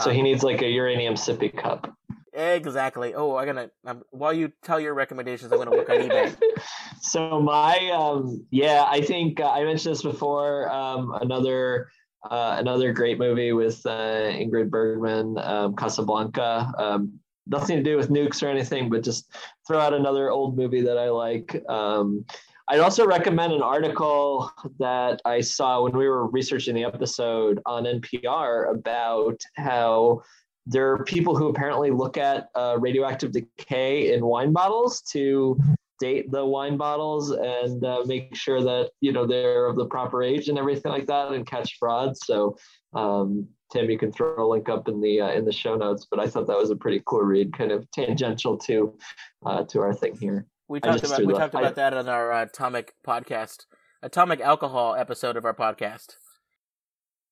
So 0.00 0.10
he 0.10 0.22
needs 0.22 0.42
like 0.42 0.62
a 0.62 0.68
uranium 0.68 1.14
sippy 1.14 1.54
cup. 1.56 1.94
Exactly. 2.32 3.14
Oh, 3.14 3.36
I'm 3.36 3.46
gonna 3.46 3.70
um, 3.84 4.02
while 4.10 4.32
you 4.32 4.52
tell 4.62 4.80
your 4.80 4.94
recommendations, 4.94 5.52
I'm 5.52 5.58
gonna 5.58 5.72
look 5.72 5.90
on 5.90 5.96
eBay. 5.96 6.36
so 7.00 7.40
my 7.40 7.90
um, 7.90 8.46
yeah, 8.50 8.84
I 8.88 9.00
think 9.00 9.40
uh, 9.40 9.50
I 9.50 9.64
mentioned 9.64 9.94
this 9.94 10.02
before. 10.02 10.70
Um, 10.70 11.12
another 11.20 11.88
uh, 12.24 12.56
another 12.58 12.92
great 12.92 13.18
movie 13.18 13.52
with 13.52 13.84
uh, 13.84 14.30
Ingrid 14.30 14.70
Bergman, 14.70 15.38
um, 15.38 15.74
Casablanca. 15.74 16.72
Um, 16.78 17.18
nothing 17.46 17.78
to 17.78 17.82
do 17.82 17.96
with 17.96 18.10
nukes 18.10 18.42
or 18.42 18.48
anything, 18.48 18.90
but 18.90 19.02
just 19.02 19.34
throw 19.66 19.78
out 19.78 19.92
another 19.92 20.30
old 20.30 20.56
movie 20.56 20.82
that 20.82 20.98
I 20.98 21.10
like. 21.10 21.62
Um, 21.68 22.24
I'd 22.70 22.78
also 22.78 23.04
recommend 23.04 23.52
an 23.52 23.62
article 23.62 24.48
that 24.78 25.20
I 25.24 25.40
saw 25.40 25.82
when 25.82 25.96
we 25.96 26.06
were 26.06 26.28
researching 26.28 26.76
the 26.76 26.84
episode 26.84 27.60
on 27.66 27.82
NPR 27.82 28.72
about 28.72 29.40
how 29.56 30.22
there 30.66 30.92
are 30.92 31.02
people 31.02 31.34
who 31.34 31.48
apparently 31.48 31.90
look 31.90 32.16
at 32.16 32.48
uh, 32.54 32.76
radioactive 32.78 33.32
decay 33.32 34.14
in 34.14 34.24
wine 34.24 34.52
bottles 34.52 35.02
to 35.10 35.58
date 35.98 36.30
the 36.30 36.46
wine 36.46 36.76
bottles 36.76 37.32
and 37.32 37.84
uh, 37.84 38.04
make 38.06 38.36
sure 38.36 38.62
that 38.62 38.90
you 39.00 39.10
know 39.12 39.26
they're 39.26 39.66
of 39.66 39.74
the 39.74 39.86
proper 39.86 40.22
age 40.22 40.48
and 40.48 40.56
everything 40.56 40.92
like 40.92 41.06
that 41.06 41.32
and 41.32 41.48
catch 41.48 41.76
fraud. 41.76 42.16
So 42.16 42.56
um, 42.94 43.48
Tim, 43.72 43.90
you 43.90 43.98
can 43.98 44.12
throw 44.12 44.46
a 44.46 44.48
link 44.48 44.68
up 44.68 44.86
in 44.86 45.00
the 45.00 45.20
uh, 45.20 45.32
in 45.32 45.44
the 45.44 45.52
show 45.52 45.74
notes. 45.74 46.06
But 46.08 46.20
I 46.20 46.28
thought 46.28 46.46
that 46.46 46.56
was 46.56 46.70
a 46.70 46.76
pretty 46.76 47.02
cool 47.04 47.22
read, 47.22 47.52
kind 47.52 47.72
of 47.72 47.90
tangential 47.90 48.56
to 48.58 48.96
uh, 49.44 49.64
to 49.64 49.80
our 49.80 49.92
thing 49.92 50.16
here. 50.16 50.46
We 50.70 50.78
talked 50.78 51.02
about 51.02 51.26
we 51.26 51.34
talked 51.34 51.54
about 51.54 51.74
that 51.74 51.94
on 51.94 52.08
our 52.08 52.32
uh, 52.32 52.44
atomic 52.44 52.94
podcast, 53.04 53.66
atomic 54.04 54.40
alcohol 54.40 54.94
episode 54.94 55.36
of 55.36 55.44
our 55.44 55.52
podcast. 55.52 56.14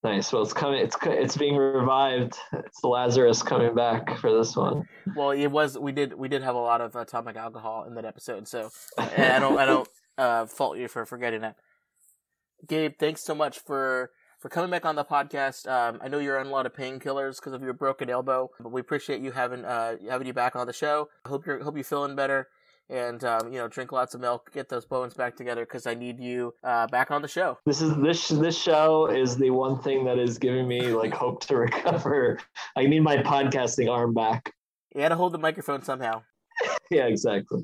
Nice. 0.03 0.33
Well, 0.33 0.43
it's 0.43 0.53
coming. 0.53 0.81
It's 0.81 0.97
it's 1.05 1.37
being 1.37 1.55
revived. 1.55 2.37
It's 2.53 2.83
Lazarus 2.83 3.45
coming 3.45 3.77
back 3.77 4.19
for 4.19 4.37
this 4.37 4.57
one. 4.57 4.89
Well, 5.15 5.31
it 5.31 5.47
was. 5.47 5.79
We 5.79 5.93
did 5.93 6.15
we 6.15 6.27
did 6.27 6.43
have 6.43 6.57
a 6.57 6.59
lot 6.59 6.81
of 6.81 6.97
atomic 6.97 7.37
alcohol 7.37 7.85
in 7.87 7.95
that 7.95 8.05
episode, 8.05 8.49
so 8.49 8.71
I 8.99 9.39
don't 9.39 9.57
I 9.57 9.67
don't 9.67 9.89
uh, 10.19 10.47
fault 10.47 10.77
you 10.77 10.89
for 10.89 11.07
forgetting 11.07 11.43
that. 11.43 11.55
Gabe, 12.67 12.95
thanks 12.99 13.23
so 13.23 13.37
much 13.37 13.61
for 13.61 14.11
for 14.41 14.49
coming 14.49 14.71
back 14.71 14.85
on 14.85 14.97
the 14.97 15.05
podcast. 15.05 15.71
Um, 15.71 16.01
I 16.03 16.09
know 16.09 16.19
you're 16.19 16.41
on 16.41 16.49
a 16.49 16.51
lot 16.51 16.67
of 16.67 16.73
painkillers 16.73 17.37
because 17.37 17.53
of 17.53 17.63
your 17.63 17.73
broken 17.73 18.11
elbow, 18.11 18.51
but 18.59 18.73
we 18.73 18.81
appreciate 18.81 19.21
you 19.23 19.31
having 19.31 19.65
uh, 19.65 19.95
having 20.11 20.27
you 20.27 20.33
back 20.33 20.57
on 20.57 20.67
the 20.67 20.73
show. 20.73 21.09
Hope 21.25 21.47
you're 21.47 21.63
hope 21.63 21.77
you're 21.77 21.85
feeling 21.85 22.17
better 22.17 22.49
and 22.91 23.23
um, 23.25 23.53
you 23.53 23.59
know 23.59 23.69
drink 23.69 23.93
lots 23.93 24.15
of 24.15 24.21
milk, 24.21 24.51
get 24.53 24.69
those 24.69 24.85
bones 24.85 25.15
back 25.15 25.37
together 25.37 25.65
because 25.65 25.87
I 25.87 25.95
need 25.95 26.19
you 26.21 26.55
uh, 26.65 26.87
back 26.87 27.11
on 27.11 27.23
the 27.23 27.29
show. 27.29 27.59
This 27.67 27.81
is 27.81 27.97
this 27.97 28.29
this 28.29 28.57
show 28.57 29.07
is 29.07 29.37
the 29.37 29.51
one 29.51 29.79
thing 29.81 30.05
that 30.05 30.19
is 30.19 30.39
giving 30.39 30.67
me 30.67 30.81
like 30.89 31.13
hope 31.15 31.41
to 31.47 31.57
recover. 31.57 32.39
I 32.77 32.87
need 32.87 33.01
my 33.01 33.19
podcasting 33.19 33.91
arm 33.91 34.15
back. 34.15 34.53
You 34.95 35.03
got 35.03 35.11
to 35.11 35.17
hold 35.17 35.33
the 35.33 35.39
microphone 35.39 35.83
somehow. 35.83 36.23
yeah, 36.91 37.07
exactly. 37.07 37.63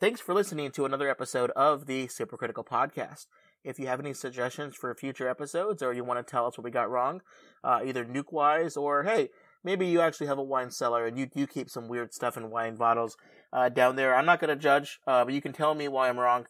Thanks 0.00 0.20
for 0.20 0.32
listening 0.32 0.70
to 0.70 0.86
another 0.86 1.10
episode 1.10 1.50
of 1.50 1.84
the 1.84 2.06
Supercritical 2.06 2.64
Podcast. 2.64 3.26
If 3.62 3.78
you 3.78 3.86
have 3.88 4.00
any 4.00 4.14
suggestions 4.14 4.74
for 4.74 4.94
future 4.94 5.28
episodes 5.28 5.82
or 5.82 5.92
you 5.92 6.04
want 6.04 6.26
to 6.26 6.30
tell 6.30 6.46
us 6.46 6.56
what 6.56 6.64
we 6.64 6.70
got 6.70 6.90
wrong, 6.90 7.20
uh, 7.62 7.80
either 7.84 8.06
nuke 8.06 8.32
wise 8.32 8.78
or 8.78 9.02
hey, 9.02 9.28
maybe 9.64 9.86
you 9.86 10.00
actually 10.00 10.26
have 10.26 10.38
a 10.38 10.42
wine 10.42 10.70
cellar 10.70 11.06
and 11.06 11.18
you, 11.18 11.28
you 11.34 11.46
keep 11.46 11.68
some 11.70 11.88
weird 11.88 12.12
stuff 12.12 12.36
in 12.36 12.50
wine 12.50 12.76
bottles 12.76 13.16
uh, 13.52 13.68
down 13.68 13.96
there. 13.96 14.14
I'm 14.14 14.26
not 14.26 14.40
going 14.40 14.56
to 14.56 14.62
judge, 14.62 14.98
uh, 15.06 15.24
but 15.24 15.34
you 15.34 15.40
can 15.40 15.52
tell 15.52 15.74
me 15.74 15.88
why 15.88 16.08
I'm 16.08 16.18
wrong. 16.18 16.46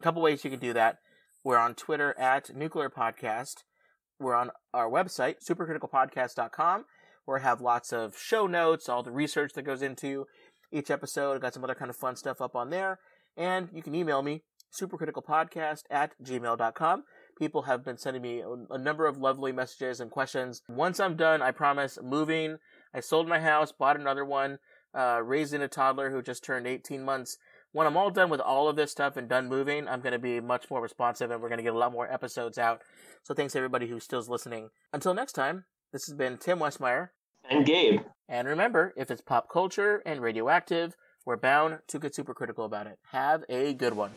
A 0.00 0.02
couple 0.02 0.22
ways 0.22 0.44
you 0.44 0.50
can 0.50 0.60
do 0.60 0.72
that. 0.72 0.98
We're 1.44 1.58
on 1.58 1.74
Twitter 1.74 2.18
at 2.18 2.54
Nuclear 2.54 2.90
Podcast. 2.90 3.62
We're 4.18 4.34
on 4.34 4.50
our 4.72 4.90
website, 4.90 5.36
supercriticalpodcast.com, 5.48 6.84
where 7.24 7.38
I 7.38 7.42
have 7.42 7.60
lots 7.60 7.92
of 7.92 8.16
show 8.18 8.46
notes, 8.46 8.88
all 8.88 9.02
the 9.02 9.10
research 9.10 9.52
that 9.54 9.62
goes 9.62 9.82
into 9.82 10.26
each 10.72 10.90
episode. 10.90 11.34
I've 11.34 11.42
got 11.42 11.54
some 11.54 11.64
other 11.64 11.74
kind 11.74 11.90
of 11.90 11.96
fun 11.96 12.16
stuff 12.16 12.40
up 12.40 12.56
on 12.56 12.70
there. 12.70 12.98
And 13.36 13.68
you 13.72 13.82
can 13.82 13.94
email 13.94 14.22
me, 14.22 14.42
supercriticalpodcast 14.80 15.82
at 15.90 16.12
gmail.com. 16.22 17.04
People 17.38 17.62
have 17.62 17.84
been 17.84 17.98
sending 17.98 18.22
me 18.22 18.40
a, 18.40 18.74
a 18.74 18.78
number 18.78 19.06
of 19.06 19.18
lovely 19.18 19.52
messages 19.52 20.00
and 20.00 20.10
questions. 20.10 20.62
Once 20.68 20.98
I'm 20.98 21.16
done, 21.16 21.42
I 21.42 21.50
promise, 21.50 21.98
moving, 22.02 22.58
I 22.94 23.00
sold 23.00 23.28
my 23.28 23.40
house, 23.40 23.72
bought 23.72 24.00
another 24.00 24.24
one, 24.24 24.58
uh, 24.94 25.20
raising 25.22 25.60
a 25.60 25.68
toddler 25.68 26.10
who 26.10 26.22
just 26.22 26.42
turned 26.42 26.66
18 26.66 27.04
months. 27.04 27.36
When 27.72 27.86
I'm 27.86 27.96
all 27.96 28.10
done 28.10 28.30
with 28.30 28.40
all 28.40 28.68
of 28.68 28.76
this 28.76 28.90
stuff 28.90 29.16
and 29.16 29.28
done 29.28 29.48
moving, 29.48 29.86
I'm 29.86 30.00
going 30.00 30.14
to 30.14 30.18
be 30.18 30.40
much 30.40 30.70
more 30.70 30.80
responsive 30.80 31.30
and 31.30 31.42
we're 31.42 31.48
going 31.48 31.58
to 31.58 31.64
get 31.64 31.74
a 31.74 31.78
lot 31.78 31.92
more 31.92 32.10
episodes 32.10 32.56
out. 32.56 32.80
So 33.22 33.34
thanks 33.34 33.54
everybody 33.54 33.86
who 33.88 34.00
still's 34.00 34.30
listening. 34.30 34.70
Until 34.92 35.12
next 35.12 35.32
time, 35.32 35.64
this 35.92 36.06
has 36.06 36.14
been 36.14 36.38
Tim 36.38 36.58
Westmeyer. 36.58 37.10
And 37.48 37.66
Gabe. 37.66 38.00
And 38.28 38.48
remember, 38.48 38.94
if 38.96 39.10
it's 39.10 39.20
pop 39.20 39.50
culture 39.50 40.02
and 40.06 40.22
radioactive, 40.22 40.96
we're 41.26 41.36
bound 41.36 41.80
to 41.88 41.98
get 41.98 42.14
super 42.14 42.34
critical 42.34 42.64
about 42.64 42.86
it. 42.86 42.98
Have 43.10 43.44
a 43.48 43.74
good 43.74 43.94
one. 43.94 44.12